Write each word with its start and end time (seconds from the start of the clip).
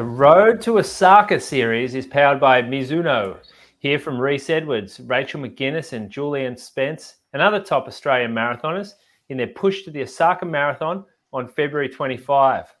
The 0.00 0.06
Road 0.06 0.62
to 0.62 0.78
Osaka 0.78 1.38
series 1.38 1.94
is 1.94 2.06
powered 2.06 2.40
by 2.40 2.62
Mizuno. 2.62 3.36
Hear 3.80 3.98
from 3.98 4.18
Reece 4.18 4.48
Edwards, 4.48 4.98
Rachel 5.00 5.42
McGuinness, 5.42 5.92
and 5.92 6.08
Julian 6.08 6.56
Spence, 6.56 7.16
and 7.34 7.42
other 7.42 7.60
top 7.60 7.86
Australian 7.86 8.32
marathoners 8.32 8.94
in 9.28 9.36
their 9.36 9.48
push 9.48 9.82
to 9.82 9.90
the 9.90 10.00
Osaka 10.00 10.46
Marathon 10.46 11.04
on 11.34 11.48
February 11.48 11.90
25. 11.90 12.74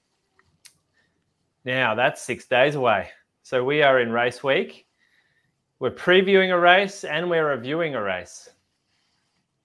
Now, 1.66 1.94
that's 1.94 2.22
six 2.22 2.46
days 2.46 2.74
away. 2.74 3.10
So 3.42 3.64
we 3.64 3.82
are 3.82 4.00
in 4.00 4.12
race 4.12 4.42
week. 4.42 4.86
We're 5.78 5.90
previewing 5.90 6.54
a 6.54 6.58
race 6.58 7.04
and 7.04 7.28
we're 7.28 7.50
reviewing 7.50 7.96
a 7.96 8.02
race. 8.02 8.48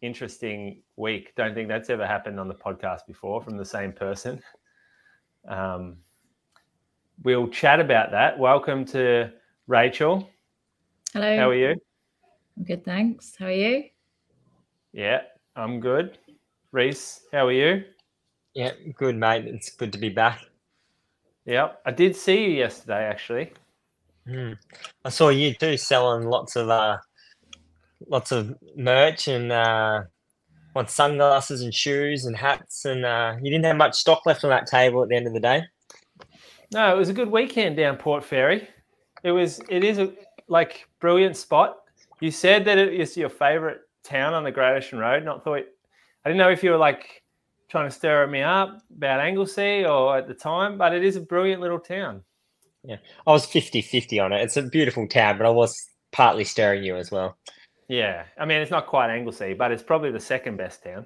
Interesting 0.02 0.81
week. 0.97 1.34
Don't 1.38 1.56
think 1.56 1.69
that's 1.69 1.90
ever 1.90 2.06
happened 2.06 2.38
on 2.38 2.50
the 2.50 2.53
podcast 2.53 3.08
before 3.08 3.42
from 3.42 3.56
the 3.56 3.64
same 3.64 3.94
person. 3.94 4.42
Um, 5.47 5.95
we'll 7.23 7.47
chat 7.47 7.80
about 7.80 8.11
that. 8.11 8.38
Welcome 8.38 8.85
to 8.85 9.31
Rachel. 9.67 10.30
Hello. 11.13 11.38
How 11.38 11.49
are 11.49 11.55
you? 11.55 11.75
I'm 12.57 12.63
good, 12.63 12.85
thanks. 12.85 13.35
How 13.38 13.45
are 13.45 13.52
you? 13.52 13.85
Yeah, 14.94 15.22
I'm 15.55 15.80
good. 15.80 16.17
Reece, 16.72 17.22
how 17.31 17.47
are 17.47 17.52
you? 17.52 17.83
Yeah, 18.53 18.72
good, 18.95 19.16
mate. 19.16 19.45
It's 19.45 19.69
good 19.69 19.91
to 19.94 19.99
be 19.99 20.09
back. 20.09 20.41
Yeah, 21.45 21.72
I 21.85 21.91
did 21.91 22.16
see 22.16 22.44
you 22.44 22.49
yesterday, 22.52 23.05
actually. 23.05 23.53
Mm. 24.27 24.57
I 25.03 25.09
saw 25.09 25.29
you 25.29 25.53
too 25.53 25.77
selling 25.77 26.27
lots 26.27 26.55
of 26.55 26.69
uh, 26.69 26.97
lots 28.07 28.31
of 28.31 28.55
merch 28.75 29.27
and 29.27 29.52
uh, 29.52 30.03
what 30.73 30.89
sunglasses 30.89 31.61
and 31.61 31.73
shoes 31.73 32.25
and 32.25 32.35
hats, 32.35 32.85
and 32.85 33.05
uh, 33.05 33.35
you 33.41 33.52
didn't 33.52 33.66
have 33.66 33.77
much 33.77 33.95
stock 33.95 34.25
left 34.25 34.44
on 34.44 34.50
that 34.50 34.67
table 34.67 35.03
at 35.03 35.09
the 35.09 35.16
end 35.16 35.27
of 35.27 35.33
the 35.33 35.39
day. 35.39 35.63
No, 36.76 36.94
it 36.94 36.98
was 36.98 37.08
a 37.08 37.14
good 37.14 37.31
weekend 37.31 37.78
down 37.78 37.95
Port 37.95 38.22
Fairy. 38.22 38.68
It 39.23 39.31
was. 39.31 39.62
It 39.70 39.86
is 39.86 39.98
a 39.98 40.12
like 40.50 40.88
brilliant 41.00 41.38
spot. 41.38 41.78
You 42.20 42.31
said 42.31 42.66
that 42.66 42.78
it 42.78 42.94
is 42.94 43.16
your 43.16 43.30
favourite 43.30 43.78
town 44.04 44.34
on 44.34 44.44
the 44.44 44.52
Great 44.52 44.76
Ocean 44.76 45.00
Road, 45.00 45.22
and 45.22 45.30
I 45.30 45.38
thought 45.40 45.59
I 46.26 46.30
didn't 46.30 46.38
know 46.38 46.52
if 46.52 46.64
you 46.64 46.72
were 46.72 46.78
like 46.78 47.23
trying 47.70 47.88
to 47.88 47.96
stir 47.96 48.28
me 48.28 48.42
up 48.42 48.81
about 48.94 49.22
Anglesea 49.22 49.86
or 49.86 50.18
at 50.18 50.28
the 50.28 50.34
time, 50.34 50.78
but 50.78 50.94
it 50.94 51.02
is 51.02 51.16
a 51.16 51.22
brilliant 51.22 51.62
little 51.62 51.80
town. 51.80 52.22
Yeah, 52.84 52.98
I 53.26 53.31
was 53.31 53.48
50-50 53.48 54.23
on 54.23 54.34
it. 54.34 54.42
It's 54.44 54.58
a 54.58 54.62
beautiful 54.62 55.08
town, 55.08 55.38
but 55.38 55.48
I 55.48 55.50
was 55.50 55.76
partly 56.12 56.44
stirring 56.44 56.84
you 56.84 56.98
as 56.98 57.09
well. 57.09 57.38
Yeah, 57.88 58.26
I 58.38 58.46
mean 58.46 58.62
it's 58.62 58.70
not 58.70 58.86
quite 58.86 59.09
Anglesea, 59.09 59.53
but 59.53 59.72
it's 59.72 59.81
probably 59.81 60.12
the 60.12 60.20
second 60.20 60.58
best 60.58 60.84
town. 60.84 61.06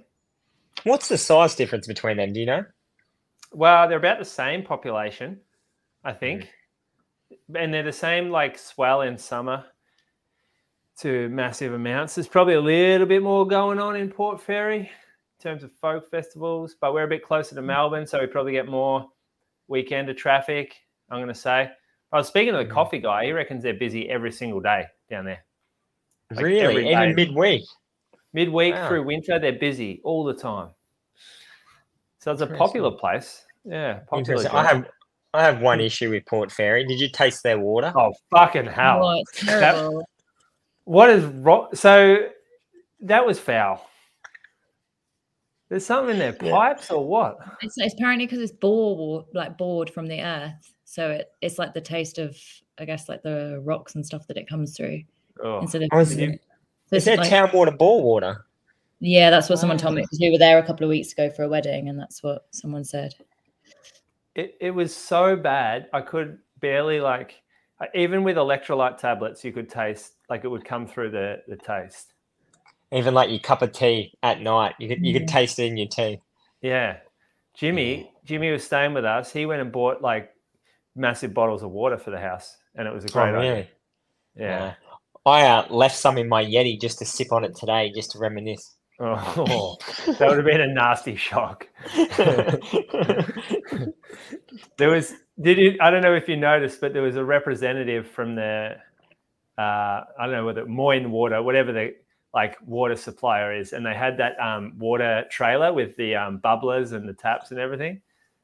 What's 0.84 1.10
the 1.10 1.18
size 1.18 1.54
difference 1.54 1.86
between 1.86 2.18
them? 2.18 2.34
Do 2.34 2.40
you 2.40 2.48
know? 2.48 2.66
Well, 3.52 3.88
they're 3.88 3.98
about 4.00 4.18
the 4.18 4.26
same 4.26 4.64
population, 4.64 5.40
I 6.04 6.14
think, 6.14 6.50
mm. 7.32 7.62
and 7.62 7.74
they're 7.74 7.84
the 7.84 7.92
same 7.92 8.30
like 8.30 8.58
swell 8.58 9.02
in 9.02 9.18
summer 9.18 9.66
to 11.00 11.30
massive 11.30 11.74
amounts. 11.74 12.16
There's 12.16 12.28
probably 12.28 12.56
a 12.56 12.62
little 12.62 13.08
bit 13.08 13.24
more 13.24 13.48
going 13.48 13.80
on 13.80 13.96
in 13.96 14.10
Port 14.10 14.42
Fairy 14.42 14.80
in 14.80 14.88
terms 15.42 15.64
of 15.64 15.72
folk 15.74 16.10
festivals, 16.12 16.76
but 16.80 16.94
we're 16.94 17.04
a 17.04 17.08
bit 17.08 17.24
closer 17.24 17.56
to 17.56 17.62
Melbourne, 17.62 18.06
so 18.06 18.20
we 18.20 18.28
probably 18.28 18.52
get 18.52 18.68
more 18.68 19.08
weekend 19.68 20.10
of 20.10 20.18
traffic. 20.18 20.76
I'm 21.10 21.18
going 21.18 21.28
to 21.28 21.34
say. 21.34 21.70
I 22.12 22.18
was 22.18 22.28
speaking 22.28 22.54
to 22.54 22.60
the 22.60 22.66
mm. 22.66 22.72
coffee 22.72 23.00
guy. 23.00 23.26
He 23.26 23.32
reckons 23.32 23.64
they're 23.64 23.74
busy 23.74 24.10
every 24.10 24.32
single 24.32 24.60
day 24.60 24.86
down 25.10 25.26
there. 25.26 25.44
Like 26.32 26.46
really? 26.46 26.92
Even 26.92 27.16
midweek? 27.16 27.64
Midweek 28.34 28.74
wow. 28.74 28.88
through 28.88 29.04
winter, 29.04 29.40
they're 29.40 29.54
busy 29.54 30.02
all 30.04 30.24
the 30.24 30.34
time. 30.34 30.70
So 32.20 32.32
it's 32.32 32.42
a 32.42 32.48
popular 32.48 32.92
place. 32.92 33.46
Yeah, 33.64 34.00
popular. 34.08 34.48
I 34.54 34.64
have 34.66 34.88
I 35.34 35.44
have 35.44 35.62
one 35.62 35.80
issue 35.80 36.10
with 36.10 36.26
Port 36.26 36.52
Fairy. 36.52 36.86
Did 36.86 37.00
you 37.00 37.10
taste 37.10 37.44
their 37.44 37.60
water? 37.60 37.94
Oh 37.96 38.14
fucking 38.32 38.66
hell! 38.66 39.04
Oh, 39.04 39.24
that, 39.46 40.04
what 40.86 41.10
is 41.10 41.24
wrong? 41.26 41.68
So 41.76 42.18
that 43.02 43.26
was 43.26 43.40
foul. 43.40 43.86
There's 45.70 45.86
something 45.86 46.14
in 46.14 46.20
their 46.20 46.34
pipes 46.34 46.88
yeah. 46.90 46.98
or 46.98 47.08
what? 47.08 47.38
It's, 47.62 47.78
it's 47.78 47.94
apparently 47.94 48.26
because 48.26 48.40
it's 48.40 48.52
bore 48.52 49.26
like 49.36 49.56
bored 49.58 49.92
from 49.92 50.08
the 50.08 50.22
earth, 50.22 50.74
so 50.84 51.12
it, 51.12 51.30
it's 51.42 51.60
like 51.60 51.76
the 51.76 51.82
taste 51.82 52.18
of 52.18 52.36
I 52.80 52.86
guess 52.86 53.08
like 53.08 53.22
the 53.22 53.62
rocks 53.64 53.94
and 53.94 54.04
stuff 54.04 54.26
that 54.28 54.38
it 54.38 54.50
comes 54.50 54.76
through. 54.76 55.04
Oh. 55.44 55.60
Instead 55.60 55.84
of 55.84 55.90
oh, 55.92 56.00
is, 56.00 56.18
it, 56.18 56.42
is 56.92 57.06
that 57.06 57.20
like, 57.20 57.30
town 57.30 57.52
water 57.54 57.72
bore 57.72 58.02
water? 58.02 58.46
Yeah, 59.00 59.30
that's 59.30 59.48
what 59.48 59.60
someone 59.60 59.78
told 59.78 59.96
me 59.96 60.02
because 60.02 60.20
we 60.20 60.32
were 60.32 60.40
there 60.40 60.58
a 60.58 60.66
couple 60.66 60.86
of 60.86 60.90
weeks 60.90 61.12
ago 61.12 61.30
for 61.30 61.44
a 61.44 61.48
wedding, 61.48 61.88
and 61.88 62.00
that's 62.00 62.24
what 62.24 62.48
someone 62.52 62.84
said. 62.84 63.14
It 64.40 64.56
it 64.62 64.72
was 64.72 64.96
so 64.96 65.36
bad 65.36 65.88
I 65.92 66.02
could 66.02 66.38
barely 66.62 67.02
like 67.02 67.36
even 67.94 68.24
with 68.24 68.38
electrolyte 68.38 68.98
tablets 68.98 69.44
you 69.44 69.52
could 69.52 69.70
taste 69.70 70.14
like 70.30 70.46
it 70.46 70.48
would 70.48 70.64
come 70.64 70.88
through 70.88 71.12
the 71.12 71.42
the 71.48 71.58
taste. 71.58 72.14
Even 72.92 73.14
like 73.14 73.30
your 73.30 73.40
cup 73.40 73.62
of 73.62 73.72
tea 73.72 74.14
at 74.24 74.42
night, 74.42 74.76
you 74.80 74.88
could 74.88 75.06
you 75.06 75.14
could 75.14 75.28
taste 75.28 75.60
it 75.60 75.66
in 75.66 75.78
your 75.78 75.88
tea. 75.88 76.22
Yeah, 76.62 76.98
Jimmy 77.54 78.12
Jimmy 78.24 78.52
was 78.52 78.64
staying 78.64 78.94
with 78.94 79.06
us. 79.06 79.32
He 79.32 79.46
went 79.46 79.62
and 79.62 79.72
bought 79.72 80.02
like 80.02 80.30
massive 80.96 81.34
bottles 81.34 81.62
of 81.62 81.72
water 81.72 81.98
for 81.98 82.12
the 82.12 82.20
house, 82.20 82.56
and 82.76 82.88
it 82.88 82.94
was 82.94 83.04
a 83.04 83.10
oh, 83.10 83.14
great 83.14 83.30
oh, 83.30 83.34
really? 83.34 83.50
idea. 83.50 83.68
Yeah. 84.36 84.74
I 85.26 85.46
uh, 85.46 85.68
left 85.70 85.98
some 85.98 86.18
in 86.18 86.30
my 86.30 86.44
Yeti 86.44 86.80
just 86.80 87.00
to 87.00 87.06
sip 87.06 87.34
on 87.34 87.44
it 87.44 87.56
today, 87.56 87.92
just 87.94 88.12
to 88.12 88.20
reminisce. 88.20 88.78
Oh, 89.02 89.78
that 90.08 90.20
would 90.20 90.38
have 90.38 90.46
been 90.46 90.62
a 90.62 90.68
nasty 90.68 91.16
shock. 91.16 91.68
there 94.78 94.90
was, 94.90 95.14
did 95.42 95.58
you? 95.58 95.78
I 95.80 95.90
don't 95.90 96.02
know 96.02 96.16
if 96.16 96.28
you 96.28 96.36
noticed, 96.36 96.82
but 96.82 96.92
there 96.92 97.02
was 97.02 97.16
a 97.16 97.24
representative 97.24 98.10
from 98.10 98.36
the, 98.36 98.76
uh, 99.58 99.62
I 99.62 100.04
don't 100.20 100.32
know 100.32 100.46
whether 100.46 100.66
Moyne 100.66 101.12
Water, 101.12 101.42
whatever 101.42 101.72
the 101.72 101.96
like 102.34 102.58
water 102.66 102.96
supplier 102.96 103.58
is, 103.58 103.72
and 103.72 103.86
they 103.86 103.96
had 103.96 104.18
that 104.18 104.38
um, 104.40 104.74
water 104.78 105.26
trailer 105.32 105.72
with 105.72 105.96
the 105.96 106.16
um, 106.16 106.40
bubblers 106.44 106.92
and 106.92 107.08
the 107.08 107.14
taps 107.14 107.52
and 107.52 107.60
everything. 107.60 108.02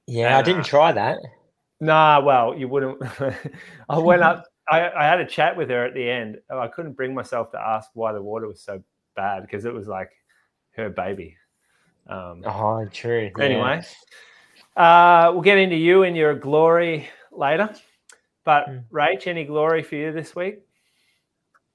Yeah, 0.07 0.27
and, 0.27 0.35
I 0.35 0.41
didn't 0.41 0.61
uh, 0.61 0.65
try 0.65 0.91
that. 0.93 1.19
Nah, 1.81 2.21
well, 2.21 2.55
you 2.57 2.69
wouldn't. 2.69 3.01
I 3.89 3.97
went 3.97 4.21
up. 4.21 4.45
I, 4.69 4.89
I 4.89 5.03
had 5.03 5.19
a 5.19 5.25
chat 5.25 5.57
with 5.57 5.69
her 5.69 5.85
at 5.85 5.93
the 5.93 6.09
end. 6.09 6.37
I 6.49 6.67
couldn't 6.67 6.93
bring 6.93 7.13
myself 7.13 7.51
to 7.51 7.59
ask 7.59 7.89
why 7.93 8.13
the 8.13 8.21
water 8.21 8.47
was 8.47 8.61
so 8.61 8.81
bad 9.15 9.41
because 9.41 9.65
it 9.65 9.73
was 9.73 9.87
like 9.87 10.09
her 10.75 10.89
baby. 10.89 11.37
Um, 12.07 12.43
oh, 12.45 12.85
true. 12.91 13.31
Anyway, 13.39 13.81
yeah. 14.77 15.27
uh, 15.27 15.31
we'll 15.31 15.41
get 15.41 15.57
into 15.57 15.75
you 15.75 16.03
and 16.03 16.15
your 16.15 16.35
glory 16.35 17.09
later. 17.31 17.73
But 18.43 18.69
mm. 18.69 18.83
Rach, 18.91 19.27
any 19.27 19.43
glory 19.43 19.81
for 19.83 19.95
you 19.95 20.11
this 20.11 20.35
week? 20.35 20.59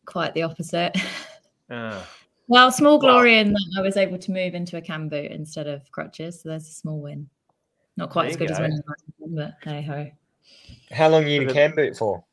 Quite 0.06 0.34
the 0.34 0.42
opposite. 0.42 0.96
Uh, 1.68 2.02
well, 2.48 2.72
small 2.72 2.98
glory 2.98 3.30
well, 3.30 3.40
in 3.42 3.52
that 3.52 3.74
I 3.78 3.80
was 3.80 3.96
able 3.96 4.18
to 4.18 4.32
move 4.32 4.56
into 4.56 4.76
a 4.76 4.80
cam 4.80 5.08
boot 5.08 5.30
instead 5.30 5.68
of 5.68 5.88
crutches, 5.92 6.40
so 6.40 6.48
there's 6.48 6.66
a 6.66 6.72
small 6.72 7.00
win. 7.00 7.28
Not 7.96 8.10
quite 8.10 8.30
as 8.30 8.36
good 8.36 8.48
go. 8.48 8.54
as 8.54 8.60
when, 8.60 8.82
but 9.36 9.54
hey 9.62 9.82
ho. 9.82 10.10
How 10.90 11.08
long 11.08 11.22
are 11.22 11.28
you 11.28 11.42
in 11.42 11.52
cam 11.52 11.76
boot 11.76 11.96
for? 11.96 12.24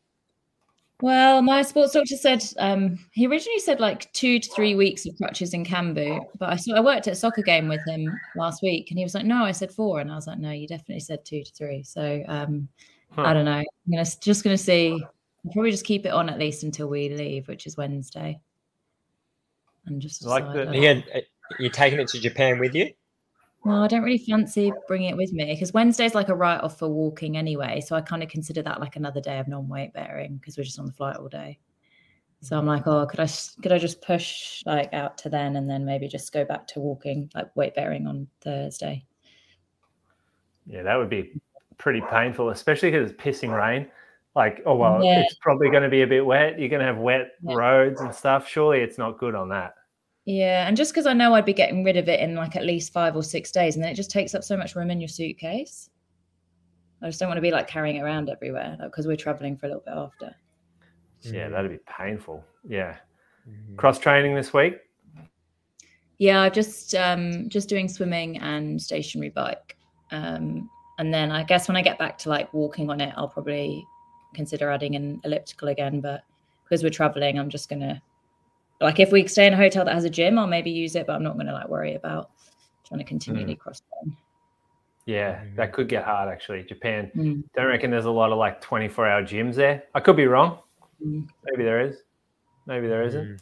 Well, 1.02 1.44
my 1.44 1.62
sports 1.62 1.94
doctor 1.94 2.16
said 2.16 2.44
um, 2.58 2.98
he 3.12 3.28
originally 3.28 3.60
said 3.60 3.80
like 3.80 4.12
two 4.14 4.40
to 4.40 4.50
three 4.50 4.74
weeks 4.74 5.06
of 5.06 5.16
crutches 5.18 5.54
in 5.54 5.64
cam 5.64 5.94
boot, 5.94 6.24
but 6.40 6.50
I 6.50 6.56
saw 6.56 6.76
I 6.76 6.80
worked 6.80 7.08
at 7.08 7.14
a 7.14 7.16
soccer 7.16 7.44
game 7.44 7.68
with 7.68 7.82
him 7.88 8.12
last 8.36 8.64
week, 8.64 8.90
and 8.90 8.98
he 8.98 9.06
was 9.06 9.14
like, 9.14 9.26
"No, 9.26 9.44
I 9.44 9.52
said 9.52 9.72
four. 9.72 10.00
and 10.00 10.12
I 10.12 10.16
was 10.16 10.26
like, 10.26 10.40
"No, 10.40 10.50
you 10.50 10.68
definitely 10.68 11.02
said 11.02 11.24
two 11.24 11.44
to 11.44 11.52
three. 11.54 11.84
So 11.84 12.24
um, 12.28 12.68
huh. 13.12 13.22
I 13.24 13.34
don't 13.34 13.46
know. 13.46 13.60
I'm 13.60 13.92
gonna 13.92 14.06
just 14.22 14.44
gonna 14.44 14.58
see. 14.58 14.94
I'll 15.46 15.54
probably 15.54 15.70
just 15.70 15.86
keep 15.86 16.08
it 16.08 16.14
on 16.14 16.30
at 16.30 16.40
least 16.40 16.64
until 16.64 16.88
we 16.88 17.10
leave, 17.10 17.48
which 17.48 17.68
is 17.68 17.78
Wednesday. 17.78 18.40
And 19.86 20.02
just 20.02 20.26
like 20.26 20.52
the, 20.52 20.70
yeah, 20.74 21.22
you're 21.60 21.70
taking 21.70 22.00
it 22.00 22.08
to 22.10 22.20
Japan 22.20 22.58
with 22.60 22.74
you. 22.74 22.92
Well, 23.68 23.84
I 23.84 23.88
don't 23.88 24.02
really 24.02 24.18
fancy 24.18 24.72
bringing 24.88 25.10
it 25.10 25.18
with 25.18 25.34
me 25.34 25.44
because 25.54 25.74
Wednesday's 25.74 26.16
like 26.16 26.30
a 26.30 26.36
write 26.36 26.62
off 26.62 26.80
for 26.80 26.88
walking 26.88 27.36
anyway. 27.36 27.82
So 27.82 27.98
I 27.98 28.02
kind 28.02 28.24
of 28.24 28.30
consider 28.30 28.62
that 28.62 28.80
like 28.80 28.96
another 28.96 29.20
day 29.20 29.40
of 29.40 29.50
non 29.50 29.68
weight 29.68 29.92
bearing 29.92 30.38
because 30.38 30.58
we're 30.58 30.64
just 30.64 30.80
on 30.80 30.86
the 30.86 30.94
flight 30.94 31.18
all 31.18 31.28
day. 31.28 31.60
So 32.40 32.58
I'm 32.58 32.66
like, 32.66 32.88
oh, 32.88 33.06
could 33.06 33.20
I 33.20 33.28
could 33.62 33.74
I 33.74 33.78
just 33.78 34.02
push 34.02 34.64
like 34.66 34.94
out 34.94 35.18
to 35.18 35.30
then 35.30 35.58
and 35.58 35.70
then 35.70 35.84
maybe 35.84 36.08
just 36.08 36.32
go 36.32 36.46
back 36.46 36.66
to 36.68 36.80
walking 36.80 37.30
like 37.36 37.54
weight 37.58 37.76
bearing 37.76 38.08
on 38.08 38.30
Thursday? 38.40 39.04
Yeah, 40.66 40.84
that 40.84 40.96
would 40.96 41.10
be 41.10 41.34
pretty 41.78 42.02
painful, 42.10 42.52
especially 42.52 42.92
because 42.92 43.12
it's 43.12 43.22
pissing 43.22 43.54
rain. 43.54 43.92
Like, 44.34 44.62
oh 44.66 44.76
well, 44.76 45.04
yeah. 45.04 45.24
it's 45.24 45.36
probably 45.42 45.70
going 45.70 45.84
to 45.84 45.90
be 45.90 46.04
a 46.04 46.08
bit 46.08 46.26
wet. 46.26 46.58
You're 46.58 46.70
going 46.70 46.80
to 46.80 46.86
have 46.86 47.00
wet 47.00 47.32
yeah. 47.42 47.54
roads 47.54 48.00
and 48.00 48.16
stuff. 48.16 48.48
Surely 48.48 48.80
it's 48.80 48.98
not 48.98 49.18
good 49.18 49.36
on 49.36 49.50
that. 49.50 49.74
Yeah, 50.28 50.68
and 50.68 50.76
just 50.76 50.92
because 50.92 51.06
I 51.06 51.14
know 51.14 51.34
I'd 51.36 51.46
be 51.46 51.54
getting 51.54 51.86
rid 51.86 51.96
of 51.96 52.10
it 52.10 52.20
in 52.20 52.36
like 52.36 52.58
at 52.58 52.66
least 52.66 52.92
five 52.92 53.16
or 53.16 53.24
six 53.24 53.50
days, 53.50 53.76
and 53.76 53.84
then 53.84 53.94
it 53.94 53.96
just 53.96 54.12
takes 54.12 54.36
up 54.36 54.44
so 54.44 54.58
much 54.58 54.76
room 54.76 54.92
in 54.92 55.00
your 55.00 55.08
suitcase. 55.08 55.90
I 57.02 57.06
just 57.06 57.18
don't 57.18 57.30
want 57.30 57.38
to 57.38 57.42
be 57.42 57.50
like 57.50 57.70
carrying 57.70 57.96
it 57.96 58.02
around 58.02 58.30
everywhere 58.30 58.76
because 58.82 59.06
like, 59.06 59.14
we're 59.14 59.24
traveling 59.24 59.56
for 59.56 59.68
a 59.68 59.70
little 59.70 59.84
bit 59.86 59.94
after. 59.94 60.36
Yeah, 61.22 61.48
that'd 61.48 61.72
be 61.72 61.80
painful. 61.88 62.44
Yeah, 62.68 62.98
mm-hmm. 63.50 63.78
cross 63.78 64.00
training 64.00 64.36
this 64.36 64.54
week. 64.54 64.76
Yeah, 66.18 66.42
I'm 66.42 66.52
just 66.52 66.94
um, 66.94 67.48
just 67.48 67.70
doing 67.70 67.88
swimming 67.88 68.38
and 68.40 68.82
stationary 68.82 69.30
bike. 69.30 69.78
Um, 70.12 70.70
and 71.00 71.14
then 71.14 71.32
I 71.32 71.44
guess 71.44 71.70
when 71.70 71.78
I 71.78 71.82
get 71.82 71.98
back 71.98 72.18
to 72.18 72.30
like 72.30 72.54
walking 72.54 72.90
on 72.90 73.00
it, 73.00 73.14
I'll 73.16 73.30
probably 73.30 73.82
consider 74.34 74.72
adding 74.72 74.98
an 74.98 75.22
elliptical 75.24 75.70
again. 75.70 76.02
But 76.02 76.24
because 76.66 76.84
we're 76.84 76.90
traveling, 76.90 77.40
I'm 77.40 77.50
just 77.50 77.70
gonna 77.70 78.02
like 78.82 79.00
if 79.00 79.12
we 79.12 79.28
stay 79.28 79.48
in 79.48 79.54
a 79.54 79.58
hotel 79.58 79.86
that 79.86 79.94
has 79.94 80.04
a 80.06 80.10
gym, 80.10 80.38
I'll 80.38 80.48
maybe 80.48 80.72
use 80.72 80.96
it, 80.96 81.08
but 81.08 81.14
I'm 81.14 81.24
not 81.24 81.38
gonna 81.38 81.54
like 81.54 81.68
worry 81.70 81.96
about 81.96 82.30
trying 82.88 83.00
to 83.00 83.04
continually 83.06 83.56
Mm. 83.56 83.60
cross 83.60 83.82
train. 84.02 84.16
Yeah, 85.06 85.42
that 85.56 85.72
could 85.74 85.88
get 85.88 86.04
hard 86.04 86.30
actually. 86.30 86.64
Japan. 86.64 87.12
Mm. 87.16 87.44
Don't 87.56 87.68
reckon 87.68 87.92
there's 87.92 88.06
a 88.06 88.12
lot 88.12 88.32
of 88.32 88.38
like 88.38 88.60
24 88.62 89.08
hour 89.08 89.22
gyms 89.24 89.56
there. 89.56 89.84
I 89.96 90.00
could 90.02 90.18
be 90.18 90.26
wrong. 90.28 90.60
Mm. 91.06 91.28
Maybe 91.46 91.64
there 91.64 91.82
is. 91.82 91.98
Maybe 92.66 92.88
there 92.88 93.04
isn't. 93.04 93.42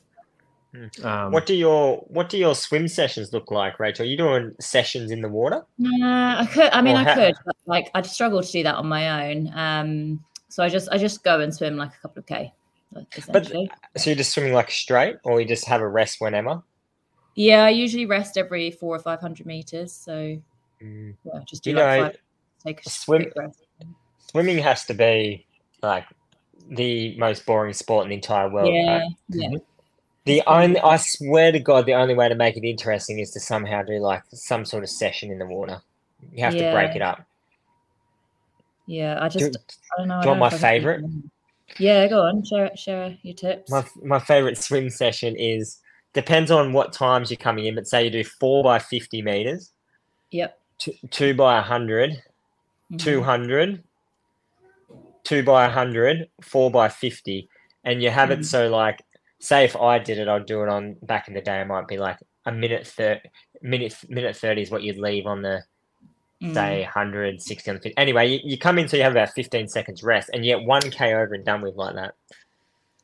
Mm. 0.75 1.05
Um, 1.05 1.31
What 1.31 1.45
do 1.45 1.55
your 1.55 1.97
what 2.07 2.29
do 2.29 2.37
your 2.37 2.53
swim 2.53 2.87
sessions 2.87 3.31
look 3.33 3.49
like, 3.49 3.79
Rachel? 3.79 4.05
Are 4.05 4.09
you 4.09 4.17
doing 4.17 4.51
sessions 4.59 5.09
in 5.09 5.21
the 5.21 5.29
water? 5.29 5.65
Nah, 5.79 6.41
I 6.41 6.45
could. 6.45 6.69
I 6.71 6.81
mean, 6.81 6.95
Or 6.97 6.99
I 6.99 7.03
ha- 7.03 7.15
could, 7.15 7.35
but 7.45 7.55
like 7.65 7.89
I'd 7.95 8.05
struggle 8.05 8.43
to 8.43 8.51
do 8.51 8.61
that 8.63 8.75
on 8.75 8.87
my 8.87 9.29
own. 9.31 9.51
Um, 9.55 10.23
so 10.49 10.63
I 10.63 10.69
just 10.69 10.89
I 10.91 10.97
just 10.97 11.23
go 11.23 11.39
and 11.39 11.53
swim 11.53 11.77
like 11.77 11.93
a 11.95 12.01
couple 12.01 12.19
of 12.19 12.25
k, 12.25 12.53
essentially. 13.15 13.69
So 13.97 14.09
you're 14.09 14.17
just 14.17 14.31
swimming 14.33 14.53
like 14.53 14.71
straight, 14.71 15.17
or 15.23 15.39
you 15.41 15.47
just 15.47 15.65
have 15.67 15.81
a 15.81 15.87
rest 15.87 16.17
whenever? 16.19 16.61
yeah, 17.37 17.63
I 17.65 17.69
usually 17.69 18.05
rest 18.05 18.37
every 18.37 18.71
four 18.71 18.95
or 18.95 18.99
five 18.99 19.19
hundred 19.19 19.45
meters. 19.45 19.91
So 19.91 20.37
Mm. 20.81 21.15
yeah, 21.23 21.39
just 21.47 21.63
do 21.63 21.69
You 21.71 21.75
like 21.77 21.99
know, 21.99 22.03
five, 22.07 22.17
take 22.65 22.85
a 22.85 22.89
swim- 22.89 23.31
rest. 23.35 23.63
Swimming 24.31 24.57
has 24.59 24.85
to 24.85 24.93
be 24.93 25.45
like 25.81 26.05
the 26.69 27.17
most 27.17 27.45
boring 27.45 27.73
sport 27.73 28.03
in 28.05 28.09
the 28.09 28.15
entire 28.15 28.49
world. 28.49 28.67
right? 28.69 29.03
Yeah, 29.29 29.49
yeah. 29.49 29.57
The 30.25 30.41
only, 30.47 30.79
I 30.79 30.97
swear 30.97 31.51
to 31.51 31.59
God, 31.59 31.85
the 31.85 31.93
only 31.93 32.15
way 32.15 32.27
to 32.29 32.35
make 32.35 32.57
it 32.57 32.65
interesting 32.67 33.19
is 33.19 33.31
to 33.31 33.39
somehow 33.39 33.83
do 33.83 33.99
like 33.99 34.23
some 34.33 34.65
sort 34.65 34.83
of 34.83 34.89
session 34.89 35.31
in 35.31 35.37
the 35.39 35.45
water. 35.45 35.81
You 36.33 36.43
have 36.43 36.53
to 36.55 36.71
break 36.71 36.95
it 36.95 37.01
up. 37.01 37.23
Yeah, 38.87 39.17
I 39.21 39.29
Do, 39.29 39.39
just 39.39 39.59
I 39.95 39.99
don't 39.99 40.07
know. 40.07 40.21
Do 40.21 40.25
you 40.29 40.35
want 40.35 40.53
my 40.53 40.57
favorite? 40.57 41.03
Could 41.67 41.77
do 41.77 41.83
favourite? 41.83 41.87
them. 41.87 41.97
Yeah, 42.03 42.07
go 42.07 42.21
on. 42.21 42.43
Share 42.43 42.71
share 42.75 43.17
your 43.23 43.35
tips. 43.35 43.71
my 43.71 43.83
my 44.03 44.19
favorite 44.19 44.57
swim 44.57 44.89
session 44.89 45.35
is 45.37 45.79
depends 46.13 46.51
on 46.51 46.73
what 46.73 46.93
times 46.93 47.29
you're 47.29 47.37
coming 47.37 47.65
in, 47.65 47.75
but 47.75 47.87
say 47.87 48.03
you 48.05 48.09
do 48.09 48.23
four 48.23 48.63
by 48.63 48.79
fifty 48.79 49.21
meters, 49.21 49.73
Yep. 50.31 50.59
two, 50.79 50.93
two 51.11 51.33
by 51.33 51.55
100, 51.57 52.21
Mhm. 52.91 52.99
200, 52.99 53.83
two 55.23 55.43
by 55.43 55.65
100, 55.65 56.29
four 56.41 56.69
by 56.71 56.87
50. 56.89 57.49
And 57.83 58.01
you 58.01 58.09
have 58.09 58.29
Mhm. 58.29 58.39
it 58.39 58.45
so, 58.45 58.69
like, 58.69 59.01
say 59.39 59.65
if 59.65 59.75
I 59.75 59.99
did 59.99 60.17
it, 60.17 60.27
I'd 60.27 60.45
do 60.45 60.63
it 60.63 60.69
on 60.69 60.95
back 61.03 61.27
in 61.27 61.33
the 61.33 61.41
day, 61.41 61.61
it 61.61 61.65
might 61.67 61.87
be 61.87 61.97
like 61.97 62.17
a 62.45 62.51
minute, 62.51 62.87
thir- 62.87 63.21
minute, 63.61 63.95
minute 64.09 64.35
30 64.35 64.61
is 64.61 64.71
what 64.71 64.83
you'd 64.83 64.97
leave 64.97 65.25
on 65.25 65.41
the, 65.41 65.63
Mm. 66.43 66.53
say, 66.53 66.81
160 66.83 67.69
on 67.69 67.75
the 67.77 67.81
50. 67.81 67.97
Anyway, 67.97 68.27
you, 68.27 68.39
you 68.43 68.57
come 68.57 68.77
in 68.77 68.87
so 68.87 68.97
you 68.97 69.03
have 69.03 69.13
about 69.13 69.29
15 69.29 69.69
seconds 69.69 70.03
rest 70.03 70.29
and 70.33 70.45
you 70.45 70.55
get 70.55 70.67
1K 70.67 71.13
over 71.13 71.33
and 71.33 71.45
done 71.45 71.61
with 71.61 71.75
like 71.75 71.95
that. 71.95 72.15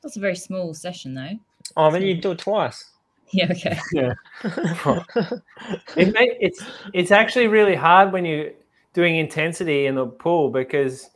That's 0.04 0.18
a 0.18 0.20
very 0.20 0.36
small 0.36 0.74
session, 0.74 1.14
though. 1.14 1.40
Oh, 1.78 1.92
then 1.92 2.02
you 2.02 2.16
do 2.16 2.32
it 2.32 2.40
twice. 2.40 2.86
Yeah. 3.34 3.48
Okay. 3.50 3.80
it 5.96 6.14
may, 6.14 6.38
it's 6.42 6.62
it's 6.94 7.12
actually 7.12 7.48
really 7.48 7.76
hard 7.76 8.12
when 8.12 8.26
you're 8.26 8.52
doing 8.94 9.16
intensity 9.16 9.86
in 9.86 9.96
the 9.96 10.06
pool 10.06 10.50
because 10.50 11.12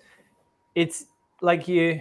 it's 0.75 1.07
like 1.41 1.67
you 1.67 1.99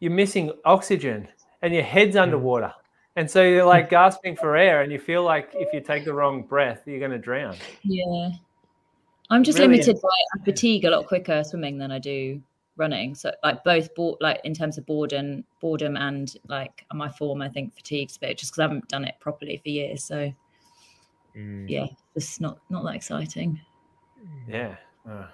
you're 0.00 0.10
missing 0.10 0.52
oxygen 0.64 1.28
and 1.60 1.74
your 1.74 1.82
head's 1.82 2.16
underwater 2.16 2.72
and 3.16 3.30
so 3.30 3.42
you're 3.42 3.66
like 3.66 3.90
gasping 3.90 4.36
for 4.36 4.56
air 4.56 4.80
and 4.80 4.90
you 4.90 4.98
feel 4.98 5.22
like 5.22 5.50
if 5.52 5.70
you 5.74 5.82
take 5.82 6.06
the 6.06 6.14
wrong 6.14 6.42
breath 6.42 6.80
you're 6.86 6.98
going 6.98 7.10
to 7.10 7.18
drown 7.18 7.54
Yeah. 7.82 8.30
I'm 9.30 9.42
just 9.42 9.58
Really 9.58 9.68
limited 9.68 9.96
by 10.02 10.08
I 10.08 10.44
fatigue 10.44 10.84
a 10.84 10.90
lot 10.90 11.06
quicker 11.06 11.42
swimming 11.44 11.78
than 11.78 11.90
I 11.90 11.98
do 11.98 12.40
running. 12.76 13.14
So 13.14 13.32
like 13.42 13.62
both 13.64 13.94
board 13.94 14.18
like 14.20 14.40
in 14.44 14.52
terms 14.54 14.78
of 14.78 14.86
boredom 14.86 15.44
boredom 15.60 15.96
and 15.96 16.34
like 16.48 16.84
my 16.92 17.08
form 17.08 17.40
I 17.40 17.48
think 17.48 17.74
fatigues 17.74 18.16
a 18.16 18.20
bit 18.20 18.38
just 18.38 18.52
because 18.52 18.58
I 18.60 18.62
haven't 18.64 18.88
done 18.88 19.04
it 19.04 19.14
properly 19.20 19.56
for 19.62 19.68
years. 19.68 20.04
So 20.04 20.32
Mm. 21.36 21.68
yeah, 21.68 21.86
it's 22.14 22.40
not 22.40 22.58
not 22.70 22.84
that 22.84 22.94
exciting. 22.94 23.60
yeah 24.46 24.76
Uh, 25.08 25.26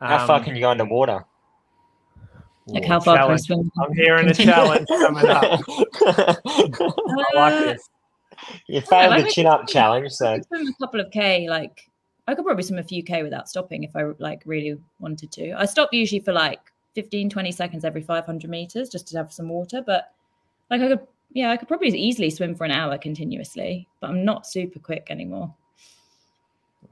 How 0.00 0.26
far 0.26 0.38
um, 0.38 0.44
can 0.44 0.54
you 0.54 0.62
go 0.62 0.70
underwater? 0.70 1.22
Like 2.66 2.84
ooh, 2.84 2.88
how 2.88 3.00
far 3.00 3.18
can 3.18 3.30
I 3.32 3.36
swim? 3.36 3.70
I'm 3.78 3.92
hearing 3.94 4.26
a 4.28 4.32
challenge 4.34 4.86
coming 4.88 5.28
up 5.28 5.60
i 6.06 6.36
like 7.34 7.52
Uh, 7.54 7.60
this 7.60 7.90
you 8.68 8.80
failed 8.80 9.10
like 9.10 9.26
the 9.26 9.30
chin 9.32 9.46
up 9.46 9.66
challenge, 9.68 10.10
so 10.12 10.40
swim 10.48 10.66
a 10.66 10.84
couple 10.84 11.00
of 11.00 11.10
k 11.10 11.46
like 11.48 11.90
I 12.26 12.34
could 12.34 12.44
probably 12.44 12.62
swim 12.62 12.78
a 12.78 12.84
few 12.84 13.02
k 13.02 13.22
without 13.22 13.48
stopping 13.48 13.84
if 13.84 13.94
I 13.94 14.04
like 14.18 14.42
really 14.46 14.78
wanted 14.98 15.30
to. 15.32 15.52
I 15.52 15.66
stop 15.66 15.90
usually 15.92 16.20
for 16.20 16.32
like 16.32 16.60
15 16.94 17.28
20 17.28 17.52
seconds 17.52 17.84
every 17.84 18.02
500 18.02 18.48
meters 18.48 18.88
just 18.88 19.08
to 19.08 19.16
have 19.16 19.32
some 19.32 19.48
water, 19.48 19.82
but 19.84 20.12
like 20.70 20.80
I 20.80 20.88
could 20.88 21.06
yeah, 21.32 21.50
I 21.50 21.56
could 21.56 21.68
probably 21.68 21.88
easily 21.88 22.30
swim 22.30 22.54
for 22.54 22.64
an 22.64 22.70
hour 22.70 22.96
continuously, 22.96 23.88
but 24.00 24.08
I'm 24.10 24.24
not 24.24 24.46
super 24.46 24.78
quick 24.78 25.08
anymore. 25.10 25.52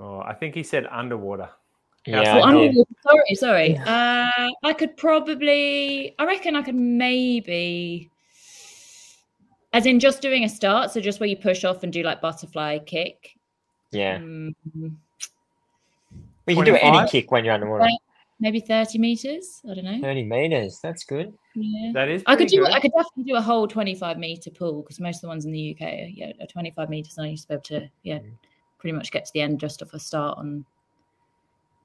oh, 0.00 0.20
i 0.20 0.34
think 0.34 0.55
he 0.55 0.62
said 0.62 0.87
underwater 0.90 1.49
yeah. 2.06 2.23
Yeah, 2.23 2.38
Oh, 2.38 2.43
underwater, 2.43 2.90
sorry, 3.06 3.34
sorry. 3.34 3.76
Uh, 3.79 4.50
I 4.64 4.73
could 4.76 4.96
probably, 4.96 6.14
I 6.19 6.25
reckon 6.25 6.56
I 6.56 6.62
could 6.62 6.75
maybe, 6.75 8.11
as 9.73 9.87
in 9.87 10.00
just 10.00 10.20
doing 10.20 10.44
a 10.44 10.49
start, 10.49 10.90
so 10.90 11.00
just 11.00 11.20
where 11.20 11.29
you 11.29 11.36
push 11.36 11.65
off 11.65 11.84
and 11.84 11.93
do 11.93 12.03
like 12.03 12.20
butterfly 12.20 12.81
kick. 12.81 13.36
Yeah. 13.93 14.20
Mm, 16.43 16.46
We 16.46 16.55
can 16.55 16.65
do 16.65 16.77
any 16.77 17.08
kick 17.08 17.31
when 17.31 17.44
you're 17.44 17.55
underwater. 17.55 17.84
Right. 17.84 17.99
maybe 18.41 18.61
30 18.61 18.99
meters. 18.99 19.61
I 19.70 19.75
don't 19.75 19.84
know. 19.84 20.01
30 20.01 20.25
meters. 20.25 20.81
That's 20.82 21.05
good. 21.05 21.32
Yeah. 21.55 21.93
that 21.94 22.08
is 22.08 22.22
I 22.27 22.34
could 22.37 22.49
do. 22.49 22.58
good. 22.65 22.72
I 22.72 22.81
could 22.81 22.93
definitely 22.96 23.25
do 23.32 23.37
a 23.37 23.41
whole 23.43 23.69
twenty-five 23.69 24.17
meter 24.19 24.51
pool 24.51 24.82
because 24.82 24.99
most 25.01 25.17
of 25.17 25.22
the 25.22 25.29
ones 25.29 25.44
in 25.44 25.53
the 25.53 25.77
UK, 25.77 25.82
are, 25.82 26.08
yeah, 26.08 26.32
are 26.41 26.46
twenty-five 26.46 26.89
meters, 26.89 27.19
and 27.19 27.27
I 27.27 27.31
used 27.31 27.43
to 27.44 27.49
be 27.49 27.55
able 27.55 27.63
to, 27.65 27.91
yeah, 28.03 28.19
Mm. 28.19 28.32
pretty 28.79 28.96
much 28.96 29.13
get 29.13 29.27
to 29.27 29.32
the 29.34 29.43
end 29.43 29.61
just 29.61 29.82
off 29.82 29.93
a 29.94 29.99
start 29.99 30.39
on 30.39 30.65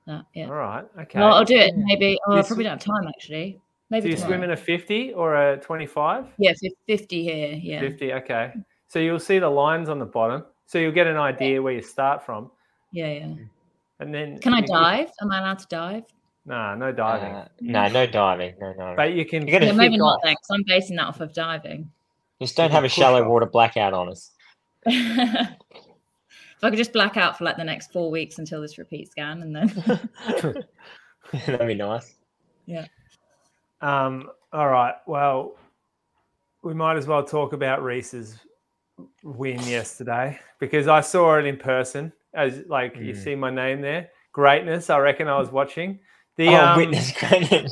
that. 0.07 0.23
Yeah, 0.33 0.45
all 0.45 0.53
right 0.53 0.85
okay 1.01 1.19
well, 1.19 1.33
I'll 1.33 1.43
do 1.45 1.57
it 1.57 1.73
maybe. 1.75 2.17
Oh, 2.27 2.33
You 2.35 2.39
I 2.39 2.43
probably 2.43 2.63
don't 2.63 2.81
have 2.83 2.95
time 2.95 3.07
actually. 3.09 3.59
Maybe. 3.89 4.03
do 4.03 4.07
Maybe 4.07 4.09
you 4.09 4.15
tomorrow. 4.15 4.31
swim 4.31 4.43
in 4.43 4.51
a 4.51 4.57
50 4.57 5.13
or 5.13 5.35
a 5.35 5.57
25 5.57 6.25
Yeah, 6.37 6.53
fifty 6.87 7.23
here. 7.23 7.59
Yeah, 7.61 7.79
50 7.81 8.13
okay 8.13 8.53
so 8.87 8.99
you'll 8.99 9.19
see 9.19 9.39
the 9.39 9.49
lines 9.49 9.89
on 9.89 9.99
the 9.99 10.05
bottom 10.05 10.43
so 10.65 10.77
you'll 10.77 10.91
get 10.93 11.07
an 11.07 11.17
idea 11.17 11.61
where 11.61 11.73
you 11.73 11.81
start 11.81 12.25
from 12.25 12.49
yeah, 12.93 13.11
yeah. 13.11 13.33
And 13.99 14.13
then 14.13 14.37
Can 14.39 14.53
I 14.53 14.57
you 14.59 14.63
can- 14.65 14.75
dive? 14.75 15.11
Am 15.21 15.31
I 15.31 15.39
allowed 15.39 15.59
to 15.59 15.67
dive? 15.67 16.03
nah 16.45 16.75
no 16.75 16.93
diving 16.93 17.35
Uh, 17.35 17.47
no, 17.59 17.87
no 17.89 18.05
diving. 18.07 18.55
No, 18.61 18.71
no. 18.77 18.93
but 18.95 19.11
you 19.13 19.25
can 19.25 19.45
You 19.45 19.51
gotta 19.51 19.65
Yeah, 19.65 19.71
maybe 19.73 19.97
not 19.97 20.15
off. 20.15 20.21
then, 20.23 20.33
because 20.33 20.47
I'm 20.51 20.63
basing 20.65 20.95
that 20.95 21.07
off 21.07 21.19
of 21.19 21.33
diving. 21.33 21.91
Just 22.41 22.55
don't 22.55 22.71
have 22.71 22.85
a 22.85 22.89
shallow 22.89 23.27
water 23.27 23.45
blackout 23.47 23.93
on 23.93 24.07
us. 24.09 24.31
if 24.85 26.63
I 26.63 26.69
could 26.69 26.77
just 26.77 26.93
black 26.93 27.17
out 27.17 27.37
for 27.37 27.43
like 27.43 27.57
the 27.57 27.63
next 27.65 27.91
four 27.91 28.09
weeks 28.09 28.37
until 28.39 28.61
this 28.61 28.77
repeat 28.77 29.11
scan, 29.11 29.41
and 29.41 29.53
then 29.55 30.03
That'd 31.47 31.67
be 31.67 31.73
nice. 31.75 32.13
Yeah. 32.65 32.85
Um 33.81 34.29
all 34.53 34.67
right 34.67 34.95
well 35.05 35.55
we 36.63 36.73
might 36.73 36.97
as 36.97 37.07
well 37.07 37.23
talk 37.23 37.53
about 37.53 37.81
reece's 37.83 38.39
win 39.23 39.59
yesterday 39.63 40.37
because 40.59 40.87
i 40.87 40.99
saw 41.01 41.37
it 41.37 41.45
in 41.45 41.55
person 41.57 42.11
as 42.33 42.63
like 42.67 42.95
you 42.95 43.13
Mm. 43.13 43.23
see 43.23 43.35
my 43.35 43.49
name 43.49 43.81
there 43.81 44.09
greatness 44.31 44.89
i 44.89 44.97
reckon 44.97 45.27
i 45.27 45.37
was 45.37 45.51
watching 45.51 45.99
the 46.37 46.49
oh, 46.49 46.65
um, 46.65 46.77
witness 46.77 47.11
credit. 47.17 47.71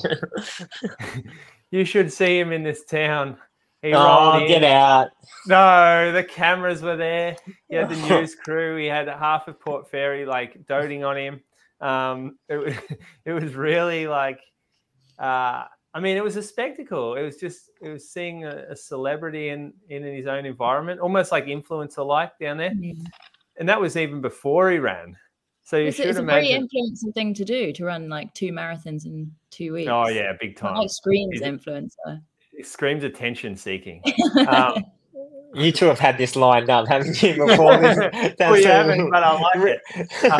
you 1.71 1.85
should 1.85 2.12
see 2.12 2.39
him 2.39 2.51
in 2.51 2.63
this 2.63 2.83
town 2.83 3.38
he 3.85 3.93
oh, 3.93 4.03
rolled 4.03 4.41
in. 4.41 4.47
get 4.47 4.63
out. 4.63 5.09
No, 5.45 6.12
the 6.12 6.24
cameras 6.24 6.81
were 6.81 6.95
there. 6.95 7.35
He 7.69 7.75
had 7.75 7.88
the 7.88 7.95
news 8.09 8.33
crew. 8.43 8.77
He 8.77 8.88
had 8.88 9.07
half 9.07 9.47
of 9.47 9.59
Port 9.59 9.91
Fairy 9.91 10.25
like 10.25 10.65
doting 10.65 11.03
on 11.03 11.15
him. 11.17 11.41
Um, 11.79 12.39
it, 12.50 12.55
was, 12.55 12.74
it 13.25 13.33
was 13.33 13.53
really 13.53 14.07
like, 14.07 14.39
uh, 15.19 15.65
I 15.93 16.00
mean, 16.00 16.17
it 16.17 16.24
was 16.24 16.35
a 16.35 16.41
spectacle. 16.41 17.13
It 17.13 17.21
was 17.21 17.38
just, 17.38 17.69
it 17.79 17.89
was 17.89 18.09
seeing 18.09 18.43
a, 18.43 18.65
a 18.69 18.75
celebrity 18.75 19.50
in, 19.50 19.71
in 19.88 20.01
his 20.03 20.25
own 20.25 20.47
environment, 20.47 21.00
almost 21.00 21.31
like 21.31 21.45
influencer 21.45 22.03
like 22.05 22.31
down 22.39 22.57
there. 22.57 22.74
And 23.57 23.67
that 23.69 23.79
was 23.79 23.95
even 23.97 24.21
before 24.21 24.69
he 24.71 24.79
ran. 24.79 25.15
So 25.63 25.77
you 25.77 25.88
it's, 25.88 25.97
should 25.97 26.07
it's 26.07 26.19
a 26.19 26.21
very 26.24 26.51
imagine. 26.51 26.67
influencer 26.74 27.13
thing 27.13 27.33
to 27.33 27.45
do 27.45 27.71
to 27.74 27.85
run 27.85 28.07
like 28.09 28.33
two 28.33 28.51
marathons 28.51 29.05
in 29.05 29.31
two 29.50 29.74
weeks. 29.74 29.89
Oh 29.91 30.07
yeah, 30.09 30.33
big 30.39 30.51
It's 30.51 30.62
not 30.62 30.69
time. 30.74 30.77
like 30.81 30.89
screams 30.91 31.41
it- 31.41 31.43
influencer. 31.43 32.21
It 32.53 32.65
screams 32.67 33.03
attention 33.03 33.55
seeking. 33.55 34.01
Um, 34.47 34.85
You 35.53 35.71
two 35.71 35.85
have 35.85 36.00
had 36.00 36.17
this 36.17 36.35
lined 36.35 36.69
up, 36.69 36.88
haven't 36.88 37.21
you? 37.24 37.33
Before 37.47 37.77
this, 37.81 37.97
well, 37.97 38.12
you 38.13 38.33
That's, 38.38 38.65
uh, 38.65 38.69
haven't, 38.69 39.09
but 39.09 39.24
I 39.24 39.39
like 39.39 39.79
it. 40.03 40.31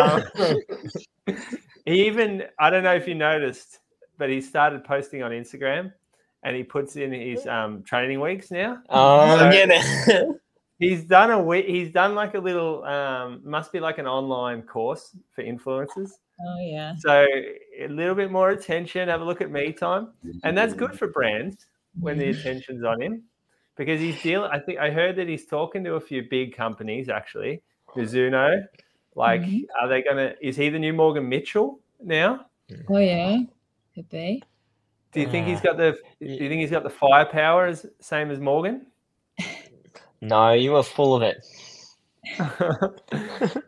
Um, 1.28 1.36
he 1.86 2.06
even 2.08 2.44
I 2.60 2.70
don't 2.70 2.84
know 2.84 2.94
if 2.96 3.08
you 3.08 3.16
noticed, 3.16 3.80
but 4.18 4.30
he 4.30 4.42
started 4.42 4.84
posting 4.84 5.24
on 5.24 5.32
Instagram, 5.32 5.92
and 6.44 6.56
he 6.56 6.64
puts 6.64 6.96
in 6.98 7.12
his 7.14 7.48
um, 7.48 7.82
training 7.84 8.20
weeks 8.20 8.52
now. 8.52 8.80
Oh, 8.90 9.38
So- 9.38 9.52
get 9.52 9.70
it. 9.72 10.38
He's 10.80 11.04
done 11.04 11.32
a 11.32 11.42
week. 11.42 11.66
He's 11.68 11.92
done 11.92 12.16
like 12.16 12.34
a 12.34 12.40
little. 12.40 12.84
Um, 12.86 13.42
must 13.44 13.72
be 13.72 13.80
like 13.80 13.98
an 13.98 14.08
online 14.08 14.62
course 14.64 15.16
for 15.34 15.44
influencers. 15.44 16.12
Oh 16.46 16.60
yeah. 16.60 16.94
So 17.00 17.26
a 17.80 17.88
little 17.88 18.16
bit 18.16 18.32
more 18.32 18.50
attention. 18.50 19.08
Have 19.10 19.22
a 19.22 19.26
look 19.26 19.42
at 19.42 19.52
me 19.52 19.72
time, 19.72 20.10
and 20.44 20.58
that's 20.58 20.74
good 20.74 20.98
for 20.98 21.08
brands 21.08 21.66
when 22.00 22.18
the 22.18 22.30
attention's 22.30 22.84
on 22.84 23.02
him, 23.02 23.24
because 23.78 24.02
he's 24.02 24.22
dealing. 24.22 24.52
I 24.52 24.60
think 24.60 24.80
I 24.80 24.90
heard 24.92 25.16
that 25.16 25.28
he's 25.30 25.46
talking 25.46 25.84
to 25.86 25.94
a 25.96 26.02
few 26.02 26.24
big 26.30 26.56
companies 26.56 27.08
actually. 27.10 27.62
Mizuno, 27.96 28.62
like, 29.16 29.42
Mhm. 29.42 29.64
are 29.82 29.88
they 29.88 30.02
gonna? 30.02 30.36
Is 30.42 30.58
he 30.58 30.68
the 30.70 30.78
new 30.80 30.92
Morgan 30.92 31.30
Mitchell 31.30 31.80
now? 32.04 32.48
Oh 32.90 32.98
yeah. 32.98 33.38
Could 33.94 34.10
be. 34.10 34.44
Do 35.14 35.22
you 35.22 35.30
think 35.30 35.48
he's 35.48 35.62
got 35.62 35.78
the? 35.78 35.98
Do 36.20 36.28
you 36.28 36.50
think 36.50 36.60
he's 36.60 36.72
got 36.72 36.84
the 36.84 36.90
firepower 36.90 37.68
as 37.68 37.86
same 38.02 38.30
as 38.32 38.42
Morgan? 38.42 38.88
No, 40.26 40.54
you 40.54 40.72
were 40.72 40.82
full 40.82 41.16
of 41.16 41.22
it. 41.22 41.46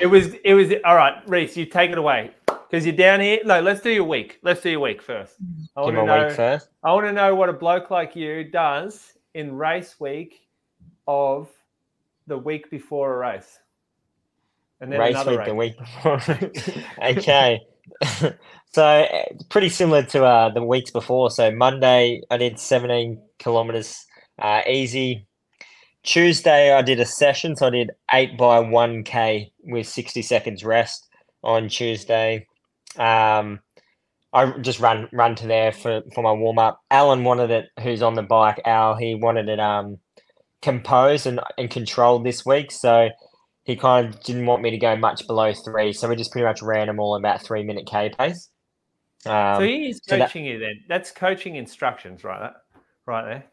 it 0.00 0.06
was. 0.06 0.32
It 0.44 0.54
was. 0.54 0.72
All 0.84 0.94
right, 0.94 1.28
Reece, 1.28 1.56
you 1.56 1.66
take 1.66 1.90
it 1.90 1.98
away 1.98 2.30
because 2.46 2.86
you're 2.86 2.94
down 2.94 3.20
here. 3.20 3.40
No, 3.44 3.60
let's 3.60 3.80
do 3.80 3.90
your 3.90 4.04
week. 4.04 4.38
Let's 4.42 4.60
do 4.60 4.70
your 4.70 4.80
week 4.80 5.02
first. 5.02 5.34
I 5.76 5.80
want 5.80 5.96
to 5.96 6.04
know. 6.04 6.26
week 6.26 6.36
first. 6.36 6.68
I 6.84 6.92
want 6.92 7.06
to 7.06 7.12
know 7.12 7.34
what 7.34 7.48
a 7.48 7.52
bloke 7.52 7.90
like 7.90 8.14
you 8.14 8.44
does 8.44 9.14
in 9.34 9.56
race 9.56 9.96
week 9.98 10.46
of 11.08 11.50
the 12.28 12.38
week 12.38 12.70
before 12.70 13.14
a 13.14 13.18
race, 13.18 13.58
and 14.80 14.92
then 14.92 15.00
race 15.00 15.26
week 15.26 15.38
race. 15.38 15.48
the 15.48 15.54
week 15.56 15.76
before. 15.76 16.20
okay. 17.02 17.60
so 18.72 18.84
uh, 18.84 19.24
pretty 19.48 19.68
similar 19.68 20.04
to 20.04 20.24
uh, 20.24 20.48
the 20.50 20.62
weeks 20.62 20.92
before. 20.92 21.28
So 21.30 21.50
Monday 21.50 22.22
I 22.30 22.36
did 22.36 22.60
17 22.60 23.20
kilometers 23.40 24.06
uh, 24.38 24.62
easy. 24.68 25.26
Tuesday 26.04 26.72
I 26.72 26.82
did 26.82 27.00
a 27.00 27.04
session, 27.06 27.56
so 27.56 27.66
I 27.66 27.70
did 27.70 27.90
eight 28.12 28.36
by 28.38 28.60
one 28.60 29.02
k 29.02 29.52
with 29.64 29.88
60 29.88 30.22
seconds 30.22 30.62
rest 30.64 31.08
on 31.42 31.68
Tuesday. 31.68 32.46
Um, 32.96 33.60
I 34.32 34.50
just 34.60 34.80
run 34.80 35.08
run 35.12 35.34
to 35.36 35.46
there 35.46 35.72
for, 35.72 36.02
for 36.14 36.22
my 36.22 36.32
warm 36.32 36.58
up. 36.58 36.82
Alan 36.90 37.24
wanted 37.24 37.50
it, 37.50 37.66
who's 37.82 38.02
on 38.02 38.14
the 38.14 38.22
bike. 38.22 38.60
Al, 38.66 38.96
he 38.96 39.14
wanted 39.14 39.48
it 39.48 39.58
um 39.60 39.98
composed 40.62 41.26
and, 41.26 41.40
and 41.58 41.70
controlled 41.70 42.24
this 42.24 42.44
week, 42.44 42.70
so 42.70 43.08
he 43.64 43.74
kind 43.76 44.06
of 44.08 44.22
didn't 44.22 44.44
want 44.46 44.62
me 44.62 44.70
to 44.70 44.78
go 44.78 44.94
much 44.96 45.26
below 45.26 45.52
three, 45.54 45.92
so 45.92 46.08
we 46.08 46.16
just 46.16 46.32
pretty 46.32 46.44
much 46.46 46.60
ran 46.62 46.86
them 46.86 47.00
all 47.00 47.16
about 47.16 47.42
three 47.42 47.62
minute 47.64 47.86
k 47.86 48.10
pace. 48.18 48.50
Um, 49.24 49.56
So 49.56 49.62
he 49.62 49.88
is 49.88 50.00
so 50.04 50.18
that- 50.18 50.28
coaching 50.28 50.44
you 50.44 50.58
then. 50.58 50.84
That's 50.86 51.10
coaching 51.10 51.56
instructions, 51.56 52.24
right? 52.24 52.52
Right 53.06 53.24
there. 53.24 53.44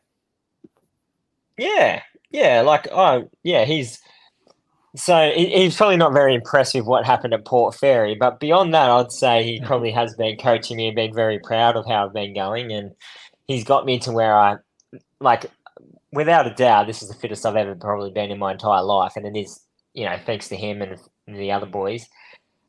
yeah, 1.58 2.01
yeah, 2.32 2.62
like 2.62 2.88
oh 2.92 3.30
yeah, 3.44 3.66
he's 3.66 4.00
so 4.96 5.32
he, 5.34 5.48
he's 5.48 5.76
probably 5.76 5.98
not 5.98 6.14
very 6.14 6.36
impressed 6.36 6.74
with 6.76 6.86
what 6.86 7.06
happened 7.06 7.34
at 7.34 7.46
Port 7.46 7.76
Fairy, 7.76 8.16
but 8.16 8.40
beyond 8.40 8.74
that, 8.74 8.90
I'd 8.90 9.12
say 9.12 9.44
he 9.44 9.62
probably 9.62 9.92
has 9.92 10.16
been 10.16 10.38
coaching 10.38 10.78
me 10.78 10.88
and 10.88 10.96
been 10.96 11.14
very 11.14 11.40
proud 11.40 11.76
of 11.76 11.86
how 11.88 12.06
I've 12.06 12.14
been 12.14 12.34
going, 12.34 12.72
and 12.72 12.92
he's 13.48 13.64
got 13.64 13.86
me 13.86 14.00
to 14.00 14.12
where 14.12 14.36
I 14.36 14.58
like, 15.20 15.46
without 16.12 16.48
a 16.48 16.54
doubt, 16.54 16.88
this 16.88 17.02
is 17.02 17.10
the 17.10 17.16
fittest 17.16 17.46
I've 17.46 17.56
ever 17.56 17.76
probably 17.76 18.12
been 18.12 18.32
in 18.32 18.40
my 18.40 18.52
entire 18.52 18.84
life, 18.84 19.14
and 19.16 19.26
it 19.26 19.40
is 19.40 19.62
you 19.94 20.06
know 20.06 20.18
thanks 20.26 20.48
to 20.50 20.56
him 20.56 20.82
and 20.82 20.98
the 21.28 21.52
other 21.52 21.66
boys. 21.66 22.08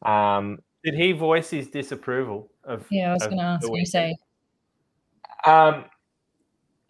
Um, 0.05 0.59
Did 0.85 0.95
he 0.95 1.13
voice 1.13 1.51
his 1.51 1.69
disapproval 1.69 2.51
of? 2.65 2.87
Yeah, 2.91 3.11
I 3.11 3.13
was 3.15 3.23
going 3.25 3.39
to 3.39 3.45
ask 3.45 3.67
the 3.67 3.73
you. 3.73 3.87
Say. 3.87 4.17
Um, 5.45 5.85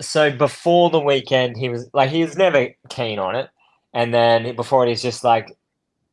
so 0.02 0.30
before 0.30 0.90
the 0.90 1.00
weekend, 1.00 1.56
he 1.56 1.68
was 1.68 1.88
like 1.92 2.11
he 2.11 2.23
was 2.25 2.37
never 2.37 2.68
keen 2.90 3.18
on 3.18 3.35
it, 3.37 3.49
and 3.94 4.12
then 4.12 4.54
before 4.56 4.85
it, 4.85 4.88
he's 4.90 5.02
just 5.02 5.25
like, 5.25 5.56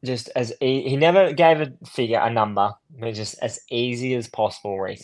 just 0.03 0.29
as 0.35 0.53
e- 0.61 0.87
he 0.87 0.95
never 0.95 1.33
gave 1.33 1.59
a 1.61 1.71
figure, 1.85 2.19
a 2.19 2.29
number, 2.29 2.73
but 2.99 3.13
just 3.13 3.35
as 3.41 3.59
easy 3.69 4.15
as 4.15 4.27
possible, 4.27 4.79
Reece. 4.79 5.01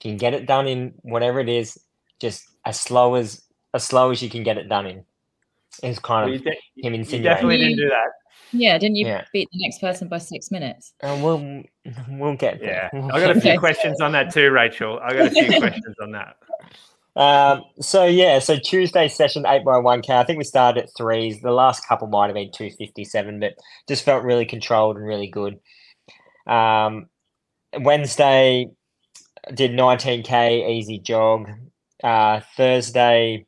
If 0.00 0.04
you 0.06 0.10
can 0.12 0.16
get 0.18 0.34
it 0.34 0.46
done 0.46 0.66
in 0.68 0.94
whatever 1.02 1.40
it 1.40 1.48
is, 1.48 1.78
just 2.20 2.44
as 2.64 2.78
slow 2.80 3.14
as 3.14 3.42
as 3.74 3.84
slow 3.84 4.10
as 4.10 4.22
you 4.22 4.30
can 4.30 4.42
get 4.42 4.58
it 4.58 4.68
done 4.68 4.86
in. 4.86 5.04
Is 5.82 5.98
kind 5.98 6.30
Well, 6.30 6.34
of 6.38 6.42
de- 6.44 6.50
him 6.50 6.94
you 6.94 7.00
insinuating. 7.00 7.22
definitely 7.22 7.58
didn't 7.58 7.76
do 7.76 7.88
that. 7.88 8.08
Yeah, 8.50 8.78
didn't 8.78 8.96
you 8.96 9.06
Yeah. 9.06 9.24
beat 9.32 9.48
the 9.52 9.58
next 9.60 9.80
person 9.80 10.08
by 10.08 10.18
six 10.18 10.50
minutes? 10.50 10.94
And 11.00 11.22
we'll 11.22 11.62
we'll 12.08 12.34
get 12.36 12.60
Yeah, 12.60 12.88
there. 12.90 12.90
We'll 13.02 13.12
I 13.12 13.20
got 13.20 13.36
a 13.36 13.40
few 13.40 13.58
questions 13.58 14.00
on 14.00 14.12
that 14.12 14.32
too, 14.32 14.50
Rachel. 14.50 14.98
I 15.02 15.12
got 15.12 15.26
a 15.26 15.30
few 15.30 15.48
questions 15.60 15.94
on 16.00 16.12
that. 16.12 16.36
Um, 17.18 17.64
so 17.80 18.04
yeah, 18.04 18.38
so 18.38 18.56
Tuesday 18.56 19.08
session 19.08 19.44
eight 19.44 19.64
by 19.64 19.76
one 19.78 20.02
k. 20.02 20.14
I 20.16 20.22
think 20.22 20.38
we 20.38 20.44
started 20.44 20.84
at 20.84 20.90
threes. 20.96 21.40
The 21.40 21.50
last 21.50 21.86
couple 21.86 22.06
might 22.06 22.26
have 22.26 22.34
been 22.34 22.52
two 22.52 22.70
fifty 22.70 23.04
seven, 23.04 23.40
but 23.40 23.54
just 23.88 24.04
felt 24.04 24.22
really 24.22 24.46
controlled 24.46 24.96
and 24.96 25.04
really 25.04 25.26
good. 25.26 25.58
Um, 26.46 27.08
Wednesday 27.80 28.70
did 29.52 29.72
nineteen 29.72 30.22
k 30.22 30.78
easy 30.78 31.00
jog. 31.00 31.50
Uh, 32.04 32.40
Thursday 32.56 33.44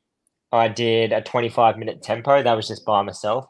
I 0.50 0.66
did 0.66 1.12
a 1.12 1.22
twenty 1.22 1.48
five 1.48 1.78
minute 1.78 2.02
tempo. 2.02 2.42
That 2.42 2.56
was 2.56 2.66
just 2.66 2.84
by 2.84 3.02
myself. 3.02 3.46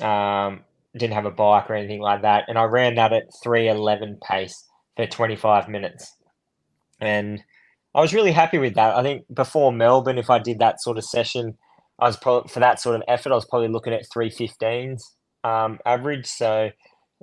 Um, 0.00 0.64
didn't 0.96 1.14
have 1.14 1.26
a 1.26 1.30
bike 1.30 1.68
or 1.68 1.74
anything 1.74 2.00
like 2.00 2.22
that, 2.22 2.44
and 2.48 2.56
I 2.56 2.64
ran 2.64 2.94
that 2.94 3.12
at 3.12 3.24
three 3.42 3.68
eleven 3.68 4.18
pace 4.26 4.64
for 4.96 5.06
twenty 5.06 5.36
five 5.36 5.68
minutes, 5.68 6.16
and 6.98 7.42
I 7.94 8.00
was 8.00 8.12
really 8.14 8.32
happy 8.32 8.58
with 8.58 8.74
that. 8.74 8.96
I 8.96 9.02
think 9.02 9.24
before 9.32 9.72
Melbourne, 9.72 10.18
if 10.18 10.30
I 10.30 10.38
did 10.38 10.58
that 10.58 10.80
sort 10.82 10.98
of 10.98 11.04
session, 11.04 11.56
I 11.98 12.06
was 12.06 12.16
probably 12.16 12.48
for 12.48 12.60
that 12.60 12.80
sort 12.80 12.96
of 12.96 13.02
effort, 13.06 13.30
I 13.32 13.36
was 13.36 13.46
probably 13.46 13.68
looking 13.68 13.92
at 13.92 14.06
three 14.12 14.30
fifteens 14.30 15.14
um, 15.44 15.78
average. 15.86 16.26
So 16.26 16.70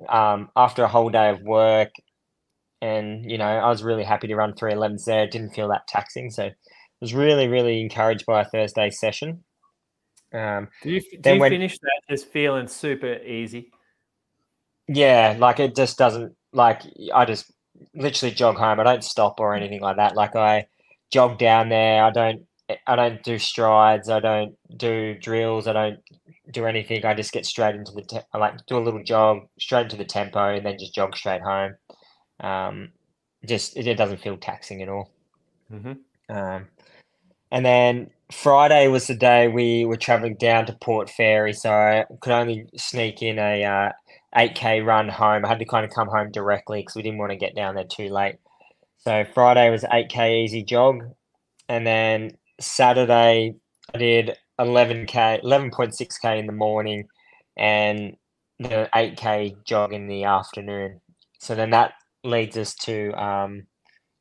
um, 0.08 0.50
after 0.56 0.84
a 0.84 0.88
whole 0.88 1.10
day 1.10 1.30
of 1.30 1.42
work, 1.42 1.90
and 2.82 3.30
you 3.30 3.38
know, 3.38 3.46
I 3.46 3.70
was 3.70 3.84
really 3.84 4.04
happy 4.04 4.28
to 4.28 4.36
run 4.36 4.56
three 4.56 4.74
elevens 4.74 5.06
there. 5.06 5.24
It 5.24 5.32
didn't 5.32 5.51
feel 5.54 5.68
that 5.70 5.88
taxing, 5.88 6.30
so 6.32 6.46
I 6.46 6.51
was 7.01 7.13
really, 7.13 7.48
really 7.48 7.82
encouraged 7.82 8.25
by 8.25 8.42
a 8.42 8.46
Thursday 8.46 8.90
session. 8.90 9.44
Um, 10.34 10.70
Do 10.82 10.92
you, 10.92 11.01
do 11.01 11.18
Then 11.22 11.36
you 11.36 11.42
when- 11.42 11.51
finish 11.51 11.78
that 11.80 12.01
just 12.10 12.32
feeling 12.32 12.68
super 12.68 13.13
easy? 13.16 13.72
Yeah, 14.88 15.36
like 15.38 15.60
it 15.60 15.75
just 15.75 15.98
doesn't 15.98 16.36
like 16.54 16.82
I 17.13 17.25
just 17.25 17.51
literally 17.96 18.34
jog 18.34 18.58
home. 18.58 18.80
I 18.80 18.84
don't 18.84 19.04
stop 19.04 19.40
or 19.40 19.56
anything 19.56 19.82
like 19.82 19.98
that. 19.98 20.16
Like 20.16 20.36
I 20.36 20.68
jog 21.12 21.38
down 21.38 21.70
there. 21.70 22.04
I 22.04 22.12
don't 22.12 22.46
I 22.88 22.96
don't 22.96 23.22
do 23.24 23.38
strides. 23.38 24.10
I 24.10 24.20
don't 24.20 24.56
do 24.78 25.16
drills. 25.20 25.68
I 25.68 25.74
don't 25.74 26.00
do 26.52 26.66
anything. 26.66 27.06
I 27.06 27.14
just 27.14 27.34
get 27.34 27.46
straight 27.46 27.76
into 27.76 27.92
the 27.92 28.04
te- 28.04 28.28
I 28.34 28.38
like 28.38 28.66
do 28.66 28.78
a 28.78 28.80
little 28.80 29.04
jog 29.04 29.48
straight 29.60 29.84
into 29.84 29.98
the 29.98 30.06
tempo 30.06 30.56
and 30.56 30.66
then 30.66 30.78
just 30.80 30.96
jog 30.96 31.16
straight 31.16 31.42
home. 31.42 31.76
Um, 32.40 32.92
just 33.46 33.78
it, 33.78 33.88
it 33.88 33.96
doesn't 33.96 34.22
feel 34.22 34.38
taxing 34.38 34.82
at 34.82 34.90
all. 34.90 35.12
hmm 35.70 35.94
Um, 36.30 36.68
and 37.52 37.66
then 37.66 38.12
Friday 38.32 38.88
was 38.88 39.08
the 39.08 39.16
day 39.16 39.48
we 39.48 39.86
were 39.86 39.98
traveling 39.98 40.36
down 40.36 40.66
to 40.68 40.74
Port 40.82 41.10
Fairy, 41.10 41.54
so 41.54 41.72
I 41.72 42.06
could 42.22 42.32
only 42.34 42.66
sneak 42.78 43.22
in 43.22 43.40
a 43.40 43.64
uh, 43.64 43.92
8k 44.36 44.86
run 44.86 45.10
home. 45.10 45.46
I 45.46 45.50
had 45.50 45.60
to 45.60 45.66
kind 45.66 45.86
of 45.86 45.92
come 45.92 46.08
home 46.08 46.32
directly 46.32 46.82
because 46.82 46.96
we 46.96 47.02
didn't 47.02 47.20
want 47.20 47.32
to 47.32 47.38
get 47.38 47.56
down 47.56 47.76
there 47.76 47.86
too 47.86 48.10
late. 48.10 48.36
So 49.00 49.26
Friday 49.34 49.70
was 49.70 49.84
8k 49.84 50.44
easy 50.44 50.64
jog, 50.64 51.04
and 51.68 51.86
then 51.86 52.38
Saturday 52.60 53.56
I 53.94 53.98
did 53.98 54.38
11k, 54.60 55.44
11.6k 55.44 56.40
in 56.40 56.46
the 56.46 56.54
morning, 56.54 57.08
and 57.58 58.16
the 58.60 58.90
8k 58.94 59.64
jog 59.66 59.94
in 59.94 60.08
the 60.08 60.26
afternoon. 60.26 61.02
So 61.40 61.56
then 61.56 61.72
that 61.72 61.94
leads 62.24 62.58
us 62.58 62.76
to 62.76 63.12
um, 63.14 63.64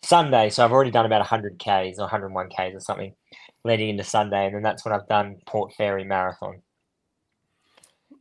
Sunday. 0.02 0.48
So 0.50 0.64
I've 0.64 0.72
already 0.72 0.90
done 0.90 1.06
about 1.06 1.20
100 1.20 1.58
k's 1.58 1.98
or 1.98 2.02
101 2.02 2.48
k's 2.48 2.74
or 2.74 2.80
something 2.80 3.14
leading 3.64 3.90
into 3.90 4.04
Sunday, 4.04 4.46
and 4.46 4.54
then 4.54 4.62
that's 4.62 4.84
when 4.84 4.94
I've 4.94 5.06
done 5.06 5.36
Port 5.46 5.74
Fairy 5.74 6.04
Marathon. 6.04 6.62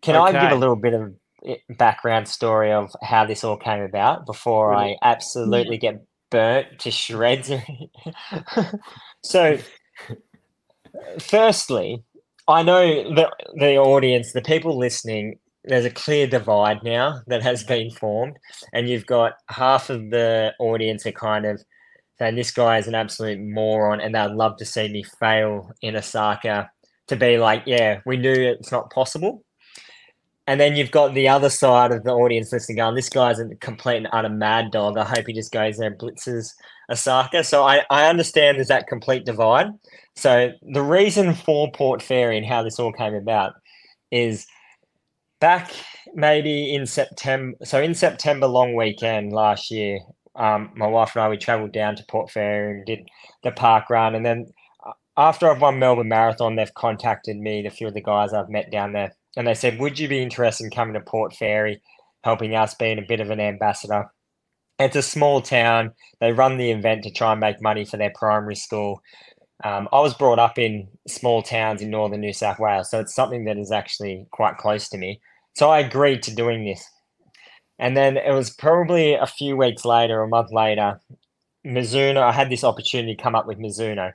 Can 0.01 0.15
I 0.15 0.31
give 0.31 0.51
a 0.51 0.55
little 0.55 0.75
bit 0.75 0.93
of 0.93 1.13
background 1.77 2.27
story 2.27 2.71
of 2.71 2.91
how 3.03 3.25
this 3.25 3.43
all 3.43 3.57
came 3.57 3.81
about 3.81 4.25
before 4.25 4.73
I 4.73 4.77
Brilliant. 4.77 4.99
absolutely 5.03 5.77
get 5.77 6.05
burnt 6.29 6.79
to 6.79 6.91
shreds? 6.91 7.51
so, 9.23 9.57
firstly, 11.19 12.03
I 12.47 12.63
know 12.63 13.15
that 13.15 13.31
the 13.55 13.77
audience, 13.77 14.33
the 14.33 14.41
people 14.41 14.77
listening, 14.77 15.39
there's 15.63 15.85
a 15.85 15.91
clear 15.91 16.25
divide 16.27 16.83
now 16.83 17.21
that 17.27 17.43
has 17.43 17.63
been 17.63 17.91
formed, 17.91 18.37
and 18.73 18.89
you've 18.89 19.05
got 19.05 19.33
half 19.49 19.89
of 19.89 20.09
the 20.09 20.53
audience 20.59 21.05
are 21.05 21.11
kind 21.11 21.45
of 21.45 21.61
saying 22.17 22.35
this 22.35 22.51
guy 22.51 22.77
is 22.77 22.87
an 22.87 22.95
absolute 22.95 23.39
moron, 23.39 24.01
and 24.01 24.15
they'd 24.15 24.31
love 24.31 24.57
to 24.57 24.65
see 24.65 24.87
me 24.89 25.03
fail 25.19 25.71
in 25.81 25.95
Osaka 25.95 26.69
to 27.07 27.15
be 27.15 27.37
like, 27.37 27.63
yeah, 27.65 28.01
we 28.05 28.17
knew 28.17 28.31
it's 28.31 28.71
not 28.71 28.91
possible. 28.91 29.43
And 30.49 30.59
then 30.59 30.75
you've 30.75 30.89
got 30.89 31.13
the 31.13 31.29
other 31.29 31.51
side 31.51 31.91
of 31.91 32.03
the 32.03 32.09
audience 32.09 32.51
listening 32.51 32.77
going, 32.77 32.95
this 32.95 33.07
guy's 33.07 33.39
a 33.39 33.53
complete 33.57 33.97
and 33.97 34.07
utter 34.11 34.29
mad 34.29 34.71
dog. 34.71 34.97
I 34.97 35.05
hope 35.05 35.27
he 35.27 35.33
just 35.33 35.51
goes 35.51 35.77
there 35.77 35.89
and 35.89 35.99
blitzes 35.99 36.55
Osaka. 36.91 37.43
So 37.43 37.63
I, 37.63 37.83
I 37.91 38.09
understand 38.09 38.57
there's 38.57 38.69
that 38.69 38.87
complete 38.87 39.27
divide. 39.27 39.67
So 40.15 40.49
the 40.63 40.81
reason 40.81 41.35
for 41.35 41.71
Port 41.71 42.01
Fairy 42.01 42.35
and 42.35 42.47
how 42.47 42.63
this 42.63 42.79
all 42.79 42.91
came 42.91 43.13
about 43.13 43.53
is 44.09 44.47
back 45.39 45.71
maybe 46.15 46.73
in 46.73 46.87
September. 46.87 47.55
So 47.63 47.79
in 47.79 47.93
September 47.93 48.47
long 48.47 48.73
weekend 48.73 49.31
last 49.31 49.69
year, 49.69 49.99
um, 50.35 50.71
my 50.75 50.87
wife 50.87 51.15
and 51.15 51.21
I 51.21 51.29
we 51.29 51.37
travelled 51.37 51.73
down 51.73 51.95
to 51.97 52.05
Port 52.09 52.31
Fairy 52.31 52.71
and 52.71 52.85
did 52.87 53.07
the 53.43 53.51
park 53.51 53.91
run, 53.91 54.15
and 54.15 54.25
then 54.25 54.47
after 55.15 55.51
I've 55.51 55.61
won 55.61 55.77
Melbourne 55.77 56.07
Marathon, 56.07 56.55
they've 56.55 56.73
contacted 56.73 57.37
me, 57.37 57.65
a 57.67 57.69
few 57.69 57.87
of 57.87 57.93
the 57.93 58.01
guys 58.01 58.33
I've 58.33 58.49
met 58.49 58.71
down 58.71 58.93
there, 58.93 59.13
and 59.37 59.47
they 59.47 59.53
said, 59.53 59.79
"Would 59.79 59.99
you 59.99 60.07
be 60.07 60.21
interested 60.21 60.63
in 60.65 60.71
coming 60.71 60.93
to 60.93 61.01
Port 61.01 61.33
Fairy, 61.35 61.81
helping 62.23 62.55
us 62.55 62.73
being 62.73 62.99
a 62.99 63.07
bit 63.07 63.19
of 63.19 63.29
an 63.29 63.39
ambassador?" 63.39 64.11
It's 64.79 64.95
a 64.95 65.01
small 65.01 65.41
town. 65.41 65.93
They 66.21 66.31
run 66.31 66.57
the 66.57 66.71
event 66.71 67.03
to 67.03 67.11
try 67.11 67.31
and 67.31 67.39
make 67.41 67.61
money 67.61 67.85
for 67.85 67.97
their 67.97 68.13
primary 68.15 68.55
school. 68.55 69.01
Um, 69.63 69.89
I 69.91 69.99
was 69.99 70.13
brought 70.13 70.39
up 70.39 70.57
in 70.57 70.87
small 71.07 71.43
towns 71.43 71.81
in 71.81 71.89
northern 71.89 72.21
New 72.21 72.31
South 72.31 72.59
Wales, 72.59 72.89
so 72.89 72.99
it's 72.99 73.13
something 73.13 73.43
that 73.45 73.57
is 73.57 73.71
actually 73.71 74.25
quite 74.31 74.57
close 74.57 74.87
to 74.89 74.97
me. 74.97 75.19
So 75.55 75.69
I 75.69 75.79
agreed 75.79 76.23
to 76.23 76.35
doing 76.35 76.63
this. 76.63 76.89
And 77.77 77.95
then 77.97 78.15
it 78.17 78.31
was 78.31 78.49
probably 78.49 79.13
a 79.13 79.25
few 79.25 79.57
weeks 79.57 79.83
later, 79.83 80.21
a 80.21 80.27
month 80.27 80.51
later, 80.51 81.01
Mizuno, 81.65 82.21
I 82.21 82.31
had 82.31 82.49
this 82.49 82.63
opportunity 82.63 83.15
to 83.15 83.21
come 83.21 83.35
up 83.35 83.47
with 83.47 83.57
Mizuno. 83.57 84.13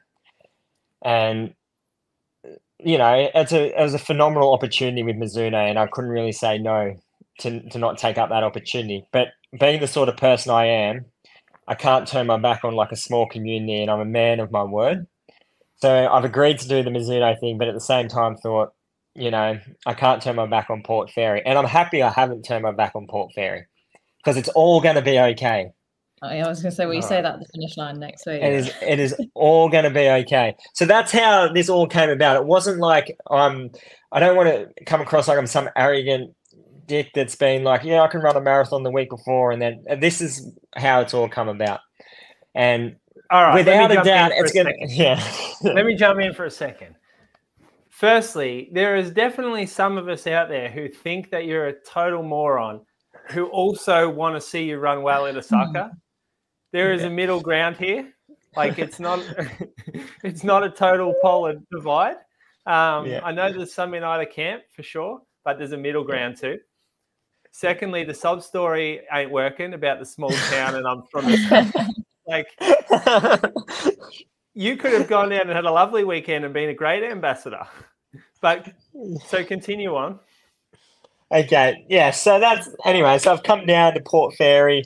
And, 1.04 1.54
you 2.78 2.98
know, 2.98 3.30
it's 3.34 3.52
a, 3.52 3.78
it 3.78 3.82
was 3.82 3.94
a 3.94 3.98
phenomenal 3.98 4.52
opportunity 4.52 5.02
with 5.02 5.16
Mizuno, 5.16 5.68
and 5.68 5.78
I 5.78 5.86
couldn't 5.86 6.10
really 6.10 6.32
say 6.32 6.58
no 6.58 6.96
to, 7.40 7.60
to 7.70 7.78
not 7.78 7.98
take 7.98 8.18
up 8.18 8.30
that 8.30 8.44
opportunity. 8.44 9.06
But 9.12 9.28
being 9.58 9.80
the 9.80 9.86
sort 9.86 10.08
of 10.08 10.16
person 10.16 10.52
I 10.52 10.66
am, 10.66 11.06
I 11.66 11.74
can't 11.74 12.06
turn 12.06 12.26
my 12.26 12.36
back 12.36 12.64
on 12.64 12.74
like 12.74 12.92
a 12.92 12.96
small 12.96 13.26
community, 13.28 13.80
and 13.80 13.90
I'm 13.90 14.00
a 14.00 14.04
man 14.04 14.40
of 14.40 14.50
my 14.50 14.64
word. 14.64 15.06
So 15.76 16.08
I've 16.08 16.24
agreed 16.24 16.58
to 16.60 16.68
do 16.68 16.82
the 16.82 16.90
Mizuno 16.90 17.38
thing, 17.38 17.58
but 17.58 17.68
at 17.68 17.74
the 17.74 17.80
same 17.80 18.08
time 18.08 18.36
thought, 18.36 18.72
you 19.14 19.30
know, 19.30 19.58
I 19.86 19.94
can't 19.94 20.22
turn 20.22 20.36
my 20.36 20.46
back 20.46 20.70
on 20.70 20.82
Port 20.82 21.10
Fairy. 21.10 21.42
And 21.44 21.58
I'm 21.58 21.66
happy 21.66 22.02
I 22.02 22.10
haven't 22.10 22.42
turned 22.42 22.62
my 22.62 22.72
back 22.72 22.96
on 22.96 23.06
Port 23.06 23.32
Fairy 23.34 23.66
because 24.18 24.36
it's 24.36 24.48
all 24.50 24.80
going 24.80 24.96
to 24.96 25.02
be 25.02 25.18
okay. 25.18 25.70
Yeah, 26.32 26.46
I 26.46 26.48
was 26.48 26.62
going 26.62 26.70
to 26.70 26.76
say, 26.76 26.86
will 26.86 26.94
you 26.94 27.00
All 27.00 27.08
say 27.08 27.16
right. 27.16 27.22
that 27.22 27.34
at 27.34 27.40
the 27.40 27.46
finish 27.54 27.76
line 27.76 27.98
next 27.98 28.26
week? 28.26 28.42
It 28.42 28.52
is 28.52 28.70
it 28.82 28.98
is 28.98 29.14
all 29.34 29.68
going 29.68 29.84
to 29.84 29.90
be 29.90 30.08
okay. 30.08 30.54
So 30.72 30.84
that's 30.84 31.12
how 31.12 31.52
this 31.52 31.68
all 31.68 31.86
came 31.86 32.10
about. 32.10 32.36
It 32.36 32.46
wasn't 32.46 32.78
like 32.78 33.16
I'm 33.30 33.70
I 34.12 34.20
don't 34.20 34.36
want 34.36 34.48
to 34.48 34.84
come 34.84 35.00
across 35.00 35.28
like 35.28 35.38
I'm 35.38 35.46
some 35.46 35.68
arrogant 35.76 36.34
dick 36.86 37.10
that's 37.14 37.34
been 37.34 37.64
like, 37.64 37.82
yeah, 37.84 38.02
I 38.02 38.08
can 38.08 38.20
run 38.20 38.36
a 38.36 38.40
marathon 38.40 38.82
the 38.82 38.90
week 38.90 39.10
before 39.10 39.50
and 39.50 39.60
then 39.60 39.84
and 39.88 40.02
this 40.02 40.20
is 40.20 40.52
how 40.76 41.00
it's 41.00 41.14
all 41.14 41.28
come 41.28 41.48
about. 41.48 41.80
And 42.54 42.96
All 43.30 43.42
right. 43.42 43.54
without 43.54 43.90
a 43.90 43.94
jump 43.94 44.06
doubt 44.06 44.32
it's 44.34 44.52
going 44.52 44.66
to 44.88 44.94
yeah. 44.94 45.22
Let 45.62 45.86
me 45.86 45.96
jump 45.96 46.20
in 46.20 46.32
for 46.34 46.44
a 46.44 46.50
second. 46.50 46.94
Firstly, 47.90 48.70
there 48.72 48.96
is 48.96 49.12
definitely 49.12 49.66
some 49.66 49.96
of 49.98 50.08
us 50.08 50.26
out 50.26 50.48
there 50.48 50.68
who 50.68 50.88
think 50.88 51.30
that 51.30 51.46
you're 51.46 51.68
a 51.68 51.80
total 51.80 52.22
moron 52.22 52.80
who 53.30 53.46
also 53.46 54.08
want 54.08 54.34
to 54.34 54.40
see 54.40 54.64
you 54.64 54.78
run 54.78 55.02
well 55.02 55.26
in 55.26 55.36
Osaka. 55.36 55.92
There 56.74 56.92
is 56.92 57.04
a 57.04 57.10
middle 57.10 57.40
ground 57.40 57.76
here. 57.76 58.10
Like 58.56 58.78
it's 58.78 59.00
not 59.00 59.18
it's 60.22 60.44
not 60.44 60.62
a 60.62 60.70
total 60.70 61.12
polar 61.20 61.54
divide. 61.72 62.18
Um, 62.66 63.04
Yeah. 63.04 63.20
I 63.24 63.32
know 63.32 63.52
there's 63.52 63.74
some 63.74 63.94
in 63.94 64.04
either 64.04 64.26
camp 64.26 64.62
for 64.76 64.84
sure, 64.84 65.22
but 65.44 65.58
there's 65.58 65.72
a 65.72 65.76
middle 65.76 66.04
ground 66.04 66.36
too. 66.36 66.60
Secondly, 67.50 68.04
the 68.04 68.14
sub 68.14 68.44
story 68.44 69.00
ain't 69.12 69.32
working 69.32 69.74
about 69.74 69.98
the 69.98 70.04
small 70.06 70.30
town 70.30 70.76
and 70.76 70.86
I'm 70.86 71.02
from 71.10 71.24
the 71.24 71.94
like 72.28 72.46
you 74.54 74.76
could 74.76 74.92
have 74.92 75.08
gone 75.08 75.30
down 75.30 75.48
and 75.48 75.50
had 75.50 75.64
a 75.64 75.72
lovely 75.72 76.04
weekend 76.04 76.44
and 76.44 76.54
been 76.54 76.68
a 76.68 76.74
great 76.74 77.02
ambassador. 77.02 77.66
But 78.40 78.72
so 79.26 79.42
continue 79.42 79.96
on. 79.96 80.20
Okay, 81.32 81.84
yeah. 81.88 82.12
So 82.12 82.38
that's 82.38 82.68
anyway. 82.84 83.18
So 83.18 83.32
I've 83.32 83.42
come 83.42 83.66
down 83.66 83.94
to 83.94 84.00
Port 84.00 84.36
Fairy 84.36 84.84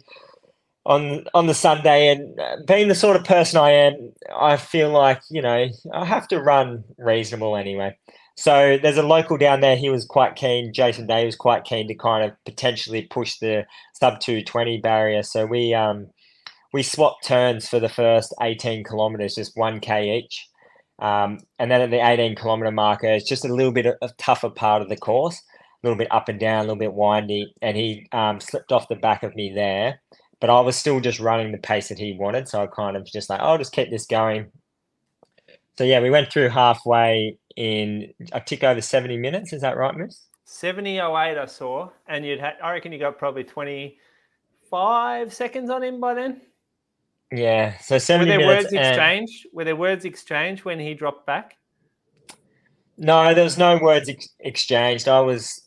on 0.88 1.27
on 1.35 1.46
the 1.46 1.55
Sunday, 1.55 2.09
and 2.09 2.40
uh, 2.40 2.57
being 2.66 2.88
the 2.88 2.94
sort 2.94 3.14
of 3.14 3.22
person 3.22 3.61
I 3.61 3.70
am, 3.70 4.12
I 4.35 4.57
feel 4.57 4.90
like 4.90 5.20
you 5.31 5.42
know 5.42 5.68
I 5.92 6.05
have 6.05 6.27
to 6.29 6.40
run 6.40 6.83
reasonable 6.98 7.57
anyway. 7.57 7.96
So 8.37 8.79
there's 8.81 8.96
a 8.96 9.03
local 9.03 9.37
down 9.37 9.61
there. 9.61 9.77
He 9.77 9.90
was 9.90 10.05
quite 10.05 10.35
keen. 10.35 10.72
Jason 10.72 11.07
Day 11.07 11.24
was 11.27 11.37
quite 11.37 11.64
keen 11.64 11.88
to 11.88 11.94
kind 11.94 12.24
of 12.24 12.33
potentially 12.44 13.03
push 13.03 13.38
the 13.38 13.66
sub 13.92 14.18
two 14.20 14.42
twenty 14.42 14.79
barrier. 14.79 15.22
So 15.22 15.46
we 15.46 15.74
um 15.74 16.09
we 16.72 16.83
swapped 16.83 17.24
turns 17.24 17.68
for 17.68 17.79
the 17.79 17.88
first 17.88 18.35
eighteen 18.42 18.83
kilometers, 18.83 19.37
just 19.37 19.57
one 19.57 19.81
k 19.81 20.18
each. 20.18 20.48
Um, 21.01 21.38
and 21.61 21.70
then 21.70 21.81
at 21.81 21.92
the 21.92 22.05
18 22.05 22.35
kilometer 22.35 22.72
marker, 22.72 23.07
it's 23.07 23.29
just 23.29 23.44
a 23.44 23.55
little 23.55 23.70
bit 23.70 23.87
of 23.87 23.94
a 24.03 24.09
tougher 24.18 24.51
part 24.51 24.83
of 24.83 24.88
the 24.88 24.96
course 24.96 25.40
a 25.83 25.87
little 25.87 25.98
bit 25.98 26.12
up 26.12 26.29
and 26.29 26.40
down, 26.40 26.59
a 26.59 26.62
little 26.62 26.77
bit 26.77 26.92
windy, 26.92 27.55
and 27.62 27.77
he 27.77 28.09
um, 28.12 28.40
slipped 28.40 28.72
off 28.72 28.88
the 28.88 28.96
back 28.96 29.22
of 29.22 29.35
me 29.37 29.53
there. 29.55 30.01
But 30.40 30.51
I 30.51 30.61
was 30.61 30.77
still 30.77 31.01
just 31.01 31.18
running 31.20 31.51
the 31.53 31.59
pace 31.59 31.88
that 31.88 31.98
he 31.98 32.12
wanted, 32.18 32.48
so 32.48 32.62
I 32.62 32.66
kind 32.68 32.96
of 32.96 33.05
just 33.05 33.29
like, 33.29 33.40
I'll 33.40 33.59
just 33.59 33.72
keep 33.72 33.90
this 33.90 34.07
going. 34.07 34.46
So 35.77 35.85
yeah, 35.85 36.01
we 36.01 36.11
went 36.11 36.31
through 36.33 36.48
halfway 36.51 37.38
in 37.57 38.12
a 38.33 38.40
tick 38.40 38.62
over 38.64 38.81
seventy 38.81 39.16
minutes. 39.16 39.53
Is 39.53 39.62
that 39.62 39.77
right, 39.77 39.94
Miss? 39.96 40.27
7008 40.44 41.38
I 41.38 41.44
saw, 41.46 41.90
and 42.07 42.24
you'd 42.24 42.40
had 42.40 42.55
I 42.62 42.72
reckon 42.72 42.90
you 42.92 42.98
got 42.98 43.18
probably 43.18 43.44
25 43.44 45.33
seconds 45.33 45.70
on 45.70 45.83
him 45.83 46.01
by 46.01 46.14
then. 46.14 46.40
Yeah. 47.31 47.77
So 47.79 47.98
70 47.98 48.31
Were 48.31 48.37
there 48.38 48.46
minutes. 48.46 48.64
words 48.64 48.72
and- 48.74 48.87
exchanged? 48.87 49.46
Were 49.53 49.64
there 49.64 49.77
words 49.77 50.05
exchanged 50.05 50.64
when 50.64 50.79
he 50.79 50.94
dropped 50.94 51.27
back? 51.27 51.57
No, 52.96 53.35
there 53.35 53.44
was 53.44 53.59
no 53.59 53.79
words 53.79 54.09
ex- 54.09 54.31
exchanged. 54.40 55.07
I 55.09 55.20
was, 55.20 55.62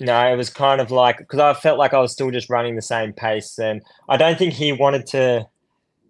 no, 0.00 0.32
it 0.32 0.36
was 0.36 0.50
kind 0.50 0.80
of 0.80 0.90
like 0.90 1.18
because 1.18 1.38
I 1.40 1.54
felt 1.54 1.78
like 1.78 1.94
I 1.94 1.98
was 2.00 2.12
still 2.12 2.30
just 2.30 2.50
running 2.50 2.76
the 2.76 2.82
same 2.82 3.12
pace, 3.12 3.58
and 3.58 3.82
I 4.08 4.16
don't 4.16 4.38
think 4.38 4.52
he 4.54 4.72
wanted 4.72 5.06
to 5.08 5.46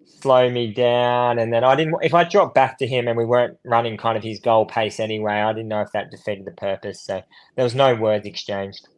slow 0.07 0.49
me 0.51 0.73
down. 0.73 1.39
And 1.39 1.53
then 1.53 1.65
I 1.65 1.77
didn't. 1.77 1.97
If 2.03 2.15
I 2.15 2.25
dropped 2.25 2.55
back 2.55 2.79
to 2.79 2.87
him 2.87 3.09
and 3.09 3.17
we 3.19 3.25
weren't 3.25 3.59
running 3.65 3.97
kind 3.97 4.17
of 4.17 4.25
his 4.25 4.41
goal 4.41 4.65
pace 4.67 4.99
anyway, 5.01 5.35
I 5.35 5.53
didn't 5.53 5.69
know 5.69 5.81
if 5.83 5.93
that 5.93 6.11
defeated 6.11 6.45
the 6.47 6.53
purpose. 6.53 7.01
So 7.03 7.23
there 7.57 7.65
was 7.65 7.75
no 7.75 7.95
words 7.95 8.27
exchanged. 8.27 8.89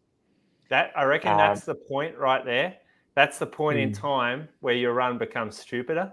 That 0.69 0.93
I 0.97 1.05
reckon 1.05 1.33
Um, 1.33 1.39
that's 1.39 1.65
the 1.65 1.75
point 1.75 2.17
right 2.19 2.45
there. 2.45 2.75
That's 3.15 3.39
the 3.39 3.47
point 3.47 3.79
in 3.79 3.89
Hmm. 3.91 3.95
time 4.01 4.49
where 4.61 4.75
your 4.75 4.93
run 4.93 5.17
becomes 5.19 5.59
stupider. 5.59 6.13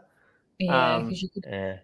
yeah, 0.60 0.96
um, 0.96 1.10
you 1.12 1.28
could 1.30 1.46
Yeah. 1.50 1.78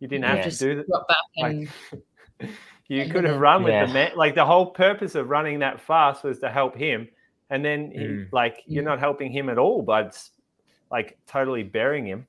You 0.00 0.06
didn't 0.08 0.24
Yeah. 0.24 0.36
have 0.36 0.52
to 0.52 0.58
do 0.58 0.76
that. 0.76 0.86
drop 0.86 1.08
back 1.08 1.16
like- 1.36 1.52
and 1.52 1.68
You 2.90 3.06
could 3.10 3.24
have 3.24 3.38
run 3.38 3.64
with 3.64 3.72
Yeah. 3.74 3.84
the 3.84 3.92
man. 3.92 4.10
Like 4.16 4.34
the 4.34 4.46
whole 4.46 4.64
purpose 4.70 5.14
of 5.14 5.28
running 5.28 5.58
that 5.58 5.78
fast 5.78 6.24
was 6.24 6.38
to 6.38 6.48
help 6.48 6.74
him, 6.74 7.06
and 7.50 7.62
then 7.62 7.90
he, 7.90 7.98
Mm. 7.98 8.28
like 8.32 8.62
you're 8.66 8.82
Mm. 8.82 8.86
not 8.86 8.98
helping 8.98 9.30
him 9.30 9.50
at 9.50 9.58
all, 9.58 9.82
but 9.82 10.06
s- 10.06 10.30
like 10.90 11.18
totally 11.26 11.64
burying 11.64 12.06
him. 12.06 12.26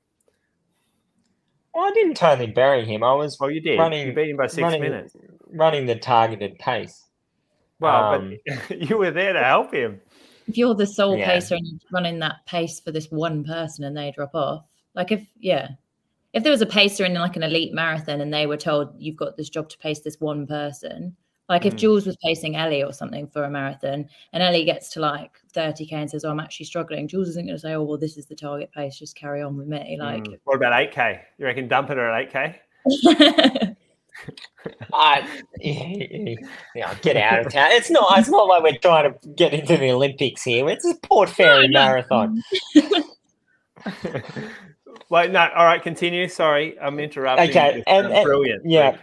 Well, 1.74 1.84
I 1.84 1.92
didn't 1.92 2.16
totally 2.16 2.48
bury 2.50 2.84
him. 2.84 3.02
I 3.02 3.14
was 3.14 3.38
Well, 3.40 3.50
you 3.50 3.60
did. 3.60 3.74
you 3.74 3.78
Running- 3.80 4.14
beat 4.14 4.30
him 4.30 4.36
by 4.36 4.48
six 4.48 4.60
running, 4.62 4.82
minutes. 4.82 5.16
running 5.46 5.86
the 5.86 5.94
targeted 5.96 6.58
pace. 6.58 7.06
Well, 7.78 8.14
um, 8.14 8.36
but 8.68 8.70
you 8.90 8.98
were 8.98 9.10
there 9.12 9.32
to 9.32 9.42
help 9.42 9.72
him. 9.72 10.00
if 10.46 10.58
you're 10.58 10.74
the 10.74 10.86
sole 10.86 11.16
Yeah. 11.16 11.26
pacer 11.26 11.54
and 11.54 11.66
you're 11.66 11.78
running 11.92 12.18
that 12.18 12.44
pace 12.44 12.80
for 12.80 12.90
this 12.90 13.10
one 13.10 13.44
person 13.44 13.84
and 13.84 13.96
they 13.96 14.10
drop 14.10 14.34
off, 14.34 14.64
like 14.94 15.10
if 15.12 15.24
yeah, 15.38 15.68
if 16.32 16.42
there 16.42 16.52
was 16.52 16.62
a 16.62 16.66
pacer 16.66 17.04
in 17.04 17.14
like 17.14 17.36
an 17.36 17.42
elite 17.42 17.74
marathon 17.74 18.20
and 18.20 18.32
they 18.32 18.46
were 18.46 18.56
told 18.56 18.94
you've 18.98 19.16
got 19.16 19.36
this 19.36 19.50
job 19.50 19.68
to 19.70 19.78
pace 19.78 20.00
this 20.00 20.20
one 20.20 20.46
person, 20.46 21.16
like 21.48 21.66
if 21.66 21.74
Mm. 21.74 21.78
Jules 21.78 22.06
was 22.06 22.16
pacing 22.22 22.54
Ellie 22.56 22.82
or 22.84 22.92
something 22.92 23.26
for 23.26 23.42
a 23.44 23.50
marathon 23.50 24.08
and 24.32 24.42
Ellie 24.42 24.64
gets 24.64 24.88
to 24.90 25.00
like 25.00 25.32
30k 25.52 25.92
and 25.92 26.10
says, 26.10 26.24
oh, 26.24 26.30
I'm 26.30 26.38
actually 26.40 26.66
struggling, 26.66 27.08
Jules 27.08 27.28
isn't 27.30 27.46
going 27.46 27.56
to 27.56 27.60
say, 27.60 27.72
oh, 27.74 27.82
well, 27.82 27.98
this 27.98 28.16
is 28.16 28.26
the 28.26 28.36
target 28.36 28.70
pace, 28.72 28.96
just 28.98 29.16
carry 29.16 29.42
on 29.42 29.56
with 29.56 29.66
me. 29.66 29.96
Like, 29.98 30.22
Mm. 30.24 30.38
what 30.44 30.54
about 30.56 30.72
8k? 30.72 31.20
You 31.38 31.46
reckon 31.46 31.66
dump 31.66 31.90
it 31.90 31.98
at 31.98 32.32
8k? 32.32 32.54
I, 34.92 35.26
yeah, 35.60 36.94
get 37.00 37.16
out 37.16 37.46
of 37.46 37.52
town. 37.52 37.70
It's 37.72 37.90
not. 37.90 38.18
It's 38.18 38.28
not 38.28 38.46
like 38.46 38.62
we're 38.62 38.76
trying 38.78 39.12
to 39.12 39.28
get 39.30 39.54
into 39.54 39.76
the 39.78 39.90
Olympics 39.90 40.42
here. 40.42 40.68
It's 40.68 40.84
a 40.84 40.94
Port 41.02 41.30
Fairy 41.30 41.68
marathon. 41.68 42.42
Like 45.10 45.30
no, 45.30 45.48
all 45.54 45.64
right, 45.64 45.82
continue. 45.82 46.28
Sorry, 46.28 46.78
I'm 46.80 46.98
interrupting. 46.98 47.50
Okay, 47.50 47.82
and- 47.86 48.12
and- 48.12 48.24
brilliant. 48.24 48.62
yeah. 48.64 48.96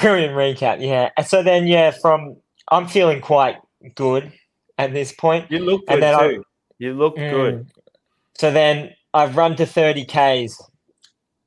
Brilliant 0.00 0.34
recap. 0.34 0.80
Yeah. 0.80 1.10
So 1.24 1.42
then, 1.42 1.66
yeah, 1.66 1.90
from 1.90 2.36
I'm 2.70 2.86
feeling 2.86 3.20
quite 3.20 3.56
good 3.94 4.32
at 4.78 4.92
this 4.92 5.12
point. 5.12 5.50
you 5.50 5.58
look 5.58 5.82
and 5.88 5.96
good 5.96 6.02
then 6.02 6.14
I- 6.14 6.28
too. 6.28 6.44
You 6.78 6.94
look 6.94 7.16
good. 7.16 7.54
Mm. 7.54 7.66
So 8.38 8.50
then 8.50 8.90
I've 9.14 9.36
run 9.36 9.56
to 9.56 9.66
30 9.66 10.04
Ks 10.04 10.60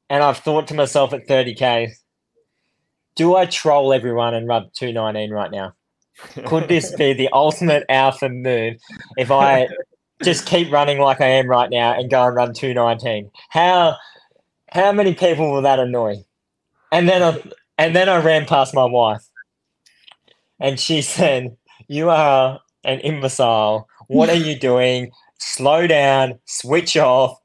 and 0.10 0.24
I've 0.24 0.38
thought 0.38 0.68
to 0.68 0.74
myself 0.74 1.14
at 1.14 1.28
30 1.28 1.56
Ks, 1.56 2.02
do 3.16 3.36
I 3.36 3.46
troll 3.46 3.92
everyone 3.94 4.34
and 4.34 4.48
run 4.48 4.70
219 4.74 5.32
right 5.32 5.52
now? 5.52 5.74
Could 6.46 6.68
this 6.70 6.94
be 6.96 7.14
the 7.14 7.30
ultimate 7.34 7.84
alpha 7.90 8.30
move 8.30 8.76
if 9.18 9.32
I 9.32 9.68
just 10.24 10.46
keep 10.46 10.72
running 10.72 11.00
like 11.00 11.22
I 11.22 11.28
am 11.28 11.48
right 11.48 11.70
now 11.70 11.94
and 11.94 12.10
go 12.10 12.26
and 12.28 12.36
run 12.36 12.54
219? 12.54 13.32
How 13.50 13.98
how 14.72 14.92
many 14.92 15.14
people 15.14 15.52
will 15.52 15.62
that 15.64 15.80
annoy? 15.80 16.24
And 16.92 17.08
then 17.10 17.24
I 17.24 17.44
and 17.78 17.96
then 17.96 18.10
I 18.10 18.22
ran 18.22 18.46
past 18.46 18.74
my 18.74 18.86
wife. 18.86 19.26
and 20.60 20.80
she 20.80 21.02
said, 21.04 21.58
"You 21.88 22.10
are 22.10 22.62
an 22.84 23.00
imbecile. 23.02 23.88
What 24.08 24.30
are 24.30 24.36
you 24.36 24.58
doing? 24.60 25.12
Slow 25.40 25.88
down. 25.88 26.40
Switch 26.46 26.98
off. 26.98 27.40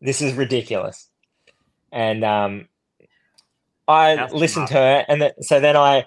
This 0.00 0.22
is 0.22 0.34
ridiculous." 0.34 1.08
And 1.92 2.24
um, 2.24 2.68
I 3.88 4.26
listened 4.32 4.68
to 4.68 4.74
her, 4.74 5.04
and 5.08 5.22
then, 5.22 5.32
so 5.42 5.60
then 5.60 5.76
I, 5.76 6.04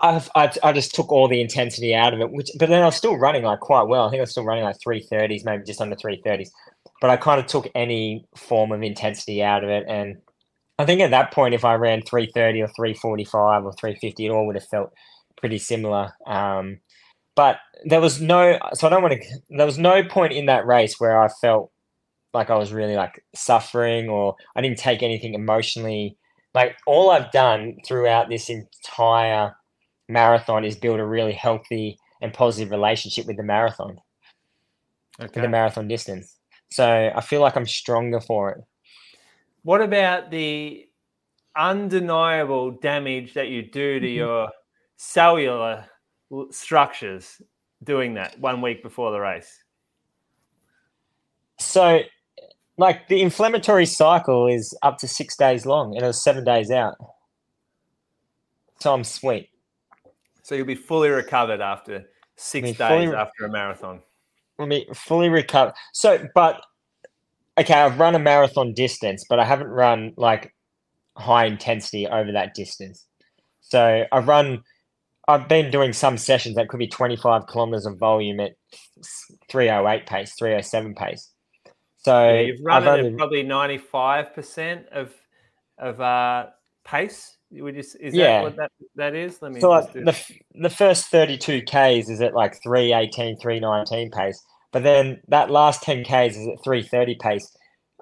I, 0.00 0.22
I, 0.34 0.52
I 0.62 0.72
just 0.72 0.94
took 0.94 1.12
all 1.12 1.28
the 1.28 1.40
intensity 1.40 1.94
out 1.94 2.14
of 2.14 2.20
it. 2.20 2.30
Which, 2.30 2.50
but 2.58 2.68
then 2.68 2.82
I 2.82 2.86
was 2.86 2.96
still 2.96 3.16
running 3.16 3.42
like 3.42 3.60
quite 3.60 3.88
well. 3.88 4.06
I 4.06 4.10
think 4.10 4.20
I 4.20 4.22
was 4.22 4.30
still 4.30 4.44
running 4.44 4.64
like 4.64 4.80
three 4.82 5.00
thirties, 5.00 5.44
maybe 5.44 5.64
just 5.64 5.80
under 5.80 5.96
three 5.96 6.20
thirties. 6.24 6.50
But 7.00 7.10
I 7.10 7.16
kind 7.16 7.40
of 7.40 7.46
took 7.46 7.68
any 7.74 8.26
form 8.36 8.72
of 8.72 8.82
intensity 8.82 9.42
out 9.42 9.64
of 9.64 9.70
it, 9.70 9.84
and 9.88 10.16
I 10.78 10.84
think 10.84 11.00
at 11.00 11.10
that 11.10 11.32
point, 11.32 11.54
if 11.54 11.64
I 11.64 11.74
ran 11.74 12.02
three 12.02 12.30
thirty 12.34 12.62
or 12.62 12.68
three 12.68 12.94
forty 12.94 13.24
five 13.24 13.64
or 13.64 13.72
three 13.74 13.96
fifty, 14.00 14.26
it 14.26 14.30
all 14.30 14.46
would 14.46 14.56
have 14.56 14.68
felt 14.68 14.92
pretty 15.36 15.58
similar. 15.58 16.12
Um, 16.26 16.80
but 17.36 17.58
there 17.84 18.00
was 18.00 18.20
no, 18.20 18.58
so 18.74 18.86
I 18.86 18.90
don't 18.90 19.02
want 19.02 19.14
to. 19.14 19.40
There 19.50 19.66
was 19.66 19.78
no 19.78 20.02
point 20.04 20.32
in 20.32 20.46
that 20.46 20.66
race 20.66 20.98
where 20.98 21.20
I 21.20 21.28
felt 21.40 21.70
like 22.32 22.50
I 22.50 22.56
was 22.56 22.72
really 22.72 22.96
like 22.96 23.24
suffering, 23.34 24.08
or 24.08 24.36
I 24.56 24.60
didn't 24.60 24.78
take 24.78 25.02
anything 25.02 25.34
emotionally 25.34 26.16
like 26.54 26.76
all 26.86 27.10
I've 27.10 27.30
done 27.30 27.76
throughout 27.86 28.28
this 28.28 28.50
entire 28.50 29.54
marathon 30.10 30.64
is 30.64 30.76
build 30.76 31.00
a 31.00 31.06
really 31.06 31.32
healthy 31.32 31.98
and 32.20 32.34
positive 32.34 32.70
relationship 32.70 33.26
with 33.26 33.36
the 33.36 33.42
marathon, 33.42 33.98
with 35.18 35.32
the 35.32 35.48
marathon 35.48 35.88
distance. 35.88 36.38
So 36.70 37.12
I 37.14 37.20
feel 37.20 37.40
like 37.40 37.56
I'm 37.56 37.66
stronger 37.66 38.20
for 38.20 38.50
it. 38.50 38.64
What 39.62 39.80
about 39.80 40.30
the 40.30 40.88
undeniable 41.56 42.72
damage 42.72 43.34
that 43.34 43.48
you 43.48 43.62
do 43.62 44.00
to 44.00 44.06
Mhm. 44.06 44.14
your 44.14 44.52
cellular 44.96 45.88
structures 46.50 47.42
doing 47.82 48.14
that 48.14 48.38
one 48.38 48.62
week 48.62 48.82
before 48.82 49.10
the 49.10 49.20
race? 49.20 49.64
So, 51.58 52.00
like 52.78 53.08
the 53.08 53.20
inflammatory 53.20 53.84
cycle 53.84 54.46
is 54.46 54.76
up 54.82 54.98
to 54.98 55.08
six 55.08 55.36
days 55.36 55.66
long, 55.66 55.94
and 55.94 56.02
it 56.02 56.06
was 56.06 56.22
seven 56.22 56.44
days 56.44 56.70
out. 56.70 56.96
So 58.78 58.94
I'm 58.94 59.04
sweet. 59.04 59.49
So 60.50 60.56
you'll 60.56 60.66
be 60.66 60.74
fully 60.74 61.10
recovered 61.10 61.60
after 61.60 62.06
six 62.36 62.72
days 62.76 63.10
re- 63.10 63.14
after 63.14 63.44
a 63.44 63.48
marathon. 63.48 64.00
Let 64.58 64.66
me 64.66 64.84
fully 64.92 65.28
recover. 65.28 65.72
So, 65.92 66.26
but 66.34 66.60
okay, 67.56 67.74
I've 67.74 68.00
run 68.00 68.16
a 68.16 68.18
marathon 68.18 68.74
distance, 68.74 69.24
but 69.30 69.38
I 69.38 69.44
haven't 69.44 69.68
run 69.68 70.12
like 70.16 70.52
high 71.16 71.44
intensity 71.44 72.08
over 72.08 72.32
that 72.32 72.54
distance. 72.54 73.06
So 73.60 74.06
I've 74.10 74.26
run, 74.26 74.64
I've 75.28 75.46
been 75.46 75.70
doing 75.70 75.92
some 75.92 76.18
sessions 76.18 76.56
that 76.56 76.68
could 76.68 76.78
be 76.80 76.88
25 76.88 77.46
kilometers 77.46 77.86
of 77.86 77.96
volume 77.98 78.40
at 78.40 78.54
308 79.52 80.04
pace, 80.04 80.34
307 80.36 80.96
pace. 80.96 81.30
So 81.98 82.28
Yeah, 82.28 82.40
you've 82.40 82.60
run 82.64 82.76
I've 82.82 82.88
it 82.88 82.98
only- 82.98 83.12
at 83.12 83.18
probably 83.18 83.42
ninety-five 83.44 84.34
percent 84.34 84.88
of 84.88 85.14
of 85.78 86.00
uh, 86.00 86.46
pace. 86.82 87.36
Would 87.52 87.74
you, 87.74 87.80
is 87.80 87.96
Yeah. 88.14 88.26
that 88.38 88.42
what 88.42 88.56
that, 88.56 88.72
that 88.96 89.14
is? 89.14 89.40
Let 89.42 89.52
me 89.52 89.60
So 89.60 89.72
uh, 89.72 89.80
just 89.82 89.88
like 89.88 89.94
do 89.94 90.04
the 90.04 90.10
f- 90.12 90.32
the 90.54 90.70
first 90.70 91.06
32 91.06 91.62
Ks 91.62 92.08
is 92.08 92.20
at 92.20 92.34
like 92.34 92.62
318, 92.62 93.38
319 93.38 94.10
pace, 94.12 94.44
but 94.72 94.82
then 94.84 95.20
that 95.28 95.50
last 95.50 95.82
10 95.82 96.04
Ks 96.04 96.36
is 96.36 96.46
at 96.48 96.62
330 96.64 97.16
pace. 97.16 97.56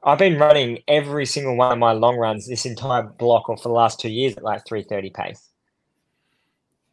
I've 0.04 0.18
been 0.18 0.38
running 0.38 0.78
every 0.86 1.26
single 1.26 1.56
one 1.56 1.72
of 1.72 1.78
my 1.78 1.92
long 1.92 2.16
runs 2.18 2.46
this 2.46 2.64
entire 2.66 3.02
block 3.02 3.48
or 3.48 3.56
for 3.56 3.68
the 3.68 3.74
last 3.74 3.98
two 4.00 4.10
years 4.10 4.36
at 4.36 4.44
like 4.44 4.66
330 4.66 5.10
pace. 5.10 5.48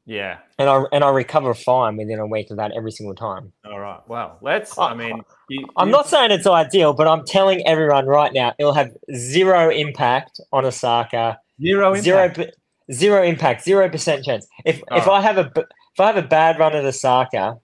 yeah. 0.05 0.37
And 0.57 0.69
I 0.69 0.83
and 0.93 1.03
I 1.03 1.09
recover 1.09 1.53
fine 1.53 1.97
within 1.97 2.19
a 2.19 2.25
week 2.27 2.49
of 2.51 2.57
that 2.57 2.71
every 2.75 2.91
single 2.91 3.15
time. 3.15 3.51
All 3.65 3.79
right. 3.79 3.99
Well, 4.07 4.37
let's. 4.41 4.77
I- 4.77 4.91
I 4.91 4.93
mean, 4.95 5.21
you, 5.49 5.67
I'm 5.77 5.89
you- 5.89 5.91
not 5.91 6.07
saying 6.07 6.31
it's 6.31 6.47
ideal, 6.47 6.93
but 6.93 7.07
I'm 7.07 7.25
telling 7.25 7.65
everyone 7.67 8.05
right 8.05 8.31
now 8.31 8.53
it'll 8.57 8.73
have 8.73 8.91
zero 9.13 9.69
impact 9.69 10.39
on 10.53 10.63
Osaka. 10.65 11.37
Zero 11.61 11.93
impact. 11.93 12.55
Zero, 12.91 13.23
impact, 13.23 13.63
zero 13.63 13.89
percent 13.89 14.23
chance. 14.23 14.47
If 14.65 14.77
if 14.91 15.07
Oh. 15.07 15.11
I 15.13 15.21
have 15.21 15.37
a 15.37 15.45
b- 15.45 15.61
if 15.93 15.99
I 15.99 16.05
have 16.07 16.17
a 16.17 16.21
bad 16.27 16.59
run 16.59 16.75
at 16.75 16.85
Osaka, 16.85 17.57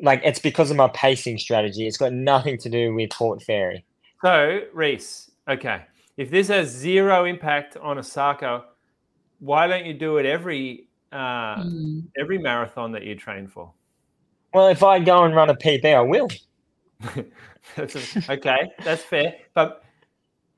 like 0.00 0.20
it's 0.24 0.38
because 0.38 0.70
of 0.70 0.76
my 0.76 0.88
pacing 0.88 1.38
strategy. 1.38 1.86
It's 1.86 1.96
got 1.96 2.12
nothing 2.12 2.58
to 2.58 2.68
do 2.68 2.94
with 2.94 3.10
Port 3.10 3.42
Fairy. 3.42 3.84
So, 4.24 4.60
Reece, 4.72 5.30
okay, 5.48 5.82
if 6.16 6.30
this 6.30 6.48
has 6.48 6.68
zero 6.68 7.24
impact 7.24 7.76
on 7.76 7.98
Osaka, 7.98 8.64
why 9.40 9.66
don't 9.66 9.84
you 9.84 9.94
do 9.94 10.18
it 10.18 10.26
every 10.26 10.88
uh, 11.12 11.62
Mm. 11.62 12.04
every 12.18 12.38
marathon 12.38 12.92
that 12.92 13.04
you 13.04 13.14
train 13.14 13.46
for? 13.46 13.72
Well, 14.52 14.68
if 14.68 14.82
I 14.82 14.98
go 15.00 15.24
and 15.24 15.34
run 15.34 15.48
a 15.50 15.54
PB, 15.54 15.84
I 15.94 16.00
will. 16.00 16.28
that's 17.76 17.96
a- 17.96 18.32
okay, 18.32 18.70
that's 18.84 19.02
fair. 19.02 19.34
But 19.54 19.83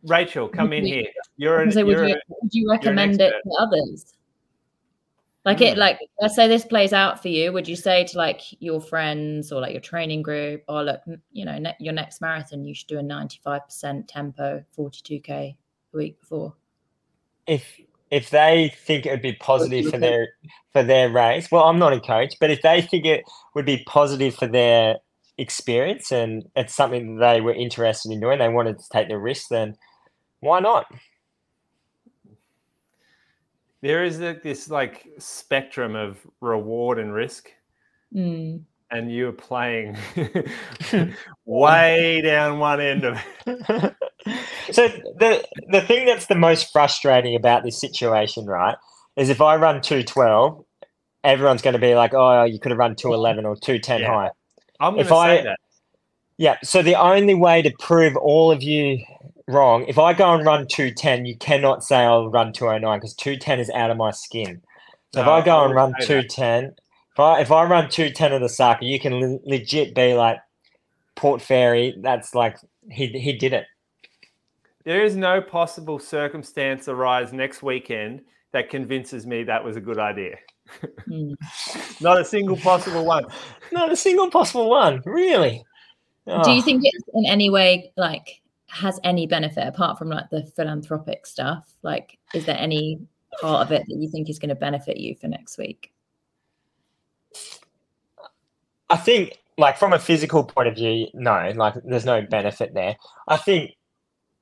Rachel, 0.07 0.49
come 0.49 0.73
in 0.73 0.87
here. 0.87 1.07
You're 1.37 1.61
an, 1.61 1.73
So 1.73 1.85
would, 1.85 1.93
you're 1.93 2.09
you, 2.09 2.15
a- 2.15 2.35
would 2.43 2.55
you 2.55 2.71
recommend 2.71 3.21
it 3.21 3.31
to 3.31 3.51
others? 3.59 4.13
Like 5.45 5.61
it, 5.61 5.75
Hmm. 5.75 5.81
like 5.81 5.99
let's 6.21 6.35
say 6.35 6.49
this 6.49 6.65
plays 6.65 6.93
out 6.93 7.23
for 7.23 7.29
you. 7.29 7.53
Would 7.53 7.69
you 7.69 7.77
say 7.77 8.05
to 8.05 8.19
like 8.19 8.41
your 8.61 8.81
friends 8.81 9.53
or 9.53 9.61
like 9.61 9.73
your 9.73 9.81
training 9.81 10.23
group, 10.23 10.65
or 10.69 10.83
look, 10.83 11.01
you 11.33 11.45
know, 11.45 11.57
ne- 11.59 11.77
your 11.79 11.93
next 11.95 12.21
marathon, 12.21 12.65
you 12.65 12.75
should 12.75 12.89
do 12.89 12.99
a 12.99 13.03
ninety-five 13.03 13.65
percent 13.65 14.09
tempo, 14.09 14.65
forty-two 14.73 15.21
k 15.21 15.57
the 15.93 15.99
week 15.99 16.21
before. 16.21 16.55
If 17.47 17.81
if 18.11 18.31
they 18.31 18.73
think 18.77 19.07
it 19.07 19.11
would 19.11 19.23
be 19.23 19.35
positive 19.35 19.89
for 19.89 19.99
their 19.99 20.29
for 20.73 20.83
their 20.83 21.11
race, 21.11 21.49
well, 21.51 21.65
I'm 21.65 21.79
not 21.79 21.93
a 21.93 22.01
coach, 22.01 22.35
but 22.41 22.51
if 22.51 22.63
they 22.63 22.83
think 22.83 23.05
it 23.05 23.23
would 23.55 23.67
be 23.67 23.85
positive 23.87 24.35
for 24.35 24.49
their 24.49 24.97
experience 25.39 26.11
and 26.11 26.49
it's 26.57 26.75
something 26.75 27.19
that 27.19 27.35
they 27.35 27.41
were 27.41 27.55
interested 27.55 28.11
in 28.11 28.19
doing, 28.21 28.41
they 28.41 28.49
wanted 28.49 28.79
to 28.81 28.89
take 28.93 29.09
the 29.09 29.19
risk, 29.19 29.49
then 29.51 29.77
why 30.41 30.61
not? 30.61 30.87
there 33.83 34.05
is 34.05 34.19
this 34.19 34.69
like 34.71 35.07
spectrum 35.19 35.95
of 35.95 36.19
reward 36.41 36.99
and 36.99 37.13
risk, 37.13 37.51
Mm. 38.15 38.63
and 38.91 39.13
you're 39.13 39.33
playing 39.33 39.97
way 41.45 42.21
down 42.23 42.59
one 42.59 42.81
end 42.81 43.05
of 43.05 43.19
it. 43.47 43.95
so 44.73 44.89
the 45.19 45.45
the 45.71 45.81
thing 45.83 46.07
that's 46.07 46.27
the 46.27 46.35
most 46.37 46.73
frustrating 46.73 47.35
about 47.37 47.63
this 47.65 47.79
situation, 47.81 48.47
right, 48.47 48.77
is 49.17 49.29
if 49.29 49.41
I 49.41 49.57
run 49.57 49.81
two 49.83 50.03
twelve, 50.03 50.65
everyone's 51.25 51.63
going 51.63 51.75
to 51.75 51.81
be 51.81 51.95
like, 51.95 52.15
"Oh, 52.15 52.45
you 52.45 52.59
could 52.59 52.71
have 52.71 52.79
run 52.79 52.95
two 52.97 53.13
eleven 53.13 53.45
or 53.45 53.57
two 53.57 53.79
ten 53.79 54.01
Yeah. 54.01 54.13
high." 54.13 54.31
I'm 54.81 54.93
going 54.95 55.01
If 55.03 55.09
to 55.09 55.15
say 55.15 55.39
I- 55.41 55.43
that. 55.43 55.59
Yeah. 56.39 56.57
So 56.63 56.83
the 56.83 56.95
only 56.97 57.35
way 57.35 57.63
to 57.63 57.73
prove 57.79 58.17
all 58.17 58.51
of 58.51 58.63
you 58.63 58.99
wrong, 59.49 59.85
if 59.89 59.99
I 59.99 60.13
go 60.13 60.35
and 60.35 60.45
run 60.45 60.67
two 60.67 60.91
ten, 60.93 61.27
you 61.27 61.37
cannot 61.37 61.85
say 61.85 61.97
I'll 61.99 62.31
run 62.31 62.53
two 62.53 62.67
oh 62.69 62.79
nine 62.79 62.99
because 62.99 63.15
two 63.15 63.37
ten 63.37 63.61
is 63.61 63.71
out 63.71 63.91
of 63.91 63.97
my 63.97 64.11
skin. 64.11 64.63
So 65.15 65.21
if 65.23 65.27
I 65.29 65.41
go 65.43 65.59
I 65.59 65.65
and 65.67 65.75
run 65.75 65.95
210, 66.01 66.65
that. 66.65 66.75
if 67.13 67.21
I 67.21 67.41
if 67.41 67.51
I 67.53 67.65
run 67.65 67.89
two 67.89 68.11
ten 68.11 68.33
at 68.33 68.43
Osaka, 68.43 68.85
you 68.85 68.99
can 69.01 69.15
le- 69.15 69.39
legit 69.45 69.95
be 69.95 70.15
like 70.15 70.39
Port 71.15 71.41
Fairy. 71.41 71.95
That's 72.01 72.35
like 72.35 72.59
he 72.91 73.07
he 73.09 73.33
did 73.33 73.53
it. 73.53 73.65
There 74.85 75.03
is 75.03 75.17
no 75.17 75.41
possible 75.41 75.99
circumstance 75.99 76.87
arise 76.89 77.33
next 77.33 77.63
weekend 77.63 78.21
that 78.53 78.71
convinces 78.71 79.27
me 79.27 79.43
that 79.45 79.65
was 79.65 79.77
a 79.77 79.81
good 79.81 79.99
idea. 79.99 80.37
Mm. 81.09 81.35
Not 82.01 82.21
a 82.21 82.25
single 82.25 82.57
possible 82.57 83.05
one. 83.05 83.25
Not 83.73 83.91
a 83.91 83.97
single 83.97 84.31
possible 84.31 84.69
one, 84.71 85.03
really. 85.05 85.65
Do 86.27 86.33
Oh. 86.33 86.55
you 86.55 86.61
think 86.63 86.83
it's 86.85 87.05
in 87.15 87.25
any 87.27 87.51
way 87.51 87.93
like 87.97 88.41
has 88.69 88.99
any 89.05 89.27
benefit 89.27 89.67
apart 89.67 89.99
from 89.99 90.09
like 90.09 90.31
the 90.31 90.45
philanthropic 90.45 91.27
stuff? 91.27 91.75
Like, 91.83 92.19
is 92.35 92.47
there 92.47 92.59
any 92.59 93.01
part 93.41 93.67
of 93.67 93.73
it 93.73 93.85
that 93.89 93.97
you 93.97 94.09
think 94.09 94.29
is 94.29 94.39
going 94.39 94.49
to 94.49 94.55
benefit 94.55 94.97
you 94.97 95.15
for 95.15 95.29
next 95.29 95.59
week? 95.59 95.93
I 98.89 98.97
think, 98.97 99.39
like 99.59 99.79
from 99.79 99.93
a 99.93 99.99
physical 99.99 100.45
point 100.45 100.69
of 100.69 100.75
view, 100.75 101.09
no, 101.15 101.53
like 101.57 101.75
there's 101.85 102.05
no 102.05 102.23
benefit 102.23 102.75
there. 102.75 102.97
I 103.29 103.37
think 103.37 103.73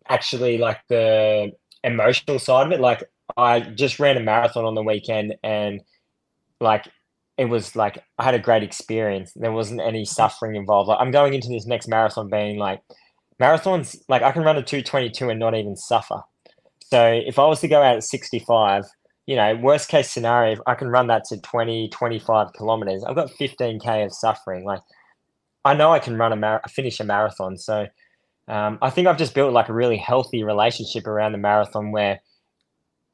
actually, 0.09 0.59
like 0.59 0.81
the 0.89 1.53
emotional 1.83 2.39
side 2.39 2.67
of 2.67 2.73
it, 2.73 2.81
like 2.81 3.05
I 3.37 3.61
just 3.61 4.01
ran 4.01 4.17
a 4.17 4.21
marathon 4.21 4.65
on 4.65 4.75
the 4.75 4.83
weekend, 4.83 5.37
and 5.43 5.81
like 6.61 6.89
it 7.37 7.47
was 7.47 7.75
like 7.75 8.03
I 8.19 8.25
had 8.25 8.35
a 8.35 8.39
great 8.39 8.63
experience. 8.63 9.33
There 9.35 9.53
wasn't 9.53 9.81
any 9.81 10.05
suffering 10.05 10.57
involved. 10.57 10.89
Like 10.89 11.01
I'm 11.01 11.11
going 11.11 11.35
into 11.35 11.49
this 11.49 11.67
next 11.67 11.89
marathon 11.89 12.29
being 12.29 12.59
like 12.59 12.81
marathons, 13.41 13.97
like 14.09 14.23
I 14.23 14.33
can 14.33 14.43
run 14.43 14.57
a 14.57 14.63
222 14.63 15.31
and 15.31 15.41
not 15.41 15.55
even 15.55 15.77
suffer. 15.77 16.23
So 16.81 17.07
if 17.07 17.39
I 17.39 17.47
was 17.47 17.61
to 17.61 17.69
go 17.69 17.83
out 17.83 17.97
at 17.97 18.05
65, 18.05 18.85
you 19.27 19.37
know, 19.37 19.57
worst 19.57 19.89
case 19.89 20.11
scenario, 20.11 20.61
I 20.67 20.75
can 20.75 20.89
run 20.89 21.09
that 21.09 21.25
to 21.31 21.41
20, 21.41 21.89
25 21.89 22.53
kilometers. 22.53 23.05
I've 23.05 23.17
got 23.17 23.31
15k 23.31 24.05
of 24.05 24.13
suffering. 24.13 24.65
Like, 24.65 24.81
I 25.65 25.75
know 25.75 25.93
I 25.93 25.99
can 25.99 26.17
run 26.19 26.33
a 26.33 26.37
mar- 26.37 26.63
finish 26.69 27.01
a 27.01 27.05
marathon. 27.05 27.57
So, 27.57 27.87
um, 28.49 28.79
I 28.83 28.91
think 28.91 29.09
I've 29.09 29.19
just 29.19 29.35
built 29.35 29.53
like 29.53 29.69
a 29.71 29.75
really 29.75 29.97
healthy 29.97 30.45
relationship 30.45 31.07
around 31.07 31.33
the 31.33 31.39
marathon 31.39 31.93
where, 31.93 32.21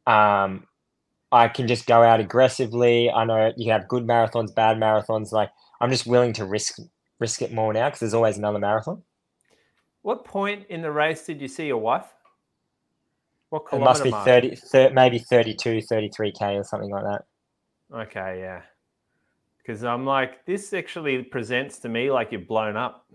um, 0.06 0.66
I 1.32 1.48
can 1.48 1.68
just 1.68 1.86
go 1.86 2.02
out 2.02 2.20
aggressively. 2.20 3.10
I 3.10 3.24
know 3.24 3.52
you 3.56 3.72
have 3.72 3.88
good 3.88 4.04
marathons, 4.04 4.54
bad 4.54 4.78
marathons. 4.78 5.32
Like 5.32 5.50
I'm 5.80 5.90
just 5.90 6.06
willing 6.06 6.32
to 6.34 6.44
risk 6.44 6.78
risk 7.20 7.42
it 7.42 7.52
more 7.52 7.72
now 7.72 7.86
because 7.88 8.00
there's 8.00 8.14
always 8.14 8.38
another 8.38 8.58
marathon. 8.58 9.02
What 10.02 10.24
point 10.24 10.66
in 10.68 10.82
the 10.82 10.90
race 10.90 11.26
did 11.26 11.40
you 11.40 11.48
see 11.48 11.66
your 11.66 11.78
wife? 11.78 12.06
What 13.50 13.64
It 13.72 13.80
must 13.80 14.04
be 14.04 14.10
mark? 14.10 14.24
30, 14.24 14.56
thir 14.56 14.90
maybe 14.90 15.18
32, 15.18 15.78
33k 15.78 16.60
or 16.60 16.64
something 16.64 16.90
like 16.90 17.04
that. 17.04 17.24
Okay, 17.92 18.38
yeah. 18.40 18.62
Because 19.58 19.84
I'm 19.84 20.06
like, 20.06 20.44
this 20.46 20.72
actually 20.72 21.22
presents 21.22 21.78
to 21.80 21.88
me 21.88 22.10
like 22.10 22.32
you're 22.32 22.40
blown 22.40 22.76
up. 22.76 23.06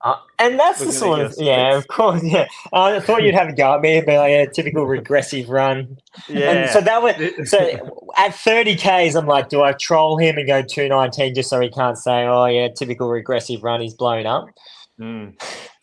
Uh, 0.00 0.16
and 0.40 0.58
that's 0.58 0.80
the 0.80 0.86
Looking 0.86 0.98
sort 0.98 1.20
of 1.20 1.34
yeah, 1.38 1.76
of 1.76 1.86
course, 1.86 2.24
yeah. 2.24 2.48
I 2.72 2.98
thought 2.98 3.22
you'd 3.22 3.36
have 3.36 3.50
a 3.50 3.52
go 3.52 3.74
at 3.76 3.82
me 3.82 4.00
but 4.00 4.16
like 4.16 4.32
a 4.32 4.50
typical 4.50 4.84
regressive 4.86 5.48
run. 5.48 5.96
Yeah. 6.28 6.50
And 6.50 6.70
so 6.70 6.80
that 6.80 7.02
was 7.02 7.48
so 7.48 8.10
at 8.16 8.34
30 8.34 8.74
Ks, 8.76 9.14
I'm 9.14 9.26
like, 9.26 9.48
do 9.48 9.62
I 9.62 9.72
troll 9.74 10.16
him 10.16 10.38
and 10.38 10.46
go 10.46 10.60
219 10.60 11.34
just 11.36 11.48
so 11.48 11.60
he 11.60 11.70
can't 11.70 11.96
say, 11.96 12.24
oh 12.24 12.46
yeah, 12.46 12.68
typical 12.76 13.10
regressive 13.10 13.62
run, 13.62 13.80
he's 13.80 13.94
blown 13.94 14.26
up. 14.26 14.46
Mm. 14.98 15.40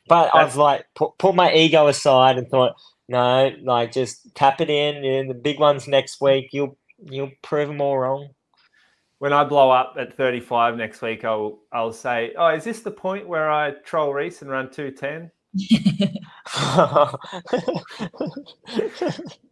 But 0.09 0.29
I 0.33 0.39
That's- 0.39 0.55
was 0.55 0.57
like, 0.57 0.85
put, 0.95 1.17
put 1.17 1.35
my 1.35 1.53
ego 1.53 1.87
aside 1.87 2.37
and 2.37 2.47
thought, 2.49 2.73
no, 3.07 3.51
like 3.63 3.91
just 3.93 4.33
tap 4.35 4.59
it 4.61 4.69
in. 4.69 5.03
And 5.05 5.29
the 5.29 5.33
big 5.35 5.57
ones 5.59 5.87
next 5.87 6.19
week, 6.21 6.49
you'll 6.51 6.77
you'll 7.05 7.31
prove 7.43 7.67
them 7.69 7.79
all 7.81 7.97
wrong. 7.97 8.29
when 9.19 9.31
I 9.33 9.43
blow 9.45 9.69
up 9.71 9.95
at 9.99 10.13
35 10.15 10.75
next 10.77 11.01
week, 11.01 11.23
I'll 11.25 11.59
I'll 11.71 11.93
say, 11.93 12.33
oh, 12.37 12.49
is 12.49 12.63
this 12.65 12.81
the 12.81 12.91
point 12.91 13.27
where 13.27 13.49
I 13.51 13.71
troll 13.85 14.13
Reece 14.13 14.41
and 14.41 14.51
run 14.51 14.69
210? 14.69 15.31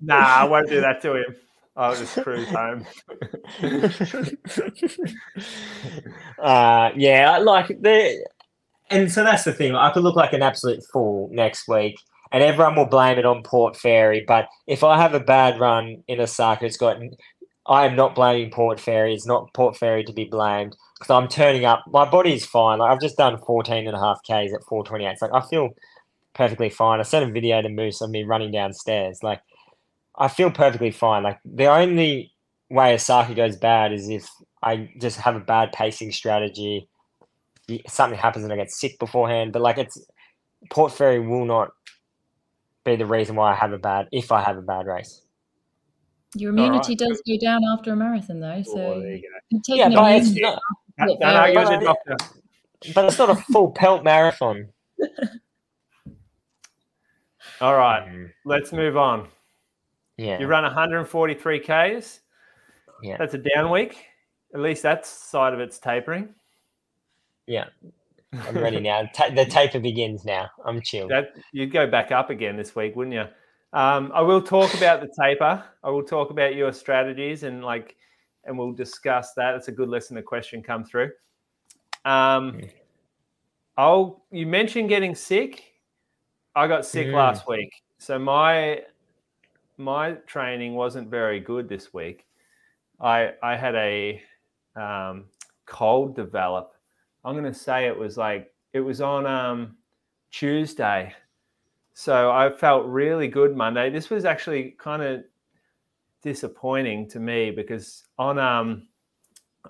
Nah, 0.01 0.41
I 0.41 0.43
won't 0.45 0.69
do 0.69 0.81
that 0.81 1.01
to 1.01 1.15
him. 1.15 1.35
I'll 1.75 1.95
just 1.95 2.15
cruise 2.23 2.47
home. 2.49 2.85
uh, 6.39 6.91
yeah, 6.95 7.37
like 7.39 7.67
the, 7.67 8.25
and 8.89 9.11
so 9.11 9.23
that's 9.23 9.43
the 9.43 9.53
thing. 9.53 9.75
I 9.75 9.91
could 9.91 10.03
look 10.03 10.15
like 10.15 10.33
an 10.33 10.41
absolute 10.41 10.83
fool 10.91 11.29
next 11.31 11.67
week, 11.67 11.99
and 12.31 12.43
everyone 12.43 12.75
will 12.75 12.85
blame 12.85 13.17
it 13.17 13.25
on 13.25 13.43
Port 13.43 13.75
Fairy. 13.75 14.23
But 14.27 14.47
if 14.67 14.83
I 14.83 14.99
have 14.99 15.13
a 15.13 15.19
bad 15.19 15.59
run 15.59 16.03
in 16.07 16.19
Osaka, 16.19 16.65
it's 16.65 16.77
got. 16.77 16.97
I 17.69 17.85
am 17.85 17.97
not 17.97 18.15
blaming 18.15 18.49
Port 18.49 18.79
Fairy. 18.79 19.13
It's 19.13 19.27
not 19.27 19.53
Port 19.53 19.75
Fairy 19.75 20.03
to 20.05 20.13
be 20.13 20.23
blamed 20.23 20.77
because 20.97 21.11
I'm 21.11 21.27
turning 21.27 21.65
up. 21.65 21.83
My 21.87 22.09
body 22.09 22.33
is 22.33 22.45
fine. 22.45 22.79
Like 22.79 22.91
I've 22.91 23.01
just 23.01 23.17
done 23.17 23.37
14 23.37 23.87
and 23.87 23.95
a 23.95 23.99
half 23.99 24.21
Ks 24.23 24.53
at 24.53 24.63
428. 24.63 25.11
It's 25.11 25.21
like 25.21 25.33
I 25.33 25.41
feel 25.41 25.71
perfectly 26.33 26.69
fine. 26.69 26.99
I 26.99 27.03
sent 27.03 27.29
a 27.29 27.33
video 27.33 27.61
to 27.61 27.69
Moose 27.69 28.01
of 28.01 28.09
me 28.09 28.23
running 28.23 28.51
downstairs. 28.51 29.19
Like 29.21 29.41
I 30.17 30.27
feel 30.29 30.49
perfectly 30.49 30.91
fine. 30.91 31.23
Like 31.23 31.39
the 31.43 31.65
only 31.65 32.31
way 32.69 32.93
Osaka 32.93 33.33
goes 33.33 33.57
bad 33.57 33.91
is 33.91 34.09
if 34.09 34.29
I 34.63 34.89
just 34.99 35.19
have 35.19 35.35
a 35.35 35.41
bad 35.41 35.71
pacing 35.71 36.11
strategy. 36.11 36.87
Y- 37.69 37.81
Something 37.87 38.19
happens 38.19 38.43
and 38.43 38.53
I 38.53 38.55
get 38.55 38.71
sick 38.71 38.97
beforehand. 38.99 39.53
But 39.53 39.61
like 39.61 39.77
it's 39.77 39.97
Port 40.69 40.91
Fairy 40.93 41.19
will 41.19 41.45
not 41.45 41.71
be 42.85 42.95
the 42.95 43.05
reason 43.05 43.35
why 43.35 43.51
I 43.51 43.55
have 43.55 43.73
a 43.73 43.77
bad 43.77 44.07
if 44.11 44.31
I 44.31 44.41
have 44.41 44.57
a 44.57 44.61
bad 44.61 44.85
race. 44.87 45.21
Your 46.35 46.51
All 46.51 46.57
right. 46.57 46.65
immunity 46.67 46.95
does 46.95 47.21
go 47.27 47.37
down 47.39 47.61
after 47.71 47.93
a 47.93 47.95
marathon, 47.95 48.39
though. 48.39 48.61
So 48.63 48.71
Oh, 48.77 48.99
there 48.99 49.15
you 49.15 49.29
you're 49.49 49.77
Yeah, 49.77 49.89
but 49.89 50.15
it's 50.21 50.35
not, 50.35 50.61
go. 50.99 51.05
Port 51.05 51.19
Don't 51.21 51.35
argue 51.35 51.59
with 51.59 51.67
Fairy. 51.69 51.79
the 51.79 51.85
doctor. 51.85 52.17
but 52.93 53.05
it's 53.05 53.17
not 53.17 53.29
a 53.29 53.35
full 53.35 53.71
pelt 53.71 54.03
marathon. 54.03 54.67
All 57.61 57.75
right, 57.75 58.07
Mm, 58.07 58.31
let's 58.45 58.71
move 58.71 58.97
on. 58.97 59.29
Yeah. 60.17 60.39
You 60.39 60.47
run 60.47 60.63
143 60.63 61.59
Ks. 61.59 62.19
Yeah. 63.01 63.17
That's 63.17 63.33
a 63.33 63.37
down 63.39 63.71
week. 63.71 63.97
At 64.53 64.59
least 64.59 64.83
that 64.83 65.05
side 65.05 65.53
of 65.53 65.59
it's 65.59 65.79
tapering. 65.79 66.33
Yeah. 67.47 67.65
I'm 68.33 68.55
ready 68.61 68.79
now. 68.79 69.09
Ta- 69.13 69.29
the 69.29 69.45
taper 69.45 69.79
begins 69.79 70.25
now. 70.25 70.49
I'm 70.65 70.81
chilled. 70.81 71.11
That 71.11 71.33
you'd 71.53 71.71
go 71.71 71.87
back 71.87 72.11
up 72.11 72.29
again 72.29 72.57
this 72.57 72.75
week, 72.75 72.95
wouldn't 72.95 73.13
you? 73.15 73.25
Um, 73.73 74.11
I 74.13 74.21
will 74.21 74.41
talk 74.41 74.73
about 74.75 75.01
the 75.01 75.09
taper. 75.19 75.63
I 75.83 75.89
will 75.89 76.03
talk 76.03 76.29
about 76.29 76.55
your 76.55 76.71
strategies 76.73 77.43
and 77.43 77.63
like, 77.63 77.95
and 78.45 78.57
we'll 78.57 78.71
discuss 78.73 79.33
that. 79.33 79.55
It's 79.55 79.67
a 79.67 79.71
good 79.71 79.89
lesson. 79.89 80.15
The 80.15 80.21
question 80.21 80.61
come 80.63 80.83
through. 80.83 81.11
Um, 82.05 82.53
Mm. 82.53 82.69
I'll. 83.77 84.23
You 84.31 84.47
mentioned 84.47 84.89
getting 84.89 85.13
sick. 85.15 85.63
I 86.55 86.67
got 86.67 86.85
sick 86.85 87.07
Mm. 87.07 87.13
last 87.13 87.47
week, 87.47 87.69
so 87.99 88.17
my 88.17 88.83
my 89.77 90.13
training 90.25 90.73
wasn't 90.73 91.09
very 91.09 91.39
good 91.39 91.69
this 91.69 91.93
week. 91.93 92.25
I 92.99 93.33
I 93.43 93.55
had 93.55 93.75
a 93.75 94.21
um, 94.75 95.25
cold 95.65 96.15
develop. 96.15 96.73
I'm 97.27 97.33
going 97.33 97.51
to 97.51 97.59
say 97.59 97.87
it 97.87 97.97
was 97.97 98.15
like 98.15 98.53
it 98.71 98.79
was 98.79 99.01
on 99.01 99.25
um, 99.25 99.75
Tuesday. 100.31 101.13
So 101.93 102.31
I 102.31 102.49
felt 102.49 102.85
really 102.85 103.27
good 103.27 103.53
Monday. 103.53 103.89
This 103.89 104.09
was 104.09 104.23
actually 104.23 104.75
kind 104.79 105.03
of 105.03 105.25
disappointing 106.21 107.09
to 107.09 107.19
me 107.19 107.51
because 107.51 108.05
on 108.17 108.39
um 108.39 108.87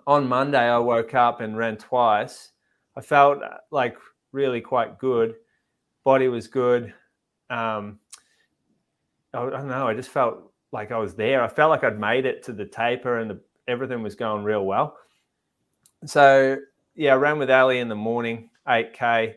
on 0.06 0.28
Monday 0.28 0.70
I 0.70 0.78
woke 0.78 1.16
up 1.16 1.42
and 1.42 1.58
ran 1.58 1.78
twice. 1.78 2.52
I 2.96 3.02
felt 3.02 3.42
uh, 3.42 3.58
like 3.72 3.98
really 4.34 4.62
quite 4.62 5.00
good. 5.00 5.34
Body 6.04 6.28
was 6.28 6.48
good. 6.48 6.94
Um, 7.50 7.98
I, 9.34 9.40
I 9.40 9.50
don't 9.50 9.68
know. 9.68 9.88
I 9.88 9.96
just 9.96 10.10
felt 10.10 10.54
like 10.72 10.92
I 10.92 11.00
was 11.00 11.16
there. 11.16 11.44
I 11.44 11.48
felt 11.48 11.72
like 11.72 11.84
I'd 11.84 12.00
made 12.00 12.28
it 12.28 12.44
to 12.44 12.54
the 12.54 12.66
taper 12.66 13.18
and 13.18 13.32
the, 13.32 13.40
everything 13.68 14.04
was 14.04 14.14
going 14.14 14.44
real 14.44 14.64
well. 14.64 14.98
So 16.06 16.58
yeah, 16.98 17.14
I 17.14 17.18
ran 17.18 17.38
with 17.38 17.52
Ali 17.52 17.78
in 17.78 17.90
the 17.90 17.96
morning, 17.96 18.50
8k, 18.68 19.36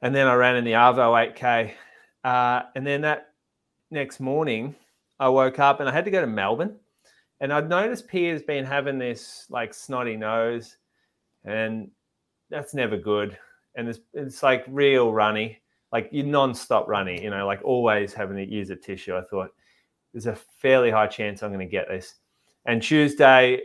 and 0.00 0.14
then 0.14 0.28
I 0.28 0.34
ran 0.34 0.54
in 0.54 0.64
the 0.64 0.72
Arvo 0.72 1.34
8k, 1.34 1.72
uh, 2.22 2.62
and 2.76 2.86
then 2.86 3.00
that 3.00 3.32
next 3.90 4.20
morning 4.20 4.76
I 5.18 5.28
woke 5.28 5.58
up 5.58 5.80
and 5.80 5.88
I 5.88 5.92
had 5.92 6.04
to 6.04 6.10
go 6.12 6.20
to 6.20 6.26
Melbourne, 6.26 6.76
and 7.40 7.52
I'd 7.52 7.68
noticed 7.68 8.06
Pierre's 8.06 8.42
been 8.42 8.64
having 8.64 8.96
this 8.96 9.46
like 9.50 9.74
snotty 9.74 10.16
nose, 10.16 10.76
and 11.44 11.90
that's 12.48 12.74
never 12.74 12.96
good, 12.96 13.36
and 13.74 13.88
it's 13.88 13.98
it's 14.14 14.44
like 14.44 14.64
real 14.68 15.12
runny, 15.12 15.60
like 15.90 16.08
you 16.12 16.22
non-stop 16.22 16.86
runny, 16.86 17.20
you 17.20 17.30
know, 17.30 17.44
like 17.44 17.60
always 17.64 18.14
having 18.14 18.36
to 18.36 18.46
use 18.48 18.70
a 18.70 18.76
tissue. 18.76 19.16
I 19.16 19.22
thought 19.22 19.50
there's 20.12 20.26
a 20.26 20.36
fairly 20.36 20.92
high 20.92 21.08
chance 21.08 21.42
I'm 21.42 21.52
going 21.52 21.66
to 21.66 21.70
get 21.70 21.88
this, 21.88 22.14
and 22.66 22.80
Tuesday 22.80 23.62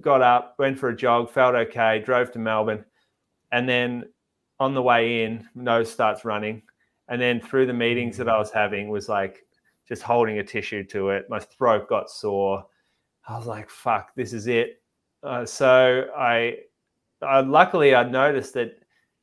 got 0.00 0.22
up, 0.22 0.54
went 0.58 0.78
for 0.78 0.88
a 0.90 0.96
jog, 0.96 1.30
felt 1.30 1.54
okay, 1.54 2.00
drove 2.00 2.30
to 2.32 2.38
Melbourne, 2.38 2.84
and 3.52 3.68
then 3.68 4.04
on 4.60 4.74
the 4.74 4.82
way 4.82 5.24
in, 5.24 5.48
nose 5.54 5.90
starts 5.90 6.24
running, 6.24 6.62
and 7.08 7.20
then 7.20 7.40
through 7.40 7.66
the 7.66 7.72
meetings 7.72 8.16
that 8.16 8.28
I 8.28 8.38
was 8.38 8.50
having 8.50 8.88
was 8.88 9.08
like 9.08 9.44
just 9.88 10.02
holding 10.02 10.38
a 10.38 10.44
tissue 10.44 10.84
to 10.84 11.10
it. 11.10 11.28
My 11.28 11.40
throat 11.40 11.88
got 11.88 12.10
sore. 12.10 12.64
I 13.26 13.36
was 13.36 13.46
like, 13.46 13.68
"Fuck, 13.70 14.14
this 14.14 14.32
is 14.32 14.46
it." 14.46 14.82
Uh, 15.22 15.44
so 15.46 16.08
I, 16.16 16.58
I 17.22 17.40
luckily 17.40 17.94
I 17.94 18.02
noticed 18.04 18.54
that 18.54 18.78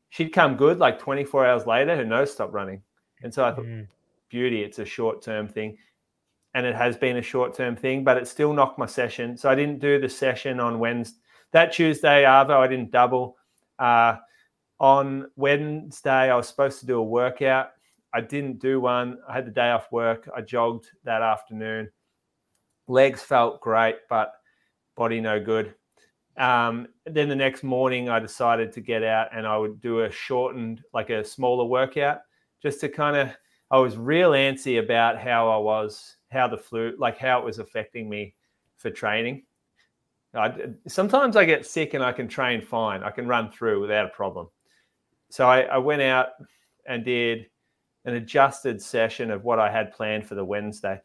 she'd 0.09 0.29
come 0.29 0.55
good 0.55 0.79
like 0.79 0.99
24 0.99 1.45
hours 1.45 1.65
later. 1.67 1.95
Her 1.95 2.05
nose 2.05 2.31
stopped 2.31 2.53
running, 2.53 2.81
and 3.23 3.33
so 3.33 3.43
I 3.45 3.51
thought, 3.51 3.65
Mm. 3.65 3.87
beauty, 4.29 4.63
it's 4.63 4.79
a 4.79 4.85
short 4.85 5.21
term 5.21 5.47
thing. 5.47 5.77
And 6.59 6.67
it 6.67 6.75
has 6.75 6.97
been 6.97 7.15
a 7.15 7.21
short 7.21 7.53
term 7.53 7.77
thing, 7.77 8.03
but 8.03 8.17
it 8.17 8.27
still 8.27 8.51
knocked 8.51 8.77
my 8.77 8.85
session. 8.85 9.37
So 9.37 9.49
I 9.49 9.55
didn't 9.55 9.79
do 9.79 9.97
the 9.97 10.09
session 10.09 10.59
on 10.59 10.77
Wednesday. 10.77 11.17
That 11.53 11.71
Tuesday, 11.71 12.23
Arvo, 12.23 12.57
I 12.57 12.67
didn't 12.67 12.91
double. 12.91 13.37
Uh, 13.79 14.17
on 14.77 15.31
Wednesday, 15.37 16.29
I 16.29 16.35
was 16.35 16.49
supposed 16.49 16.81
to 16.81 16.85
do 16.85 16.99
a 16.99 17.01
workout. 17.01 17.69
I 18.13 18.19
didn't 18.19 18.59
do 18.59 18.81
one. 18.81 19.19
I 19.25 19.35
had 19.35 19.47
the 19.47 19.51
day 19.51 19.69
off 19.69 19.89
work. 19.89 20.29
I 20.35 20.41
jogged 20.41 20.87
that 21.05 21.21
afternoon. 21.21 21.91
Legs 22.89 23.21
felt 23.21 23.61
great, 23.61 23.95
but 24.09 24.33
body 24.97 25.21
no 25.21 25.39
good. 25.39 25.75
Um, 26.35 26.89
then 27.05 27.29
the 27.29 27.37
next 27.37 27.63
morning, 27.63 28.09
I 28.09 28.19
decided 28.19 28.73
to 28.73 28.81
get 28.81 29.01
out 29.01 29.29
and 29.31 29.47
I 29.47 29.57
would 29.57 29.79
do 29.79 30.01
a 30.01 30.11
shortened, 30.11 30.83
like 30.93 31.09
a 31.09 31.23
smaller 31.23 31.63
workout, 31.63 32.19
just 32.61 32.81
to 32.81 32.89
kind 32.89 33.15
of. 33.15 33.29
I 33.71 33.77
was 33.77 33.95
real 33.95 34.31
antsy 34.31 34.83
about 34.83 35.17
how 35.19 35.47
I 35.47 35.57
was, 35.57 36.17
how 36.31 36.47
the 36.47 36.57
flu, 36.57 36.93
like 36.97 37.17
how 37.17 37.39
it 37.39 37.45
was 37.45 37.59
affecting 37.59 38.09
me 38.09 38.35
for 38.77 38.89
training. 38.89 39.43
I, 40.33 40.53
sometimes 40.87 41.35
I 41.35 41.45
get 41.45 41.65
sick 41.65 41.95
and 41.95 42.03
I 42.03 42.11
can 42.11 42.27
train 42.27 42.61
fine. 42.61 43.03
I 43.03 43.09
can 43.09 43.27
run 43.27 43.51
through 43.51 43.81
without 43.81 44.05
a 44.05 44.09
problem. 44.09 44.47
So 45.29 45.47
I, 45.47 45.61
I 45.61 45.77
went 45.77 46.01
out 46.01 46.29
and 46.85 47.03
did 47.03 47.47
an 48.05 48.15
adjusted 48.15 48.81
session 48.81 49.31
of 49.31 49.43
what 49.43 49.59
I 49.59 49.71
had 49.71 49.93
planned 49.93 50.25
for 50.25 50.35
the 50.35 50.45
Wednesday. 50.45 51.01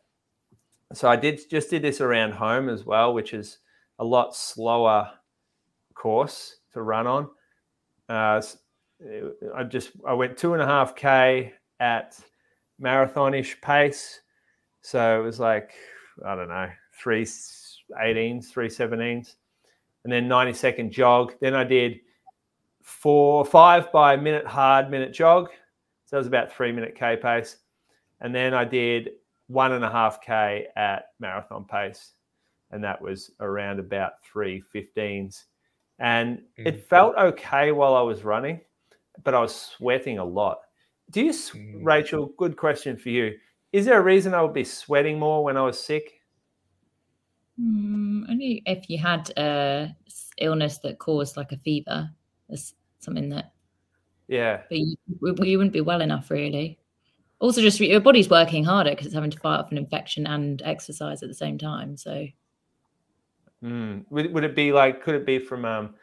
So 0.92 1.08
I 1.08 1.16
did 1.16 1.40
just 1.50 1.70
did 1.70 1.82
this 1.82 2.00
around 2.00 2.32
home 2.32 2.68
as 2.68 2.84
well, 2.84 3.14
which 3.14 3.34
is 3.34 3.58
a 3.98 4.04
lot 4.04 4.36
slower 4.36 5.10
course 5.94 6.56
to 6.72 6.82
run 6.82 7.06
on. 7.06 7.30
Uh, 8.08 8.42
I 9.54 9.64
just 9.64 9.92
I 10.06 10.12
went 10.12 10.36
two 10.36 10.52
and 10.52 10.62
a 10.62 10.66
half 10.66 10.94
k 10.94 11.52
at 11.80 12.18
marathonish 12.80 13.60
pace, 13.60 14.20
so 14.84 15.18
it 15.18 15.24
was 15.24 15.40
like 15.40 15.72
I 16.24 16.36
don't 16.36 16.48
know 16.48 16.68
three 17.02 17.24
18s, 17.24 18.46
three 18.50 18.68
17s, 18.68 19.34
and 20.04 20.12
then 20.12 20.28
90 20.28 20.52
second 20.52 20.92
jog. 20.92 21.32
Then 21.40 21.54
I 21.54 21.64
did 21.64 22.00
four, 22.82 23.44
five 23.44 23.90
by 23.92 24.14
minute 24.16 24.46
hard 24.46 24.90
minute 24.90 25.12
jog. 25.12 25.48
So 26.04 26.16
that 26.16 26.18
was 26.18 26.26
about 26.26 26.52
three 26.52 26.70
minute 26.70 26.94
K 26.94 27.16
pace. 27.16 27.56
And 28.20 28.34
then 28.34 28.54
I 28.54 28.64
did 28.64 29.10
one 29.48 29.72
and 29.72 29.84
a 29.84 29.90
half 29.90 30.20
K 30.20 30.66
at 30.76 31.06
marathon 31.18 31.64
pace. 31.64 32.12
And 32.70 32.82
that 32.84 33.00
was 33.00 33.30
around 33.40 33.80
about 33.80 34.12
three 34.22 34.62
15s. 34.74 35.44
And 35.98 36.38
Mm. 36.58 36.66
it 36.66 36.86
felt 36.88 37.16
okay 37.16 37.72
while 37.72 37.94
I 37.94 38.02
was 38.02 38.22
running, 38.24 38.60
but 39.22 39.34
I 39.34 39.40
was 39.40 39.54
sweating 39.54 40.18
a 40.18 40.24
lot. 40.24 40.60
Do 41.10 41.22
you, 41.22 41.30
s- 41.30 41.50
Mm. 41.50 41.84
Rachel? 41.84 42.26
Good 42.36 42.56
question 42.56 42.96
for 42.96 43.10
you. 43.10 43.38
Is 43.74 43.86
there 43.86 43.98
a 43.98 44.02
reason 44.04 44.34
I 44.34 44.42
would 44.42 44.52
be 44.52 44.62
sweating 44.62 45.18
more 45.18 45.42
when 45.42 45.56
I 45.56 45.62
was 45.62 45.82
sick? 45.82 46.20
Mm, 47.60 48.30
only 48.30 48.62
if 48.66 48.88
you 48.88 48.98
had 48.98 49.28
a 49.36 49.96
illness 50.38 50.78
that 50.78 51.00
caused 51.00 51.36
like 51.36 51.50
a 51.50 51.56
fever, 51.56 52.08
that's 52.48 52.74
something 53.00 53.28
that, 53.30 53.52
Yeah. 54.28 54.60
but 54.68 54.78
you, 54.78 54.94
you 55.08 55.58
wouldn't 55.58 55.72
be 55.72 55.80
well 55.80 56.02
enough 56.02 56.30
really. 56.30 56.78
Also, 57.40 57.60
just 57.60 57.80
your 57.80 57.98
body's 57.98 58.30
working 58.30 58.62
harder 58.62 58.90
because 58.90 59.06
it's 59.06 59.14
having 59.16 59.32
to 59.32 59.40
fight 59.40 59.58
off 59.58 59.72
an 59.72 59.78
infection 59.78 60.28
and 60.28 60.62
exercise 60.62 61.24
at 61.24 61.28
the 61.28 61.34
same 61.34 61.58
time. 61.58 61.96
So 61.96 62.28
Mm. 63.60 64.04
Would, 64.10 64.32
would 64.32 64.44
it 64.44 64.54
be 64.54 64.72
like, 64.72 65.02
could 65.02 65.16
it 65.16 65.26
be 65.26 65.40
from 65.40 65.64
um, 65.64 65.94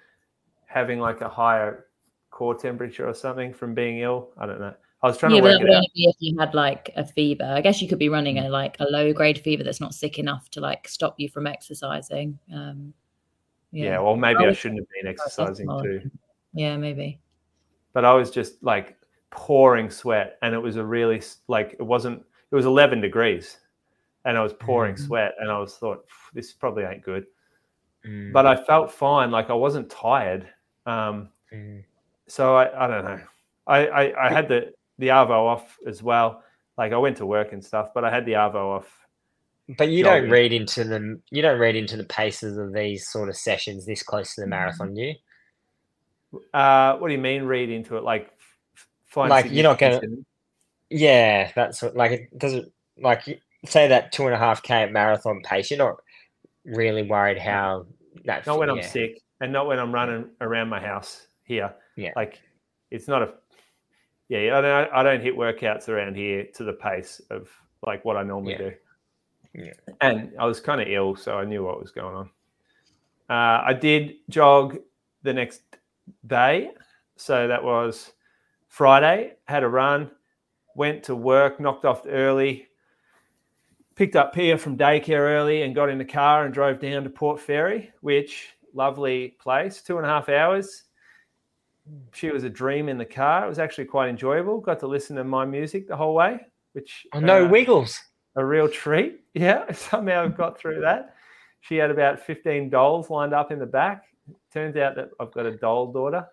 having 0.65 0.99
like 0.99 1.21
a 1.21 1.29
higher 1.29 1.85
core 2.31 2.55
temperature 2.55 3.07
or 3.07 3.13
something 3.13 3.53
from 3.53 3.73
being 3.73 3.99
ill? 3.99 4.31
I 4.37 4.45
don't 4.45 4.59
know. 4.59 4.73
I 5.03 5.07
was 5.07 5.17
trying 5.17 5.31
yeah, 5.33 5.37
to 5.37 5.41
but 5.43 5.47
work 5.49 5.59
that 5.59 5.63
would 5.63 5.69
it 5.69 5.73
out. 5.73 5.77
only 5.77 5.91
be 5.95 6.03
if 6.05 6.15
you 6.19 6.39
had 6.39 6.53
like 6.53 6.91
a 6.95 7.03
fever. 7.05 7.43
I 7.43 7.61
guess 7.61 7.81
you 7.81 7.87
could 7.87 7.97
be 7.99 8.09
running 8.09 8.37
a 8.39 8.49
like 8.49 8.77
a 8.79 8.85
low 8.85 9.11
grade 9.13 9.39
fever 9.39 9.63
that's 9.63 9.81
not 9.81 9.95
sick 9.95 10.19
enough 10.19 10.49
to 10.51 10.61
like 10.61 10.87
stop 10.87 11.15
you 11.17 11.27
from 11.29 11.47
exercising. 11.47 12.37
Um, 12.53 12.93
Yeah. 13.71 13.85
yeah, 13.85 13.99
well, 13.99 14.15
maybe 14.15 14.39
I 14.43 14.47
would- 14.47 14.57
shouldn't 14.57 14.81
have 14.81 14.87
been 15.01 15.09
exercising 15.09 15.67
too. 15.81 16.11
yeah, 16.53 16.77
maybe. 16.77 17.19
But 17.93 18.05
I 18.05 18.13
was 18.13 18.29
just 18.31 18.61
like 18.63 18.95
pouring 19.31 19.89
sweat, 19.89 20.37
and 20.43 20.53
it 20.53 20.59
was 20.59 20.75
a 20.75 20.85
really 20.85 21.21
like 21.47 21.73
it 21.79 21.83
wasn't. 21.83 22.23
It 22.51 22.55
was 22.55 22.65
11 22.65 22.99
degrees, 23.01 23.57
and 24.25 24.37
I 24.37 24.43
was 24.43 24.53
pouring 24.53 24.95
Mm. 24.95 24.99
Sweat, 25.07 25.33
and 25.39 25.49
I 25.49 25.57
was 25.57 25.77
thought 25.77 26.05
this 26.33 26.51
probably 26.53 26.83
ain't 26.83 27.01
good. 27.01 27.25
Mm, 28.05 28.33
But 28.33 28.45
I 28.45 28.61
felt 28.65 28.91
fine. 28.91 29.31
Like 29.31 29.49
I 29.49 29.53
wasn't 29.53 29.89
tired. 29.89 30.47
Um, 30.85 31.29
mm. 31.53 31.83
so 32.27 32.55
I, 32.55 32.85
I 32.85 32.87
don't 32.87 33.05
know. 33.05 33.19
I, 33.67 33.87
I, 33.87 34.27
I 34.27 34.33
had 34.33 34.47
the 34.49 34.73
the 35.01 35.07
arvo 35.09 35.31
off 35.47 35.77
as 35.85 36.01
well. 36.01 36.43
Like 36.77 36.93
I 36.93 36.97
went 36.97 37.17
to 37.17 37.25
work 37.25 37.51
and 37.51 37.63
stuff, 37.63 37.89
but 37.93 38.05
I 38.05 38.09
had 38.09 38.25
the 38.25 38.33
arvo 38.33 38.77
off. 38.77 39.07
But 39.77 39.89
you 39.89 40.03
jogging. 40.03 40.23
don't 40.23 40.31
read 40.31 40.53
into 40.53 40.83
them. 40.83 41.21
You 41.29 41.41
don't 41.41 41.59
read 41.59 41.75
into 41.75 41.97
the 41.97 42.03
paces 42.05 42.57
of 42.57 42.73
these 42.73 43.09
sort 43.09 43.27
of 43.29 43.35
sessions 43.35 43.85
this 43.85 44.03
close 44.03 44.35
to 44.35 44.41
the 44.41 44.47
marathon, 44.47 44.93
do 44.93 45.01
you? 45.01 46.39
Uh, 46.53 46.97
what 46.97 47.09
do 47.09 47.13
you 47.13 47.19
mean? 47.19 47.43
Read 47.43 47.69
into 47.69 47.97
it? 47.97 48.03
Like 48.03 48.31
Like, 49.15 49.51
you're 49.51 49.63
not 49.63 49.79
gonna- 49.79 49.99
Yeah, 50.89 51.51
that's 51.55 51.81
what, 51.81 51.95
like 51.95 52.11
it 52.11 52.37
doesn't 52.37 52.71
like 52.97 53.41
say 53.65 53.87
that 53.89 54.11
two 54.11 54.25
and 54.25 54.33
a 54.33 54.37
half 54.37 54.63
k 54.63 54.89
marathon 54.89 55.41
pace. 55.43 55.69
You're 55.71 55.79
not 55.79 55.97
really 56.63 57.03
worried 57.03 57.37
how 57.37 57.85
that. 58.25 58.45
not 58.45 58.59
when 58.59 58.69
I'm 58.69 58.81
sick, 58.83 59.21
and 59.41 59.51
not 59.51 59.67
when 59.67 59.79
I'm 59.79 59.93
running 59.93 60.29
around 60.39 60.69
my 60.69 60.79
house 60.79 61.27
here. 61.43 61.73
Yeah. 61.95 62.11
like 62.15 62.39
it's 62.91 63.07
not 63.07 63.21
a. 63.21 63.33
Yeah, 64.31 64.57
I 64.57 64.61
don't. 64.61 64.93
I 64.93 65.03
don't 65.03 65.21
hit 65.21 65.35
workouts 65.35 65.89
around 65.89 66.15
here 66.15 66.45
to 66.53 66.63
the 66.63 66.71
pace 66.71 67.19
of 67.31 67.49
like 67.85 68.05
what 68.05 68.15
I 68.15 68.23
normally 68.23 68.53
Yeah. 68.53 68.57
do. 68.59 68.73
Yeah. 69.53 69.73
And 69.99 70.31
I 70.39 70.45
was 70.45 70.61
kind 70.61 70.79
of 70.79 70.87
ill, 70.87 71.17
so 71.17 71.37
I 71.37 71.43
knew 71.43 71.65
what 71.65 71.81
was 71.81 71.91
going 71.91 72.15
on. 72.15 72.29
Uh, 73.29 73.61
I 73.65 73.73
did 73.73 74.13
jog 74.29 74.77
the 75.23 75.33
next 75.33 75.63
day, 76.27 76.71
so 77.17 77.49
that 77.49 77.61
was 77.61 78.13
Friday. 78.69 79.33
Had 79.49 79.63
a 79.63 79.67
run, 79.67 80.09
went 80.75 81.03
to 81.03 81.15
work, 81.15 81.59
knocked 81.59 81.83
off 81.83 82.03
early, 82.07 82.67
picked 83.95 84.15
up 84.15 84.33
Pia 84.33 84.57
from 84.57 84.77
daycare 84.77 85.27
early, 85.27 85.63
and 85.63 85.75
got 85.75 85.89
in 85.89 85.97
the 85.97 86.05
car 86.05 86.45
and 86.45 86.53
drove 86.53 86.79
down 86.79 87.03
to 87.03 87.09
Port 87.09 87.37
Fairy, 87.41 87.91
which 87.99 88.53
lovely 88.73 89.35
place, 89.41 89.81
two 89.81 89.97
and 89.97 90.05
a 90.05 90.09
half 90.09 90.29
hours. 90.29 90.83
She 92.13 92.29
was 92.31 92.43
a 92.43 92.49
dream 92.49 92.89
in 92.89 92.97
the 92.97 93.05
car. 93.05 93.45
It 93.45 93.49
was 93.49 93.59
actually 93.59 93.85
quite 93.85 94.09
enjoyable. 94.09 94.59
Got 94.59 94.79
to 94.81 94.87
listen 94.87 95.15
to 95.17 95.23
my 95.23 95.45
music 95.45 95.87
the 95.87 95.95
whole 95.97 96.13
way, 96.13 96.39
which 96.73 97.05
Oh, 97.13 97.19
no 97.19 97.45
uh, 97.45 97.49
wiggles. 97.49 97.99
a 98.35 98.45
real 98.45 98.67
treat. 98.69 99.19
Yeah, 99.33 99.71
somehow 99.71 100.27
got 100.27 100.59
through 100.59 100.81
that. 100.81 101.15
She 101.61 101.77
had 101.77 101.89
about 101.89 102.19
15 102.19 102.69
dolls 102.69 103.09
lined 103.09 103.33
up 103.33 103.49
in 103.51 103.59
the 103.59 103.65
back. 103.65 104.03
Turns 104.53 104.75
out 104.75 104.95
that 104.95 105.09
I've 105.21 105.31
got 105.31 105.45
a 105.45 105.55
doll 105.57 105.91
daughter, 105.93 106.27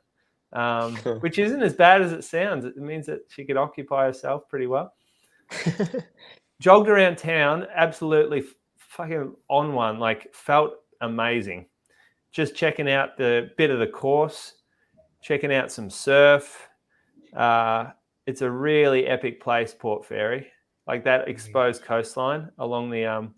um, 0.52 0.96
which 1.20 1.38
isn't 1.38 1.62
as 1.62 1.74
bad 1.74 2.02
as 2.02 2.12
it 2.12 2.24
sounds. 2.24 2.64
It 2.64 2.76
means 2.76 3.06
that 3.06 3.20
she 3.28 3.44
could 3.44 3.56
occupy 3.56 4.06
herself 4.06 4.48
pretty 4.48 4.66
well. 4.66 4.92
Jogged 6.60 6.88
around 6.88 7.18
town, 7.18 7.66
absolutely 7.72 8.42
fucking 8.78 9.32
on 9.48 9.74
one, 9.74 10.00
like 10.00 10.34
felt 10.34 10.72
amazing. 11.00 11.66
Just 12.32 12.56
checking 12.56 12.90
out 12.90 13.16
the 13.16 13.50
bit 13.56 13.70
of 13.70 13.78
the 13.78 13.86
course, 13.86 14.54
checking 15.20 15.52
out 15.52 15.72
some 15.72 15.90
surf. 15.90 16.68
Uh, 17.34 17.90
it's 18.26 18.42
a 18.42 18.50
really 18.50 19.06
epic 19.06 19.40
place, 19.40 19.74
Port 19.78 20.04
Fairy 20.04 20.50
like 20.88 21.04
that 21.04 21.28
exposed 21.28 21.82
coastline 21.82 22.48
along 22.58 22.90
the 22.90 23.04
um, 23.04 23.34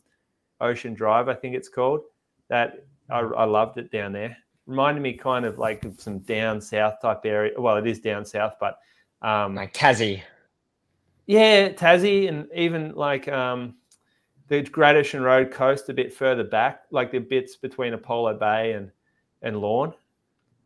Ocean 0.60 0.94
Drive, 0.94 1.28
I 1.28 1.34
think 1.34 1.56
it's 1.56 1.68
called. 1.68 2.02
That 2.48 2.84
I, 3.10 3.18
I 3.18 3.44
loved 3.44 3.76
it 3.76 3.90
down 3.90 4.12
there. 4.12 4.36
Reminded 4.66 5.02
me 5.02 5.14
kind 5.14 5.44
of 5.44 5.58
like 5.58 5.84
of 5.84 6.00
some 6.00 6.20
down 6.20 6.60
south 6.60 7.02
type 7.02 7.22
area. 7.24 7.60
Well, 7.60 7.76
it 7.76 7.86
is 7.86 7.98
down 7.98 8.24
south, 8.24 8.54
but 8.60 8.78
um, 9.20 9.56
like 9.56 9.74
Tassie. 9.74 10.22
yeah, 11.26 11.70
Tassie 11.70 12.28
and 12.28 12.46
even 12.54 12.94
like 12.94 13.26
um, 13.28 13.74
the 14.46 14.62
Great 14.62 15.12
Road 15.12 15.50
coast 15.50 15.88
a 15.88 15.94
bit 15.94 16.14
further 16.14 16.44
back, 16.44 16.82
like 16.92 17.10
the 17.10 17.18
bits 17.18 17.56
between 17.56 17.94
Apollo 17.94 18.38
Bay 18.38 18.72
and 18.72 18.92
and 19.42 19.56
Lorne, 19.60 19.92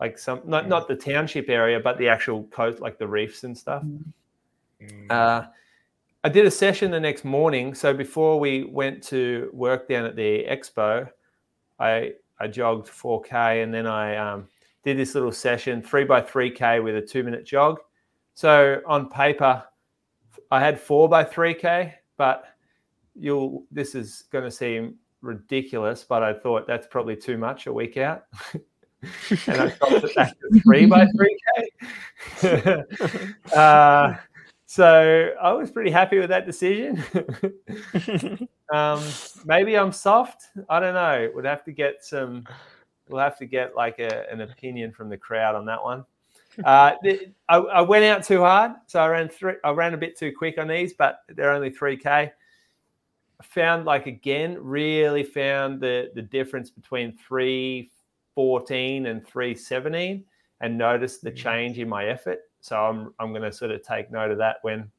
like 0.05 0.19
some 0.19 0.43
not 0.45 0.65
Mm. 0.65 0.69
not 0.69 0.87
the 0.87 0.97
township 0.97 1.49
area, 1.49 1.81
but 1.81 1.97
the 1.97 2.09
actual 2.09 2.45
coast, 2.59 2.81
like 2.81 2.99
the 2.99 3.09
reefs 3.09 3.45
and 3.45 3.57
stuff. 3.57 3.83
Mm. 4.83 5.11
Uh, 5.11 5.47
I 6.23 6.29
did 6.29 6.45
a 6.45 6.51
session 6.51 6.91
the 6.91 7.01
next 7.01 7.25
morning. 7.25 7.75
So 7.75 7.95
before 7.95 8.39
we 8.39 8.65
went 8.65 9.03
to 9.05 9.49
work 9.55 9.89
down 9.89 10.05
at 10.05 10.15
the 10.15 10.45
expo, 10.45 11.09
I 11.79 12.13
I 12.39 12.49
jogged 12.49 12.89
4k 12.89 13.63
and 13.63 13.73
then 13.73 13.87
I 13.87 14.17
um, 14.17 14.47
did 14.83 14.99
this 14.99 15.15
little 15.15 15.33
session 15.33 15.81
three 15.83 16.05
by 16.05 16.21
3k 16.21 16.83
with 16.85 16.97
a 16.97 17.03
two 17.03 17.23
minute 17.25 17.47
jog. 17.47 17.81
So 18.35 18.83
on 18.87 19.09
paper, 19.09 19.65
I 20.51 20.61
had 20.61 20.79
four 20.79 21.09
by 21.09 21.25
3k, 21.25 21.95
but 22.19 22.45
you'll 23.15 23.65
this 23.71 23.95
is 23.95 24.25
going 24.31 24.45
to 24.45 24.51
seem 24.51 24.97
ridiculous, 25.23 26.05
but 26.05 26.23
I 26.23 26.35
thought 26.35 26.67
that's 26.67 26.87
probably 26.87 27.17
too 27.17 27.39
much 27.39 27.67
a 27.67 27.73
week 27.73 27.97
out. 27.97 28.25
and 29.47 29.61
I 29.61 29.69
dropped 29.69 30.05
it 30.05 30.15
back 30.15 30.35
to 30.39 30.61
three 30.61 30.87
by 30.87 31.07
3k. 31.07 32.85
uh, 33.57 34.15
so 34.67 35.31
I 35.41 35.53
was 35.53 35.71
pretty 35.71 35.93
happy 35.93 36.19
with 36.19 36.31
that 36.31 36.47
decision. 36.47 37.05
um, 38.73 39.01
maybe 39.45 39.79
I'm 39.79 39.93
soft. 39.93 40.49
I 40.69 40.81
don't 40.81 40.95
know. 40.95 41.31
We'd 41.35 41.45
have 41.45 41.63
to 41.65 41.73
get 41.73 42.05
some. 42.05 42.45
We'll 43.09 43.21
have 43.21 43.39
to 43.39 43.47
get 43.47 43.77
like 43.77 44.01
a, 44.01 44.29
an 44.33 44.41
opinion 44.41 44.91
from 44.91 45.09
the 45.09 45.17
crowd 45.17 45.55
on 45.55 45.65
that 45.67 45.81
one. 45.81 46.05
Uh, 46.65 46.93
I, 47.49 47.57
I 47.57 47.81
went 47.83 48.05
out 48.05 48.25
too 48.25 48.41
hard, 48.41 48.73
so 48.87 49.01
I 49.01 49.09
ran 49.09 49.29
three. 49.29 49.55
I 49.63 49.71
ran 49.71 49.95
a 49.95 49.99
bit 49.99 50.19
too 50.19 50.33
quick 50.37 50.59
on 50.59 50.67
these, 50.67 50.93
but 50.93 51.21
they're 51.29 51.53
only 51.53 51.71
three 51.71 51.97
k. 51.97 52.33
found 53.43 53.85
like 53.85 54.07
again, 54.07 54.57
really 54.61 55.23
found 55.23 55.81
the 55.81 56.11
the 56.15 56.23
difference 56.23 56.71
between 56.71 57.17
three 57.17 57.93
fourteen 58.35 59.07
and 59.07 59.27
three 59.27 59.55
seventeen, 59.55 60.25
and 60.61 60.77
notice 60.77 61.19
the 61.19 61.31
Mm. 61.31 61.37
change 61.37 61.79
in 61.79 61.89
my 61.89 62.07
effort. 62.07 62.41
So 62.61 62.77
I'm 62.77 63.15
I'm 63.19 63.31
going 63.31 63.43
to 63.43 63.53
sort 63.53 63.71
of 63.71 63.83
take 63.83 64.11
note 64.11 64.31
of 64.31 64.39
that 64.39 64.57
when 64.63 64.91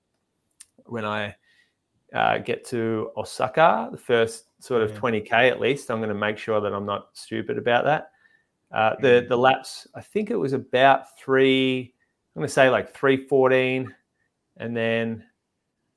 when 0.85 1.05
I 1.05 1.35
uh, 2.13 2.37
get 2.37 2.63
to 2.65 3.11
Osaka, 3.17 3.89
the 3.91 3.97
first 3.97 4.45
sort 4.63 4.81
of 4.83 4.91
Yeah. 4.91 4.99
20k 4.99 5.49
at 5.49 5.59
least. 5.59 5.89
I'm 5.89 5.97
going 5.99 6.09
to 6.09 6.15
make 6.15 6.37
sure 6.37 6.61
that 6.61 6.73
I'm 6.73 6.85
not 6.85 7.09
stupid 7.13 7.57
about 7.57 7.83
that. 7.85 8.11
Uh, 8.71 8.95
the 9.01 9.23
Mm. 9.23 9.27
the 9.29 9.37
laps, 9.37 9.87
I 9.95 10.01
think 10.01 10.29
it 10.29 10.35
was 10.35 10.53
about 10.53 11.17
three. 11.17 11.93
I'm 12.35 12.39
going 12.41 12.47
to 12.47 12.53
say 12.53 12.69
like 12.69 12.93
314, 12.93 13.93
and 14.57 14.75
then 14.75 15.23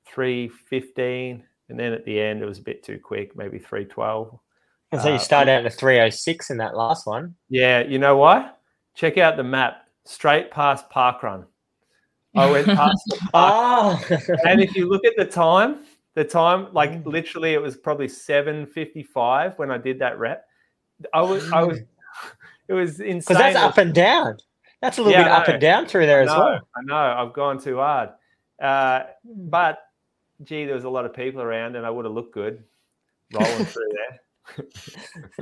315, 0.05 1.43
and 1.69 1.79
then 1.79 1.93
at 1.93 2.03
the 2.05 2.19
end 2.19 2.41
it 2.41 2.45
was 2.45 2.59
a 2.59 2.63
bit 2.63 2.83
too 2.83 2.99
quick, 2.99 3.35
maybe 3.35 3.59
312. 3.59 4.39
So 4.93 5.09
Uh, 5.09 5.13
you 5.13 5.19
started 5.19 5.51
out 5.51 5.65
at 5.65 5.73
306 5.73 6.49
in 6.49 6.57
that 6.57 6.75
last 6.75 7.05
one. 7.05 7.35
Yeah, 7.49 7.81
you 7.81 7.99
know 7.99 8.17
why? 8.17 8.51
Check 8.95 9.17
out 9.17 9.37
the 9.37 9.43
map. 9.43 9.87
Straight 10.05 10.49
past 10.51 10.89
Parkrun. 10.89 11.45
I 12.35 12.49
went 12.49 12.67
past 12.75 13.01
the 13.07 13.17
park 13.31 13.53
Oh, 13.55 14.03
and 14.45 14.61
if 14.61 14.75
you 14.75 14.87
look 14.89 15.05
at 15.05 15.13
the 15.17 15.25
time, 15.25 15.85
The 16.15 16.23
time, 16.25 16.67
like 16.73 16.89
Mm. 16.91 17.05
literally, 17.05 17.53
it 17.53 17.61
was 17.61 17.77
probably 17.77 18.07
seven 18.09 18.65
fifty-five 18.65 19.57
when 19.59 19.69
I 19.71 19.77
did 19.77 19.99
that 19.99 20.17
rep. 20.19 20.43
I 21.13 21.21
was, 21.21 21.49
I 21.53 21.63
was, 21.63 21.79
it 22.67 22.73
was 22.73 22.99
insane. 22.99 23.19
Because 23.19 23.37
that's 23.37 23.55
up 23.55 23.77
and 23.77 23.93
down. 23.93 24.37
That's 24.81 24.97
a 24.97 25.01
little 25.03 25.13
Yeah, 25.17 25.23
bit 25.25 25.31
up 25.31 25.47
and 25.47 25.61
down 25.61 25.85
through 25.85 26.07
there 26.07 26.19
I 26.21 26.23
as 26.23 26.29
well. 26.29 26.59
I 26.75 26.81
know. 26.83 26.95
I've 26.95 27.33
gone 27.33 27.59
too 27.61 27.77
hard. 27.77 28.09
Uh, 28.61 29.03
but 29.23 29.79
gee, 30.43 30.65
there 30.65 30.75
was 30.75 30.83
a 30.83 30.89
lot 30.89 31.05
of 31.05 31.13
people 31.13 31.41
around, 31.41 31.75
and 31.77 31.85
I 31.85 31.89
would 31.89 32.05
have 32.05 32.13
looked 32.13 32.33
good 32.33 32.63
rolling 33.31 33.65
through 33.65 33.87
there. 33.91 34.19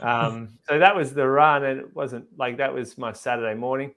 um, 0.00 0.48
so 0.68 0.78
that 0.78 0.94
was 0.94 1.12
the 1.14 1.26
run, 1.26 1.64
and 1.64 1.80
it 1.80 1.94
wasn't 1.94 2.26
like 2.38 2.56
that 2.58 2.72
was 2.72 2.96
my 2.98 3.12
Saturday 3.12 3.54
morning, 3.58 3.94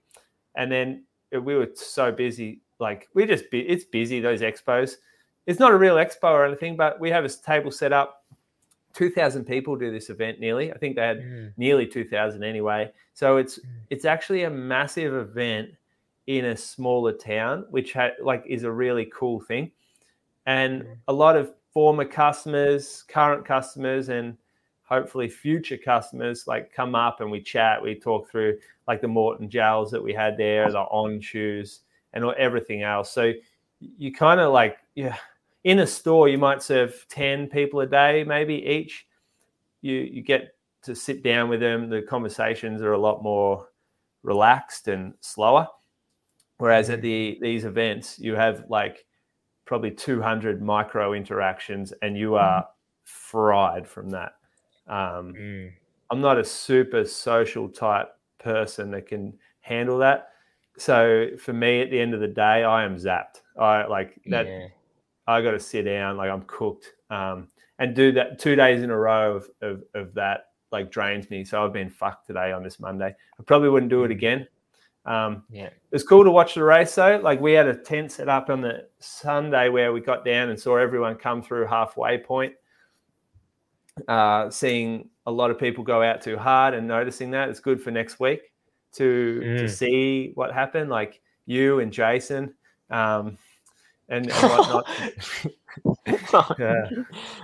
and 0.55 0.71
then 0.71 1.03
uh, 1.35 1.41
we 1.41 1.55
were 1.55 1.69
so 1.75 2.11
busy. 2.11 2.59
Like 2.79 3.07
we 3.13 3.25
just 3.25 3.49
be, 3.51 3.61
it's 3.61 3.83
busy 3.85 4.19
those 4.19 4.41
expos. 4.41 4.95
It's 5.47 5.59
not 5.59 5.71
a 5.71 5.77
real 5.77 5.95
expo 5.95 6.25
or 6.31 6.45
anything, 6.45 6.75
but 6.75 6.99
we 6.99 7.09
have 7.09 7.25
a 7.25 7.29
table 7.29 7.71
set 7.71 7.93
up. 7.93 8.17
Two 8.93 9.09
thousand 9.09 9.45
people 9.45 9.75
do 9.77 9.89
this 9.91 10.09
event 10.09 10.39
nearly. 10.41 10.71
I 10.73 10.77
think 10.77 10.95
they 10.97 11.01
had 11.01 11.19
Mm. 11.21 11.53
nearly 11.55 11.87
2000 11.87 12.43
anyway 12.43 12.91
so 13.13 13.37
it's 13.37 13.57
Mm. 13.59 13.63
it's 13.89 14.03
actually 14.03 14.43
a 14.43 14.49
massive 14.49 15.13
event 15.13 15.69
in 16.27 16.43
a 16.45 16.57
smaller 16.57 17.13
town 17.13 17.65
which 17.69 17.93
ha- 17.93 18.11
like 18.21 18.43
is 18.45 18.63
a 18.63 18.71
really 18.71 19.05
cool 19.13 19.39
thing 19.39 19.71
and 20.45 20.81
Mm. 20.83 20.97
a 21.07 21.13
lot 21.13 21.37
of 21.37 21.53
former 21.74 22.05
customers 22.05 23.03
current 23.07 23.45
customers 23.45 24.09
and 24.09 24.38
hopefully 24.91 25.30
future 25.30 25.78
customers 25.78 26.47
like 26.47 26.74
come 26.74 26.95
up 26.95 27.22
and 27.22 27.32
we 27.32 27.39
chat 27.39 27.82
we 27.82 27.95
talk 27.95 28.30
through 28.30 28.57
like 28.89 28.99
the 28.99 29.07
Maurten 29.07 29.47
gels 29.47 29.89
that 29.89 30.03
we 30.03 30.13
had 30.13 30.36
there 30.36 30.69
the 30.69 30.80
on 30.80 31.22
shoes 31.22 31.80
and 32.11 32.26
everything 32.38 32.84
else. 32.84 33.09
So 33.09 33.32
you 33.80 34.13
kind 34.13 34.41
of 34.41 34.51
like 34.51 34.78
yeah 34.95 35.15
in 35.63 35.80
a 35.80 35.88
store 35.88 36.28
you 36.28 36.38
might 36.38 36.61
serve 36.61 37.05
10 37.07 37.47
people 37.47 37.80
a 37.80 37.88
day 37.88 38.26
maybe 38.26 38.55
each. 38.55 39.07
You 39.82 39.95
you 39.95 40.22
get 40.22 40.55
to 40.84 40.93
sit 40.93 41.24
down 41.24 41.47
with 41.47 41.61
them 41.61 41.89
the 41.89 42.01
conversations 42.01 42.82
are 42.82 42.91
a 42.91 42.97
lot 42.97 43.24
more 43.24 43.69
relaxed 44.24 44.89
and 44.89 45.13
slower. 45.22 45.67
Whereas 46.57 46.89
at 46.89 46.97
mm-hmm. 46.97 47.03
the 47.03 47.39
these 47.41 47.63
events 47.63 48.19
you 48.19 48.36
have 48.36 48.65
like 48.67 49.05
probably 49.66 49.91
200 49.91 50.62
micro 50.62 51.14
interactions 51.14 51.93
and 52.01 52.18
you 52.18 52.36
are 52.36 52.68
fried 53.03 53.88
from 53.88 54.09
that 54.09 54.34
um, 54.88 55.34
Mm. 55.34 55.72
i'm 56.09 56.22
not 56.22 56.38
a 56.38 56.43
super 56.43 57.05
social 57.05 57.70
type 57.70 58.09
person 58.39 58.91
that 58.91 59.07
can 59.07 59.34
handle 59.62 59.97
that 59.99 60.30
so 60.78 61.28
for 61.39 61.53
me 61.53 61.82
at 61.82 61.89
the 61.91 61.99
end 61.99 62.14
of 62.14 62.20
the 62.20 62.28
day 62.28 62.64
i 62.64 62.84
am 62.84 62.95
zapped 62.97 63.41
i 63.59 63.86
like 63.86 64.20
that 64.28 64.45
Yeah. 64.47 64.68
I 65.28 65.41
got 65.41 65.51
to 65.51 65.59
sit 65.59 65.84
down, 65.84 66.18
like 66.18 66.32
I'm 66.32 66.41
cooked, 66.41 66.93
um, 67.12 67.47
and 67.78 67.95
do 67.95 68.12
that 68.14 68.39
two 68.39 68.55
days 68.55 68.82
in 68.82 68.89
a 68.89 68.97
row 68.97 69.36
of, 69.38 69.49
of 69.62 69.84
of 69.93 70.14
that 70.16 70.47
like 70.72 70.91
drains 70.91 71.30
me. 71.30 71.45
So 71.45 71.64
I've 71.64 71.72
been 71.72 71.91
fucked 71.91 72.26
today 72.26 72.51
on 72.51 72.64
this 72.64 72.80
Monday. 72.80 73.16
I 73.39 73.43
probably 73.43 73.70
wouldn't 73.70 73.91
do 73.91 74.03
it 74.03 74.12
again. 74.12 74.47
Um, 75.05 75.43
Yeah. 75.49 75.65
it 75.65 75.73
was 75.91 76.03
cool 76.03 76.23
to 76.23 76.29
watch 76.31 76.53
the 76.55 76.63
race 76.63 76.93
though. 76.93 77.19
Like 77.23 77.41
we 77.41 77.53
had 77.53 77.67
a 77.67 77.75
tent 77.75 78.11
set 78.11 78.29
up 78.29 78.49
on 78.49 78.61
the 78.61 78.87
Sunday 78.99 79.69
where 79.69 79.91
we 79.93 79.99
got 79.99 80.23
down 80.23 80.49
and 80.49 80.59
saw 80.59 80.77
everyone 80.77 81.15
come 81.15 81.41
through 81.41 81.65
halfway 81.65 82.17
point. 82.19 82.53
Uh, 84.07 84.49
seeing 84.49 85.09
a 85.25 85.31
lot 85.31 85.51
of 85.51 85.59
people 85.59 85.83
go 85.83 86.01
out 86.01 86.21
too 86.21 86.37
hard 86.37 86.73
and 86.73 86.87
noticing 86.87 87.31
that 87.31 87.49
it's 87.49 87.59
good 87.59 87.81
for 87.81 87.91
next 87.91 88.19
week 88.19 88.41
to 88.93 89.39
to 89.41 89.63
Mm. 89.65 89.69
see 89.69 90.31
what 90.35 90.53
happened. 90.53 90.89
Like 90.89 91.19
you 91.45 91.79
and 91.79 91.91
Jason. 91.91 92.53
Um, 92.89 93.37
and, 94.09 94.29
and 94.29 94.31
whatnot. 94.31 94.87
Yeah. 96.59 96.89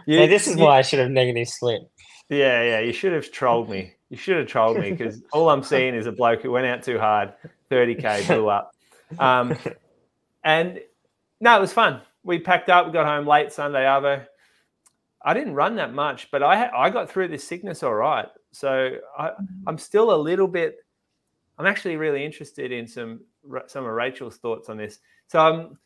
You- 0.06 0.18
Hey, 0.20 0.28
this 0.28 0.48
is 0.48 0.58
you- 0.58 0.64
why 0.64 0.78
I 0.78 0.82
should 0.82 1.00
have 1.00 1.10
negative 1.10 1.48
slip. 1.50 1.82
Yeah, 2.30 2.62
yeah. 2.64 2.80
You 2.80 2.92
should 2.94 3.14
have 3.14 3.32
trolled 3.32 3.70
me. 3.70 3.94
You 4.10 4.18
should 4.18 4.38
have 4.38 4.48
trolled 4.48 4.80
me 4.80 4.92
because 4.92 5.22
all 5.34 5.50
I'm 5.50 5.64
seeing 5.64 5.94
is 5.94 6.06
a 6.06 6.12
bloke 6.12 6.42
who 6.42 6.52
went 6.52 6.66
out 6.66 6.84
too 6.84 6.98
hard, 6.98 7.34
30k 7.70 8.28
blew 8.28 8.50
up. 8.50 8.74
Um, 9.20 9.58
and 10.44 10.80
no, 11.40 11.58
it 11.58 11.62
was 11.62 11.74
fun. 11.74 12.02
We 12.24 12.40
packed 12.40 12.70
up. 12.70 12.88
We 12.88 12.94
got 12.94 13.06
home 13.06 13.28
late 13.28 13.52
Sunday 13.52 13.84
Arvo. 13.84 14.26
I 15.22 15.34
didn't 15.34 15.56
run 15.56 15.76
that 15.76 15.94
much, 15.94 16.30
but 16.32 16.44
I 16.44 16.70
I 16.70 16.90
got 16.90 17.10
through 17.10 17.28
this 17.30 17.48
sickness 17.48 17.84
all 17.84 17.94
right. 17.94 18.28
So 18.52 18.98
I, 19.18 19.30
mm-hmm. 19.30 19.68
I'm 19.68 19.78
still 19.78 20.14
a 20.14 20.18
little 20.18 20.48
bit. 20.48 20.78
I'm 21.58 21.66
actually 21.66 21.98
really 21.98 22.24
interested 22.24 22.72
in 22.72 22.88
some 22.88 23.22
some 23.68 23.86
of 23.86 23.92
Rachel's 23.92 24.38
thoughts 24.38 24.70
on 24.70 24.78
this. 24.78 25.00
So 25.28 25.40
I'm 25.40 25.78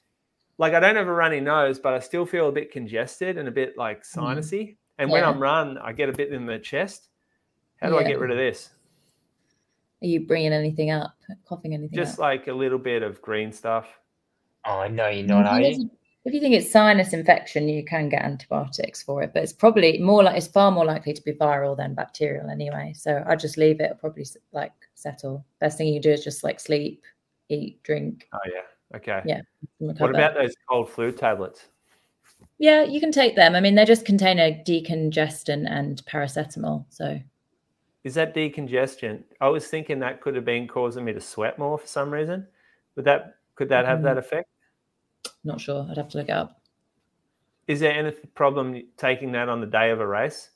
like 0.58 0.74
I 0.74 0.80
don't 0.80 0.96
have 0.96 1.08
a 1.08 1.14
runny 1.14 1.40
nose, 1.40 1.80
but 1.80 1.94
I 1.94 2.00
still 2.00 2.26
feel 2.26 2.50
a 2.50 2.52
bit 2.52 2.72
congested 2.72 3.38
and 3.38 3.48
a 3.48 3.52
bit 3.52 3.78
like 3.78 4.04
mm-hmm. 4.04 4.22
sinusy. 4.22 4.78
And 4.98 5.10
when 5.10 5.24
I'm 5.24 5.40
run, 5.40 5.80
I 5.80 5.94
get 5.94 6.10
a 6.10 6.14
bit 6.14 6.32
in 6.32 6.46
the 6.46 6.60
chest. 6.60 7.10
How 7.82 7.90
do 7.90 7.98
I 7.98 8.04
get 8.04 8.20
rid 8.20 8.32
of 8.32 8.38
this? 8.38 8.70
Are 10.04 10.08
you 10.08 10.26
bringing 10.26 10.54
anything 10.54 10.92
up? 10.92 11.16
Coughing 11.48 11.74
anything 11.74 11.96
Just 11.98 12.14
up? 12.14 12.20
like 12.20 12.48
a 12.48 12.54
little 12.54 12.80
bit 12.80 13.04
of 13.04 13.22
green 13.22 13.52
stuff. 13.52 13.88
Oh 14.66 14.88
no, 14.88 15.08
you're 15.08 15.26
not, 15.26 15.46
are 15.46 15.62
you? 15.62 15.90
If 16.24 16.36
you 16.36 16.40
think 16.40 16.54
it's 16.54 16.72
sinus 16.72 17.14
infection, 17.14 17.68
you 17.68 17.84
can 17.84 18.08
get 18.10 18.22
antibiotics 18.22 19.02
for 19.02 19.24
it, 19.24 19.32
but 19.34 19.42
it's 19.42 19.54
probably 19.54 19.98
more 19.98 20.22
like 20.24 20.38
it's 20.38 20.46
far 20.46 20.70
more 20.72 20.86
likely 20.86 21.14
to 21.14 21.22
be 21.24 21.34
viral 21.34 21.76
than 21.76 21.96
bacterial 21.96 22.50
anyway. 22.50 22.94
So 22.96 23.24
I 23.28 23.36
just 23.36 23.58
leave 23.58 23.80
it. 23.80 23.86
It'll 23.86 23.98
probably 23.98 24.26
like 24.52 24.74
settle. 24.94 25.44
Best 25.60 25.80
thing 25.80 25.88
you 25.88 26.00
do 26.00 26.12
is 26.12 26.24
just 26.24 26.44
like 26.44 26.60
sleep, 26.60 27.04
eat, 27.50 27.82
drink. 27.82 28.28
Oh 28.34 28.40
yeah. 28.54 28.98
Okay. 28.98 29.22
Yeah, 29.26 29.42
What 29.80 30.10
about 30.10 30.36
those 30.36 30.54
cold 30.70 30.90
flu 30.90 31.12
tablets? 31.12 31.68
Yeah, 32.60 32.84
you 32.84 33.00
can 33.00 33.12
take 33.12 33.36
them. 33.36 33.56
I 33.56 33.62
mean, 33.62 33.76
they 33.76 33.86
just 33.86 34.06
contain 34.06 34.38
a 34.38 34.62
decongestant 34.68 35.68
and 35.70 36.04
paracetamol. 36.06 36.86
So 36.90 37.20
Is 38.04 38.16
that 38.16 38.36
decongestion? 38.36 39.24
I 39.40 39.50
was 39.50 39.68
thinking 39.68 40.00
that 40.00 40.22
could 40.22 40.36
have 40.36 40.46
been 40.46 40.68
causing 40.68 41.06
me 41.06 41.14
to 41.14 41.22
sweat 41.22 41.60
more 41.60 41.78
for 41.78 41.88
some 41.88 42.12
reason. 42.12 42.48
Would 42.96 43.06
that 43.06 43.36
could 43.56 43.70
that 43.70 43.86
have 43.86 44.02
that 44.04 44.18
effect? 44.18 44.50
not 45.44 45.62
sure. 45.62 45.88
I'd 45.90 45.98
have 45.98 46.10
to 46.10 46.18
look 46.18 46.30
it 46.30 46.34
up. 46.34 46.62
Is 47.68 47.80
there 47.80 47.94
any 47.94 48.12
problem 48.34 48.82
taking 48.98 49.32
that 49.34 49.50
on 49.50 49.62
the 49.62 49.68
day 49.68 49.92
of 49.92 50.00
a 50.00 50.08
race? 50.08 50.50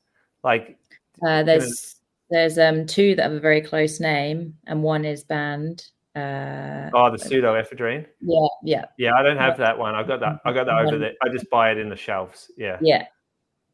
Like 0.44 0.78
Uh, 1.26 1.44
there's 1.44 1.96
there's 2.30 2.58
um 2.58 2.86
two 2.86 3.16
that 3.16 3.24
have 3.24 3.32
a 3.32 3.40
very 3.40 3.62
close 3.62 4.00
name, 4.00 4.58
and 4.66 4.82
one 4.82 5.06
is 5.06 5.24
banned. 5.24 5.86
Uh, 6.16 6.90
oh 6.94 7.12
the 7.12 7.18
pseudoephedrine? 7.18 8.06
yeah, 8.22 8.48
yeah, 8.64 8.86
Yeah, 8.98 9.16
I 9.16 9.22
don't 9.22 9.38
have 9.38 9.58
that 9.58 9.78
one. 9.78 9.96
I 9.96 10.04
got 10.04 10.22
that. 10.22 10.40
I 10.46 10.54
got 10.54 10.66
that 10.66 10.86
over 10.86 10.98
there. 10.98 11.14
I 11.22 11.30
just 11.30 11.50
buy 11.50 11.72
it 11.72 11.78
in 11.78 11.90
the 11.90 11.96
shelves. 11.96 12.50
Yeah. 12.58 12.78
yeah. 12.82 13.06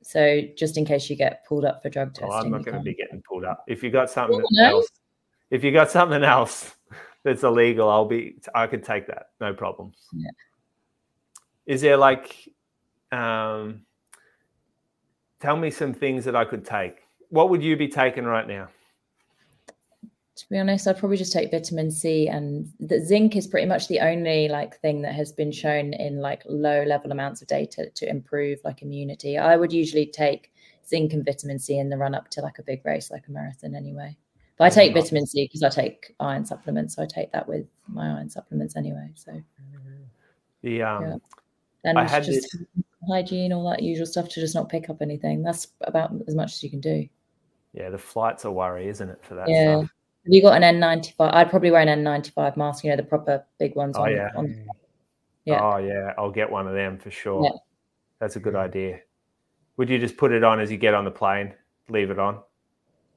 So 0.04 0.42
just 0.58 0.78
in 0.78 0.86
case 0.86 1.10
you 1.10 1.16
get 1.16 1.46
pulled 1.46 1.66
up 1.66 1.82
for 1.82 1.90
drug 1.90 2.14
testing, 2.14 2.30
Oh, 2.32 2.38
I'm 2.38 2.52
not 2.52 2.66
going 2.66 2.78
to 2.78 2.84
be 2.84 2.94
getting 2.94 3.22
pulled 3.22 3.46
up. 3.46 3.64
If 3.68 3.84
you 3.84 3.92
got 3.92 4.10
something 4.10 4.44
never 4.52 4.76
else, 4.76 4.88
if 5.50 5.64
you 5.64 5.72
got 5.72 5.92
something 5.92 6.24
else 6.24 6.76
that's 7.24 7.44
illegal, 7.44 7.90
I'll 7.90 8.06
be. 8.06 8.36
I 8.56 8.68
could 8.68 8.84
take 8.84 9.08
that. 9.08 9.28
No 9.40 9.54
problems. 9.54 9.98
Yeah. 10.14 10.32
Is 11.68 11.82
there 11.82 11.98
like, 11.98 12.50
um, 13.12 13.82
tell 15.40 15.56
me 15.56 15.70
some 15.70 15.94
things 15.94 16.26
that 16.26 16.36
I 16.36 16.46
could 16.46 16.66
take. 16.66 17.02
What 17.30 17.50
would 17.50 17.64
you 17.64 17.78
be 17.78 17.88
taking 17.88 18.26
right 18.26 18.48
now? 18.48 18.70
To 20.42 20.50
be 20.50 20.58
honest, 20.58 20.88
I'd 20.88 20.98
probably 20.98 21.18
just 21.18 21.32
take 21.32 21.52
vitamin 21.52 21.92
C 21.92 22.28
and 22.28 22.68
the 22.80 23.00
zinc 23.00 23.36
is 23.36 23.46
pretty 23.46 23.68
much 23.68 23.88
the 23.88 24.00
only 24.00 24.48
like 24.48 24.80
thing 24.82 25.04
that 25.04 25.14
has 25.14 25.32
been 25.32 25.52
shown 25.52 25.94
in 25.94 26.18
like 26.20 26.42
low 26.48 26.82
level 26.84 27.12
amounts 27.12 27.44
of 27.44 27.48
data 27.48 27.92
to 27.94 28.10
improve 28.10 28.58
like 28.66 28.82
immunity. 28.82 29.38
I 29.38 29.56
would 29.56 29.72
usually 29.72 30.08
take 30.08 30.52
zinc 30.88 31.14
and 31.14 31.24
vitamin 31.24 31.60
C 31.60 31.78
in 31.78 31.90
the 31.90 31.98
run 31.98 32.16
up 32.16 32.28
to 32.32 32.42
like 32.42 32.58
a 32.58 32.64
big 32.64 32.84
race 32.84 33.12
like 33.12 33.28
a 33.28 33.32
marathon 33.32 33.76
anyway. 33.76 34.18
But 34.58 34.66
I 34.66 34.70
take 34.72 34.94
vitamin 34.96 35.28
C 35.28 35.46
because 35.46 35.62
I 35.62 35.70
take 35.70 36.16
iron 36.20 36.44
supplements, 36.44 36.96
so 36.96 37.04
I 37.04 37.06
take 37.06 37.32
that 37.34 37.48
with 37.48 37.68
my 37.88 38.18
iron 38.18 38.30
supplements 38.32 38.76
anyway. 38.76 39.12
So 39.14 39.40
The 40.64 40.82
um, 40.82 41.04
Yeah. 41.04 41.16
and 41.84 42.00
I 42.00 42.08
had 42.08 42.24
just 42.24 42.58
hygiene, 43.10 43.54
all 43.54 43.70
that 43.70 43.84
usual 43.84 44.08
stuff 44.08 44.28
to 44.30 44.40
just 44.40 44.56
not 44.56 44.70
pick 44.70 44.90
up 44.90 45.04
anything. 45.04 45.44
That's 45.44 45.68
about 45.82 46.14
as 46.28 46.34
much 46.34 46.54
as 46.54 46.64
you 46.64 46.72
can 46.72 46.80
do. 46.82 47.08
yeah, 47.74 47.92
the 47.92 47.98
flight's 48.00 48.44
a 48.46 48.52
worry, 48.52 48.88
isn't 48.88 49.08
it? 49.10 49.24
For 49.24 49.36
that 49.36 49.48
Yeah. 49.48 49.78
stuff. 49.78 49.92
Have 50.26 50.34
you 50.34 50.42
got 50.42 50.62
an 50.62 50.80
N95? 50.80 51.34
I'd 51.34 51.50
probably 51.50 51.72
wear 51.72 51.82
an 51.82 52.04
N95 52.04 52.56
mask, 52.56 52.84
you 52.84 52.92
know, 52.92 52.96
the 52.96 53.04
proper 53.04 53.44
big 53.60 53.76
ones. 53.76 53.96
Oh, 53.98 54.04
on, 54.04 54.12
yeah. 54.12 54.30
on 54.36 54.48
mm. 54.48 54.66
Yeah. 55.46 55.60
Oh 55.62 55.78
yeah, 55.78 56.14
I'll 56.18 56.32
get 56.32 56.52
one 56.52 56.68
of 56.68 56.74
them 56.76 57.00
for 57.00 57.10
sure. 57.10 57.44
Yeah. 57.44 57.58
That's 58.20 58.36
a 58.36 58.40
good 58.40 58.56
idea. 58.56 59.00
Would 59.78 59.90
you 59.90 59.98
just 59.98 60.18
put 60.18 60.32
it 60.32 60.44
on 60.44 60.60
as 60.60 60.72
you 60.72 60.78
get 60.78 60.94
on 60.94 61.06
the 61.06 61.12
plane? 61.12 61.54
Leave 61.90 62.12
it 62.12 62.20
on. 62.20 62.40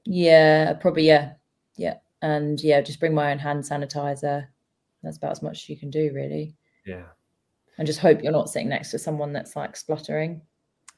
Yeah, 0.06 0.72
probably 0.74 1.06
yeah, 1.06 1.32
yeah, 1.76 1.96
and 2.22 2.58
yeah, 2.62 2.80
just 2.80 3.00
bring 3.00 3.14
my 3.14 3.30
own 3.30 3.38
hand 3.38 3.62
sanitizer. 3.62 4.46
That's 5.02 5.18
about 5.18 5.32
as 5.32 5.42
much 5.42 5.64
as 5.64 5.68
you 5.68 5.76
can 5.76 5.90
do, 5.90 6.10
really, 6.14 6.54
Yeah. 6.86 7.04
and 7.76 7.86
just 7.86 8.00
hope 8.00 8.22
you're 8.22 8.32
not 8.32 8.48
sitting 8.48 8.70
next 8.70 8.90
to 8.92 8.98
someone 8.98 9.34
that's 9.34 9.54
like 9.56 9.76
spluttering. 9.76 10.40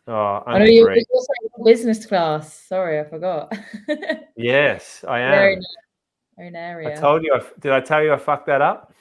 Oh, 0.06 0.42
I 0.46 0.60
know 0.60 0.64
you're 0.64 0.92
I'm 0.92 1.02
also 1.12 1.32
in 1.58 1.64
business 1.64 2.06
class. 2.06 2.54
Sorry, 2.54 3.00
I 3.00 3.04
forgot. 3.04 3.52
Yes, 4.38 5.02
I 5.08 5.20
am. 5.20 5.30
Very 5.32 5.56
nice. 5.56 5.76
Own 6.38 6.54
I 6.54 6.94
told 6.94 7.22
you. 7.24 7.32
I, 7.34 7.40
did 7.60 7.72
I 7.72 7.80
tell 7.80 8.02
you 8.02 8.12
I 8.12 8.16
fucked 8.18 8.46
that 8.46 8.60
up? 8.60 8.92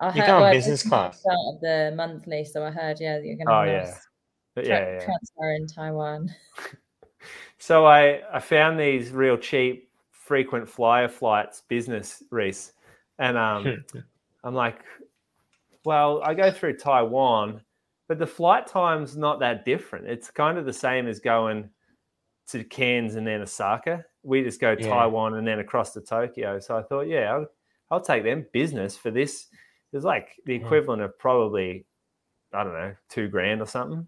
I 0.00 0.06
You 0.08 0.20
heard 0.20 0.26
go 0.26 0.36
on 0.36 0.42
well, 0.42 0.52
business 0.52 0.82
this 0.82 0.90
class. 0.90 1.16
the 1.16 1.20
Start 1.20 1.38
of 1.54 1.60
the 1.60 1.92
monthly, 1.96 2.44
so 2.44 2.64
I 2.64 2.70
heard 2.70 3.00
yeah 3.00 3.18
you're 3.18 3.36
going 3.36 3.46
to 3.46 3.52
Oh 3.52 3.60
have 3.60 3.68
yeah, 3.68 3.94
But 4.54 4.64
tra- 4.64 4.74
yeah, 4.74 4.92
yeah. 4.92 5.04
transfer 5.04 5.52
in 5.54 5.66
Taiwan. 5.66 6.34
So 7.58 7.86
I 7.86 8.20
I 8.32 8.38
found 8.38 8.78
these 8.78 9.10
real 9.10 9.36
cheap 9.36 9.88
frequent 10.10 10.68
flyer 10.68 11.08
flights 11.08 11.62
business 11.68 12.22
Reese, 12.30 12.72
and 13.18 13.36
um, 13.38 13.84
I'm 14.44 14.54
like, 14.54 14.84
well, 15.84 16.22
I 16.22 16.34
go 16.34 16.50
through 16.50 16.76
Taiwan, 16.76 17.62
but 18.08 18.18
the 18.18 18.26
flight 18.26 18.66
time's 18.66 19.16
not 19.16 19.40
that 19.40 19.64
different. 19.64 20.06
It's 20.06 20.30
kind 20.30 20.58
of 20.58 20.66
the 20.66 20.72
same 20.72 21.08
as 21.08 21.18
going 21.18 21.70
to 22.48 22.62
Cairns 22.62 23.14
and 23.16 23.26
then 23.26 23.40
Osaka. 23.40 24.04
We 24.26 24.42
just 24.42 24.60
go 24.60 24.72
Yeah. 24.78 24.88
Taiwan 24.88 25.34
and 25.34 25.46
then 25.46 25.60
across 25.60 25.92
to 25.92 26.00
Tokyo. 26.00 26.58
So 26.58 26.76
I 26.76 26.82
thought, 26.82 27.06
yeah, 27.06 27.32
I'll, 27.32 27.46
I'll 27.90 28.00
take 28.00 28.24
them 28.24 28.44
business 28.52 28.96
for 28.96 29.10
this. 29.10 29.46
It's 29.92 30.04
like 30.04 30.30
the 30.44 30.54
Yeah. 30.54 30.60
equivalent 30.64 31.02
of 31.02 31.16
probably, 31.18 31.86
I 32.52 32.64
don't 32.64 32.72
know, 32.72 32.94
two 33.08 33.28
grand 33.28 33.62
or 33.62 33.66
something. 33.66 34.06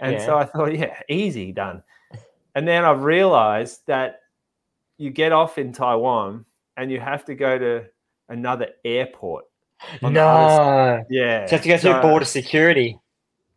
And 0.00 0.12
Yeah. 0.12 0.24
so 0.26 0.38
I 0.38 0.44
thought, 0.44 0.76
yeah, 0.78 0.96
easy 1.08 1.50
done. 1.52 1.82
And 2.54 2.66
then 2.66 2.84
I've 2.84 3.02
realized 3.02 3.80
that 3.86 4.20
you 4.96 5.10
get 5.10 5.32
off 5.32 5.58
in 5.58 5.72
Taiwan 5.72 6.44
and 6.76 6.90
you 6.90 7.00
have 7.00 7.24
to 7.26 7.34
go 7.34 7.58
to 7.58 7.84
another 8.28 8.68
airport. 8.84 9.44
on 10.02 10.12
the 10.12 10.20
other 10.20 10.40
No. 11.00 11.04
Yeah. 11.10 11.46
So 11.46 11.52
you 11.52 11.56
have 11.56 11.62
to 11.62 11.68
go 11.68 11.78
through 11.78 11.92
So 11.92 12.02
border 12.02 12.24
security. 12.24 12.98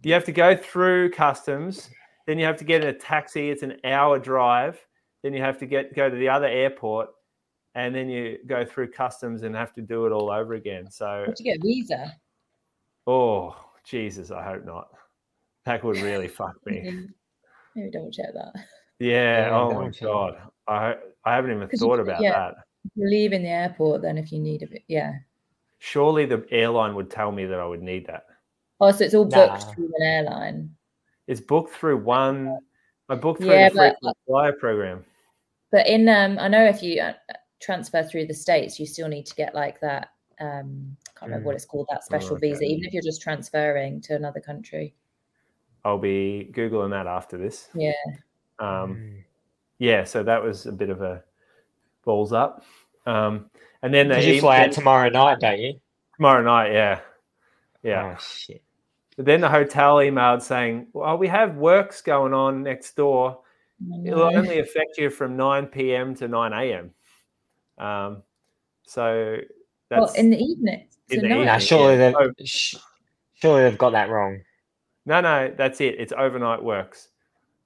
You 0.04 0.14
have 0.14 0.26
to 0.26 0.32
go 0.32 0.56
through 0.56 1.12
customs, 1.12 1.90
then 2.26 2.40
you 2.40 2.46
have 2.46 2.58
to 2.58 2.64
get 2.64 2.82
in 2.84 2.90
a 2.90 2.94
taxi. 2.94 3.50
It's 3.50 3.64
an 3.64 3.78
hour 3.84 4.18
drive. 4.20 4.80
Then 5.24 5.34
you 5.34 5.42
have 5.42 5.58
to 5.60 5.66
get 5.66 5.96
go 5.96 6.10
to 6.10 6.16
the 6.16 6.30
other 6.30 6.48
airport, 6.48 7.10
and 7.76 7.94
then 7.94 8.10
you 8.10 8.40
go 8.48 8.66
through 8.66 8.92
customs 8.92 9.44
and 9.44 9.56
have 9.56 9.74
to 9.74 9.82
do 9.82 10.06
it 10.06 10.12
all 10.12 10.32
over 10.32 10.54
again. 10.56 10.90
So, 10.90 11.24
Did 11.28 11.40
you 11.40 11.46
get 11.46 11.58
a 11.58 11.62
visa? 11.62 12.16
oh 13.08 13.56
Jesus, 13.84 14.32
I 14.32 14.44
hope 14.44 14.66
not. 14.66 14.90
That 15.66 15.84
would 15.84 15.98
really 15.98 16.28
fuck 16.40 16.56
me. 16.66 16.82
Maybe- 16.84 17.08
Maybe 17.76 17.90
double 17.92 18.12
check 18.12 18.34
that. 18.34 18.52
Yeah. 19.00 19.48
Yeah, 19.48 19.50
oh 19.56 19.70
double 19.70 19.82
my 19.84 19.90
check. 19.92 20.02
god. 20.08 20.38
I 20.68 20.96
I 21.24 21.36
haven't 21.36 21.52
even 21.52 21.70
thought 21.70 21.98
could- 21.98 22.00
about 22.08 22.22
yeah. 22.22 22.32
that. 22.32 22.56
You're 22.96 23.10
leaving 23.10 23.44
the 23.44 23.50
airport, 23.50 24.02
then 24.02 24.18
if 24.18 24.32
you 24.32 24.40
need 24.40 24.64
a 24.64 24.68
bit, 24.68 24.84
yeah. 24.88 25.14
Surely 25.78 26.26
the 26.26 26.44
airline 26.52 26.96
would 26.96 27.10
tell 27.12 27.32
me 27.32 27.46
that 27.46 27.60
I 27.60 27.66
would 27.66 27.82
need 27.84 28.08
that. 28.08 28.26
Oh, 28.80 28.92
so 28.92 29.06
it's 29.06 29.14
all 29.14 29.26
booked 29.26 29.64
Nah. 29.66 29.72
through 29.74 29.92
an 29.98 30.04
airline. 30.04 30.76
It's 31.28 31.40
booked 31.42 31.74
through 31.76 31.98
one. 31.98 32.58
I 33.08 33.16
booked 33.16 33.42
through 33.42 33.52
Yeah, 33.52 33.70
the 33.70 33.76
but- 33.76 33.94
frequent 34.02 34.18
flyer 34.28 34.52
program. 34.54 35.06
But 35.72 35.88
in 35.88 36.08
um, 36.10 36.38
I 36.40 36.48
know 36.48 36.66
if 36.66 36.84
you 36.84 37.02
uh, 37.02 37.14
transfer 37.62 38.04
through 38.04 38.28
the 38.28 38.34
states, 38.34 38.80
you 38.80 38.86
still 38.86 39.08
need 39.08 39.26
to 39.28 39.36
get 39.36 39.56
like 39.56 39.80
that. 39.82 40.10
Um, 40.40 40.98
I 41.16 41.20
can't 41.20 41.30
remember 41.30 41.48
what 41.48 41.56
it's 41.56 41.66
called. 41.66 41.88
That 41.92 42.04
special 42.04 42.32
Mm. 42.36 42.38
okay. 42.38 42.50
visa, 42.52 42.64
even 42.64 42.84
if 42.86 42.94
you're 42.94 43.04
just 43.04 43.22
transferring 43.22 44.02
to 44.02 44.16
another 44.16 44.40
country. 44.42 44.94
I'll 45.86 45.98
be 45.98 46.52
googling 46.54 46.92
that 46.92 47.08
after 47.08 47.38
this. 47.38 47.70
Yeah. 47.74 47.92
Um, 48.60 48.96
Mm. 48.98 49.24
yeah, 49.80 50.04
so 50.04 50.24
that 50.24 50.44
was 50.44 50.66
a 50.66 50.72
bit 50.72 50.90
of 50.90 51.02
a 51.02 51.24
balls 52.04 52.34
up. 52.34 52.64
Um, 53.06 53.50
and 53.82 53.94
then 53.94 54.10
Because 54.10 54.26
they 54.26 54.36
you 54.36 54.42
fly 54.42 54.64
out 54.66 54.72
tomorrow 54.72 55.10
night, 55.10 55.40
don't 55.40 55.60
you? 55.60 55.80
tomorrow 56.16 56.44
night, 56.44 56.72
yeah, 56.72 57.00
yeah. 57.84 58.16
Oh, 58.16 58.22
shit. 58.22 58.62
But 59.16 59.26
then 59.26 59.42
the 59.42 59.50
hotel 59.50 59.98
emailed 59.98 60.42
saying, 60.42 60.88
"Well, 60.94 61.18
we 61.18 61.28
have 61.28 61.58
works 61.58 62.02
going 62.02 62.34
on 62.34 62.64
next 62.64 62.96
door. 62.96 63.41
I 63.94 64.08
It'll 64.08 64.38
only 64.38 64.60
affect 64.60 64.98
you 64.98 65.10
from 65.10 65.36
nine 65.38 65.68
p.m. 65.68 66.14
to 66.16 66.28
nine 66.28 66.54
a.m." 66.54 66.92
Um, 67.78 68.24
so 68.84 69.38
that's 69.90 70.00
Well, 70.00 70.14
in 70.14 70.30
the 70.30 70.38
evening. 70.38 70.88
in 71.10 71.16
So 71.18 71.22
the 71.22 71.28
no, 71.30 71.36
evening. 71.36 71.46
Nah, 71.48 71.58
surely 71.58 71.98
yeah. 71.98 72.12
they've 72.12 72.16
Oh. 72.32 72.80
surely 73.34 73.64
they've 73.64 73.78
got 73.78 73.92
that 73.92 74.10
wrong. 74.10 74.42
no, 75.06 75.22
no, 75.22 75.54
that's 75.56 75.82
it. 75.82 75.96
It's 76.00 76.14
overnight 76.16 76.64
works. 76.64 77.10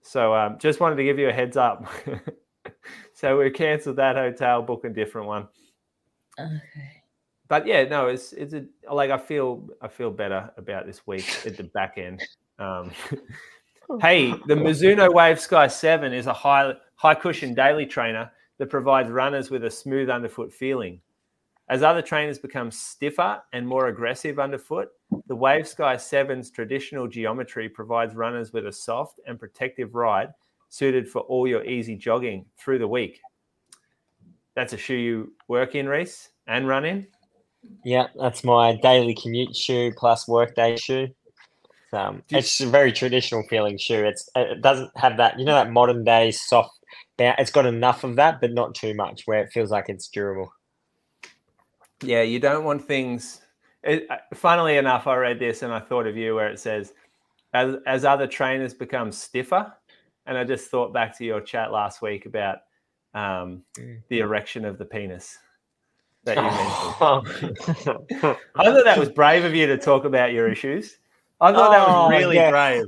So 0.01 0.33
um, 0.35 0.57
just 0.59 0.79
wanted 0.79 0.95
to 0.97 1.03
give 1.03 1.17
you 1.19 1.29
a 1.29 1.33
heads 1.33 1.57
up. 1.57 1.85
so 3.13 3.37
we 3.39 3.49
cancelled 3.49 3.95
that 3.97 4.15
hotel, 4.15 4.61
book 4.61 4.85
a 4.85 4.89
different 4.89 5.27
one. 5.27 5.47
Okay. 6.39 7.01
but 7.47 7.65
yeah, 7.65 7.83
no, 7.85 8.07
it's 8.07 8.31
it's 8.33 8.53
a, 8.53 8.65
like 8.91 9.09
I 9.09 9.17
feel 9.17 9.67
I 9.81 9.87
feel 9.87 10.11
better 10.11 10.51
about 10.57 10.85
this 10.85 11.05
week 11.07 11.25
at 11.45 11.57
the 11.57 11.63
back 11.63 11.97
end. 11.97 12.21
Um, 12.59 12.91
Oh. 13.89 13.99
hey, 13.99 14.31
the 14.47 14.55
Mizuno 14.55 15.13
Wave 15.13 15.39
Sky 15.39 15.67
Seven 15.67 16.13
is 16.13 16.27
a 16.27 16.33
high 16.33 16.73
high 16.95 17.15
cushion 17.15 17.53
daily 17.53 17.85
trainer 17.85 18.31
that 18.57 18.69
provides 18.69 19.09
runners 19.09 19.51
with 19.51 19.65
a 19.65 19.69
smooth 19.69 20.09
underfoot 20.09 20.51
feeling. 20.51 21.01
As 21.67 21.83
other 21.83 22.01
trainers 22.01 22.37
become 22.37 22.69
stiffer 22.71 23.41
and 23.53 23.67
more 23.67 23.87
aggressive 23.87 24.39
underfoot, 24.39 24.89
the 25.27 25.35
Wave 25.35 25.67
Sky 25.67 25.95
7's 25.95 26.51
traditional 26.51 27.07
geometry 27.07 27.67
provides 27.67 28.13
runners 28.13 28.53
with 28.53 28.67
a 28.67 28.71
soft 28.71 29.19
and 29.27 29.39
protective 29.39 29.95
ride 29.95 30.29
suited 30.69 31.09
for 31.09 31.21
all 31.21 31.47
your 31.47 31.63
easy 31.65 31.95
jogging 31.95 32.45
through 32.57 32.79
the 32.79 32.87
week. 32.87 33.19
That's 34.55 34.73
a 34.73 34.77
shoe 34.77 34.95
you 34.95 35.33
work 35.47 35.75
in, 35.75 35.87
Reece, 35.87 36.29
and 36.47 36.67
run 36.67 36.85
in. 36.85 37.07
Yeah, 37.83 38.07
that's 38.19 38.43
my 38.43 38.75
daily 38.81 39.15
commute 39.15 39.55
shoe 39.55 39.91
plus 39.97 40.27
workday 40.27 40.77
shoe. 40.77 41.07
Um, 41.93 42.23
you- 42.29 42.39
it's 42.39 42.59
a 42.61 42.67
very 42.67 42.91
traditional 42.91 43.43
feeling 43.49 43.77
shoe. 43.77 44.03
It's 44.05 44.29
it 44.35 44.61
doesn't 44.61 44.91
have 44.97 45.17
that 45.17 45.39
you 45.39 45.45
know 45.45 45.53
that 45.55 45.71
modern 45.71 46.03
day 46.03 46.31
soft. 46.31 46.71
It's 47.17 47.51
got 47.51 47.65
enough 47.65 48.03
of 48.03 48.15
that, 48.17 48.41
but 48.41 48.51
not 48.53 48.75
too 48.75 48.93
much, 48.93 49.23
where 49.25 49.39
it 49.39 49.51
feels 49.53 49.71
like 49.71 49.85
it's 49.87 50.07
durable. 50.09 50.51
Yeah, 52.01 52.23
you 52.23 52.39
don't 52.39 52.65
want 52.65 52.85
things. 52.85 53.41
It, 53.83 54.05
uh, 54.09 54.17
funnily 54.33 54.77
enough, 54.77 55.07
I 55.07 55.15
read 55.15 55.39
this 55.39 55.61
and 55.61 55.71
I 55.73 55.79
thought 55.79 56.07
of 56.07 56.17
you 56.17 56.35
where 56.35 56.49
it 56.49 56.59
says, 56.59 56.93
as, 57.53 57.75
as 57.85 58.03
other 58.03 58.27
trainers 58.27 58.73
become 58.73 59.11
stiffer. 59.13 59.71
And 60.25 60.37
I 60.37 60.43
just 60.43 60.69
thought 60.69 60.91
back 60.91 61.17
to 61.19 61.23
your 61.25 61.39
chat 61.39 61.71
last 61.71 62.01
week 62.01 62.25
about 62.25 62.59
um, 63.13 63.63
Mm. 63.77 64.01
the 64.09 64.19
erection 64.19 64.65
of 64.65 64.77
the 64.77 64.83
penis 64.85 65.37
that 66.25 66.35
you 66.35 66.43
mentioned. 66.43 68.37
I 68.55 68.63
thought 68.65 68.83
that 68.83 68.97
was 68.99 69.09
brave 69.09 69.45
of 69.45 69.55
you 69.55 69.67
to 69.67 69.77
talk 69.77 70.03
about 70.03 70.33
your 70.33 70.49
issues. 70.49 70.97
I 71.41 71.51
thought 71.51 71.71
that 71.71 71.87
Oh, 71.87 72.03
was 72.03 72.11
really 72.11 72.35
yeah. 72.35 72.49
brave. 72.51 72.85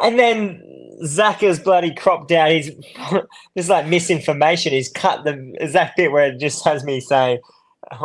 And 0.00 0.18
then 0.18 0.62
Zach's 1.04 1.58
bloody 1.58 1.94
cropped 1.94 2.32
out 2.32 2.50
his 2.50 2.72
this 3.54 3.68
like 3.68 3.86
misinformation. 3.86 4.72
He's 4.72 4.90
cut 4.90 5.24
the 5.24 5.52
exact 5.60 5.96
bit 5.96 6.12
where 6.12 6.26
it 6.32 6.38
just 6.38 6.64
has 6.64 6.84
me 6.84 7.00
saying, 7.00 7.38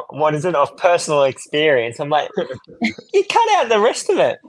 "What 0.09 0.35
is 0.35 0.45
it 0.45 0.55
of 0.55 0.75
personal 0.77 1.23
experience?" 1.23 1.99
I'm 1.99 2.09
like, 2.09 2.29
you 3.13 3.23
cut 3.29 3.49
out 3.57 3.69
the 3.69 3.79
rest 3.79 4.09
of 4.09 4.17
it. 4.19 4.39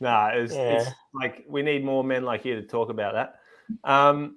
Was, 0.00 0.52
it's 0.52 0.54
Yeah. 0.54 0.84
like 1.14 1.44
we 1.48 1.62
need 1.62 1.84
more 1.84 2.04
men 2.04 2.24
like 2.24 2.44
you 2.44 2.54
to 2.56 2.62
talk 2.62 2.90
about 2.90 3.14
that. 3.14 3.40
Um, 3.84 4.36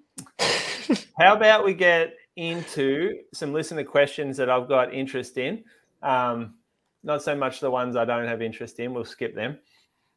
how 1.18 1.36
about 1.36 1.64
we 1.66 1.74
get 1.74 2.16
into 2.36 3.20
some 3.34 3.54
listener 3.54 3.84
questions 3.84 4.38
that 4.38 4.50
I've 4.50 4.68
got 4.68 4.94
interest 4.94 5.38
in? 5.38 5.64
Um, 6.02 6.56
not 7.04 7.22
so 7.24 7.36
much 7.36 7.60
the 7.60 7.70
ones 7.72 7.96
I 7.96 8.06
don't 8.06 8.28
have 8.28 8.42
interest 8.42 8.80
in. 8.80 8.94
We'll 8.94 9.06
skip 9.06 9.36
them. 9.36 9.58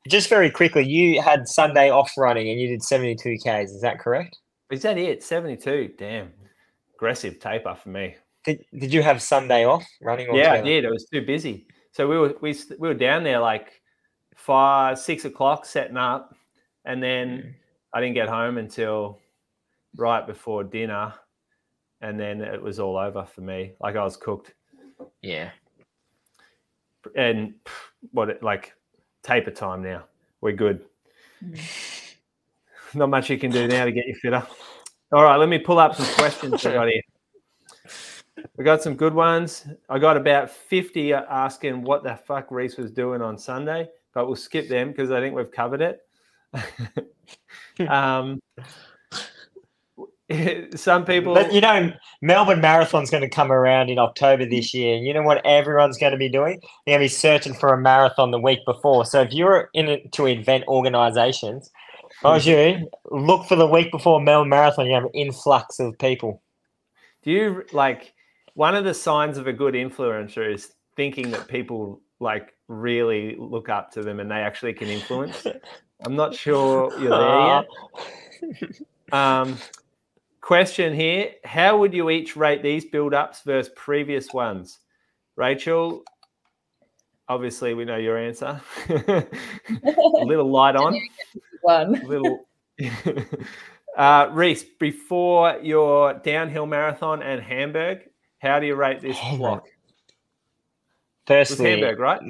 Just 0.08 0.28
very 0.28 0.50
quickly, 0.50 0.84
you 0.84 1.22
had 1.22 1.48
Sunday 1.48 1.90
off 1.90 2.12
running 2.18 2.50
and 2.50 2.60
you 2.60 2.68
did 2.68 2.82
72 2.82 3.38
Ks. 3.38 3.70
Is 3.70 3.80
that 3.80 3.98
correct? 3.98 4.38
Is 4.70 4.82
that 4.82 4.98
it? 4.98 5.22
72. 5.22 5.94
Damn. 5.96 6.32
Aggressive 6.94 7.40
taper 7.40 7.74
for 7.74 7.88
me. 7.88 8.16
Did, 8.44 8.64
did 8.76 8.92
you 8.92 9.02
have 9.02 9.22
Sunday 9.22 9.64
off 9.64 9.84
running? 10.02 10.34
Yeah, 10.34 10.52
I 10.52 10.60
did. 10.60 10.84
I 10.84 10.90
was 10.90 11.06
too 11.06 11.22
busy. 11.22 11.66
So 11.92 12.06
we 12.06 12.18
were 12.18 12.34
we, 12.42 12.54
we 12.78 12.88
were 12.88 12.94
down 12.94 13.24
there 13.24 13.38
like 13.38 13.80
five, 14.36 14.98
six 14.98 15.24
o'clock 15.24 15.64
setting 15.64 15.96
up. 15.96 16.34
And 16.84 17.02
then 17.02 17.38
hmm. 17.38 17.48
I 17.94 18.00
didn't 18.00 18.14
get 18.14 18.28
home 18.28 18.58
until 18.58 19.20
right 19.96 20.26
before 20.26 20.64
dinner. 20.64 21.14
And 22.02 22.20
then 22.20 22.42
it 22.42 22.60
was 22.60 22.78
all 22.78 22.98
over 22.98 23.24
for 23.24 23.40
me. 23.40 23.72
Like 23.80 23.96
I 23.96 24.04
was 24.04 24.18
cooked. 24.18 24.52
Yeah. 25.22 25.50
And 27.16 27.54
what 28.12 28.28
it 28.28 28.42
like 28.42 28.74
taper 29.24 29.50
time 29.50 29.82
now. 29.82 30.04
We're 30.40 30.52
good. 30.52 30.84
Mm. 31.44 32.14
Not 32.94 33.08
much 33.10 33.28
you 33.28 33.38
can 33.38 33.50
do 33.50 33.66
now 33.66 33.84
to 33.84 33.92
get 33.92 34.06
you 34.06 34.14
fitter. 34.14 34.46
All 35.12 35.24
right, 35.24 35.36
let 35.36 35.48
me 35.48 35.58
pull 35.58 35.78
up 35.78 35.96
some 35.96 36.06
questions 36.14 36.64
I 36.64 36.72
got 36.74 36.88
here. 36.88 37.02
We 38.56 38.64
got 38.64 38.82
some 38.82 38.94
good 38.94 39.14
ones. 39.14 39.66
I 39.88 39.98
got 39.98 40.16
about 40.16 40.50
50 40.50 41.12
asking 41.14 41.82
what 41.82 42.04
the 42.04 42.16
fuck 42.16 42.50
Reece 42.50 42.76
was 42.76 42.90
doing 42.92 43.22
on 43.22 43.38
Sunday, 43.38 43.88
but 44.12 44.26
we'll 44.26 44.36
skip 44.36 44.68
them 44.68 44.90
because 44.90 45.10
I 45.10 45.20
think 45.20 45.34
we've 45.34 45.50
covered 45.50 45.80
it. 45.80 46.00
um, 47.88 48.40
some 50.74 51.04
people, 51.04 51.34
But 51.34 51.52
you 51.52 51.60
know, 51.60 51.92
Melbourne 52.22 52.60
Marathon's 52.60 53.10
going 53.10 53.22
to 53.22 53.28
come 53.28 53.52
around 53.52 53.90
in 53.90 53.98
October 53.98 54.46
this 54.46 54.72
year. 54.72 54.96
And 54.96 55.06
you 55.06 55.12
know 55.12 55.22
what 55.22 55.44
everyone's 55.44 55.98
going 55.98 56.12
to 56.12 56.18
be 56.18 56.28
doing? 56.28 56.60
They're 56.86 56.98
going 56.98 57.08
to 57.08 57.14
be 57.14 57.16
searching 57.16 57.54
for 57.54 57.72
a 57.72 57.80
marathon 57.80 58.30
the 58.30 58.40
week 58.40 58.60
before. 58.64 59.04
So 59.04 59.20
if 59.20 59.32
you're 59.32 59.70
into 59.74 60.26
event 60.26 60.64
organizations, 60.68 61.70
if 62.10 62.24
I 62.24 62.34
was 62.34 62.46
you, 62.46 62.88
look 63.10 63.46
for 63.46 63.56
the 63.56 63.66
week 63.66 63.90
before 63.90 64.20
Melbourne 64.20 64.48
Marathon. 64.48 64.86
You 64.86 64.94
have 64.94 65.04
an 65.04 65.10
influx 65.14 65.78
of 65.78 65.98
people. 65.98 66.42
do 67.22 67.30
you 67.30 67.64
like 67.72 68.14
one 68.54 68.74
of 68.74 68.84
the 68.84 68.94
signs 68.94 69.36
of 69.36 69.46
a 69.46 69.52
good 69.52 69.74
influencer 69.74 70.52
is 70.52 70.72
thinking 70.96 71.30
that 71.32 71.48
people 71.48 72.00
like 72.20 72.54
really 72.68 73.36
look 73.38 73.68
up 73.68 73.90
to 73.92 74.02
them 74.02 74.20
and 74.20 74.30
they 74.30 74.36
actually 74.36 74.72
can 74.72 74.88
influence. 74.88 75.46
I'm 76.06 76.16
not 76.16 76.34
sure 76.34 76.90
you're 76.98 77.10
there 77.10 77.64
yet. 78.50 78.80
Um, 79.12 79.58
question 80.44 80.94
here: 80.94 81.32
How 81.44 81.78
would 81.78 81.94
you 81.94 82.10
each 82.10 82.36
rate 82.36 82.62
these 82.62 82.84
build-ups 82.84 83.42
versus 83.42 83.72
previous 83.74 84.32
ones? 84.32 84.78
Rachel, 85.36 86.04
obviously 87.28 87.74
we 87.74 87.84
know 87.84 87.96
your 87.96 88.18
answer. 88.18 88.60
a 88.88 89.26
little 90.22 90.50
light 90.50 90.76
on. 90.76 91.00
One. 91.62 91.96
A 91.96 92.06
little. 92.06 92.46
uh, 93.96 94.28
Reece, 94.32 94.64
before 94.78 95.58
your 95.62 96.14
downhill 96.14 96.66
marathon 96.66 97.22
and 97.22 97.40
Hamburg, 97.40 98.00
how 98.38 98.60
do 98.60 98.66
you 98.66 98.74
rate 98.74 99.00
this 99.00 99.16
Hamburg. 99.16 99.38
block? 99.38 99.66
It 99.66 101.38
was 101.38 101.48
Firstly, 101.48 101.70
Hamburg, 101.70 101.98
right? 101.98 102.20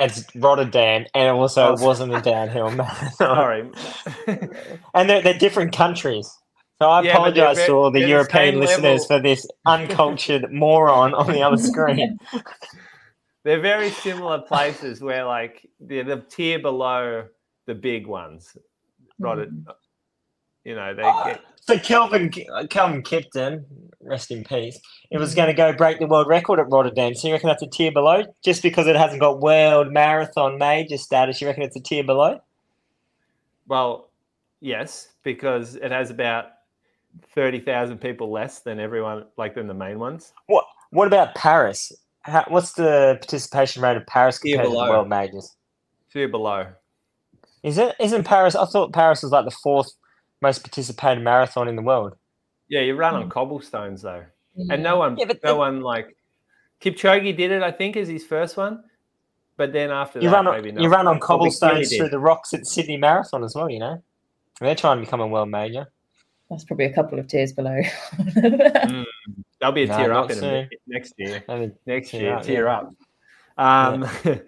it's 0.00 0.24
Rotterdam, 0.34 1.04
and 1.14 1.28
also 1.28 1.68
Oh, 1.68 1.72
it 1.74 1.80
wasn't 1.80 2.14
a 2.14 2.22
downhill 2.22 2.70
marathon. 2.70 3.10
Sorry. 3.12 3.70
and 4.94 5.10
they're, 5.10 5.20
they're 5.20 5.38
different 5.38 5.76
countries. 5.76 6.30
So 6.84 6.90
I 6.90 7.00
Yeah, 7.00 7.14
apologize 7.14 7.56
to 7.64 7.72
all 7.72 7.90
the 7.90 8.06
European 8.06 8.60
listeners 8.60 9.00
level. 9.00 9.06
for 9.06 9.20
this 9.22 9.46
uncultured 9.64 10.52
moron 10.52 11.14
on 11.14 11.28
the 11.28 11.40
other 11.40 11.56
screen. 11.56 12.18
They're 13.42 13.62
very 13.62 13.88
similar 13.88 14.42
places 14.42 15.00
where, 15.00 15.24
like, 15.24 15.66
they're 15.80 16.04
the 16.04 16.20
tier 16.28 16.58
below 16.58 17.26
the 17.64 17.74
big 17.74 18.06
ones. 18.06 18.54
Rotterdam. 19.18 19.64
Mm. 19.66 19.74
You 20.64 20.74
know, 20.74 20.94
they 20.94 21.02
get 21.02 21.40
So 21.62 21.78
Kelvin 21.78 22.30
uh, 22.52 22.66
Kelvin 22.68 23.02
Kiptum, 23.02 23.64
rest 24.02 24.30
in 24.30 24.44
peace, 24.44 24.78
it 25.10 25.16
was 25.16 25.34
going 25.34 25.48
to 25.48 25.54
go 25.54 25.72
break 25.72 26.00
the 26.00 26.06
world 26.06 26.28
record 26.28 26.60
at 26.60 26.70
Rotterdam. 26.70 27.14
So 27.14 27.28
you 27.28 27.34
reckon 27.34 27.48
that's 27.48 27.62
a 27.62 27.66
tier 27.66 27.92
below, 27.92 28.24
just 28.44 28.62
because 28.62 28.86
it 28.86 28.96
hasn't 28.96 29.20
got 29.20 29.40
world 29.40 29.90
marathon 29.90 30.58
major 30.58 30.98
status? 30.98 31.40
You 31.40 31.46
reckon 31.46 31.62
it's 31.62 31.76
a 31.76 31.80
tier 31.80 32.04
below? 32.04 32.40
Well, 33.68 34.10
yes, 34.60 35.08
because 35.22 35.76
it 35.76 35.90
has 35.90 36.10
about 36.10 36.53
thirty 37.34 37.60
thousand 37.60 37.98
people 37.98 38.30
less 38.30 38.60
than 38.60 38.78
everyone, 38.80 39.24
like 39.36 39.54
than 39.54 39.66
the 39.66 39.74
main 39.74 39.98
ones. 39.98 40.32
What 40.46 40.64
What 40.90 41.06
about 41.06 41.34
Paris? 41.34 41.92
How, 42.22 42.44
what's 42.48 42.72
the 42.72 43.16
participation 43.20 43.82
rate 43.82 43.96
of 43.98 44.06
Paris 44.06 44.40
Tier 44.40 44.56
compared 44.56 44.72
to 44.72 44.78
the 44.84 44.90
world 44.90 45.08
majors? 45.08 45.54
Few 46.08 46.28
below. 46.28 46.68
Is 47.62 47.76
it? 47.78 47.94
Isn't 48.00 48.24
Paris? 48.24 48.54
I 48.54 48.64
thought 48.66 48.92
Paris 48.92 49.22
was 49.22 49.32
like 49.32 49.44
the 49.44 49.50
fourth 49.62 49.90
most 50.40 50.62
participated 50.62 51.22
marathon 51.22 51.68
in 51.68 51.76
the 51.76 51.82
world. 51.82 52.14
Yeah, 52.68 52.80
you 52.80 52.94
run 52.96 53.14
on 53.14 53.24
Mm. 53.28 53.30
cobblestones 53.30 54.02
though, 54.02 54.24
Yeah. 54.54 54.74
and 54.74 54.82
no 54.82 54.96
one, 54.96 55.16
Yeah, 55.18 55.26
but 55.26 55.42
no 55.42 55.52
the- 55.52 55.58
one 55.58 55.80
like 55.82 56.16
Kipchoge 56.80 57.36
did 57.36 57.50
it. 57.50 57.62
I 57.62 57.70
think 57.72 57.96
is 57.96 58.08
his 58.08 58.24
first 58.26 58.56
one, 58.56 58.84
but 59.56 59.72
then 59.72 59.90
after 59.90 60.18
You 60.20 60.28
that, 60.30 60.36
run 60.36 60.46
on 60.46 60.54
maybe 60.54 60.72
not. 60.72 60.82
you 60.82 60.88
run 60.88 61.00
on 61.00 61.04
Well, 61.06 61.14
Big 61.14 61.20
Billy 61.20 61.26
cobblestones 61.26 61.96
through 61.96 62.08
the 62.10 62.18
rocks 62.18 62.52
at 62.54 62.66
Sydney 62.66 62.96
Marathon 62.96 63.44
as 63.44 63.54
well. 63.54 63.70
You 63.70 63.78
know, 63.80 64.02
they're 64.60 64.74
trying 64.74 64.98
to 64.98 65.04
become 65.04 65.20
a 65.20 65.26
world 65.26 65.50
major. 65.50 65.90
That's 66.50 66.64
probably 66.64 66.84
a 66.86 66.92
couple 66.92 67.18
of 67.18 67.26
tiers 67.26 67.52
below. 67.52 67.80
There'll 68.34 69.72
be 69.72 69.84
a 69.84 69.86
No, 69.86 69.96
tier 69.96 70.12
up 70.12 70.30
in 70.30 70.36
soon. 70.38 70.68
next 70.86 71.14
year. 71.16 71.42
I 71.48 71.58
mean, 71.58 71.72
Next 71.86 72.10
Tier 72.10 72.20
year, 72.20 72.34
up, 72.36 72.42
tier 72.42 72.66
yeah. 72.66 72.78
up. 72.78 72.94
Um, 73.56 74.02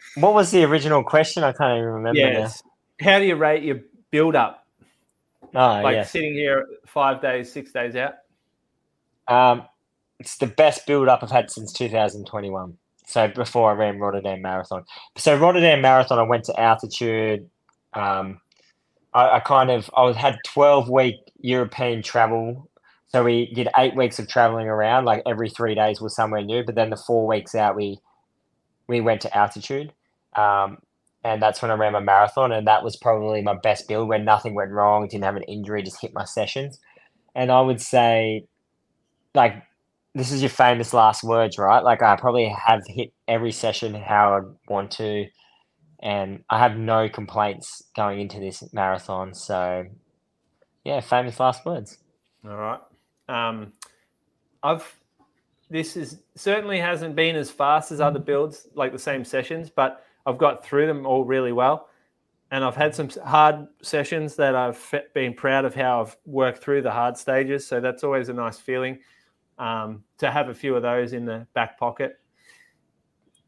what 0.16 0.34
was 0.34 0.50
the 0.50 0.64
original 0.64 1.02
question? 1.02 1.42
I 1.42 1.52
can't 1.52 1.78
even 1.78 1.88
remember. 1.90 2.18
yes. 2.20 2.62
How 3.00 3.18
do 3.18 3.24
you 3.24 3.36
rate 3.36 3.62
your 3.62 3.80
build 4.10 4.36
up? 4.36 4.66
Oh, 5.54 5.80
Like 5.82 5.94
yes. 5.94 6.10
sitting 6.10 6.34
here 6.34 6.66
five 6.86 7.22
days, 7.22 7.50
six 7.52 7.72
days 7.72 7.96
out. 7.96 8.14
Um, 9.28 9.66
it's 10.18 10.36
the 10.38 10.46
best 10.46 10.86
build 10.86 11.08
up 11.08 11.22
I've 11.22 11.30
had 11.30 11.50
since 11.50 11.72
2021. 11.72 12.76
So 13.06 13.28
before 13.28 13.70
I 13.70 13.74
ran 13.74 13.98
Rotterdam 13.98 14.42
Marathon. 14.42 14.84
So 15.16 15.36
Rotterdam 15.36 15.80
Marathon, 15.80 16.18
I 16.18 16.22
went 16.22 16.44
to 16.44 16.60
altitude. 16.60 17.48
Um, 17.94 18.40
I, 19.14 19.36
I 19.36 19.40
kind 19.40 19.70
of 19.70 19.88
I 19.96 20.02
was, 20.02 20.16
had 20.16 20.36
12 20.46 20.88
week 20.90 21.16
European 21.40 22.02
travel. 22.02 22.70
So 23.08 23.24
we 23.24 23.52
did 23.54 23.68
eight 23.76 23.96
weeks 23.96 24.18
of 24.18 24.28
traveling 24.28 24.66
around. 24.68 25.04
Like 25.04 25.22
every 25.26 25.48
three 25.48 25.74
days 25.74 26.00
was 26.00 26.14
somewhere 26.14 26.42
new. 26.42 26.64
But 26.64 26.74
then 26.74 26.90
the 26.90 26.96
four 26.96 27.26
weeks 27.26 27.54
out, 27.54 27.76
we 27.76 27.98
we 28.88 29.00
went 29.00 29.20
to 29.22 29.36
altitude. 29.36 29.92
Um, 30.34 30.78
and 31.24 31.42
that's 31.42 31.60
when 31.60 31.70
I 31.70 31.74
ran 31.74 31.92
my 31.92 32.00
marathon, 32.00 32.52
and 32.52 32.66
that 32.68 32.84
was 32.84 32.96
probably 32.96 33.42
my 33.42 33.54
best 33.54 33.88
build 33.88 34.08
when 34.08 34.24
nothing 34.24 34.54
went 34.54 34.70
wrong, 34.70 35.08
didn't 35.08 35.24
have 35.24 35.34
an 35.34 35.42
injury, 35.44 35.82
just 35.82 36.00
hit 36.00 36.14
my 36.14 36.24
sessions. 36.24 36.78
And 37.34 37.50
I 37.50 37.60
would 37.60 37.80
say 37.80 38.46
like 39.34 39.62
this 40.16 40.32
is 40.32 40.40
your 40.40 40.50
famous 40.50 40.94
last 40.94 41.22
words, 41.22 41.58
right? 41.58 41.84
Like 41.84 42.02
I 42.02 42.16
probably 42.16 42.48
have 42.48 42.80
hit 42.86 43.12
every 43.28 43.52
session 43.52 43.94
how 43.94 44.34
I 44.34 44.72
want 44.72 44.90
to, 44.92 45.26
and 46.02 46.42
I 46.48 46.58
have 46.58 46.76
no 46.78 47.08
complaints 47.08 47.82
going 47.94 48.20
into 48.20 48.40
this 48.40 48.64
marathon. 48.72 49.34
So, 49.34 49.84
yeah, 50.86 51.00
famous 51.00 51.40
last 51.40 51.66
words. 51.66 51.98
All 52.48 52.56
right. 52.56 52.80
Um, 53.28 53.72
I've 54.62 54.96
this 55.68 55.96
is 55.96 56.18
certainly 56.36 56.78
hasn't 56.78 57.16
been 57.16 57.34
as 57.34 57.50
fast 57.50 57.90
as 57.90 58.00
other 58.00 58.20
builds, 58.20 58.68
like 58.74 58.92
the 58.92 58.98
same 58.98 59.24
sessions, 59.24 59.68
but 59.68 60.04
I've 60.24 60.38
got 60.38 60.64
through 60.64 60.86
them 60.86 61.04
all 61.04 61.24
really 61.24 61.50
well. 61.50 61.88
And 62.52 62.62
I've 62.62 62.76
had 62.76 62.94
some 62.94 63.08
hard 63.24 63.66
sessions 63.82 64.36
that 64.36 64.54
I've 64.54 64.94
been 65.12 65.34
proud 65.34 65.64
of 65.64 65.74
how 65.74 66.02
I've 66.02 66.16
worked 66.24 66.62
through 66.62 66.82
the 66.82 66.92
hard 66.92 67.16
stages. 67.16 67.66
So 67.66 67.80
that's 67.80 68.04
always 68.04 68.28
a 68.28 68.32
nice 68.32 68.56
feeling 68.56 69.00
um, 69.58 70.04
to 70.18 70.30
have 70.30 70.48
a 70.50 70.54
few 70.54 70.76
of 70.76 70.82
those 70.82 71.12
in 71.12 71.24
the 71.24 71.48
back 71.52 71.76
pocket. 71.76 72.20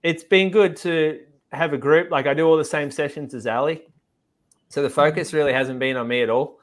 It's 0.02 0.24
been 0.24 0.50
good 0.50 0.74
to 0.78 1.20
have 1.52 1.72
a 1.72 1.78
group. 1.78 2.10
Like 2.10 2.26
I 2.26 2.34
do 2.34 2.48
all 2.48 2.56
the 2.56 2.64
same 2.64 2.90
sessions 2.90 3.32
as 3.32 3.46
Ali. 3.46 3.84
So 4.68 4.82
the 4.82 4.90
focus 4.90 5.32
really 5.32 5.52
hasn't 5.52 5.78
been 5.78 5.96
on 5.96 6.08
me 6.08 6.22
at 6.22 6.30
all 6.30 6.57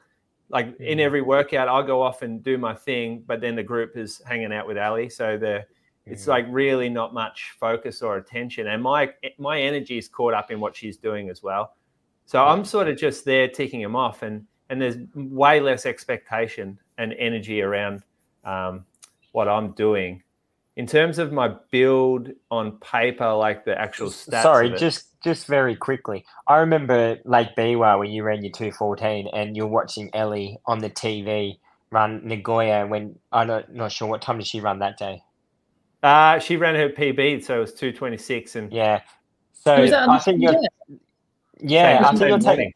like 0.48 0.66
in 0.80 0.98
Mhm. 0.98 1.02
every 1.02 1.22
workout 1.22 1.66
i'll 1.68 1.82
go 1.82 2.00
off 2.00 2.22
and 2.22 2.42
do 2.42 2.56
my 2.56 2.72
thing 2.74 3.22
but 3.26 3.40
then 3.40 3.56
the 3.56 3.62
group 3.62 3.96
is 3.96 4.22
hanging 4.26 4.52
out 4.52 4.66
with 4.66 4.78
ali. 4.78 5.08
So 5.08 5.36
the 5.36 5.64
it's 6.06 6.24
Mhm. 6.24 6.28
like 6.28 6.46
really 6.50 6.88
not 6.88 7.12
much 7.12 7.56
focus 7.58 8.00
or 8.00 8.16
attention. 8.16 8.68
And 8.68 8.80
my 8.82 9.12
my 9.38 9.60
energy 9.60 9.98
is 9.98 10.08
caught 10.08 10.34
up 10.34 10.50
in 10.52 10.60
what 10.60 10.76
she's 10.76 10.96
doing 10.96 11.28
as 11.30 11.42
well. 11.42 11.74
So 12.26 12.44
i'm 12.44 12.64
sort 12.64 12.86
of 12.88 12.96
just 12.96 13.24
there 13.24 13.48
ticking 13.48 13.82
them 13.82 13.96
off 13.96 14.22
and 14.22 14.46
and 14.70 14.80
there's 14.80 14.96
way 15.14 15.60
less 15.60 15.84
expectation 15.86 16.78
and 16.98 17.12
energy 17.14 17.60
around 17.62 18.02
um, 18.44 18.84
what 19.32 19.48
i'm 19.48 19.72
doing. 19.72 20.22
In 20.76 20.86
terms 20.86 21.18
of 21.18 21.32
my 21.32 21.48
build 21.70 22.30
on 22.50 22.78
paper 22.78 23.32
like 23.32 23.64
the 23.64 23.76
actual 23.80 24.08
stats 24.08 24.42
Sorry, 24.42 24.70
just 24.70 25.15
just 25.24 25.46
very 25.46 25.76
quickly. 25.76 26.24
I 26.48 26.58
remember 26.58 27.18
Lake 27.24 27.50
Biwa 27.56 27.98
when 27.98 28.10
you 28.10 28.22
ran 28.24 28.42
your 28.42 28.52
two 28.52 28.72
fourteen, 28.72 29.28
and 29.32 29.56
you're 29.56 29.66
watching 29.66 30.10
Ellie 30.14 30.58
on 30.66 30.80
the 30.80 30.90
TV 30.90 31.58
run 31.90 32.22
Nagoya. 32.26 32.86
When 32.86 33.18
I'm 33.32 33.46
not, 33.48 33.72
not 33.74 33.92
sure 33.92 34.08
what 34.08 34.22
time 34.22 34.38
did 34.38 34.46
she 34.46 34.60
run 34.60 34.80
that 34.80 34.98
day. 34.98 35.22
uh, 36.02 36.38
she 36.38 36.56
ran 36.56 36.74
her 36.76 36.88
pb 36.90 37.42
so 37.44 37.56
it 37.58 37.60
was 37.60 37.72
226 37.74 38.56
and 38.56 38.72
Yeah. 38.72 39.00
So 39.52 39.76
Was 39.76 39.90
that 39.90 40.04
on 40.04 40.10
I 40.10 40.18
think 40.18 40.42
you're 40.42 40.52
day? 40.52 40.68
yeah. 41.60 42.02
I 42.04 42.12
think 42.12 42.28
you're 42.28 42.38
taking. 42.38 42.72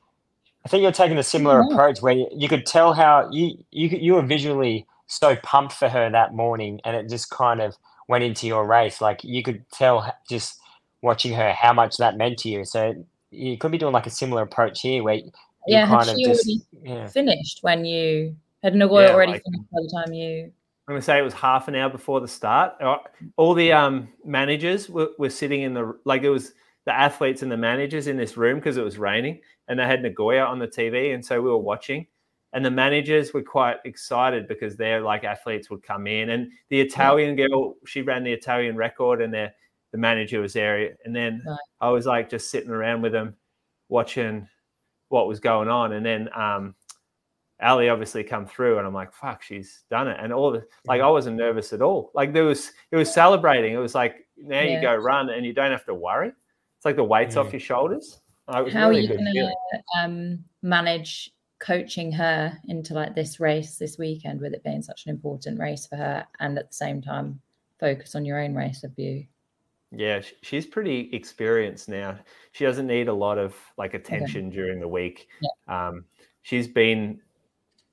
I 0.65 0.69
think 0.69 0.83
you're 0.83 0.93
taking 0.93 1.19
a 1.19 1.23
similar 1.23 1.63
wow. 1.63 1.69
approach 1.71 2.03
where 2.03 2.15
you 2.15 2.49
could 2.49 2.67
tell 2.67 2.93
how 2.95 3.29
you 3.33 3.65
you 3.71 3.89
you 3.89 4.15
were 4.15 4.23
visually 4.23 4.87
so 5.07 5.37
pumped 5.37 5.75
for 5.75 5.89
her 5.89 6.11
that 6.11 6.35
morning, 6.35 6.81
and 6.85 6.97
it 6.97 7.09
just 7.09 7.31
kind 7.31 7.61
of 7.61 7.77
went 8.09 8.25
into 8.25 8.47
your 8.47 8.67
race. 8.67 9.01
Like 9.01 9.25
you 9.25 9.43
could 9.43 9.65
tell 9.73 10.15
just 10.29 10.60
watching 11.03 11.33
her 11.35 11.53
how 11.53 11.73
much 11.73 11.97
that 11.99 12.17
meant 12.17 12.39
to 12.41 12.49
you. 12.49 12.65
So 12.65 12.95
you 13.31 13.57
could 13.59 13.71
be 13.73 13.79
doing 13.79 13.93
like 13.93 14.07
a 14.07 14.11
similar 14.11 14.43
approach 14.43 14.81
here, 14.83 15.03
where 15.03 15.15
you 15.15 15.31
Yeah, 15.67 15.87
had 15.87 15.99
kind 15.99 16.11
of 16.11 16.17
she 16.17 16.25
just 16.25 16.47
already 16.47 16.63
yeah. 16.83 17.07
finished 17.09 17.59
when 17.63 17.85
you 17.85 18.37
had 18.63 18.75
Nagoya 18.75 19.09
Yeah, 19.09 19.15
already 19.15 19.33
like- 19.33 19.43
finished 19.45 19.71
by 19.73 19.81
the 19.83 20.03
time 20.05 20.13
you? 20.15 20.53
I'm 20.89 20.95
going 20.95 21.01
to 21.03 21.05
say 21.05 21.19
it 21.21 21.23
was 21.23 21.35
half 21.35 21.69
an 21.69 21.77
hour 21.77 21.89
before 21.89 22.21
the 22.21 22.27
start. 22.27 22.73
Uh, 22.81 22.97
All 23.37 23.55
the 23.55 23.71
um, 23.73 24.09
managers 24.25 24.91
were, 24.91 25.11
were 25.19 25.31
sitting 25.31 25.63
in 25.63 25.73
the 25.73 25.97
like 26.05 26.23
it 26.25 26.31
was 26.31 26.53
the 26.85 26.93
athletes 26.93 27.43
and 27.43 27.53
the 27.53 27.57
managers 27.57 28.09
in 28.09 28.17
this 28.17 28.37
room 28.37 28.59
because 28.59 28.77
it 28.77 28.83
was 28.83 28.99
raining, 28.99 29.41
and 29.69 29.79
they 29.79 29.85
had 29.87 30.03
Nagoya 30.03 30.43
on 30.45 30.59
the 30.59 30.67
TV, 30.67 31.15
and 31.15 31.25
so 31.25 31.41
we 31.41 31.49
were 31.49 31.59
watching. 31.59 32.07
And 32.55 32.65
the 32.65 32.73
managers 32.73 33.33
were 33.33 33.43
quite 33.43 33.77
excited 33.85 34.49
because 34.49 34.77
their 34.77 35.01
like 35.01 35.23
athletes 35.23 35.71
would 35.71 35.85
come 35.85 36.09
in, 36.09 36.31
and 36.31 36.51
the 36.71 36.81
Italian 36.81 37.37
girl 37.37 37.77
she 37.87 38.03
ran 38.03 38.25
the 38.25 38.33
Italian 38.33 38.75
record, 38.75 39.23
and 39.23 39.33
the 39.33 39.53
the 39.93 39.99
manager 39.99 40.41
was 40.41 40.53
there, 40.53 40.97
and 41.05 41.15
then 41.15 41.43
Right. 41.47 41.59
I 41.81 41.89
was 41.91 42.07
like 42.07 42.29
just 42.29 42.51
sitting 42.51 42.71
around 42.71 43.03
with 43.03 43.13
them, 43.13 43.37
watching 43.89 44.49
what 45.09 45.27
was 45.27 45.41
going 45.41 45.69
on, 45.69 45.93
and 45.93 46.07
then 46.07 46.29
um, 46.35 46.75
Ali 47.61 47.89
obviously 47.89 48.25
come 48.25 48.47
through, 48.47 48.79
and 48.79 48.87
I'm 48.87 48.95
like, 48.95 49.13
"Fuck, 49.13 49.43
she's 49.43 49.85
done 49.91 50.09
it!" 50.09 50.17
And 50.21 50.33
all 50.33 50.51
the 50.53 50.65
like, 50.87 51.01
I 51.01 51.11
wasn't 51.11 51.37
nervous 51.37 51.73
at 51.73 51.83
all. 51.83 52.11
Like 52.15 52.33
there 52.33 52.45
was, 52.45 52.71
it 52.91 52.97
was 52.97 53.13
celebrating. 53.13 53.75
It 53.75 53.79
was 53.79 53.95
like 53.95 54.27
now 54.37 54.63
you 54.63 54.81
go 54.81 54.95
run, 54.95 55.31
and 55.31 55.45
you 55.45 55.53
don't 55.53 55.73
have 55.73 55.85
to 55.87 55.95
worry. 55.95 56.29
It's 56.29 56.85
like 56.85 56.97
the 56.97 57.05
weights 57.05 57.35
Mm. 57.35 57.45
off 57.45 57.53
your 57.53 57.61
shoulders. 57.61 58.21
Was 58.49 58.73
How 58.73 58.89
really 58.89 59.07
are 59.07 59.13
you 59.13 59.19
going 59.19 59.53
to 59.73 59.83
um, 59.99 60.45
manage 60.63 61.31
coaching 61.61 62.11
her 62.11 62.59
into 62.69 62.95
like 62.95 63.15
this 63.15 63.39
race 63.39 63.77
this 63.77 63.99
weekend, 63.99 64.41
with 64.41 64.55
it 64.55 64.65
being 64.65 64.83
such 64.83 65.05
an 65.07 65.11
important 65.11 65.61
race 65.61 65.87
for 65.87 65.97
her, 65.97 66.27
and 66.41 66.59
at 66.59 66.69
the 66.69 66.75
same 66.75 67.03
time 67.03 67.41
focus 67.79 68.15
on 68.15 68.25
your 68.25 68.41
own 68.41 68.55
race 68.55 68.83
of 68.85 68.93
you? 68.99 69.25
Yeah, 69.93 70.21
she's 70.43 70.67
pretty 70.67 71.11
experienced 71.13 71.89
now. 71.89 72.19
She 72.53 72.65
doesn't 72.65 72.87
need 72.87 73.09
a 73.09 73.13
lot 73.13 73.39
of 73.39 73.57
like 73.77 73.95
attention 73.95 74.49
during 74.51 74.79
the 74.81 74.89
week. 74.89 75.29
Um, 75.67 76.05
she's 76.43 76.69
been 76.69 77.21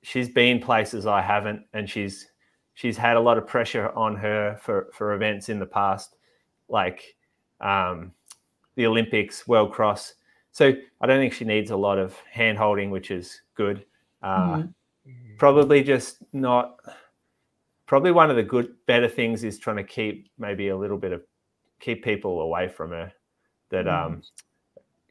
she's 0.02 0.28
been 0.28 0.60
places 0.60 1.06
I 1.06 1.20
haven't, 1.20 1.62
and 1.72 1.88
she's 1.90 2.30
she's 2.74 2.96
had 2.96 3.16
a 3.16 3.20
lot 3.20 3.36
of 3.38 3.46
pressure 3.46 3.90
on 3.96 4.14
her 4.16 4.56
for 4.62 4.90
for 4.92 5.14
events 5.14 5.48
in 5.48 5.58
the 5.58 5.66
past, 5.66 6.16
like 6.68 7.16
um, 7.60 8.12
the 8.76 8.86
Olympics, 8.86 9.48
World 9.48 9.72
Cross. 9.72 10.14
So 10.52 10.72
I 11.00 11.06
don't 11.06 11.18
think 11.18 11.32
she 11.32 11.44
needs 11.44 11.70
a 11.72 11.76
lot 11.76 11.98
of 11.98 12.16
hand 12.30 12.58
holding, 12.58 12.90
which 12.90 13.10
is 13.10 13.42
good. 13.54 13.84
Uh, 14.22 14.62
Mhm. 15.06 15.38
Probably 15.38 15.82
just 15.82 16.18
not. 16.32 16.76
Probably 17.86 18.10
one 18.12 18.28
of 18.28 18.36
the 18.36 18.42
good, 18.42 18.74
better 18.86 19.08
things 19.08 19.42
is 19.44 19.58
trying 19.58 19.76
to 19.78 19.84
keep 19.84 20.30
maybe 20.36 20.68
a 20.68 20.76
little 20.76 20.98
bit 20.98 21.12
of 21.12 21.22
keep 21.80 22.02
people 22.04 22.40
away 22.40 22.68
from 22.68 22.90
her 22.90 23.12
that 23.70 23.86
Mm. 23.86 24.04
um 24.04 24.22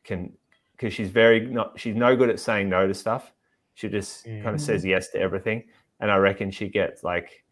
can 0.03 0.33
because 0.73 0.93
she's 0.93 1.09
very 1.09 1.39
not 1.47 1.79
she's 1.79 1.95
no 1.95 2.15
good 2.15 2.29
at 2.29 2.39
saying 2.39 2.69
no 2.69 2.87
to 2.87 2.93
stuff. 2.93 3.33
She 3.73 3.89
just 3.89 4.25
kind 4.25 4.43
Mm. 4.45 4.53
of 4.55 4.61
says 4.61 4.83
yes 4.85 5.09
to 5.09 5.19
everything, 5.19 5.63
and 5.99 6.11
I 6.11 6.17
reckon 6.17 6.51
she 6.51 6.67
gets 6.69 7.03
like 7.03 7.43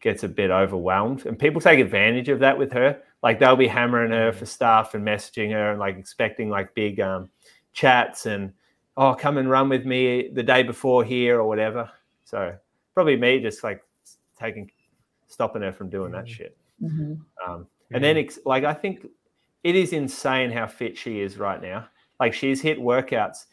gets 0.00 0.22
a 0.22 0.28
bit 0.28 0.50
overwhelmed, 0.50 1.24
and 1.26 1.38
people 1.38 1.60
take 1.60 1.80
advantage 1.80 2.28
of 2.28 2.38
that 2.40 2.58
with 2.58 2.72
her. 2.72 3.00
Like 3.22 3.38
they'll 3.38 3.56
be 3.56 3.66
hammering 3.68 4.12
her 4.12 4.32
for 4.32 4.44
stuff 4.44 4.94
and 4.94 5.04
messaging 5.06 5.50
her 5.52 5.70
and 5.70 5.80
like 5.80 5.96
expecting 5.96 6.50
like 6.50 6.74
big 6.74 7.00
um 7.00 7.30
chats 7.72 8.26
and 8.26 8.52
oh 8.96 9.14
come 9.14 9.38
and 9.38 9.48
run 9.50 9.68
with 9.68 9.84
me 9.86 10.28
the 10.32 10.42
day 10.42 10.62
before 10.62 11.04
here 11.04 11.40
or 11.40 11.48
whatever. 11.48 11.90
So 12.24 12.54
probably 12.94 13.16
me 13.16 13.40
just 13.40 13.64
like 13.64 13.82
taking 14.38 14.70
stopping 15.26 15.62
her 15.62 15.72
from 15.72 15.88
doing 15.90 16.12
that 16.12 16.26
Mm. 16.26 16.28
shit. 16.28 16.56
Mhm. 16.82 17.20
Um, 17.44 17.66
and 17.92 18.02
then, 18.02 18.16
ex- 18.16 18.38
like, 18.44 18.64
I 18.64 18.74
think 18.74 19.06
it 19.62 19.76
is 19.76 19.92
insane 19.92 20.50
how 20.50 20.66
fit 20.66 20.96
she 20.96 21.20
is 21.20 21.38
right 21.38 21.60
now. 21.60 21.88
Like, 22.20 22.34
she's 22.34 22.60
hit 22.60 22.78
workouts. 22.78 23.46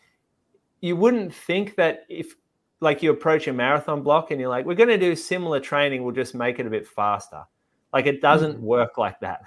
You 0.82 0.96
wouldn't 0.96 1.34
think 1.34 1.76
that 1.76 2.06
if, 2.10 2.36
like, 2.80 3.04
you 3.04 3.12
approach 3.12 3.48
a 3.48 3.54
marathon 3.54 4.02
block 4.02 4.32
and 4.32 4.40
you're 4.40 4.50
like, 4.50 4.66
we're 4.66 4.76
going 4.76 4.90
to 4.90 4.98
do 4.98 5.16
similar 5.16 5.60
training, 5.60 6.04
we'll 6.04 6.16
just 6.16 6.34
make 6.36 6.60
it 6.60 6.66
a 6.66 6.70
bit 6.70 6.88
faster. 6.88 7.44
Like, 7.94 8.08
it 8.08 8.22
doesn't 8.22 8.60
work 8.60 8.98
like 8.98 9.20
that. 9.20 9.42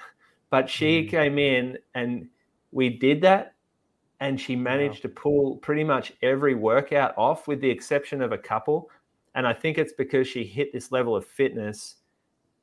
But 0.50 0.70
she 0.70 1.02
Mm. 1.02 1.10
came 1.10 1.38
in 1.38 1.78
and 1.94 2.28
we 2.70 2.88
did 2.88 3.20
that. 3.22 3.54
And 4.20 4.40
she 4.40 4.54
managed 4.56 5.02
to 5.02 5.08
pull 5.08 5.56
pretty 5.56 5.84
much 5.84 6.12
every 6.22 6.54
workout 6.54 7.12
off, 7.18 7.48
with 7.48 7.60
the 7.60 7.68
exception 7.68 8.22
of 8.22 8.32
a 8.32 8.38
couple. 8.38 8.88
And 9.34 9.46
I 9.46 9.52
think 9.52 9.76
it's 9.76 9.92
because 9.92 10.28
she 10.28 10.44
hit 10.44 10.72
this 10.72 10.92
level 10.92 11.16
of 11.16 11.26
fitness 11.26 11.96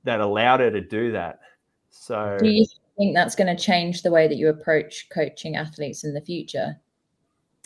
that 0.05 0.21
allowed 0.21 0.61
her 0.61 0.71
to 0.71 0.81
do 0.81 1.11
that. 1.11 1.41
So 1.91 2.37
Do 2.41 2.49
you 2.49 2.65
think 2.97 3.13
that's 3.13 3.35
going 3.35 3.55
to 3.55 3.61
change 3.61 4.01
the 4.01 4.09
way 4.11 4.27
that 4.27 4.35
you 4.37 4.49
approach 4.49 5.09
coaching 5.09 5.55
athletes 5.55 6.03
in 6.03 6.13
the 6.13 6.21
future? 6.21 6.79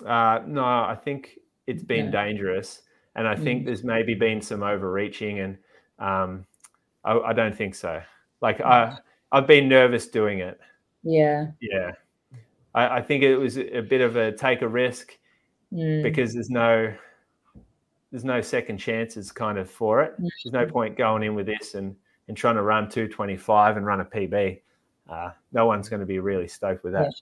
uh, 0.05 0.41
no, 0.45 0.65
I 0.65 0.97
think 1.01 1.39
it's 1.67 1.83
been 1.83 2.05
Yeah. 2.07 2.11
dangerous, 2.11 2.81
and 3.15 3.25
I 3.25 3.35
think 3.35 3.61
Mm. 3.61 3.65
there's 3.67 3.83
maybe 3.85 4.13
been 4.13 4.41
some 4.41 4.61
overreaching, 4.61 5.39
and 5.39 5.57
um, 5.99 6.45
I, 7.05 7.17
I 7.17 7.33
don't 7.33 7.55
think 7.55 7.75
so. 7.75 8.01
Like 8.41 8.59
I, 8.59 8.97
I've 9.31 9.47
been 9.47 9.69
nervous 9.69 10.07
doing 10.07 10.39
it. 10.39 10.59
Yeah. 11.03 11.51
Yeah, 11.61 11.91
I, 12.73 12.97
I 12.97 13.01
think 13.01 13.23
it 13.23 13.37
was 13.37 13.57
a 13.57 13.79
bit 13.81 14.01
of 14.01 14.17
a 14.17 14.31
take 14.33 14.61
a 14.61 14.67
risk 14.67 15.17
Mm. 15.73 16.03
because 16.03 16.33
there's 16.33 16.49
no 16.49 16.93
there's 18.11 18.23
no 18.25 18.39
second 18.41 18.77
chances 18.77 19.31
kind 19.31 19.57
of 19.57 19.69
for 19.69 20.03
it. 20.03 20.13
Mm. 20.21 20.27
There's 20.43 20.53
no 20.53 20.65
point 20.71 20.95
going 20.97 21.23
in 21.23 21.35
with 21.35 21.47
this 21.47 21.73
and 21.75 21.95
and 22.27 22.35
trying 22.35 22.55
to 22.55 22.61
run 22.63 22.89
225 22.89 23.77
and 23.77 23.85
run 23.85 24.01
a 24.01 24.05
PB. 24.05 24.61
Uh, 25.09 25.31
no 25.53 25.65
one's 25.65 25.89
going 25.89 25.99
to 25.99 26.05
be 26.05 26.19
really 26.19 26.47
stoked 26.47 26.83
with 26.83 26.93
that. 26.93 27.13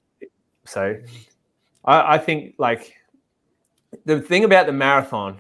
So 0.65 0.97
I, 1.85 2.15
I 2.15 2.17
think 2.17 2.55
like 2.57 2.95
the 4.05 4.21
thing 4.21 4.43
about 4.45 4.65
the 4.65 4.71
marathon 4.73 5.39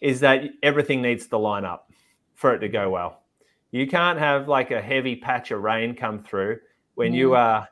is 0.00 0.20
that 0.20 0.44
everything 0.62 1.02
needs 1.02 1.26
to 1.28 1.36
line 1.36 1.64
up 1.64 1.90
for 2.34 2.54
it 2.54 2.60
to 2.60 2.68
go 2.68 2.90
well. 2.90 3.22
You 3.70 3.86
can't 3.86 4.18
have 4.18 4.48
like 4.48 4.70
a 4.70 4.80
heavy 4.80 5.16
patch 5.16 5.50
of 5.50 5.62
rain 5.62 5.94
come 5.94 6.22
through 6.22 6.60
when 6.94 7.12
you 7.12 7.30
Mm. 7.30 7.38
are 7.38 7.68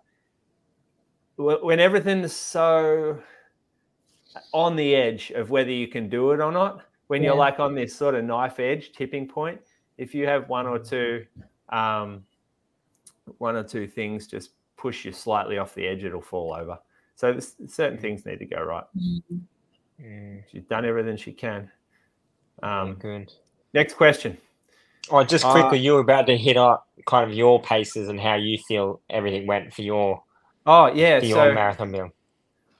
when 1.36 1.80
everything's 1.80 2.32
so 2.32 3.18
on 4.52 4.76
the 4.76 4.94
edge 4.94 5.30
of 5.32 5.50
whether 5.50 5.70
you 5.70 5.88
can 5.88 6.08
do 6.08 6.30
it 6.32 6.40
or 6.40 6.52
not. 6.52 6.82
When 7.08 7.22
you're 7.22 7.34
like 7.34 7.58
on 7.60 7.74
this 7.74 7.94
sort 7.94 8.14
of 8.14 8.24
knife 8.24 8.58
edge 8.60 8.92
tipping 8.92 9.26
point, 9.28 9.60
if 10.02 10.14
you 10.14 10.26
have 10.26 10.48
one 10.48 10.66
or 10.66 10.78
two, 10.78 11.24
um, 11.68 12.24
one 13.38 13.56
or 13.56 13.62
two 13.62 13.86
things 13.86 14.26
just 14.26 14.50
push 14.76 15.04
you 15.04 15.12
slightly 15.12 15.58
off 15.58 15.74
the 15.74 15.86
edge, 15.86 16.02
it'll 16.04 16.20
fall 16.20 16.52
over. 16.52 16.78
So 17.14 17.30
there's 17.32 17.54
certain 17.68 17.98
things 17.98 18.26
need 18.26 18.40
to 18.40 18.46
go 18.46 18.62
right. 18.62 18.84
Mm. 18.98 19.22
Mm, 20.02 20.42
She's 20.50 20.64
done 20.64 20.84
everything 20.84 21.16
she 21.16 21.32
can. 21.32 21.70
Um, 22.62 22.94
good. 22.94 23.32
next 23.74 23.94
question. 23.94 24.36
Oh, 25.10 25.22
just 25.22 25.44
Uh, 25.44 25.52
quickly, 25.52 25.78
you 25.78 25.94
were 25.94 26.00
about 26.00 26.26
to 26.26 26.36
hit 26.36 26.56
up 26.56 26.88
kind 27.06 27.30
of 27.30 27.36
your 27.36 27.62
paces 27.62 28.08
and 28.08 28.20
how 28.20 28.34
you 28.34 28.58
feel 28.66 29.00
everything 29.10 29.46
went 29.46 29.72
for 29.72 29.82
your 29.82 30.22
Oh 30.66 30.86
yeah, 30.92 31.20
for 31.20 31.26
your 31.26 31.36
so 31.36 31.54
marathon 31.54 31.90
meal. 31.90 32.10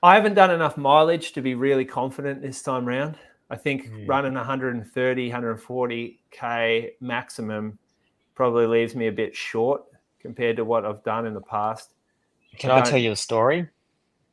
I 0.03 0.15
haven't 0.15 0.35
done 0.35 0.51
enough 0.51 0.77
mileage 0.77 1.33
to 1.33 1.43
be 1.43 1.55
really 1.55 1.85
confident 1.85 2.43
this 2.43 2.63
time 2.63 2.85
round. 2.87 3.17
I 3.53 3.57
think 3.57 3.87
Mm. 3.91 4.09
running 4.09 4.35
130, 4.35 5.29
140k 5.31 6.95
maximum 7.01 7.79
probably 8.35 8.67
leaves 8.67 8.97
me 8.97 9.09
a 9.09 9.13
bit 9.13 9.37
short 9.37 9.85
compared 10.19 10.57
to 10.57 10.65
what 10.65 10.87
I've 10.87 11.03
done 11.05 11.27
in 11.27 11.35
the 11.35 11.43
past. 11.43 11.93
Can 12.59 12.71
I 12.71 12.79
I, 12.79 12.81
tell 12.81 12.99
you 12.99 13.13
a 13.13 13.17
story? 13.17 13.69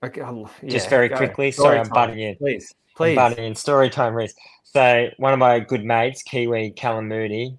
Okay, 0.02 0.22
I'll- 0.22 0.50
Just 0.66 0.86
yeah, 0.86 0.90
very 0.90 1.10
go. 1.10 1.18
quickly. 1.18 1.52
Story 1.52 1.66
Sorry, 1.68 1.80
I'm 1.80 1.86
time, 1.86 1.94
butting 1.94 2.20
in. 2.20 2.36
Please, 2.38 2.74
I'm 2.74 2.96
please. 2.96 3.16
butting 3.16 3.44
in 3.44 3.56
story 3.56 3.90
time, 3.90 4.14
Reece. 4.14 4.34
So 4.64 5.10
one 5.18 5.34
of 5.34 5.40
my 5.40 5.60
good 5.60 5.84
mates, 5.84 6.24
Kiwi 6.24 6.72
Callum 6.72 7.10
Moody, 7.10 7.58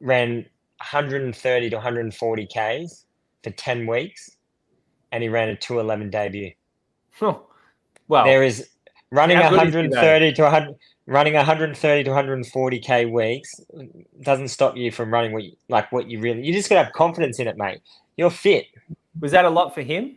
ran 0.00 0.46
130 0.78 1.68
to 1.68 1.76
140 1.76 2.46
k's 2.46 3.04
for 3.44 3.50
10 3.50 3.86
weeks, 3.86 4.38
and 5.12 5.22
he 5.22 5.28
ran 5.28 5.50
a 5.50 5.56
211 5.56 6.08
debut. 6.08 6.52
Oh, 7.20 7.42
well, 8.06 8.24
there 8.24 8.42
is 8.42 8.70
running 9.10 9.36
How 9.36 9.50
good 9.50 9.68
is 9.68 9.74
he, 9.74 9.80
though? 9.82 9.96
130 9.96 10.32
to 10.34 10.42
100 10.42 10.74
running 11.06 11.34
130 11.34 12.04
to 12.04 12.10
140 12.10 12.78
k 12.80 13.06
weeks 13.06 13.54
doesn't 14.22 14.48
stop 14.48 14.76
you 14.76 14.92
from 14.92 15.12
running 15.12 15.32
what 15.32 15.42
you, 15.44 15.52
like 15.68 15.90
what 15.90 16.08
you 16.08 16.20
really 16.20 16.44
you 16.44 16.52
just 16.52 16.68
gotta 16.68 16.84
have 16.84 16.92
confidence 16.92 17.38
in 17.38 17.48
it 17.48 17.56
mate 17.56 17.80
you're 18.16 18.30
fit 18.30 18.66
was 19.20 19.32
that 19.32 19.44
a 19.44 19.50
lot 19.50 19.74
for 19.74 19.82
him 19.82 20.16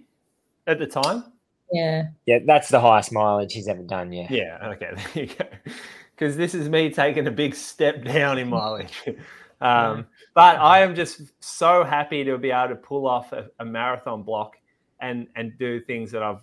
at 0.67 0.79
the 0.79 0.85
time? 0.85 1.23
Yeah. 1.71 2.09
yeah 2.25 2.39
that's 2.45 2.69
the 2.69 2.79
highest 2.79 3.13
mileage 3.13 3.53
he's 3.53 3.67
ever 3.67 3.83
done 3.83 4.11
yeah 4.11 4.27
Yeah, 4.29 4.69
okay, 4.73 4.91
there 5.13 5.23
you 5.23 5.33
go. 5.33 5.45
Because 6.13 6.35
this 6.35 6.53
is 6.53 6.69
me 6.69 6.89
taking 6.89 7.25
a 7.27 7.31
big 7.31 7.55
step 7.55 8.03
down 8.03 8.37
in 8.37 8.49
mileage. 8.49 9.01
um, 9.61 10.05
but 10.35 10.59
I 10.59 10.81
am 10.81 10.93
just 10.93 11.21
so 11.39 11.83
happy 11.83 12.23
to 12.25 12.37
be 12.37 12.51
able 12.51 12.69
to 12.69 12.75
pull 12.75 13.07
off 13.07 13.31
a, 13.31 13.49
a 13.59 13.65
marathon 13.65 14.21
block 14.21 14.57
and 14.99 15.27
and 15.35 15.57
do 15.57 15.81
things 15.81 16.11
that 16.11 16.21
i've 16.21 16.41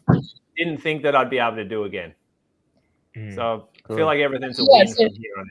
didn't 0.59 0.83
think 0.83 1.03
that 1.05 1.15
I'd 1.15 1.31
be 1.31 1.39
able 1.39 1.57
to 1.57 1.65
do 1.65 1.85
again. 1.85 2.13
Mm. 3.19 3.35
So 3.35 3.69
I 3.77 3.79
Good. 3.89 3.97
feel 3.97 4.07
like 4.07 4.21
everything's 4.21 4.59
a 4.59 4.63
Yeah, 4.63 4.79
win 4.79 4.87
so- 4.89 5.05
from 5.07 5.15
here 5.15 5.33
on 5.39 5.45
out. 5.45 5.47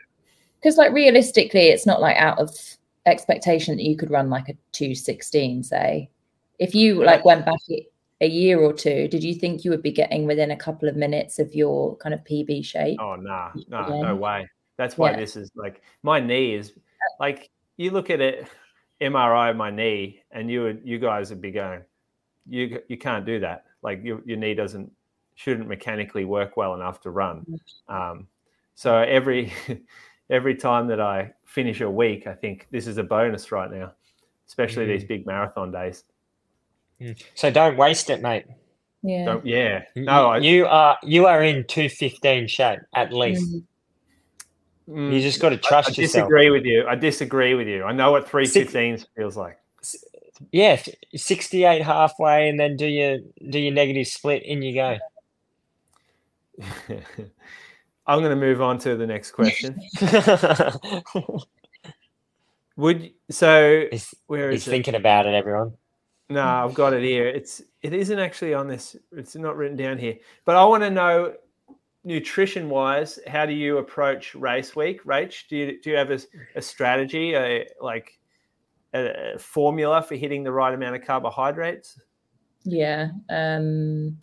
Because 0.59 0.77
like 0.77 0.91
realistically, 0.93 1.67
it's 1.67 1.85
not 1.85 2.01
like 2.01 2.17
out 2.17 2.39
of 2.39 2.49
expectation 3.05 3.77
that 3.77 3.83
you 3.83 3.95
could 3.95 4.09
run 4.11 4.29
like 4.29 4.49
a 4.49 4.53
two 4.71 4.95
sixteen. 4.95 5.63
Say, 5.63 6.09
if 6.59 6.73
you 6.73 7.03
like 7.03 7.23
went 7.25 7.45
back 7.45 7.59
a- 7.69 7.87
a 8.21 8.27
year 8.27 8.59
or 8.59 8.73
two, 8.73 9.07
did 9.07 9.23
you 9.23 9.35
think 9.35 9.63
you 9.63 9.69
would 9.71 9.83
be 9.83 9.91
getting 9.91 10.25
within 10.25 10.49
a 10.51 10.57
couple 10.57 10.89
of 10.89 10.95
minutes 10.95 11.37
of 11.37 11.53
your 11.53 11.95
kind 11.97 12.13
of 12.13 12.23
PB 12.23 12.65
shape? 12.65 12.99
Oh 12.99 13.15
nah, 13.15 13.51
nah, 13.67 13.93
Yeah. 13.95 14.01
no 14.01 14.15
way. 14.15 14.49
That's 14.77 14.97
why 14.97 15.11
Yeah. 15.11 15.17
this 15.17 15.35
is 15.35 15.51
like 15.55 15.81
my 16.01 16.19
knee 16.19 16.55
is 16.55 16.73
like 17.19 17.49
you 17.77 17.91
look 17.91 18.09
at 18.09 18.19
it, 18.21 18.47
MRI 18.99 19.51
of 19.51 19.55
my 19.55 19.69
knee, 19.69 20.23
and 20.31 20.49
you 20.49 20.63
would 20.63 20.81
you 20.83 20.97
guys 20.97 21.29
would 21.29 21.41
be 21.41 21.51
going, 21.51 21.81
you 22.47 22.81
you 22.87 22.97
can't 22.97 23.25
do 23.25 23.39
that. 23.41 23.65
Like 23.83 24.03
your 24.03 24.21
your 24.25 24.37
knee 24.37 24.55
doesn't 24.55 24.91
shouldn't 25.37 25.69
mechanically 25.69 26.25
work 26.25 26.57
well 26.57 26.73
enough 26.73 26.99
to 27.01 27.11
run. 27.11 27.45
Um, 27.87 28.27
so 28.75 28.97
every 28.97 29.53
every 30.29 30.55
time 30.55 30.87
that 30.87 30.99
I 30.99 31.31
finish 31.45 31.79
a 31.81 31.89
week, 31.89 32.27
I 32.27 32.33
think 32.33 32.67
this 32.71 32.87
is 32.87 32.97
a 32.97 33.03
bonus 33.03 33.51
right 33.51 33.71
now, 33.71 33.93
especially 34.47 34.85
these 34.87 35.03
big 35.05 35.25
marathon 35.25 35.71
days. 35.71 36.03
Mm. 36.99 37.23
so 37.35 37.51
don't 37.51 37.77
waste 37.77 38.09
it 38.09 38.23
mate 38.23 38.45
Yeah. 39.03 39.25
Don't, 39.25 39.45
yeah, 39.45 39.83
You- 39.93 40.05
no, 40.05 40.29
I, 40.31 40.37
you 40.39 40.65
are 40.65 40.97
you 41.03 41.27
are 41.27 41.43
in 41.43 41.63
215 41.67 42.47
shape 42.47 42.79
at 42.95 43.13
least 43.13 43.53
Mm. 43.53 43.63
mm, 44.89 45.13
you 45.13 45.21
just 45.21 45.39
got 45.39 45.49
to 45.49 45.57
trust 45.57 45.89
I 45.89 46.01
yourself 46.01 46.23
I 46.23 46.25
disagree 46.25 46.49
with 46.49 46.65
you. 46.65 46.87
I 46.87 46.95
disagree 46.95 47.53
with 47.53 47.67
you. 47.67 47.83
I 47.83 47.91
know 47.91 48.11
what 48.11 48.27
three 48.27 48.47
fifteen 48.47 48.97
feels 49.15 49.37
like. 49.37 49.59
yeah 50.51 50.81
68 51.15 51.83
halfway 51.83 52.49
and 52.49 52.59
then 52.59 52.75
do 52.75 52.87
your 52.87 53.19
do 53.51 53.59
your 53.59 53.73
negative 53.73 54.07
split 54.07 54.41
in 54.43 54.63
you 54.63 54.73
go 54.73 54.97
I'm 58.07 58.19
going 58.19 58.29
to 58.29 58.35
move 58.35 58.61
on 58.61 58.77
to 58.79 58.95
the 58.95 59.05
next 59.05 59.31
question. 59.31 59.79
Would 62.77 63.11
so 63.29 63.85
he's, 63.91 64.13
where 64.27 64.51
he's 64.51 64.67
it? 64.67 64.69
thinking 64.71 64.95
about 64.95 65.25
it 65.25 65.33
everyone 65.33 65.73
No, 66.29 66.43
I've 66.43 66.75
got 66.75 66.93
it 66.93 67.03
here. 67.03 67.27
It's 67.27 67.61
it 67.81 67.93
isn't 67.93 68.19
actually 68.19 68.53
on 68.53 68.67
this. 68.67 68.95
It's 69.11 69.35
not 69.35 69.57
written 69.57 69.75
down 69.75 69.97
here. 69.97 70.17
But 70.45 70.55
I 70.55 70.63
want 70.65 70.83
to 70.83 70.89
know, 70.89 71.33
nutrition 72.03 72.69
wise, 72.69 73.19
how 73.27 73.45
do 73.45 73.53
you 73.53 73.79
approach 73.79 74.35
race 74.35 74.75
week, 74.75 75.03
Rach? 75.05 75.47
Do 75.49 75.57
you 75.57 75.81
do 75.81 75.89
you 75.89 75.97
have 75.97 76.11
a, 76.11 76.19
a 76.55 76.61
strategy, 76.61 77.33
a 77.33 77.67
like 77.81 78.19
a, 78.93 79.33
a 79.35 79.39
formula 79.39 80.03
for 80.03 80.15
hitting 80.15 80.43
the 80.43 80.51
right 80.51 80.73
amount 80.73 80.95
of 80.95 81.03
carbohydrates? 81.03 81.99
Yeah. 82.63 83.09
Um, 83.29 84.17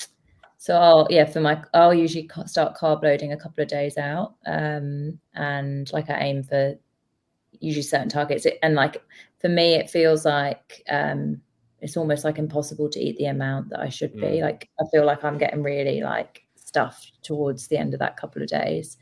so 0.65 0.75
I'll 0.77 1.07
yeah 1.11 1.27
for 1.27 1.43
my 1.43 1.63
I'll 1.75 1.93
usually 1.93 2.27
start 2.47 2.75
carb 2.75 3.03
loading 3.03 3.33
a 3.33 3.37
couple 3.37 3.63
of 3.63 3.69
days 3.69 3.99
out, 3.99 4.37
um, 4.47 5.19
and 5.35 5.93
like 5.93 6.09
I 6.09 6.19
aim 6.21 6.43
for 6.43 6.75
usually 7.61 7.83
certain 7.83 8.09
targets. 8.09 8.47
And 8.63 8.75
like 8.75 8.97
for 9.43 9.51
me, 9.51 9.75
it 9.75 9.91
feels 9.91 10.25
like 10.25 10.83
um, 10.89 11.43
it's 11.81 11.99
almost 11.99 12.25
like 12.25 12.39
impossible 12.39 12.89
to 12.89 12.99
eat 12.99 13.19
the 13.19 13.27
amount 13.27 13.69
that 13.69 13.81
I 13.81 13.91
should 13.91 14.15
be. 14.15 14.21
Mm. 14.21 14.41
Like 14.41 14.71
I 14.81 14.85
feel 14.91 15.05
like 15.05 15.23
I'm 15.23 15.37
getting 15.37 15.63
really 15.63 16.01
like 16.01 16.47
stuffed 16.55 17.13
towards 17.23 17.69
the 17.69 17.77
end 17.77 17.93
of 17.93 18.01
that 18.01 18.17
couple 18.17 18.41
of 18.41 18.49
days. 18.49 18.97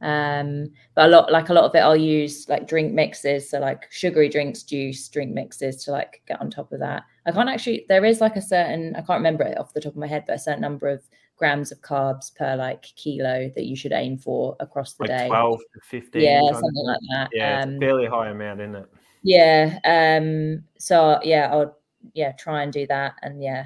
Um, 0.00 0.66
but 0.96 1.06
a 1.06 1.10
lot 1.10 1.30
like 1.30 1.48
a 1.48 1.52
lot 1.52 1.62
of 1.62 1.76
it 1.76 1.78
I'll 1.78 1.94
use 1.94 2.48
like 2.48 2.66
drink 2.66 2.92
mixes, 2.92 3.48
so 3.48 3.60
like 3.60 3.86
sugary 3.92 4.28
drinks, 4.28 4.64
juice, 4.64 5.08
drink 5.08 5.32
mixes 5.32 5.84
to 5.84 5.92
like 5.92 6.22
get 6.26 6.40
on 6.40 6.50
top 6.50 6.72
of 6.72 6.80
that. 6.80 7.04
I 7.26 7.32
can't 7.32 7.48
actually 7.48 7.86
there 7.88 8.04
is 8.04 8.20
like 8.20 8.36
a 8.36 8.42
certain 8.42 8.94
I 8.96 9.00
can't 9.00 9.18
remember 9.18 9.44
it 9.44 9.58
off 9.58 9.72
the 9.72 9.80
top 9.80 9.92
of 9.92 9.98
my 9.98 10.06
head, 10.06 10.24
but 10.26 10.36
a 10.36 10.38
certain 10.38 10.60
number 10.60 10.88
of 10.88 11.02
grams 11.36 11.72
of 11.72 11.80
carbs 11.80 12.34
per 12.36 12.54
like 12.56 12.82
kilo 12.96 13.50
that 13.54 13.64
you 13.64 13.74
should 13.76 13.92
aim 13.92 14.16
for 14.18 14.56
across 14.60 14.94
the 14.94 15.04
Like 15.04 15.18
day. 15.18 15.28
twelve 15.28 15.60
to 15.74 15.80
fifteen. 15.82 16.22
yeah, 16.22 16.40
kind 16.40 16.50
of 16.50 16.56
something 16.56 16.84
like 16.86 17.00
that. 17.10 17.28
Yeah, 17.32 17.58
it's 17.58 17.66
Um, 17.66 17.80
fairly 17.80 18.06
high 18.06 18.28
amount, 18.30 18.60
isn't 18.60 18.76
it? 18.76 18.86
yeah. 19.22 19.78
Um, 19.84 20.64
so 20.78 21.18
yeah, 21.22 21.48
I'll 21.50 21.76
yeah, 22.12 22.32
try 22.32 22.62
and 22.62 22.72
do 22.72 22.86
that. 22.88 23.14
And 23.22 23.42
yeah, 23.42 23.64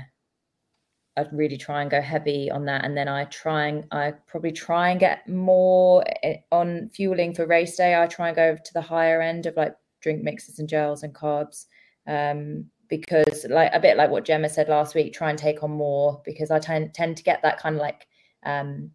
I'd 1.17 1.33
really 1.33 1.57
try 1.57 1.83
and 1.83 1.91
go 1.91 2.01
heavy 2.01 2.49
on 2.51 2.65
that. 2.67 2.85
And 2.85 2.97
then 2.97 3.09
I 3.09 3.25
try 3.25 3.67
and 3.67 3.85
I 3.91 4.13
probably 4.29 4.53
try 4.53 4.91
and 4.91 5.01
get 5.01 5.29
more 5.29 6.05
eh, 6.23 6.37
on 6.53 6.91
fueling 6.95 7.35
for 7.35 7.45
race 7.47 7.77
day. 7.77 8.01
I 8.01 8.07
try 8.07 8.29
and 8.29 8.37
go 8.37 8.57
to 8.57 8.73
the 8.73 8.81
higher 8.81 9.21
end 9.21 9.47
of 9.47 9.57
like 9.57 9.75
drink 10.01 10.23
mixes 10.23 10.61
and 10.61 10.69
gels 10.69 11.03
and 11.03 11.13
carbs. 11.13 11.67
Um, 12.07 12.67
because 12.89 13.47
like 13.49 13.71
a 13.73 13.81
bit 13.81 13.97
like 13.97 14.11
what 14.11 14.25
Gemma 14.25 14.49
said 14.49 14.69
last 14.69 14.95
week, 14.95 15.13
try 15.13 15.31
and 15.31 15.39
take 15.39 15.63
on 15.63 15.71
more 15.71 16.21
because 16.25 16.51
I 16.51 16.59
tend 16.59 16.95
tend 16.95 17.17
to 17.17 17.23
get 17.23 17.43
that 17.43 17.59
kind 17.61 17.77
of 17.77 17.83
like 17.83 18.07
um 18.45 18.91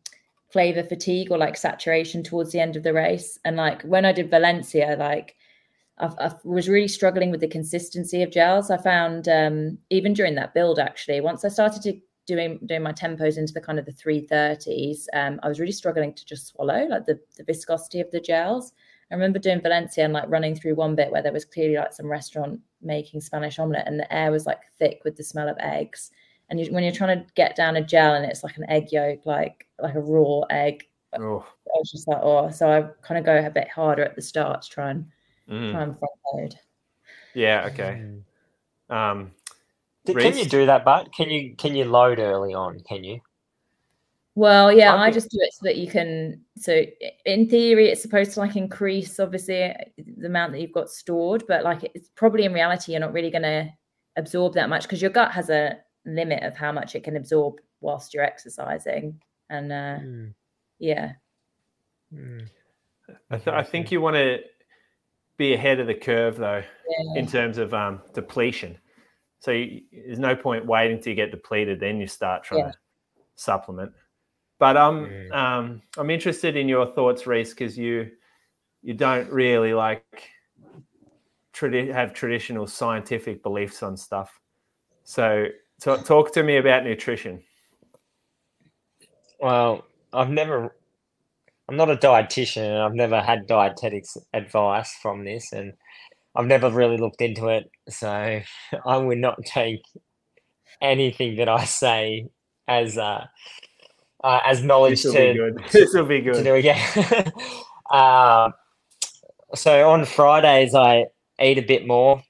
flavor 0.53 0.83
fatigue 0.83 1.31
or 1.31 1.37
like 1.37 1.57
saturation 1.57 2.21
towards 2.23 2.51
the 2.51 2.59
end 2.59 2.75
of 2.75 2.83
the 2.83 2.93
race. 2.93 3.39
And 3.43 3.57
like 3.57 3.81
when 3.81 4.05
I 4.05 4.11
did 4.11 4.29
Valencia, 4.29 4.95
like 4.99 5.35
I, 5.97 6.07
I 6.19 6.35
was 6.43 6.69
really 6.69 6.87
struggling 6.87 7.31
with 7.31 7.41
the 7.41 7.47
consistency 7.47 8.21
of 8.21 8.31
gels. 8.31 8.69
I 8.69 8.77
found 8.77 9.27
um, 9.27 9.79
even 9.89 10.13
during 10.13 10.35
that 10.35 10.53
build, 10.53 10.77
actually, 10.79 11.21
once 11.21 11.43
I 11.43 11.49
started 11.49 11.81
to 11.83 11.99
doing 12.25 12.59
doing 12.65 12.83
my 12.83 12.93
tempos 12.93 13.37
into 13.37 13.51
the 13.51 13.61
kind 13.61 13.79
of 13.79 13.85
the 13.85 13.91
three 13.91 14.21
thirties, 14.21 15.09
um, 15.13 15.39
I 15.43 15.49
was 15.49 15.59
really 15.59 15.71
struggling 15.71 16.13
to 16.13 16.25
just 16.25 16.47
swallow 16.47 16.87
like 16.87 17.05
the 17.05 17.19
the 17.37 17.43
viscosity 17.43 17.99
of 17.99 18.11
the 18.11 18.21
gels. 18.21 18.73
I 19.11 19.15
remember 19.15 19.39
doing 19.39 19.61
Valencia 19.61 20.03
and 20.03 20.13
like 20.13 20.29
running 20.29 20.55
through 20.55 20.75
one 20.75 20.95
bit 20.95 21.11
where 21.11 21.21
there 21.21 21.33
was 21.33 21.45
clearly 21.45 21.75
like 21.75 21.93
some 21.93 22.07
restaurant 22.07 22.59
making 22.81 23.21
Spanish 23.21 23.59
omelette, 23.59 23.87
and 23.87 23.99
the 23.99 24.11
air 24.13 24.31
was 24.31 24.45
like 24.45 24.61
thick 24.79 25.01
with 25.03 25.15
the 25.15 25.23
smell 25.23 25.49
of 25.49 25.57
eggs. 25.59 26.11
And 26.49 26.59
you, 26.59 26.71
when 26.73 26.83
you're 26.83 26.93
trying 26.93 27.19
to 27.19 27.25
get 27.35 27.55
down 27.55 27.75
a 27.77 27.81
gel 27.81 28.15
and 28.15 28.25
it's 28.25 28.43
like 28.43 28.57
an 28.57 28.69
egg 28.69 28.91
yolk, 28.91 29.25
like 29.25 29.67
like 29.79 29.95
a 29.95 30.01
raw 30.01 30.41
egg, 30.49 30.87
Oh, 31.19 31.45
I 31.67 31.77
was 31.77 31.91
just 31.91 32.07
like, 32.07 32.19
oh. 32.21 32.49
So 32.49 32.69
I 32.69 32.81
kind 33.05 33.19
of 33.19 33.25
go 33.25 33.45
a 33.45 33.49
bit 33.49 33.69
harder 33.69 34.03
at 34.03 34.15
the 34.15 34.21
start 34.21 34.63
to 34.63 34.69
try 34.69 34.91
and 34.91 35.05
mm. 35.49 35.71
try 35.71 35.83
and 35.83 35.97
front 35.97 36.13
load. 36.33 36.55
yeah. 37.33 37.67
Okay. 37.71 38.03
Mm. 38.89 38.95
Um, 38.95 39.31
D- 40.05 40.13
Can 40.13 40.37
you 40.37 40.45
do 40.45 40.65
that, 40.65 40.83
but 40.83 41.13
can 41.13 41.29
you 41.29 41.55
can 41.55 41.75
you 41.75 41.85
load 41.85 42.19
early 42.19 42.53
on? 42.53 42.79
Can 42.81 43.03
you? 43.03 43.21
Well, 44.35 44.71
yeah, 44.71 44.95
I 44.95 45.05
I 45.07 45.11
just 45.11 45.29
do 45.29 45.37
it 45.41 45.53
so 45.53 45.59
that 45.65 45.75
you 45.77 45.87
can. 45.87 46.41
So 46.57 46.81
in 47.25 47.47
theory, 47.49 47.89
it's 47.89 48.01
supposed 48.01 48.31
to 48.33 48.39
like 48.39 48.55
increase 48.55 49.19
obviously 49.19 49.73
the 49.97 50.25
amount 50.25 50.53
that 50.53 50.61
you've 50.61 50.71
got 50.71 50.89
stored, 50.89 51.43
but 51.47 51.63
like 51.63 51.83
it's 51.93 52.09
probably 52.15 52.45
in 52.45 52.53
reality 52.53 52.91
you're 52.93 53.01
not 53.01 53.13
really 53.13 53.29
going 53.29 53.43
to 53.43 53.69
absorb 54.15 54.53
that 54.55 54.69
much 54.69 54.83
because 54.83 55.01
your 55.01 55.11
gut 55.11 55.31
has 55.31 55.49
a 55.49 55.77
limit 56.05 56.41
of 56.43 56.55
how 56.57 56.71
much 56.71 56.95
it 56.95 57.03
can 57.03 57.15
absorb 57.15 57.55
whilst 57.81 58.13
you're 58.13 58.23
exercising. 58.23 59.21
And 59.49 59.71
uh, 59.71 59.99
Mm. 60.01 60.33
yeah, 60.79 61.13
Mm. 62.13 62.47
I, 63.29 63.37
th- 63.37 63.47
I 63.55 63.63
think 63.63 63.91
you 63.91 64.01
want 64.01 64.15
to 64.15 64.39
be 65.37 65.53
ahead 65.53 65.79
of 65.79 65.87
the 65.87 65.93
curve 65.95 66.37
though 66.37 66.63
yeah, 66.89 67.19
in 67.19 67.27
terms 67.27 67.57
of 67.57 67.73
um, 67.73 68.01
depletion. 68.13 68.77
So 69.39 69.51
you, 69.51 69.81
there's 69.91 70.19
no 70.19 70.35
point 70.35 70.65
waiting 70.65 71.01
to 71.01 71.13
get 71.13 71.31
depleted, 71.31 71.79
then 71.79 71.99
you 71.99 72.07
start 72.07 72.43
trying 72.43 72.61
Yeah. 72.65 72.71
to 72.71 72.77
supplement. 73.35 73.91
But 74.63 74.77
um, 74.77 75.07
Mm. 75.07 75.35
um, 75.35 75.81
I'm 75.97 76.09
interested 76.09 76.55
in 76.55 76.69
your 76.69 76.85
thoughts, 76.85 77.27
Reece, 77.27 77.49
because 77.49 77.77
you 77.77 78.11
you 78.81 78.93
don't 78.93 79.29
really 79.29 79.73
like 79.73 80.29
tradi- 81.53 81.91
have 81.93 82.13
traditional 82.13 82.65
scientific 82.65 83.43
beliefs 83.43 83.83
on 83.83 83.97
stuff. 83.97 84.39
So 85.03 85.47
t- 85.81 86.03
talk 86.05 86.31
to 86.35 86.43
me 86.43 86.55
about 86.55 86.85
nutrition. 86.85 87.43
Well, 89.41 89.83
I've 90.13 90.29
never. 90.29 90.73
I'm 91.67 91.75
not 91.75 91.91
a 91.91 91.97
dietitian, 91.97 92.63
and 92.65 92.83
I've 92.83 92.95
never 92.95 93.19
had 93.19 93.47
dietetics 93.47 94.15
advice 94.33 94.95
from 95.01 95.25
this, 95.25 95.51
and 95.51 95.73
I've 96.37 96.47
never 96.47 96.69
really 96.69 96.95
looked 96.95 97.21
into 97.21 97.49
it. 97.49 97.69
So 97.89 98.39
I 98.85 98.95
would 98.97 99.17
not 99.17 99.39
take 99.43 99.81
anything 100.79 101.35
that 101.35 101.49
I 101.49 101.65
say 101.65 102.27
as 102.69 102.97
uh, 102.97 103.25
uh 104.23 104.39
as 104.45 104.63
knowledge 104.63 105.03
This 105.03 105.13
be 105.13 105.19
to 105.19 105.33
good. 105.33 105.63
This 105.71 105.93
will 105.93 106.05
be 106.05 106.21
to 106.21 106.43
do 106.43 106.55
again. 106.55 107.31
uh, 107.91 108.51
so 109.55 109.89
on 109.89 110.05
Fridays, 110.05 110.73
I 110.73 111.05
eat 111.41 111.57
a 111.57 111.61
bit 111.61 111.85
more. 111.85 112.23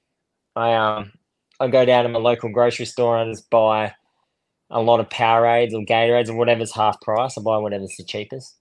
I 0.56 0.74
um 0.74 1.12
I 1.60 1.68
go 1.68 1.84
down 1.84 2.04
to 2.04 2.10
my 2.10 2.18
local 2.18 2.50
grocery 2.50 2.86
store 2.86 3.18
and 3.18 3.30
I 3.30 3.32
just 3.32 3.48
buy 3.50 3.94
a 4.70 4.80
lot 4.80 5.00
of 5.00 5.08
Powerades 5.08 5.72
or 5.72 5.84
Gatorades 5.84 6.28
or 6.28 6.34
whatever's 6.34 6.74
half 6.74 7.00
price. 7.00 7.38
I 7.38 7.42
buy 7.42 7.58
whatever's 7.58 7.94
the 7.96 8.04
cheapest, 8.04 8.56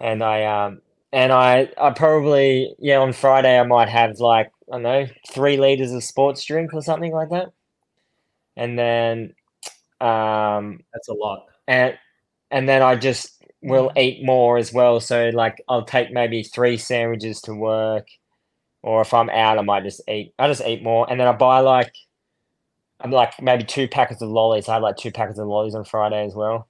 and 0.00 0.22
I 0.22 0.44
um 0.44 0.80
and 1.12 1.32
I 1.32 1.68
I 1.78 1.90
probably 1.90 2.74
yeah 2.78 2.98
on 2.98 3.12
Friday 3.12 3.58
I 3.58 3.64
might 3.64 3.88
have 3.88 4.18
like 4.20 4.50
I 4.72 4.76
don't 4.76 4.82
know 4.82 5.06
three 5.32 5.56
liters 5.56 5.92
of 5.92 6.04
sports 6.04 6.44
drink 6.44 6.72
or 6.72 6.82
something 6.82 7.12
like 7.12 7.30
that, 7.30 7.48
and 8.56 8.78
then 8.78 9.34
um 10.00 10.80
That's 10.92 11.08
a 11.08 11.14
lot. 11.14 11.46
and 11.66 11.98
and 12.50 12.68
then 12.68 12.82
I 12.82 12.96
just 12.96 13.42
will 13.62 13.92
eat 13.96 14.24
more 14.24 14.58
as 14.58 14.72
well. 14.72 15.00
So 15.00 15.30
like 15.34 15.62
I'll 15.68 15.84
take 15.84 16.12
maybe 16.12 16.42
three 16.42 16.76
sandwiches 16.76 17.40
to 17.42 17.54
work, 17.54 18.08
or 18.82 19.02
if 19.02 19.12
I'm 19.14 19.30
out, 19.30 19.58
I 19.58 19.62
might 19.62 19.84
just 19.84 20.02
eat. 20.08 20.34
I 20.38 20.48
just 20.48 20.64
eat 20.66 20.82
more, 20.82 21.10
and 21.10 21.20
then 21.20 21.28
I 21.28 21.32
buy 21.32 21.60
like 21.60 21.94
I'm 23.00 23.10
like 23.10 23.40
maybe 23.40 23.64
two 23.64 23.88
packets 23.88 24.22
of 24.22 24.28
lollies. 24.28 24.68
I 24.68 24.74
have 24.74 24.82
like 24.82 24.96
two 24.96 25.12
packets 25.12 25.38
of 25.38 25.46
lollies 25.46 25.74
on 25.74 25.84
Friday 25.84 26.24
as 26.24 26.34
well. 26.34 26.68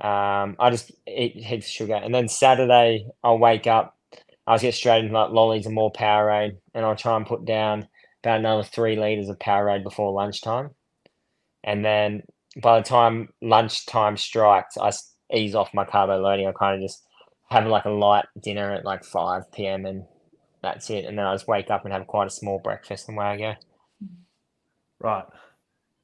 Um, 0.00 0.56
I 0.58 0.70
just 0.70 0.92
eat 1.06 1.36
heaps 1.36 1.66
of 1.66 1.72
sugar, 1.72 1.94
and 1.94 2.14
then 2.14 2.28
Saturday 2.28 3.06
I'll 3.22 3.38
wake 3.38 3.66
up. 3.66 3.96
I'll 4.46 4.58
get 4.58 4.74
straight 4.74 5.04
into 5.04 5.14
like 5.14 5.30
lollies 5.30 5.66
and 5.66 5.74
more 5.74 5.92
Powerade, 5.92 6.56
and 6.74 6.84
I'll 6.84 6.96
try 6.96 7.16
and 7.16 7.26
put 7.26 7.44
down 7.44 7.86
about 8.22 8.40
another 8.40 8.62
three 8.62 8.96
liters 8.96 9.28
of 9.28 9.38
Powerade 9.38 9.82
before 9.82 10.12
lunchtime, 10.12 10.70
and 11.62 11.84
then 11.84 12.22
by 12.60 12.80
the 12.80 12.84
time 12.84 13.28
lunchtime 13.42 14.16
strikes, 14.16 14.76
I 14.78 14.92
ease 15.34 15.54
off 15.54 15.74
my 15.74 15.84
carbo 15.84 16.18
loading. 16.20 16.46
I 16.46 16.52
kind 16.52 16.74
of 16.76 16.82
just 16.88 17.04
have 17.50 17.66
like 17.66 17.84
a 17.84 17.90
light 17.90 18.26
dinner 18.40 18.72
at 18.72 18.84
like 18.84 19.04
5 19.04 19.50
p.m. 19.52 19.86
and 19.86 20.04
that's 20.62 20.90
it. 20.90 21.04
And 21.04 21.18
then 21.18 21.26
I 21.26 21.34
just 21.34 21.48
wake 21.48 21.70
up 21.70 21.84
and 21.84 21.92
have 21.92 22.06
quite 22.06 22.26
a 22.26 22.30
small 22.30 22.60
breakfast 22.62 23.08
and 23.08 23.16
away 23.16 23.26
I 23.26 23.36
go. 23.36 23.54
Right. 25.00 25.24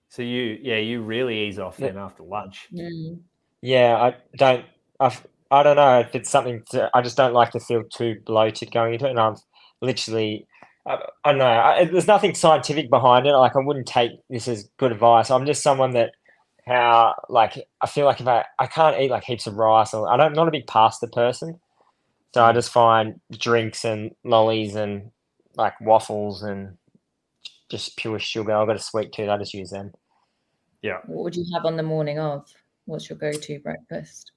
So 0.09 0.23
you, 0.23 0.59
yeah, 0.63 0.77
you 0.79 1.03
really 1.03 1.47
ease 1.47 1.59
off 1.59 1.77
Yeah. 1.79 1.89
then 1.89 1.99
after 1.99 2.23
lunch. 2.23 2.69
Mm. 2.73 3.21
Yeah, 3.63 3.97
I 3.97 4.17
don't, 4.39 4.65
I've, 5.01 5.27
I 5.51 5.63
don't 5.63 5.77
know 5.77 6.01
if 6.01 6.15
it's 6.15 6.31
something 6.31 6.63
to, 6.71 6.91
I 6.95 7.03
just 7.03 7.17
don't 7.17 7.35
like 7.35 7.51
to 7.53 7.61
feel 7.61 7.83
too 7.85 8.17
bloated 8.25 8.73
going 8.73 8.95
into 8.95 9.07
it. 9.07 9.11
And 9.11 9.21
I've 9.21 9.39
literally, 9.83 10.47
I, 10.87 10.99
I 11.25 11.31
don't 11.33 11.39
know, 11.39 11.47
I, 11.47 11.85
there's 11.85 12.07
nothing 12.07 12.35
scientific 12.35 12.91
behind 12.91 13.27
it. 13.27 13.33
Like 13.33 13.57
I 13.57 13.61
wouldn't 13.61 13.87
take 13.87 14.13
this 14.31 14.49
as 14.49 14.69
good 14.79 14.93
advice. 14.93 15.31
I'm 15.31 15.47
just 15.47 15.63
someone 15.63 15.93
that, 15.93 16.13
how 16.67 17.15
like 17.29 17.67
I 17.81 17.87
feel 17.87 18.07
like 18.07 18.21
if 18.21 18.27
I 18.27 18.45
I 18.59 18.67
can't 18.67 19.01
eat 19.01 19.11
like 19.11 19.25
heaps 19.25 19.47
of 19.47 19.57
rice 19.57 19.95
or 19.95 20.09
I 20.09 20.17
don't 20.17 20.27
I'm 20.27 20.33
not 20.33 20.49
a 20.49 20.53
big 20.53 20.67
pasta 20.67 21.07
person, 21.07 21.61
so 22.35 22.45
I 22.45 22.53
just 22.53 22.73
find 22.73 23.21
drinks 23.31 23.85
and 23.85 24.15
lollies 24.25 24.75
and 24.75 25.11
like 25.57 25.81
waffles 25.81 26.43
and 26.43 26.77
just 27.69 27.97
pure 27.97 28.19
sugar. 28.19 28.53
I've 28.53 28.67
got 28.67 28.77
a 28.77 28.81
sweet 28.81 29.13
tooth. 29.13 29.29
I 29.29 29.39
just 29.39 29.55
use 29.55 29.71
them. 29.71 29.93
Yeah. 30.83 30.99
What 31.07 31.25
would 31.25 31.37
you 31.37 31.45
have 31.55 31.65
on 31.65 31.77
the 31.77 31.83
morning 31.83 32.19
of? 32.19 32.47
What's 32.85 33.11
your 33.11 33.19
go-to 33.19 33.59
breakfast? 33.59 34.31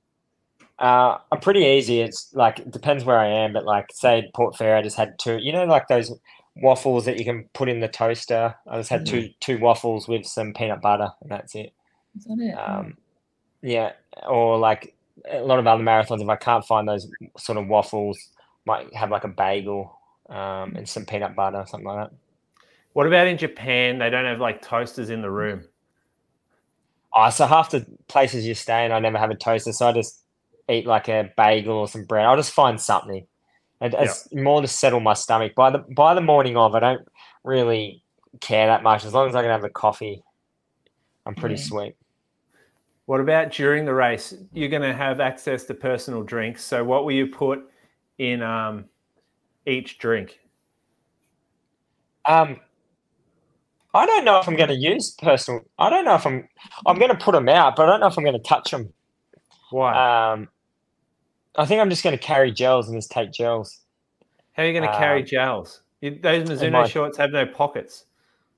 Uh, 0.79 1.17
I'm 1.31 1.39
pretty 1.39 1.59
easy. 1.59 1.99
It's 1.99 2.33
like 2.33 2.59
it 2.59 2.71
depends 2.71 3.03
where 3.03 3.19
I 3.19 3.27
am, 3.27 3.53
but 3.53 3.65
like 3.65 3.87
say 3.91 4.31
Port 4.33 4.55
Fair, 4.55 4.75
I 4.75 4.81
just 4.81 4.97
had 4.97 5.19
two. 5.19 5.37
You 5.37 5.51
know, 5.51 5.65
like 5.65 5.87
those 5.87 6.11
waffles 6.55 7.05
that 7.05 7.19
you 7.19 7.25
can 7.25 7.49
put 7.53 7.69
in 7.69 7.81
the 7.81 7.87
toaster. 7.87 8.55
I 8.67 8.77
just 8.77 8.89
had 8.89 9.05
two 9.05 9.29
two 9.39 9.59
waffles 9.59 10.07
with 10.07 10.25
some 10.25 10.53
peanut 10.53 10.81
butter, 10.81 11.09
and 11.21 11.29
that's 11.29 11.53
it. 11.53 11.73
Is 12.19 12.25
that 12.25 12.39
it? 12.39 12.53
Um, 12.53 12.97
yeah, 13.61 13.93
or 14.27 14.57
like 14.57 14.93
a 15.29 15.39
lot 15.39 15.59
of 15.59 15.67
other 15.67 15.83
marathons, 15.83 16.21
if 16.21 16.29
I 16.29 16.35
can't 16.35 16.65
find 16.65 16.87
those 16.87 17.09
sort 17.37 17.57
of 17.57 17.67
waffles, 17.67 18.19
might 18.65 18.93
have 18.93 19.09
like 19.09 19.23
a 19.23 19.29
bagel 19.29 19.97
um, 20.29 20.75
and 20.75 20.87
some 20.87 21.05
peanut 21.05 21.35
butter, 21.35 21.57
or 21.57 21.67
something 21.67 21.87
like 21.87 22.09
that. 22.09 22.17
What 22.93 23.07
about 23.07 23.27
in 23.27 23.37
Japan? 23.37 23.99
They 23.99 24.09
don't 24.09 24.25
have 24.25 24.39
like 24.39 24.61
toasters 24.61 25.09
in 25.09 25.21
the 25.21 25.31
room. 25.31 25.63
Oh, 27.15 27.29
so 27.29 27.47
half 27.47 27.71
the 27.71 27.85
places 28.07 28.45
you 28.45 28.53
stay 28.53 28.85
in, 28.85 28.91
I 28.91 28.99
never 28.99 29.17
have 29.17 29.31
a 29.31 29.35
toaster, 29.35 29.71
so 29.71 29.87
I 29.87 29.93
just 29.93 30.23
eat 30.69 30.85
like 30.85 31.07
a 31.07 31.31
bagel 31.37 31.77
or 31.77 31.87
some 31.87 32.03
bread. 32.03 32.25
I'll 32.25 32.35
just 32.35 32.53
find 32.53 32.79
something. 32.79 33.25
And 33.81 33.93
it's 33.93 34.27
more 34.33 34.61
to 34.61 34.67
settle 34.67 34.99
my 34.99 35.13
stomach. 35.13 35.55
By 35.55 35.71
the 35.71 35.79
by 35.79 36.13
the 36.13 36.21
morning 36.21 36.57
of, 36.57 36.75
I 36.75 36.79
don't 36.81 37.07
really 37.43 38.03
care 38.41 38.67
that 38.67 38.83
much. 38.83 39.05
As 39.05 39.13
long 39.13 39.29
as 39.29 39.35
I 39.35 39.41
can 39.41 39.51
have 39.51 39.63
a 39.63 39.69
coffee, 39.69 40.21
I'm 41.25 41.35
pretty 41.35 41.55
Yeah. 41.55 41.61
sweet. 41.61 41.95
What 43.09 43.21
about 43.21 43.51
during 43.51 43.85
the 43.85 43.93
race? 43.95 44.35
You're 44.53 44.69
going 44.69 44.83
to 44.83 44.93
have 44.93 45.19
access 45.19 45.63
to 45.63 45.73
personal 45.73 46.21
drinks. 46.21 46.63
So, 46.63 46.83
what 46.83 47.05
will 47.05 47.11
you 47.11 47.25
put 47.25 47.67
in 48.19 48.43
um, 48.43 48.85
each 49.65 49.97
drink? 49.97 50.39
Um, 52.25 52.59
I 53.95 54.05
don't 54.05 54.25
know 54.25 54.37
if 54.37 54.47
I'm 54.47 54.55
going 54.55 54.69
to 54.69 54.75
use 54.75 55.15
personal. 55.19 55.61
I 55.79 55.89
don't 55.89 56.05
know 56.05 56.13
if 56.13 56.27
I'm. 56.27 56.47
I'm 56.85 56.99
going 56.99 57.09
to 57.09 57.17
put 57.17 57.31
them 57.31 57.49
out, 57.49 57.75
but 57.75 57.87
I 57.87 57.93
don't 57.93 57.99
know 57.99 58.05
if 58.05 58.15
I'm 58.15 58.23
going 58.23 58.37
to 58.37 58.47
touch 58.47 58.69
them. 58.69 58.93
Why? 59.71 60.33
Um, 60.33 60.47
I 61.55 61.65
think 61.65 61.81
I'm 61.81 61.89
just 61.89 62.03
going 62.03 62.15
to 62.15 62.23
carry 62.23 62.51
gels 62.51 62.89
and 62.89 62.95
just 62.95 63.09
take 63.09 63.31
gels 63.31 63.79
How 64.51 64.61
are 64.61 64.67
you 64.67 64.79
going 64.79 64.87
to 64.87 64.95
carry 64.95 65.21
um, 65.21 65.25
gels? 65.25 65.81
You, 66.01 66.19
those 66.21 66.47
Mizuno 66.47 66.73
my- 66.73 66.87
shorts 66.87 67.17
have 67.17 67.31
no 67.31 67.47
pockets. 67.47 68.05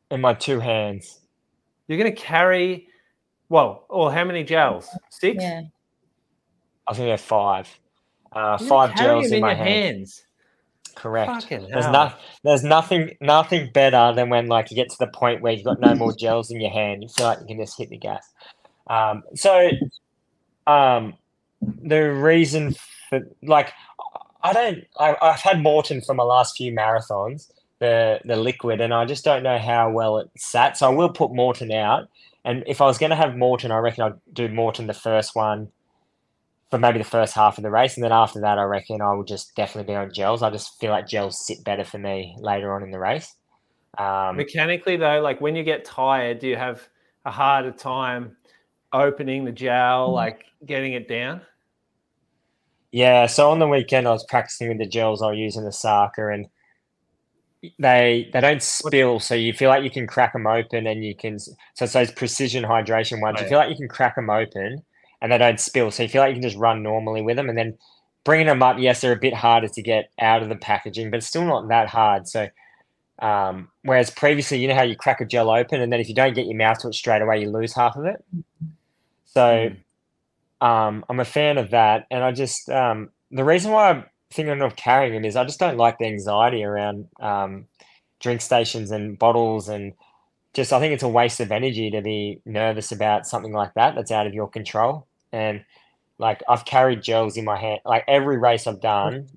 in 0.09 0.19
my 0.19 0.33
two 0.33 0.59
hands. 0.59 1.21
You're 1.87 1.97
going 1.97 2.13
to 2.13 2.21
carry, 2.21 2.89
well, 3.51 3.85
or 3.89 4.13
how 4.13 4.23
many 4.23 4.45
gels? 4.45 4.89
Six? 5.09 5.43
yeah. 5.43 5.63
I 6.87 6.93
think 6.93 7.07
they're 7.07 7.17
five. 7.17 7.67
Uh, 8.31 8.57
five 8.57 8.95
gels 8.95 9.25
them 9.25 9.35
in 9.35 9.41
my 9.41 9.53
hand. 9.53 9.69
hands. 9.69 10.23
Correct. 10.95 11.29
Fucking 11.29 11.67
There's 11.69 11.85
no, 11.87 12.13
there's 12.43 12.63
nothing, 12.63 13.17
nothing 13.19 13.69
better 13.73 14.13
than 14.15 14.29
when 14.29 14.47
like 14.47 14.71
you 14.71 14.75
get 14.75 14.89
to 14.89 14.95
the 14.99 15.07
point 15.07 15.41
where 15.41 15.51
you've 15.51 15.65
got 15.65 15.81
no 15.81 15.93
more 15.95 16.13
gels 16.13 16.49
in 16.49 16.61
your 16.61 16.71
hand. 16.71 17.03
You 17.03 17.09
feel 17.09 17.25
like 17.25 17.39
you 17.41 17.47
can 17.47 17.59
just 17.59 17.77
hit 17.77 17.89
the 17.89 17.97
gas. 17.97 18.25
Um, 18.87 19.23
so, 19.35 19.69
um, 20.65 21.15
the 21.61 22.13
reason 22.13 22.75
for 23.09 23.19
like, 23.43 23.73
I 24.43 24.53
don't. 24.53 24.85
I, 24.97 25.15
I've 25.21 25.41
had 25.41 25.57
Maurten 25.57 26.05
for 26.05 26.15
my 26.15 26.23
last 26.23 26.55
few 26.55 26.71
marathons, 26.71 27.51
the 27.79 28.21
the 28.25 28.37
liquid, 28.37 28.81
and 28.81 28.93
I 28.93 29.05
just 29.05 29.23
don't 29.23 29.43
know 29.43 29.59
how 29.59 29.91
well 29.91 30.17
it 30.19 30.29
sat. 30.37 30.77
So 30.77 30.87
I 30.87 30.89
will 30.89 31.09
put 31.09 31.31
Maurten 31.31 31.73
out. 31.73 32.09
And 32.43 32.63
if 32.67 32.81
I 32.81 32.85
was 32.85 32.97
going 32.97 33.11
to 33.11 33.15
have 33.15 33.31
Maurten, 33.33 33.71
I 33.71 33.77
reckon 33.77 34.03
I'd 34.03 34.33
do 34.33 34.49
Maurten 34.49 34.87
the 34.87 34.93
first 34.93 35.35
one 35.35 35.69
for 36.71 36.79
maybe 36.79 36.97
the 36.97 37.03
first 37.03 37.33
half 37.33 37.57
of 37.57 37.63
the 37.63 37.69
race, 37.69 37.95
and 37.97 38.03
then 38.03 38.13
after 38.13 38.39
that, 38.41 38.57
I 38.57 38.63
reckon 38.63 39.01
I 39.01 39.13
would 39.13 39.27
just 39.27 39.55
definitely 39.55 39.91
be 39.91 39.97
on 39.97 40.13
gels. 40.13 40.41
I 40.41 40.49
just 40.49 40.79
feel 40.79 40.91
like 40.91 41.05
gels 41.07 41.45
sit 41.45 41.63
better 41.65 41.83
for 41.83 41.97
me 41.97 42.35
later 42.39 42.73
on 42.73 42.81
in 42.81 42.91
the 42.91 42.99
race. 42.99 43.35
Um, 43.97 44.37
Mechanically, 44.37 44.95
though, 44.95 45.19
like 45.21 45.41
when 45.41 45.55
you 45.55 45.63
get 45.63 45.83
tired, 45.83 46.39
do 46.39 46.47
you 46.47 46.55
have 46.55 46.87
a 47.25 47.31
harder 47.31 47.71
time 47.71 48.37
opening 48.93 49.43
the 49.43 49.51
gel, 49.51 50.09
Mm. 50.09 50.13
like 50.13 50.45
getting 50.65 50.93
it 50.93 51.07
down? 51.09 51.41
yeah, 52.93 53.25
so 53.25 53.51
on 53.51 53.59
the 53.59 53.67
weekend, 53.67 54.07
I 54.07 54.11
was 54.11 54.25
practicing 54.29 54.69
with 54.69 54.77
the 54.79 54.85
gels 54.87 55.21
I 55.21 55.29
was 55.29 55.37
using 55.37 55.63
the 55.63 55.71
Saka, 55.71 56.29
and 56.29 56.47
they 57.77 58.29
they 58.33 58.41
don't 58.41 58.61
spill, 58.61 59.19
so 59.19 59.35
you 59.35 59.53
feel 59.53 59.69
like 59.69 59.83
you 59.83 59.91
can 59.91 60.07
crack 60.07 60.33
them 60.33 60.47
open, 60.47 60.87
and 60.87 61.05
you 61.05 61.15
can. 61.15 61.37
So 61.39 61.53
it's 61.79 61.93
those 61.93 62.11
precision 62.11 62.63
hydration 62.63 63.21
ones. 63.21 63.39
You 63.39 63.47
feel 63.47 63.59
like 63.59 63.69
you 63.69 63.75
can 63.75 63.87
crack 63.87 64.15
them 64.15 64.29
open, 64.29 64.83
and 65.21 65.31
they 65.31 65.37
don't 65.37 65.59
spill, 65.59 65.91
so 65.91 66.03
you 66.03 66.09
feel 66.09 66.21
like 66.21 66.29
you 66.29 66.41
can 66.41 66.49
just 66.49 66.57
run 66.57 66.81
normally 66.81 67.21
with 67.21 67.37
them, 67.37 67.49
and 67.49 67.57
then 67.57 67.77
bringing 68.23 68.47
them 68.47 68.63
up. 68.63 68.77
Yes, 68.79 69.01
they're 69.01 69.11
a 69.11 69.17
bit 69.19 69.33
harder 69.33 69.67
to 69.67 69.81
get 69.81 70.11
out 70.19 70.41
of 70.41 70.49
the 70.49 70.55
packaging, 70.55 71.11
but 71.11 71.17
it's 71.17 71.27
still 71.27 71.45
not 71.45 71.67
that 71.69 71.87
hard. 71.87 72.27
So. 72.27 72.49
Um, 73.19 73.69
whereas 73.83 74.09
previously, 74.09 74.57
you 74.57 74.67
know 74.67 74.73
how 74.73 74.81
you 74.81 74.95
crack 74.95 75.21
a 75.21 75.25
gel 75.25 75.51
open, 75.51 75.79
and 75.79 75.93
then 75.93 75.99
if 75.99 76.09
you 76.09 76.15
don't 76.15 76.33
get 76.33 76.47
your 76.47 76.57
mouth 76.57 76.79
to 76.79 76.87
it 76.87 76.95
straight 76.95 77.21
away, 77.21 77.39
you 77.41 77.51
lose 77.51 77.71
half 77.71 77.95
of 77.95 78.05
it. 78.05 78.25
So, 79.25 79.69
um, 80.59 81.05
I'm 81.07 81.19
a 81.19 81.25
fan 81.25 81.59
of 81.59 81.69
that, 81.69 82.07
and 82.09 82.23
I 82.23 82.31
just 82.31 82.67
um, 82.67 83.11
the 83.29 83.43
reason 83.43 83.71
why 83.71 84.05
I'm 84.39 84.59
not 84.59 84.75
carrying 84.75 85.13
them 85.13 85.25
is 85.25 85.35
I 85.35 85.43
just 85.43 85.59
don't 85.59 85.77
like 85.77 85.97
the 85.97 86.05
anxiety 86.05 86.63
around 86.63 87.07
um, 87.19 87.67
drink 88.19 88.41
stations 88.41 88.91
and 88.91 89.17
bottles, 89.17 89.69
and 89.69 89.93
just 90.53 90.73
I 90.73 90.79
think 90.79 90.93
it's 90.93 91.03
a 91.03 91.09
waste 91.09 91.39
of 91.39 91.51
energy 91.51 91.91
to 91.91 92.01
be 92.01 92.41
nervous 92.45 92.91
about 92.91 93.27
something 93.27 93.53
like 93.53 93.73
that 93.75 93.95
that's 93.95 94.11
out 94.11 94.27
of 94.27 94.33
your 94.33 94.47
control. 94.47 95.07
And 95.31 95.63
like 96.17 96.43
I've 96.47 96.65
carried 96.65 97.01
gels 97.01 97.37
in 97.37 97.45
my 97.45 97.57
hand, 97.57 97.79
like 97.85 98.03
every 98.07 98.37
race 98.37 98.67
I've 98.67 98.81
done, 98.81 99.27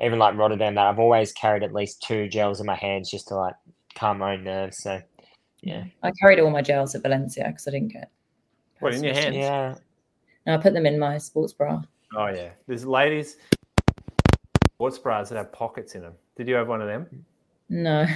even 0.00 0.18
like 0.18 0.36
Rotterdam, 0.36 0.74
that 0.74 0.86
I've 0.86 0.98
always 0.98 1.32
carried 1.32 1.62
at 1.62 1.74
least 1.74 2.02
two 2.02 2.28
gels 2.28 2.60
in 2.60 2.66
my 2.66 2.74
hands 2.74 3.10
just 3.10 3.28
to 3.28 3.36
like 3.36 3.54
calm 3.94 4.18
my 4.18 4.34
own 4.34 4.44
nerves. 4.44 4.78
So, 4.78 5.00
yeah, 5.62 5.84
I 6.02 6.12
carried 6.20 6.40
all 6.40 6.50
my 6.50 6.62
gels 6.62 6.94
at 6.94 7.02
Valencia 7.02 7.44
because 7.46 7.68
I 7.68 7.72
didn't 7.72 7.92
get. 7.92 8.10
What, 8.80 8.94
in 8.94 9.04
your 9.04 9.14
personal 9.14 9.32
hands? 9.32 9.44
yeah, 9.44 9.74
No, 10.46 10.54
I 10.54 10.56
put 10.58 10.74
them 10.74 10.86
in 10.86 10.98
my 10.98 11.18
sports 11.18 11.52
bra. 11.52 11.82
Oh, 12.14 12.28
yeah. 12.28 12.50
There's 12.66 12.86
ladies 12.86 13.36
sports 14.76 14.98
bras 14.98 15.30
that 15.30 15.36
have 15.36 15.50
pockets 15.52 15.94
in 15.94 16.02
them. 16.02 16.12
Did 16.36 16.46
you 16.48 16.54
have 16.54 16.68
one 16.68 16.82
of 16.82 16.86
them? 16.86 17.06
No, 17.70 18.06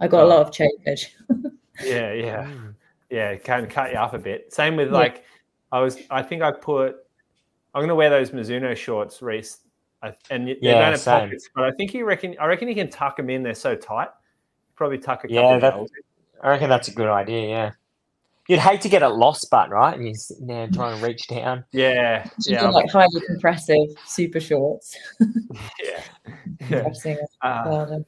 I 0.00 0.08
got 0.08 0.20
a 0.20 0.22
Oh. 0.24 0.28
lot 0.28 0.40
of 0.46 0.50
chafage. 0.50 1.08
Yeah, 1.84 2.14
yeah. 2.14 2.44
Mm. 2.44 2.74
Yeah, 3.10 3.30
it 3.32 3.44
can 3.44 3.66
cut 3.66 3.92
you 3.92 3.98
up 3.98 4.14
a 4.14 4.18
bit. 4.18 4.50
Same 4.50 4.76
with 4.76 4.88
Yeah. 4.88 4.94
like, 4.94 5.24
I 5.70 5.80
was, 5.80 5.98
I 6.08 6.22
think 6.22 6.40
I 6.40 6.50
put, 6.50 6.96
I'm 7.74 7.80
going 7.80 7.90
to 7.90 7.94
wear 7.94 8.08
those 8.08 8.30
Mizuno 8.30 8.74
shorts, 8.74 9.20
Reece. 9.20 9.58
And 10.02 10.46
y- 10.46 10.54
they 10.54 10.58
Yeah, 10.62 10.72
don't 10.80 10.82
have 10.92 11.00
same. 11.00 11.20
pockets, 11.28 11.50
but 11.54 11.64
I 11.64 11.72
think 11.72 11.92
you 11.92 12.06
reckon, 12.06 12.34
I 12.40 12.46
reckon 12.46 12.68
you 12.68 12.74
can 12.74 12.88
tuck 12.88 13.18
them 13.18 13.28
in. 13.28 13.42
They're 13.42 13.52
so 13.54 13.76
tight. 13.76 14.08
Probably 14.74 14.96
tuck 14.96 15.18
a 15.24 15.28
couple 15.28 15.34
Yeah, 15.36 15.54
of 15.56 15.60
that- 15.60 15.74
gels. 15.74 15.90
I 16.42 16.48
reckon 16.48 16.70
that's 16.70 16.88
a 16.88 16.92
good 16.92 17.08
idea. 17.08 17.46
Yeah, 17.46 17.70
you'd 18.48 18.58
hate 18.60 18.80
to 18.82 18.88
get 18.88 19.02
it 19.02 19.08
lost, 19.08 19.48
but 19.50 19.70
right, 19.70 19.94
and 19.94 20.04
you're 20.04 20.14
sitting 20.14 20.46
there 20.46 20.68
trying 20.68 20.98
to 20.98 21.06
reach 21.06 21.26
down. 21.28 21.64
Yeah, 21.72 22.28
Yeah, 22.46 22.62
yeah, 22.62 22.68
like 22.70 22.90
highly 22.90 23.20
compressive, 23.26 23.88
super 24.06 24.40
shorts. 24.40 24.96
yeah. 25.84 26.02
yeah. 26.70 27.16
Uh, 27.42 27.64
Well 27.66 27.86
done. 27.86 28.04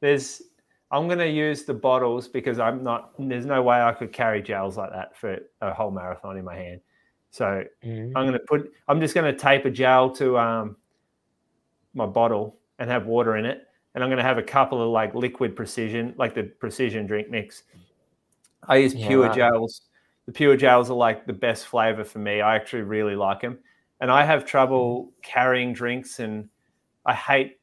there's 0.00 0.42
I'm 0.90 1.06
going 1.08 1.18
to 1.18 1.28
use 1.28 1.64
the 1.64 1.74
bottles 1.74 2.28
because 2.28 2.58
I'm 2.60 2.82
not 2.84 3.12
there's 3.18 3.46
no 3.46 3.62
way 3.62 3.80
I 3.80 3.92
could 3.92 4.12
carry 4.12 4.40
gels 4.42 4.76
like 4.76 4.90
that 4.92 5.16
for 5.16 5.38
a 5.60 5.72
whole 5.72 5.90
marathon 5.90 6.36
in 6.36 6.44
my 6.44 6.54
hand. 6.56 6.80
So 7.30 7.64
Mm. 7.84 8.12
I'm 8.14 8.26
going 8.26 8.32
to 8.34 8.38
put 8.40 8.72
I'm 8.86 9.00
just 9.00 9.14
going 9.14 9.32
to 9.32 9.38
tape 9.38 9.64
a 9.64 9.70
gel 9.70 10.10
to 10.16 10.38
um 10.38 10.76
my 11.94 12.06
bottle 12.06 12.56
and 12.78 12.88
have 12.90 13.06
water 13.06 13.36
in 13.36 13.44
it 13.44 13.66
and 13.94 14.02
I'm 14.04 14.10
going 14.10 14.18
to 14.18 14.24
have 14.24 14.38
a 14.38 14.42
couple 14.42 14.80
of 14.82 14.88
like 14.90 15.14
liquid 15.14 15.56
precision 15.56 16.14
like 16.16 16.34
the 16.34 16.44
precision 16.44 17.06
drink 17.06 17.28
mix. 17.30 17.64
I 18.68 18.76
use 18.76 18.94
Yeah, 18.94 19.06
pure 19.08 19.26
right. 19.26 19.34
gels. 19.34 19.82
The 20.26 20.32
pure 20.32 20.56
gels 20.56 20.90
are 20.90 20.94
like 20.94 21.26
the 21.26 21.32
best 21.32 21.66
flavor 21.66 22.04
for 22.04 22.18
me. 22.18 22.40
I 22.40 22.56
actually 22.56 22.82
really 22.82 23.14
like 23.16 23.40
them. 23.40 23.58
And 24.00 24.10
I 24.10 24.24
have 24.24 24.44
trouble 24.44 25.12
carrying 25.22 25.72
drinks 25.72 26.18
and 26.20 26.48
I 27.06 27.14
hate 27.14 27.60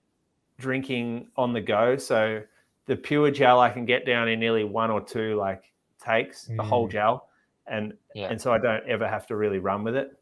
drinking 0.60 1.30
on 1.36 1.54
the 1.54 1.62
go. 1.62 1.97
So 1.97 2.43
the 2.86 2.95
pure 2.95 3.32
gel 3.32 3.60
I 3.60 3.70
can 3.70 3.86
get 3.86 4.06
down 4.06 4.28
in 4.30 4.39
nearly 4.39 4.64
one 4.64 4.91
or 4.91 5.02
two 5.02 5.36
like 5.36 5.64
takes, 6.04 6.45
the 6.56 6.64
whole 6.64 6.88
Mm. 6.88 6.91
gel. 6.91 7.30
And 7.68 7.93
Yeah. 8.14 8.28
and 8.30 8.41
so 8.41 8.54
I 8.54 8.58
don't 8.58 8.88
ever 8.88 9.08
have 9.08 9.26
to 9.28 9.36
really 9.36 9.60
run 9.60 9.84
with 9.84 9.95
it. 9.95 10.18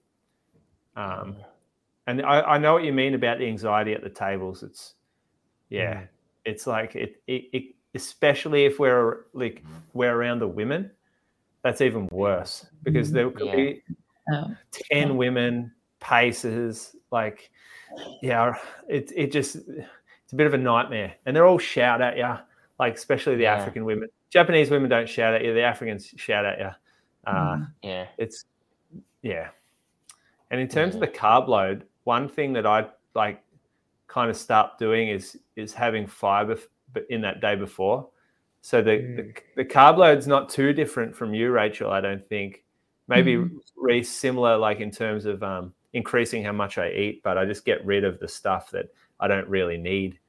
Um 0.95 1.35
and 2.07 2.21
I, 2.23 2.41
I 2.41 2.57
know 2.57 2.73
what 2.73 2.83
you 2.83 2.93
mean 2.93 3.13
about 3.13 3.37
the 3.37 3.47
anxiety 3.47 3.93
at 3.93 4.01
the 4.01 4.09
tables. 4.09 4.63
It's 4.63 4.95
yeah, 5.69 6.01
Mm. 6.01 6.07
it's 6.45 6.65
like 6.67 6.95
it, 6.95 7.21
it, 7.27 7.43
it 7.53 7.63
especially 7.95 8.65
if 8.65 8.79
we're 8.79 9.25
like 9.33 9.63
we're 9.93 10.13
around 10.15 10.39
the 10.39 10.47
women, 10.47 10.91
that's 11.63 11.81
even 11.81 12.07
worse 12.11 12.65
because 12.83 13.11
there 13.11 13.29
could 13.31 13.47
Yeah. 13.47 13.55
be 13.55 13.83
Oh, 14.31 14.55
10 14.91 15.17
women 15.17 15.71
paces 15.99 16.95
like 17.09 17.49
yeah 18.21 18.53
it, 18.87 19.11
it 19.15 19.31
just 19.31 19.55
it's 19.55 20.33
a 20.33 20.35
bit 20.35 20.45
of 20.45 20.53
a 20.53 20.57
nightmare 20.57 21.15
and 21.25 21.35
they're 21.35 21.47
all 21.47 21.57
shout 21.57 21.99
at 21.99 22.15
you 22.15 22.37
like 22.77 22.93
especially 22.95 23.35
the 23.37 23.43
Yeah. 23.43 23.55
african 23.55 23.85
women 23.85 24.07
japanese 24.29 24.69
women 24.69 24.87
don't 24.87 25.09
shout 25.09 25.33
at 25.33 25.43
you 25.43 25.51
the 25.55 25.63
africans 25.63 26.13
shout 26.15 26.45
at 26.45 26.59
you 26.59 26.69
uh, 27.25 27.55
Mm. 27.55 27.67
Yeah. 27.81 28.07
it's 28.19 28.45
yeah 29.23 29.49
and 30.51 30.61
in 30.61 30.67
terms 30.67 30.93
of 30.93 31.01
the 31.01 31.07
carb 31.07 31.47
load 31.47 31.85
one 32.03 32.29
thing 32.29 32.53
that 32.53 32.67
i 32.67 32.87
like 33.15 33.41
kind 34.07 34.29
of 34.29 34.37
start 34.37 34.77
doing 34.77 35.09
is 35.09 35.39
is 35.55 35.73
having 35.73 36.05
fiber 36.05 36.55
in 37.09 37.21
that 37.21 37.41
day 37.41 37.55
before 37.55 38.07
so 38.61 38.81
the, 38.81 38.97
the 38.97 39.33
the 39.57 39.65
carb 39.65 39.97
load's 39.97 40.27
not 40.27 40.49
too 40.49 40.73
different 40.73 41.15
from 41.15 41.33
you 41.33 41.51
rachel 41.51 41.91
i 41.91 42.01
don't 42.01 42.27
think 42.27 42.63
maybe 43.07 43.35
Mhm. 43.35 43.59
Reece 43.75 44.09
similar 44.11 44.57
like 44.57 44.79
in 44.81 44.91
terms 44.91 45.25
of 45.25 45.41
um 45.43 45.73
increasing 45.93 46.43
how 46.43 46.51
much 46.51 46.77
i 46.77 46.89
eat 46.89 47.21
but 47.23 47.37
i 47.37 47.45
just 47.45 47.63
get 47.65 47.83
rid 47.85 48.03
of 48.03 48.19
the 48.19 48.27
stuff 48.27 48.69
that 48.71 48.87
i 49.19 49.27
don't 49.27 49.47
really 49.47 49.77
need 49.77 50.19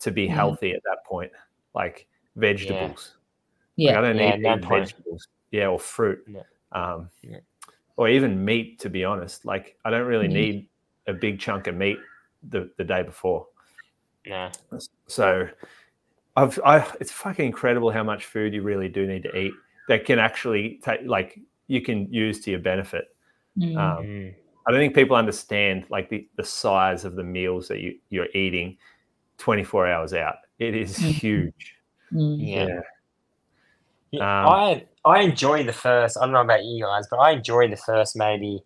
to 0.00 0.10
be 0.10 0.24
Yeah. 0.24 0.34
healthy 0.34 0.72
at 0.72 0.82
that 0.82 1.04
point, 1.06 1.30
like 1.74 2.08
vegetables. 2.34 3.14
Like, 3.76 3.76
Yeah. 3.76 3.98
I 3.98 4.00
don't 4.02 4.18
Yeah, 4.18 4.34
need 4.34 4.66
vegetables. 4.68 5.28
Yeah, 5.52 5.68
or 5.68 5.78
fruit. 5.78 6.24
Yeah. 6.26 6.42
Um, 6.72 7.08
Yeah. 7.22 7.38
Or 7.96 8.08
even 8.08 8.44
meat, 8.44 8.80
to 8.80 8.90
be 8.90 9.04
honest. 9.04 9.44
Like 9.44 9.78
I 9.84 9.90
don't 9.90 10.06
really 10.08 10.26
Mm. 10.26 10.32
need 10.32 10.68
a 11.06 11.12
big 11.12 11.38
chunk 11.38 11.68
of 11.68 11.76
meat 11.76 11.98
the, 12.48 12.68
the 12.78 12.84
day 12.84 13.04
before. 13.04 13.46
Yeah. 14.24 14.50
So 15.06 15.48
I've 16.36 16.58
I 16.64 16.86
it's 17.00 17.12
fucking 17.12 17.44
incredible 17.46 17.90
how 17.90 18.02
much 18.02 18.24
food 18.26 18.54
you 18.54 18.62
really 18.62 18.88
do 18.88 19.06
need 19.06 19.22
to 19.24 19.36
eat 19.36 19.52
that 19.88 20.04
can 20.04 20.18
actually 20.18 20.80
take 20.82 21.00
like 21.04 21.38
you 21.66 21.82
can 21.82 22.12
use 22.12 22.40
to 22.42 22.50
your 22.50 22.60
benefit. 22.60 23.14
Mm. 23.58 23.76
Um, 23.76 24.04
Mm. 24.04 24.34
I 24.66 24.70
don't 24.70 24.78
think 24.80 24.94
people 24.94 25.16
understand 25.16 25.84
like 25.90 26.08
the, 26.08 26.28
the 26.36 26.44
size 26.44 27.04
of 27.04 27.16
the 27.16 27.24
meals 27.24 27.66
that 27.66 27.80
you, 27.80 27.98
you're 28.10 28.28
eating 28.32 28.78
24 29.38 29.88
hours 29.88 30.14
out. 30.14 30.36
It 30.60 30.76
is 30.76 30.96
Mhm. 30.98 31.10
huge. 31.12 31.76
Mm. 32.12 32.36
Yeah. 32.38 32.80
Yeah, 34.12 34.20
Um, 34.20 34.48
I 34.52 34.86
I 35.04 35.20
enjoy 35.22 35.64
the 35.64 35.72
first. 35.72 36.16
I 36.16 36.20
don't 36.24 36.32
know 36.32 36.42
about 36.42 36.64
you 36.64 36.84
guys, 36.84 37.06
but 37.10 37.16
I 37.16 37.32
enjoy 37.32 37.68
the 37.68 37.76
first 37.76 38.14
maybe 38.16 38.62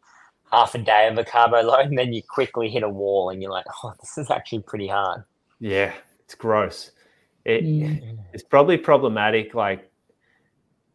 half 0.52 0.74
a 0.74 0.78
day 0.78 1.08
of 1.08 1.16
a 1.18 1.24
carbo 1.24 1.62
load, 1.62 1.86
and 1.86 1.98
then 1.98 2.12
you 2.12 2.22
quickly 2.22 2.68
hit 2.68 2.82
a 2.82 2.88
wall, 2.88 3.30
and 3.30 3.40
you're 3.40 3.52
like, 3.52 3.64
"Oh, 3.82 3.94
this 4.00 4.18
is 4.18 4.30
actually 4.30 4.62
pretty 4.62 4.88
hard." 4.88 5.22
Yeah, 5.60 5.92
it's 6.24 6.34
gross. 6.34 6.90
It, 7.47 7.64
Mm. 7.64 8.18
It's 8.32 8.42
probably 8.42 8.76
problematic, 8.76 9.55
like 9.55 9.90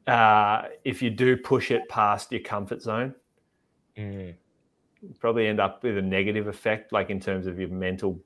uh, 0.05 0.63
if 0.83 1.01
you 1.01 1.09
do 1.09 1.37
push 1.37 1.71
it 1.71 1.87
past 1.89 2.31
your 2.31 2.41
comfort 2.41 2.81
zone, 2.81 3.15
Mm. 3.97 4.33
you 5.01 5.13
probably 5.19 5.47
end 5.47 5.59
up 5.59 5.81
with 5.83 5.97
a 5.97 6.01
negative 6.01 6.47
effect, 6.47 6.91
like 6.91 7.09
in 7.09 7.19
terms 7.19 7.47
of 7.47 7.59
your 7.59 7.69
mental 7.69 8.19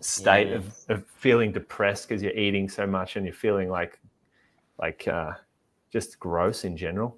state 0.00 0.48
Yeah. 0.48 0.54
of, 0.56 0.74
of 0.88 1.06
feeling 1.06 1.52
depressed 1.52 2.08
because 2.08 2.20
you're 2.22 2.32
eating 2.32 2.68
so 2.68 2.84
much 2.86 3.16
and 3.16 3.24
you're 3.24 3.34
feeling 3.34 3.70
like 3.70 4.00
like 4.78 5.06
uh, 5.06 5.32
just 5.92 6.18
gross 6.18 6.64
in 6.64 6.76
general. 6.76 7.16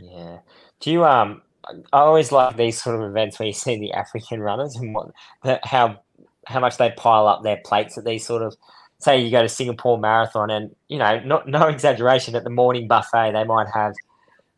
Yeah. 0.00 0.38
Do 0.80 0.90
you 0.90 1.04
um? 1.04 1.42
I 1.92 1.98
always 2.00 2.32
like 2.32 2.56
these 2.56 2.82
sort 2.82 2.96
of 2.96 3.02
events 3.10 3.38
where 3.38 3.46
you 3.46 3.52
see 3.52 3.78
the 3.78 3.92
African 3.92 4.40
runners 4.40 4.74
and 4.76 4.94
what 4.94 5.10
the, 5.44 5.60
how 5.64 6.00
how 6.46 6.60
much 6.60 6.78
they 6.78 6.90
pile 6.92 7.26
up 7.26 7.42
their 7.42 7.60
plates 7.64 7.98
at 7.98 8.04
these 8.06 8.24
sort 8.24 8.42
of. 8.42 8.56
Say 9.00 9.20
you 9.20 9.30
go 9.30 9.42
to 9.42 9.48
Singapore 9.48 9.98
Marathon 9.98 10.50
and 10.50 10.74
you 10.88 10.98
know, 10.98 11.20
not 11.20 11.48
no 11.48 11.68
exaggeration, 11.68 12.34
at 12.34 12.44
the 12.44 12.50
morning 12.50 12.88
buffet 12.88 13.32
they 13.32 13.44
might 13.44 13.68
have 13.72 13.94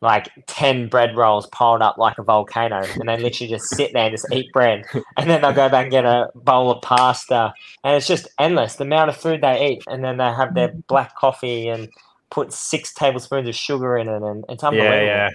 like 0.03 0.31
ten 0.47 0.89
bread 0.89 1.15
rolls 1.15 1.47
piled 1.49 1.83
up 1.83 1.99
like 1.99 2.17
a 2.19 2.23
volcano, 2.23 2.81
and 2.99 3.09
they 3.09 3.19
literally 3.19 3.51
just 3.51 3.69
sit 3.75 3.93
there 3.93 4.07
and 4.07 4.15
just 4.15 4.33
eat 4.33 4.51
bread, 4.53 4.87
and 5.19 5.29
then 5.29 5.43
they'll 5.43 5.53
go 5.53 5.69
back 5.69 5.85
and 5.85 5.91
get 5.91 6.07
a 6.07 6.29
bowl 6.35 6.71
of 6.71 6.81
pasta, 6.83 7.53
and 7.85 7.97
it's 7.97 8.07
just 8.07 8.27
endless 8.39 8.77
the 8.77 8.85
amount 8.85 9.11
of 9.11 9.17
food 9.17 9.43
they 9.43 9.69
eat, 9.73 9.85
and 9.89 10.03
then 10.03 10.17
they 10.17 10.25
have 10.33 10.55
their 10.55 10.69
black 10.89 11.15
coffee 11.17 11.69
and 11.69 11.89
put 12.31 12.53
six 12.53 12.95
tablespoons 12.95 13.47
of 13.47 13.55
sugar 13.55 13.99
in 13.99 14.09
it, 14.09 14.23
and 14.23 14.45
it's 14.49 14.65
unbelievable. 14.65 15.07
Yeah, 15.07 15.29
yeah. 15.29 15.31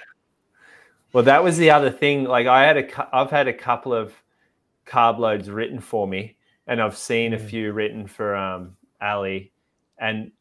Well, 1.14 1.24
that 1.26 1.44
was 1.44 1.58
the 1.58 1.70
other 1.70 1.92
thing. 1.92 2.24
Like 2.24 2.48
I 2.48 2.66
had 2.66 2.78
a, 2.78 3.16
I've 3.16 3.30
had 3.30 3.48
a 3.48 3.54
couple 3.54 3.94
of 3.94 4.14
carb 4.88 5.20
loads 5.20 5.50
written 5.50 5.80
for 5.80 6.08
me, 6.08 6.38
and 6.68 6.82
I've 6.82 6.98
seen 6.98 7.34
a 7.34 7.38
Mm. 7.38 7.50
few 7.50 7.72
written 7.72 8.08
for 8.08 8.36
um, 8.36 8.76
Ali. 9.06 9.52
And 10.00 10.32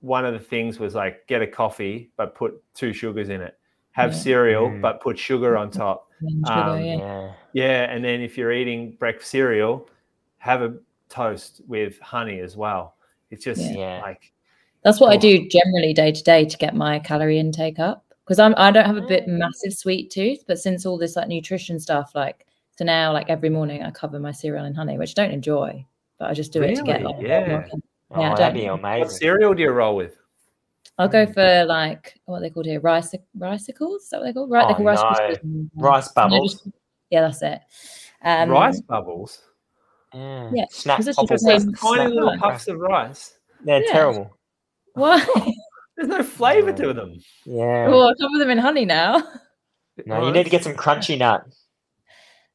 one 0.00 0.24
of 0.24 0.32
the 0.34 0.38
things 0.40 0.78
was 0.78 0.94
like, 0.94 1.26
get 1.26 1.42
a 1.42 1.46
coffee, 1.46 2.10
but 2.16 2.34
put 2.34 2.62
two 2.74 2.92
sugars 2.92 3.28
in 3.28 3.40
it. 3.40 3.58
Have 3.92 4.12
Yeah. 4.12 4.18
cereal, 4.18 4.70
Mm. 4.70 4.80
but 4.80 5.00
put 5.00 5.18
sugar 5.18 5.56
on 5.56 5.70
top. 5.70 6.08
Sugar, 6.20 6.60
Um, 6.76 6.80
yeah. 6.80 6.96
yeah. 6.96 7.32
Yeah, 7.52 7.92
and 7.92 8.04
then 8.04 8.20
if 8.20 8.38
you're 8.38 8.52
eating 8.52 8.92
breakfast 8.92 9.30
cereal, 9.30 9.88
have 10.38 10.62
a 10.62 10.76
toast 11.08 11.60
with 11.66 11.98
honey 11.98 12.38
as 12.40 12.56
well. 12.56 12.94
It's 13.30 13.44
just 13.44 13.60
Yeah. 13.74 14.00
like 14.02 14.32
That's 14.82 14.98
what 15.00 15.10
I 15.12 15.16
Oh. 15.16 15.20
do 15.20 15.46
generally 15.48 15.92
day 15.92 16.10
to 16.12 16.22
day 16.22 16.44
to 16.46 16.56
get 16.56 16.74
my 16.74 16.98
calorie 17.00 17.38
intake 17.38 17.78
up 17.78 18.04
because 18.24 18.38
I'm 18.38 18.54
I 18.56 18.70
don't 18.70 18.86
have 18.86 18.96
a 18.96 19.02
bit 19.02 19.26
Mm. 19.26 19.38
massive 19.38 19.74
sweet 19.74 20.10
tooth, 20.10 20.44
but 20.46 20.58
since 20.58 20.86
all 20.86 20.96
this 20.96 21.16
like 21.16 21.28
nutrition 21.28 21.78
stuff, 21.78 22.12
like 22.14 22.46
so 22.78 22.84
now 22.86 23.12
like 23.12 23.28
every 23.28 23.50
morning 23.50 23.82
I 23.82 23.90
cover 23.90 24.18
my 24.18 24.32
cereal 24.32 24.64
in 24.64 24.72
honey, 24.74 24.96
which 24.96 25.10
I 25.18 25.22
don't 25.24 25.34
enjoy, 25.34 25.84
but 26.18 26.30
I 26.30 26.34
just 26.34 26.52
do 26.52 26.62
it 26.62 26.76
to 26.76 26.82
get 26.84 27.02
Really? 27.02 27.04
like 27.04 27.16
a 27.16 27.22
bit 27.22 27.28
Yeah. 27.28 27.62
More- 28.10 28.18
Oh, 28.18 28.22
Yeah, 28.22 28.32
I 28.32 28.36
that'd 28.36 28.54
be 28.54 28.66
don't- 28.66 28.82
what 28.82 29.10
cereal 29.10 29.54
do 29.54 29.62
you 29.62 29.70
roll 29.70 29.96
with? 29.96 30.16
I'll 30.98 31.08
go 31.08 31.24
Mm. 31.26 31.34
for 31.34 31.64
like 31.64 32.20
what 32.26 32.38
are 32.38 32.40
they 32.40 32.50
called 32.50 32.66
here, 32.66 32.80
rice 32.80 33.14
ricicles. 33.38 34.02
Is 34.02 34.10
that 34.10 34.20
what 34.20 34.26
they 34.26 34.32
call? 34.32 34.48
Right, 34.48 34.64
Oh, 34.64 34.68
they 34.68 34.74
call 34.74 34.84
rice 34.84 34.98
no. 34.98 35.08
Krispies 35.08 35.42
and, 35.42 35.70
Rice 35.76 36.12
bubbles. 36.12 36.68
yeah, 37.10 37.20
that's 37.22 37.42
it. 37.42 37.60
Um, 38.22 38.50
Rice 38.50 38.80
bubbles. 38.82 39.42
Yeah. 40.12 40.50
Yeah, 40.52 40.64
Snack 40.70 40.98
because 40.98 41.16
poppers. 41.16 41.42
just 41.42 41.44
the 41.46 41.52
Those 41.52 41.62
same- 41.62 41.72
tiny 41.74 41.94
snack 41.96 42.08
little 42.10 42.28
bar. 42.30 42.38
puffs 42.52 42.68
of 42.68 42.78
rice. 42.80 43.38
They're 43.64 43.82
Yeah. 43.84 43.92
terrible. 43.92 44.36
Why? 44.94 45.24
There's 45.96 46.08
no 46.08 46.22
flavor 46.22 46.70
Yeah. 46.70 46.76
to 46.76 46.92
them. 46.92 47.20
Yeah. 47.44 47.86
oh, 47.88 48.08
I 48.08 48.14
cover 48.20 48.38
them 48.38 48.50
in 48.50 48.58
honey 48.58 48.84
now. 48.84 49.22
No, 50.06 50.26
you 50.26 50.32
need 50.32 50.44
to 50.44 50.50
get 50.50 50.64
some 50.64 50.74
crunchy 50.74 51.18
nut. 51.18 51.44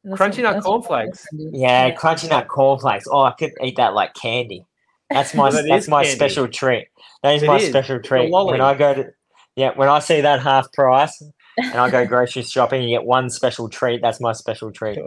That's 0.04 0.20
Crunchy 0.22 0.44
nut 0.44 0.56
what 0.56 0.64
my 0.64 0.70
cornflakes. 0.70 1.26
Yeah, 1.32 1.94
crunchy 1.96 2.30
nut 2.30 2.48
cornflakes. 2.48 3.06
Oh, 3.10 3.22
I 3.24 3.32
could 3.32 3.52
eat 3.64 3.78
that 3.78 3.94
like 3.94 4.14
candy. 4.14 4.66
That's 5.16 5.34
my 5.34 5.50
That 5.50 5.66
that's 5.68 5.88
my 5.88 6.04
candy. 6.04 6.16
special 6.16 6.48
treat. 6.48 6.88
That 7.24 7.36
is 7.36 7.44
It 7.44 7.48
my 7.48 7.58
is. 7.58 7.70
special 7.70 8.00
treat. 8.00 8.30
When 8.32 8.62
I 8.62 8.74
go 8.76 8.94
to 8.94 9.06
yeah, 9.56 9.72
when 9.76 9.88
I 9.88 10.00
see 10.00 10.20
that 10.22 10.42
half 10.42 10.72
price 10.74 11.22
and 11.58 11.76
I 11.76 11.90
go 11.90 12.06
grocery 12.14 12.44
shopping 12.44 12.82
and 12.82 12.90
get 12.90 13.06
one 13.06 13.30
special 13.30 13.70
treat, 13.70 14.02
that's 14.02 14.20
my 14.20 14.34
special 14.34 14.72
treat. 14.72 15.00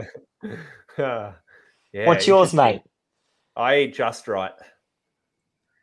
yeah. 0.99 1.33
What's 1.93 2.27
yours, 2.27 2.55
mate? 2.55 2.81
I 3.55 3.77
eat 3.81 3.95
just 3.95 4.27
right. 4.29 4.53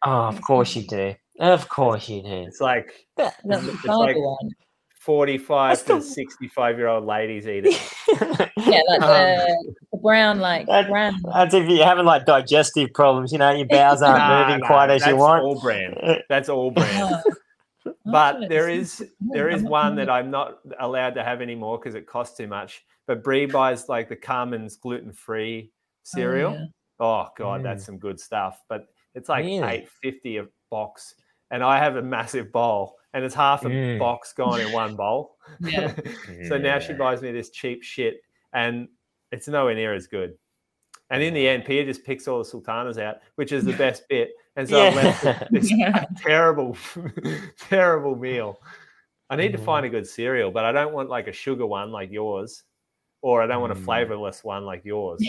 Oh, 0.03 0.23
of 0.27 0.41
course 0.41 0.75
you 0.75 0.83
do. 0.87 1.13
Of 1.39 1.69
course 1.69 2.09
you 2.09 2.23
do. 2.23 2.45
It's 2.47 2.59
like 2.61 2.91
That's 3.17 3.35
It's 3.45 3.85
like- 3.85 4.15
one. 4.17 4.49
45 5.05 5.85
That's 5.85 6.05
to 6.07 6.13
65 6.13 6.77
year 6.77 6.87
old 6.87 7.05
ladies 7.05 7.47
eat 7.47 7.65
it. 7.65 7.81
Yeah, 8.57 8.81
like 8.87 9.01
Um, 9.01 9.09
the, 9.09 9.75
the 9.91 9.97
brown, 9.99 10.39
like 10.39 10.65
that- 10.67 10.89
brown. 10.89 11.19
That's 11.33 11.53
if 11.53 11.69
you're 11.69 11.85
having 11.85 12.05
like 12.05 12.25
digestive 12.25 12.91
problems, 12.93 13.31
you 13.31 13.37
know, 13.37 13.51
your 13.51 13.67
bowels 13.67 14.01
aren't 14.01 14.17
Nah, 14.17 14.45
moving 14.47 14.59
nah, 14.61 14.67
quite 14.67 14.89
as 14.89 15.05
you 15.05 15.15
want. 15.15 15.43
that's 15.43 15.53
All-Bran. 15.55 16.21
That's 16.29 16.49
All-Bran. 16.49 17.13
Oh. 17.25 17.93
But 18.05 18.35
Actually, 18.35 18.47
there 18.47 18.69
it's- 18.69 19.01
is 19.01 19.09
there 19.19 19.49
I'm 19.49 19.55
is 19.57 19.63
not 19.63 19.71
one 19.71 19.95
that 19.97 20.09
I'm 20.09 20.31
not 20.31 20.57
allowed 20.79 21.13
to 21.15 21.23
have 21.23 21.41
anymore 21.41 21.77
because 21.77 21.93
it 21.93 22.07
costs 22.07 22.35
too 22.37 22.47
much. 22.47 22.83
But 23.05 23.23
Brie 23.23 23.45
buys 23.45 23.87
like 23.87 24.09
the 24.09 24.15
Carmen's 24.15 24.77
gluten 24.77 25.13
free 25.13 25.71
cereal. 26.03 26.53
yeah. 26.53 26.65
Oh 26.99 27.27
god, 27.37 27.59
Mm. 27.61 27.63
that's 27.63 27.85
some 27.85 27.99
good 27.99 28.19
stuff. 28.19 28.63
But 28.67 28.87
it's 29.13 29.29
like 29.29 29.45
Really? 29.45 29.61
eight 29.67 29.89
fifty 30.01 30.37
a 30.37 30.47
box, 30.71 31.13
and 31.51 31.63
I 31.63 31.77
have 31.77 31.97
a 31.97 32.01
massive 32.01 32.51
bowl, 32.51 32.95
and 33.15 33.23
it's 33.25 33.33
half 33.33 33.63
a 33.65 33.69
Mm. 33.69 33.97
box 33.97 34.33
gone 34.33 34.59
in 34.59 34.71
one 34.71 34.95
bowl. 34.95 35.37
Yeah. 35.61 35.93
so 36.49 36.57
now 36.57 36.77
she 36.79 36.93
buys 36.93 37.21
me 37.21 37.31
this 37.31 37.49
cheap 37.49 37.81
shit, 37.81 38.17
and 38.53 38.87
it's 39.31 39.47
nowhere 39.47 39.73
near 39.73 39.93
as 39.95 40.05
good. 40.05 40.37
And 41.09 41.23
in 41.23 41.33
the 41.33 41.47
end, 41.47 41.65
Pia 41.65 41.85
just 41.85 42.03
picks 42.03 42.27
all 42.27 42.39
the 42.39 42.45
sultanas 42.45 42.97
out, 42.97 43.17
which 43.35 43.51
is 43.51 43.63
the 43.63 43.73
best 43.85 44.03
bit. 44.09 44.31
And 44.57 44.67
so 44.67 44.85
I'm 44.87 44.95
left 44.95 45.23
with 45.23 45.47
this 45.51 45.71
Yeah. 45.77 46.05
terrible, 46.17 46.75
terrible 47.69 48.15
meal. 48.15 48.59
I 49.29 49.35
need 49.35 49.51
to 49.53 49.57
Mhm. 49.59 49.65
find 49.65 49.85
a 49.85 49.89
good 49.89 50.07
cereal, 50.07 50.51
but 50.51 50.65
I 50.65 50.71
don't 50.71 50.93
want 50.93 51.09
like 51.09 51.27
a 51.27 51.31
sugar 51.31 51.65
one 51.65 51.91
like 51.91 52.11
yours, 52.11 52.63
or 53.21 53.41
I 53.41 53.47
don't 53.47 53.61
want 53.61 53.71
a 53.73 53.75
Mm. 53.75 53.85
flavorless 53.85 54.43
one 54.43 54.65
like 54.65 54.83
yours. 54.85 55.21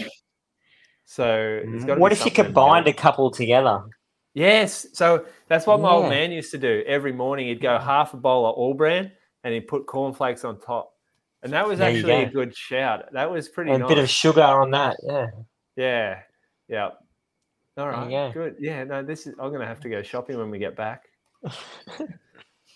So 1.05 1.61
it's 1.65 1.85
gotta 1.85 2.01
What 2.01 2.09
be 2.11 2.15
if 2.15 2.19
you 2.21 2.25
something 2.27 2.41
in 2.47 2.47
combined 2.47 2.89
a 2.89 2.93
couple 2.93 3.31
together? 3.31 3.85
Yes. 4.35 4.87
So 4.93 5.25
that's 5.49 5.67
what 5.67 5.81
my 5.81 5.91
old 5.91 6.09
man 6.09 6.33
used 6.33 6.51
to 6.53 6.59
do. 6.59 6.83
Every 6.87 7.13
morning 7.13 7.47
he'd 7.49 7.61
go 7.61 7.79
half 7.79 8.15
a 8.15 8.17
bowl 8.17 8.47
of 8.47 8.55
All-Bran 8.57 9.11
and 9.45 9.55
he'd 9.55 9.69
put 9.69 9.87
cornflakes 9.87 10.45
on 10.45 10.59
top. 10.61 10.93
And 11.43 11.53
that 11.53 11.67
was 11.67 11.79
There 11.79 11.91
you 11.91 11.99
actually 11.99 12.23
a 12.25 12.31
good 12.31 12.57
shout. 12.57 13.13
That 13.13 13.31
was 13.31 13.49
pretty 13.49 13.71
a 13.71 13.79
nice. 13.79 13.89
bit 13.89 13.99
of 13.99 14.11
sugar 14.11 14.43
on 14.43 14.71
that. 14.73 14.97
Yeah. 15.03 15.27
yeah. 15.77 16.19
Yeah. 16.69 16.89
All 17.77 17.89
right. 17.89 18.09
There 18.09 18.27
you 18.29 18.33
go. 18.35 18.45
Good. 18.45 18.57
Yeah. 18.59 18.85
No, 18.85 19.03
this 19.03 19.27
is 19.27 19.35
I'm 19.39 19.53
gonna 19.53 19.67
have 19.67 19.81
to 19.81 19.89
go 19.89 20.03
shopping 20.03 20.39
when 20.39 20.51
we 20.51 20.59
get 20.59 20.75
back. 20.75 21.05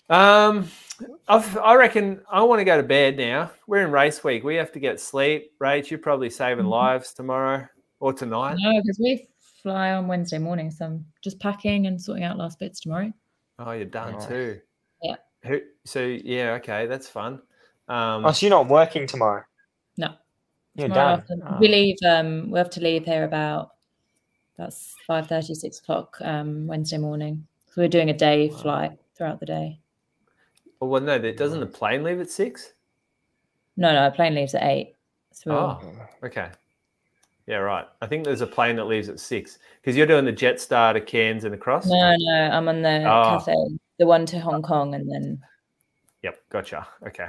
Um, 0.09 0.69
I've, 1.29 1.57
I 1.57 1.75
reckon 1.75 2.19
I 2.29 2.41
want 2.43 2.59
to 2.59 2.65
go 2.65 2.75
to 2.75 2.83
bed 2.83 3.15
now. 3.15 3.49
We're 3.65 3.85
in 3.85 3.91
race 3.91 4.23
week. 4.25 4.43
We 4.43 4.55
have 4.55 4.73
to 4.73 4.79
get 4.79 4.99
sleep. 4.99 5.53
Rach, 5.61 5.89
you're 5.89 5.99
probably 5.99 6.29
saving 6.29 6.65
Mhm. 6.65 6.69
lives 6.69 7.13
tomorrow 7.13 7.65
or 8.01 8.11
tonight. 8.11 8.57
No, 8.59 8.81
because 8.81 8.99
we 8.99 9.29
fly 9.61 9.91
on 9.93 10.07
Wednesday 10.07 10.37
morning, 10.37 10.71
so 10.71 10.85
I'm 10.85 11.05
just 11.21 11.39
packing 11.39 11.87
and 11.87 12.01
sorting 12.01 12.23
out 12.23 12.37
last 12.37 12.59
bits 12.59 12.79
tomorrow. 12.79 13.11
Oh, 13.59 13.71
you're 13.71 13.85
done 13.85 14.13
Nice. 14.13 14.25
too. 14.27 14.59
Yeah. 15.03 15.15
Who? 15.45 15.61
So 15.85 16.01
yeah, 16.05 16.53
okay, 16.53 16.87
that's 16.87 17.07
fun. 17.07 17.41
Um, 17.87 18.25
Oh, 18.25 18.31
so 18.31 18.45
you're 18.45 18.55
not 18.55 18.67
working 18.67 19.05
tomorrow? 19.07 19.43
No. 19.97 20.13
You're 20.75 20.87
Tomorrow 20.87 21.23
done. 21.27 21.43
Oh. 21.45 21.57
We 21.59 21.67
leave. 21.67 21.97
Um, 22.07 22.49
we 22.49 22.57
have 22.57 22.69
to 22.71 22.81
leave 22.81 23.03
here 23.05 23.23
about 23.25 23.71
that's 24.57 24.95
five 25.05 25.27
thirty, 25.27 25.53
six 25.53 25.79
o'clock 25.79 26.17
um, 26.21 26.65
Wednesday 26.67 26.97
morning. 26.97 27.45
So 27.67 27.81
we're 27.81 27.87
doing 27.89 28.09
a 28.09 28.17
day 28.17 28.49
Wow. 28.49 28.57
flight 28.57 28.91
throughout 29.15 29.39
the 29.39 29.45
day. 29.45 29.79
oh, 30.81 30.87
well, 30.87 31.01
no, 31.01 31.19
that 31.19 31.37
doesn't 31.37 31.59
the 31.59 31.65
plane 31.65 32.03
leave 32.03 32.19
at 32.21 32.29
six? 32.29 32.73
No, 33.77 33.91
no, 33.93 34.07
a 34.07 34.11
plane 34.11 34.35
leaves 34.35 34.55
at 34.55 34.63
eight. 34.63 34.95
So 35.31 35.51
we'll- 35.51 35.59
Oh, 36.01 36.25
okay. 36.27 36.49
Yeah, 37.47 37.57
right. 37.57 37.85
I 38.01 38.07
think 38.07 38.23
there's 38.23 38.41
a 38.41 38.47
plane 38.47 38.75
that 38.77 38.85
leaves 38.85 39.09
at 39.09 39.19
six 39.19 39.57
because 39.81 39.97
you're 39.97 40.05
doing 40.07 40.25
the 40.25 40.33
Jetstar 40.33 40.93
to 40.93 41.01
Cairns 41.01 41.43
and 41.43 41.53
across. 41.55 41.85
No, 41.87 42.15
no, 42.17 42.33
I'm 42.51 42.67
on 42.69 42.81
the 42.81 43.03
Oh. 43.05 43.39
Cathay, 43.39 43.77
the 43.99 44.05
one 44.05 44.25
to 44.27 44.39
Hong 44.39 44.61
Kong, 44.61 44.93
and 44.95 45.11
then 45.11 45.41
Yep, 46.23 46.37
gotcha. 46.49 46.87
Okay. 47.07 47.27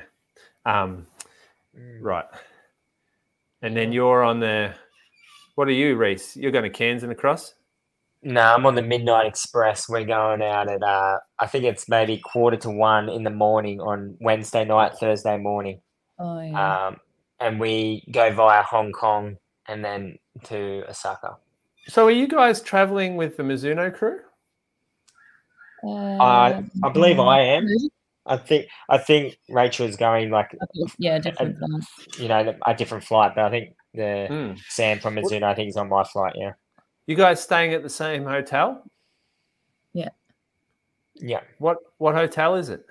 Um, 0.66 1.06
Mm. 1.76 1.98
right. 2.02 2.26
And 3.62 3.74
then 3.76 3.92
you're 3.92 4.22
on 4.22 4.40
the. 4.40 4.74
What 5.54 5.68
are 5.68 5.72
you, 5.72 5.96
Reece? 5.96 6.36
You're 6.36 6.50
going 6.50 6.64
to 6.64 6.70
Cairns 6.70 7.02
and 7.02 7.12
across. 7.12 7.54
No, 8.22 8.40
I'm 8.54 8.66
on 8.66 8.74
the 8.74 8.82
Midnight 8.82 9.26
Express. 9.26 9.88
We're 9.88 10.04
going 10.04 10.42
out 10.42 10.68
at 10.68 10.82
uh, 10.82 11.18
I 11.38 11.46
think 11.46 11.64
it's 11.64 11.88
maybe 11.88 12.18
quarter 12.18 12.56
to 12.58 12.70
one 12.70 13.08
in 13.08 13.22
the 13.24 13.30
morning 13.30 13.80
on 13.80 14.16
Wednesday 14.20 14.64
night, 14.64 14.92
Thursday 15.00 15.38
morning. 15.38 15.80
oh 16.18 16.40
yeah. 16.40 16.86
Um, 16.88 16.96
and 17.40 17.58
we 17.58 18.04
go 18.12 18.32
via 18.32 18.62
Hong 18.62 18.92
Kong 18.92 19.36
and 19.72 19.84
then 19.84 20.18
to 20.44 20.84
Osaka. 20.88 21.36
So 21.88 22.06
are 22.06 22.10
you 22.10 22.28
guys 22.28 22.60
traveling 22.60 23.16
with 23.16 23.36
the 23.36 23.42
Mizuno 23.42 23.92
crew? 23.92 24.20
I 25.84 26.62
I 26.84 26.88
believe 26.90 27.18
I 27.18 27.40
am. 27.40 27.66
I 28.26 28.36
think 28.36 28.68
I 28.88 28.98
think 28.98 29.38
Rachel 29.48 29.86
is 29.88 29.96
going 29.96 30.30
like 30.30 30.56
yeah, 30.98 31.18
different 31.18 31.58
plans. 31.58 31.86
you 32.18 32.28
know 32.28 32.54
a 32.66 32.74
different 32.74 33.02
flight, 33.04 33.32
but 33.34 33.44
I 33.46 33.50
think 33.50 33.74
the 33.94 34.26
Hmm. 34.28 34.52
Sam 34.68 35.00
from 35.00 35.16
Mizuno 35.16 35.42
I 35.44 35.54
think 35.54 35.70
is 35.70 35.76
on 35.76 35.88
my 35.88 36.04
flight. 36.04 36.34
Yeah, 36.36 36.52
You 37.06 37.16
guys 37.16 37.42
staying 37.42 37.74
at 37.74 37.82
the 37.82 37.90
same 37.90 38.24
hotel? 38.24 38.84
yeah. 39.92 40.10
Yeah. 41.16 41.40
What 41.58 41.78
what 41.98 42.14
hotel 42.14 42.54
is 42.54 42.68
it? 42.68 42.86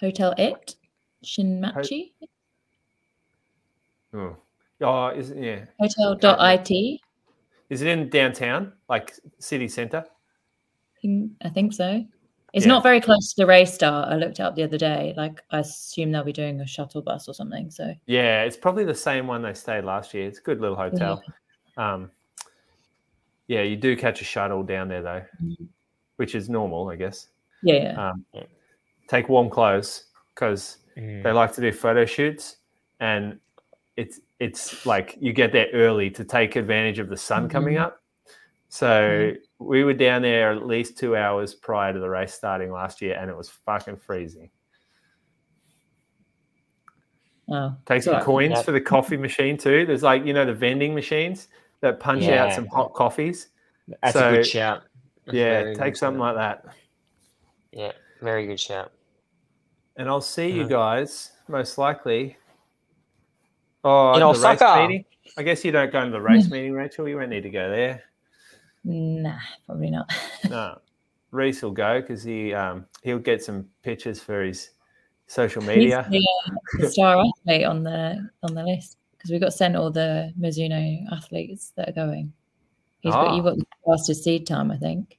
Hotel 0.00 0.34
It, 0.38 0.76
Shinmachi, 1.24 2.12
Oh, 4.14 4.36
oh 4.82 5.08
is 5.08 5.30
it, 5.30 5.38
yeah. 5.42 5.64
Hotel 5.80 6.14
dot 6.14 6.70
it. 6.70 7.00
Is 7.70 7.82
it 7.82 7.88
in 7.88 8.08
downtown, 8.10 8.72
like 8.88 9.14
city 9.38 9.68
centre? 9.68 10.04
I 11.04 11.48
think 11.48 11.72
so. 11.72 12.04
It's 12.52 12.66
Yeah. 12.66 12.68
not 12.72 12.82
very 12.82 13.00
close 13.00 13.32
to 13.32 13.42
the 13.42 13.46
race 13.46 13.72
start. 13.72 14.08
I 14.12 14.16
looked 14.16 14.38
it 14.38 14.42
up 14.42 14.54
the 14.54 14.62
other 14.62 14.78
day. 14.78 15.14
Like 15.16 15.42
I 15.50 15.60
assume 15.60 16.12
they'll 16.12 16.22
be 16.22 16.32
doing 16.32 16.60
a 16.60 16.66
shuttle 16.66 17.00
bus 17.02 17.26
or 17.28 17.34
something. 17.34 17.70
So 17.70 17.94
Yeah, 18.06 18.42
it's 18.42 18.56
probably 18.58 18.84
the 18.84 18.94
same 18.94 19.26
one 19.26 19.42
they 19.42 19.54
stayed 19.54 19.84
last 19.84 20.12
year. 20.12 20.26
It's 20.28 20.38
a 20.38 20.42
good 20.42 20.60
little 20.60 20.76
hotel. 20.76 21.22
Um, 21.76 22.10
yeah, 23.46 23.62
you 23.62 23.76
do 23.76 23.96
catch 23.96 24.20
a 24.20 24.24
shuttle 24.24 24.62
down 24.62 24.88
there 24.88 25.02
though, 25.02 25.22
Mhm. 25.42 25.68
which 26.16 26.34
is 26.34 26.48
normal, 26.48 26.88
I 26.90 26.96
guess. 26.96 27.28
yeah, 27.62 27.74
yeah. 27.94 28.08
Um, 28.10 28.26
take 29.08 29.28
warm 29.28 29.48
clothes 29.48 30.06
because 30.34 30.78
Mm. 30.96 31.22
they 31.22 31.32
like 31.32 31.52
to 31.54 31.60
do 31.60 31.72
photo 31.72 32.04
shoots, 32.04 32.58
and 33.00 33.40
it's 33.96 34.20
it's 34.42 34.84
like 34.86 35.16
you 35.20 35.32
get 35.32 35.52
there 35.52 35.68
early 35.72 36.10
to 36.10 36.24
take 36.24 36.56
advantage 36.56 36.98
of 36.98 37.08
the 37.08 37.16
sun 37.16 37.48
coming 37.48 37.74
Mhm. 37.76 37.82
up. 37.82 38.02
So 38.68 39.32
we 39.58 39.84
were 39.84 39.92
down 39.94 40.22
there 40.22 40.50
at 40.50 40.66
least 40.66 40.98
two 40.98 41.14
hours 41.16 41.54
prior 41.54 41.92
to 41.92 41.98
the 42.00 42.08
race 42.08 42.34
starting 42.34 42.72
last 42.72 43.00
year, 43.02 43.16
and 43.20 43.30
it 43.30 43.36
was 43.36 43.48
fucking 43.50 43.98
freezing. 43.98 44.50
oh, 47.50 47.76
Take 47.86 48.02
some 48.02 48.22
coins 48.22 48.52
Yep. 48.56 48.64
for 48.64 48.72
the 48.72 48.80
coffee 48.80 49.16
machine 49.16 49.56
too. 49.56 49.84
There's 49.86 50.02
like 50.02 50.24
you 50.24 50.32
know 50.32 50.44
the 50.46 50.54
vending 50.54 50.94
machines 50.94 51.48
that 51.80 52.00
punch 52.00 52.24
out 52.24 52.52
some 52.52 52.66
hot 52.66 52.92
coffees. 52.94 53.48
That's 54.02 54.16
a 54.16 54.30
good 54.30 54.46
shout. 54.46 54.82
That's 55.26 55.36
Yeah, 55.36 55.62
very 55.62 55.76
take 55.76 55.96
something 55.96 56.20
shout. 56.20 56.36
like 56.36 56.62
that. 56.64 56.74
Yeah, 57.72 57.92
very 58.20 58.46
good 58.46 58.58
shout. 58.60 58.92
And 59.96 60.08
I'll 60.08 60.20
see 60.20 60.48
you 60.50 60.62
Uh-huh. 60.62 60.68
guys 60.68 61.32
most 61.48 61.76
likely. 61.78 62.36
Oh, 63.84 64.14
In 64.14 64.20
the 64.20 64.26
Osaka. 64.26 64.64
race 64.64 64.88
meeting. 64.88 65.04
I 65.38 65.42
guess 65.42 65.64
you 65.64 65.72
don't 65.72 65.90
go 65.92 66.04
to 66.04 66.10
the 66.10 66.20
race 66.20 66.50
meeting, 66.50 66.72
Rachel. 66.72 67.08
You 67.08 67.16
won't 67.16 67.30
need 67.30 67.42
to 67.42 67.50
go 67.50 67.70
there. 67.70 68.02
nah, 68.84 69.38
probably 69.66 69.90
not. 69.90 70.10
No, 70.50 70.78
Reece 71.30 71.62
will 71.62 71.70
go 71.70 72.00
because 72.00 72.22
he 72.22 72.52
um, 72.52 72.84
he'll 73.02 73.18
get 73.18 73.42
some 73.42 73.66
pictures 73.82 74.20
for 74.20 74.42
his 74.42 74.70
social 75.28 75.62
media. 75.62 76.06
He's 76.10 76.20
the, 76.20 76.52
uh, 76.52 76.82
the 76.82 76.90
star 76.90 77.24
athlete 77.24 77.64
on 77.64 77.82
the 77.84 78.28
on 78.42 78.54
the 78.54 78.62
list 78.64 78.98
because 79.16 79.30
we 79.30 79.38
got 79.38 79.52
sent 79.54 79.76
all 79.76 79.90
the 79.90 80.32
Mizuno 80.38 81.10
athletes 81.12 81.72
that 81.76 81.88
are 81.88 81.92
going. 81.92 82.32
He's 83.00 83.14
got 83.14 83.34
you 83.34 83.40
Ah. 83.40 83.50
got 83.50 83.56
the 83.56 83.64
fastest 83.86 84.24
seed 84.24 84.46
time, 84.46 84.70
I 84.70 84.76
think. 84.76 85.18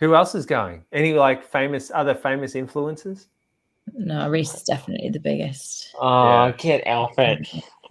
Who 0.00 0.14
else 0.14 0.34
is 0.34 0.44
going? 0.44 0.84
Any 0.92 1.14
like 1.14 1.42
famous 1.44 1.90
other 1.94 2.14
famous 2.14 2.54
influencers? 2.54 3.26
No, 3.92 4.28
Reece 4.28 4.54
is 4.54 4.62
definitely 4.62 5.10
the 5.10 5.20
biggest. 5.20 5.94
Oh, 6.00 6.46
Yeah. 6.46 6.52
get 6.56 6.86
Alfred. 6.86 7.46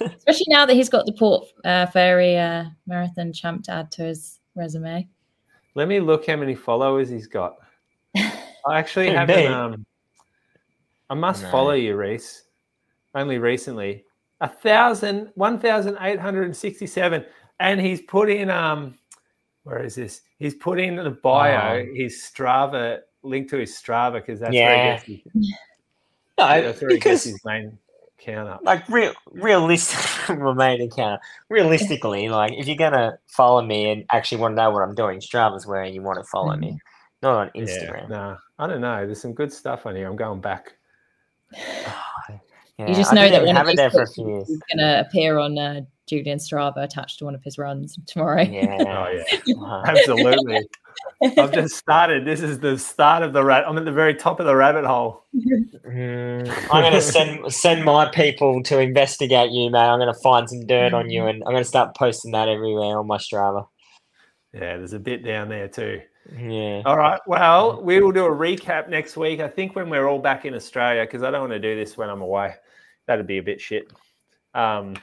Especially 0.00 0.46
now 0.48 0.66
that 0.66 0.74
he's 0.74 0.88
got 0.90 1.06
the 1.06 1.12
Port 1.12 1.46
uh, 1.64 1.86
Fairy 1.86 2.36
uh, 2.36 2.66
Marathon 2.86 3.32
champ 3.32 3.64
to 3.64 3.72
add 3.72 3.90
to 3.92 4.02
his 4.04 4.40
resume. 4.54 5.08
Let 5.74 5.88
me 5.88 5.98
look 6.00 6.26
how 6.26 6.36
many 6.36 6.54
followers 6.54 7.08
he's 7.08 7.26
got. 7.26 7.56
I 8.16 8.30
actually 8.78 9.08
Who, 9.08 9.14
haven't. 9.14 9.46
Um, 9.52 9.86
I 11.08 11.14
must 11.14 11.42
No. 11.44 11.50
follow 11.50 11.72
you, 11.72 11.96
Reece. 11.96 12.44
Only 13.14 13.38
recently, 13.38 14.04
a 14.40 14.48
thousand, 14.48 15.30
one 15.34 15.58
thousand 15.58 15.96
eight 16.02 16.20
hundred 16.20 16.44
and 16.44 16.56
sixty-seven, 16.56 17.24
and 17.58 17.80
he's 17.80 18.02
put 18.02 18.30
in. 18.30 18.50
Um, 18.50 18.96
where 19.64 19.82
is 19.82 19.96
this? 19.96 20.20
He's 20.38 20.54
put 20.54 20.78
in 20.78 20.94
the 20.96 21.10
bio 21.10 21.80
Oh. 21.80 21.94
his 21.94 22.14
Strava 22.22 23.00
link 23.22 23.48
to 23.50 23.58
his 23.58 23.70
Strava 23.72 24.14
because 24.14 24.40
that's 24.40 24.52
where 24.54 24.74
Yeah. 24.76 24.98
he 25.00 25.16
gets 25.16 25.24
his, 25.34 25.54
No, 26.38 26.62
that's 26.62 26.80
where 26.80 26.90
he 26.90 26.96
gets 26.98 27.04
because 27.04 27.24
his 27.24 27.44
main 27.44 27.78
counter. 28.18 28.58
like 28.62 28.88
real 28.88 29.12
realistic 29.30 30.38
main 30.56 30.80
account. 30.82 31.20
Realistically, 31.48 32.28
like 32.28 32.52
if 32.54 32.66
you're 32.66 32.76
gonna 32.76 33.18
follow 33.26 33.62
me 33.62 33.90
and 33.90 34.04
actually 34.10 34.40
want 34.40 34.52
to 34.52 34.62
know 34.62 34.70
what 34.70 34.82
I'm 34.82 34.94
doing, 34.94 35.20
Strava's 35.20 35.66
where 35.66 35.84
you 35.84 36.02
want 36.02 36.18
to 36.18 36.24
follow 36.24 36.56
me, 36.56 36.68
mm-hmm. 36.68 36.76
not 37.22 37.36
on 37.36 37.50
Yeah, 37.54 37.62
Instagram. 37.64 38.08
no, 38.08 38.36
I 38.58 38.66
don't 38.66 38.80
know. 38.80 39.04
There's 39.06 39.20
some 39.20 39.34
good 39.34 39.52
stuff 39.52 39.86
on 39.86 39.96
here. 39.96 40.06
I'm 40.08 40.16
going 40.16 40.40
back. 40.40 40.74
Yeah, 42.80 42.88
you 42.88 42.94
just 42.94 43.12
know 43.12 43.28
that 43.28 43.42
even 43.42 43.54
one 43.54 43.56
of 43.58 43.68
it 43.68 43.76
there 43.76 43.90
these 43.90 43.98
for 43.98 44.02
a 44.02 44.06
few 44.06 44.28
years. 44.28 44.48
is 44.48 44.60
going 44.72 44.78
to 44.78 45.00
appear 45.00 45.38
on 45.38 45.58
uh, 45.58 45.82
Julian 46.06 46.38
Strava 46.38 46.82
attached 46.82 47.18
to 47.18 47.26
one 47.26 47.34
of 47.34 47.42
his 47.44 47.58
runs 47.58 47.98
tomorrow. 48.06 48.40
Yeah. 48.40 48.76
Oh 48.80 49.22
yeah. 49.46 49.82
Absolutely. 49.86 50.66
I've 51.22 51.52
just 51.52 51.76
started. 51.76 52.24
This 52.24 52.40
is 52.40 52.58
the 52.58 52.78
start 52.78 53.22
of 53.22 53.34
the 53.34 53.44
rat. 53.44 53.64
I'm 53.66 53.76
at 53.76 53.84
the 53.84 53.92
very 53.92 54.14
top 54.14 54.40
of 54.40 54.46
the 54.46 54.56
rabbit 54.56 54.86
hole. 54.86 55.24
Mm, 55.86 56.48
I'm 56.72 56.82
gonna 56.82 57.02
send 57.02 57.52
send 57.52 57.84
my 57.84 58.08
people 58.08 58.62
to 58.62 58.80
investigate 58.80 59.50
you, 59.50 59.70
mate. 59.70 59.80
I'm 59.80 59.98
gonna 59.98 60.14
find 60.14 60.48
some 60.48 60.66
dirt 60.66 60.94
on 60.94 61.10
you, 61.10 61.26
and 61.26 61.42
I'm 61.44 61.52
gonna 61.52 61.64
start 61.64 61.94
posting 61.96 62.32
that 62.32 62.48
everywhere 62.48 62.98
on 62.98 63.06
my 63.06 63.18
Strava. 63.18 63.66
Yeah, 64.54 64.78
there's 64.78 64.94
a 64.94 64.98
bit 64.98 65.22
down 65.22 65.50
there 65.50 65.68
too. 65.68 66.00
Yeah. 66.34 66.82
All 66.86 66.96
right. 66.96 67.20
Well, 67.26 67.82
we 67.82 68.00
will 68.00 68.12
do 68.12 68.24
a 68.24 68.30
recap 68.30 68.88
next 68.88 69.18
week. 69.18 69.40
I 69.40 69.48
think 69.48 69.76
when 69.76 69.90
we're 69.90 70.08
all 70.08 70.18
back 70.18 70.46
in 70.46 70.54
Australia, 70.54 71.02
because 71.02 71.22
I 71.22 71.30
don't 71.30 71.40
want 71.40 71.52
to 71.52 71.58
do 71.58 71.76
this 71.76 71.98
when 71.98 72.08
I'm 72.08 72.22
away. 72.22 72.54
That'd 73.10 73.26
be 73.26 73.38
a 73.38 73.42
bit 73.42 73.60
shit. 73.60 73.92
Um, 74.54 74.94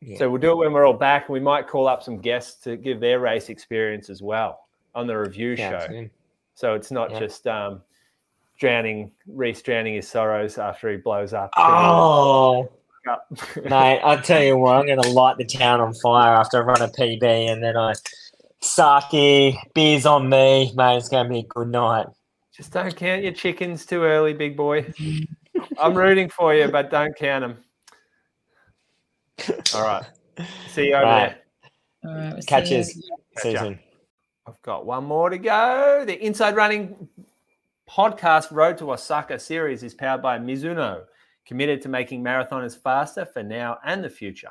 Yeah. 0.00 0.18
So 0.18 0.28
we'll 0.28 0.40
do 0.40 0.50
it 0.50 0.56
when 0.56 0.72
we're 0.72 0.84
all 0.84 0.92
back, 0.94 1.28
and 1.28 1.32
we 1.32 1.38
might 1.38 1.68
call 1.68 1.86
up 1.86 2.02
some 2.02 2.18
guests 2.18 2.60
to 2.64 2.76
give 2.76 2.98
their 2.98 3.20
race 3.20 3.48
experience 3.50 4.10
as 4.10 4.20
well 4.20 4.64
on 4.96 5.06
the 5.06 5.16
review 5.16 5.50
Yeah, 5.50 5.78
show. 5.78 5.86
soon. 5.86 6.10
So 6.56 6.74
it's 6.74 6.90
not 6.90 7.12
Yeah. 7.12 7.20
just 7.20 7.46
um, 7.46 7.80
drowning, 8.58 9.12
Reece 9.28 9.62
drowning 9.62 9.94
his 9.94 10.08
sorrows 10.08 10.58
after 10.58 10.90
he 10.90 10.96
blows 10.96 11.32
up. 11.32 11.50
Oh, 11.56 12.68
mate! 13.62 14.00
I 14.02 14.16
tell 14.16 14.42
you 14.42 14.56
what, 14.56 14.74
I'm 14.74 14.88
gonna 14.88 15.06
light 15.06 15.36
the 15.36 15.44
town 15.44 15.80
on 15.80 15.94
fire 15.94 16.34
after 16.34 16.58
I 16.60 16.66
run 16.66 16.82
a 16.82 16.88
PB, 16.88 17.22
and 17.22 17.62
then 17.62 17.76
I 17.76 17.92
sake 18.60 19.54
beers 19.72 20.04
on 20.04 20.28
me, 20.28 20.72
mate. 20.74 20.96
It's 20.96 21.08
gonna 21.08 21.28
be 21.28 21.38
a 21.38 21.42
good 21.44 21.68
night. 21.68 22.08
Just 22.56 22.72
don't 22.72 22.96
count 22.96 23.22
your 23.22 23.32
chickens 23.34 23.86
too 23.86 24.02
early, 24.02 24.32
big 24.32 24.56
boy. 24.56 24.92
I'm 25.78 25.94
rooting 25.96 26.28
for 26.28 26.54
you, 26.54 26.68
but 26.68 26.90
don't 26.90 27.14
count 27.16 27.42
them. 27.42 27.56
All 29.74 29.82
right. 29.82 30.04
See 30.68 30.88
you 30.88 30.94
over 30.94 31.04
Right. 31.04 31.36
there. 32.04 32.10
All 32.10 32.16
right, 32.18 32.32
we'll 32.32 32.42
see 32.42 32.46
Catches. 32.46 32.96
you. 32.96 33.02
Susan. 33.38 33.78
I've 34.46 34.60
got 34.62 34.86
one 34.86 35.04
more 35.04 35.30
to 35.30 35.38
go. 35.38 36.04
The 36.06 36.24
Inside 36.24 36.56
Running 36.56 37.08
podcast 37.88 38.50
Road 38.50 38.78
to 38.78 38.92
Osaka 38.92 39.38
series 39.38 39.82
is 39.82 39.94
powered 39.94 40.22
by 40.22 40.38
Mizuno, 40.38 41.04
committed 41.46 41.80
to 41.82 41.88
making 41.88 42.22
marathoners 42.24 42.76
faster 42.76 43.24
for 43.24 43.42
now 43.42 43.78
and 43.84 44.02
the 44.02 44.10
future. 44.10 44.50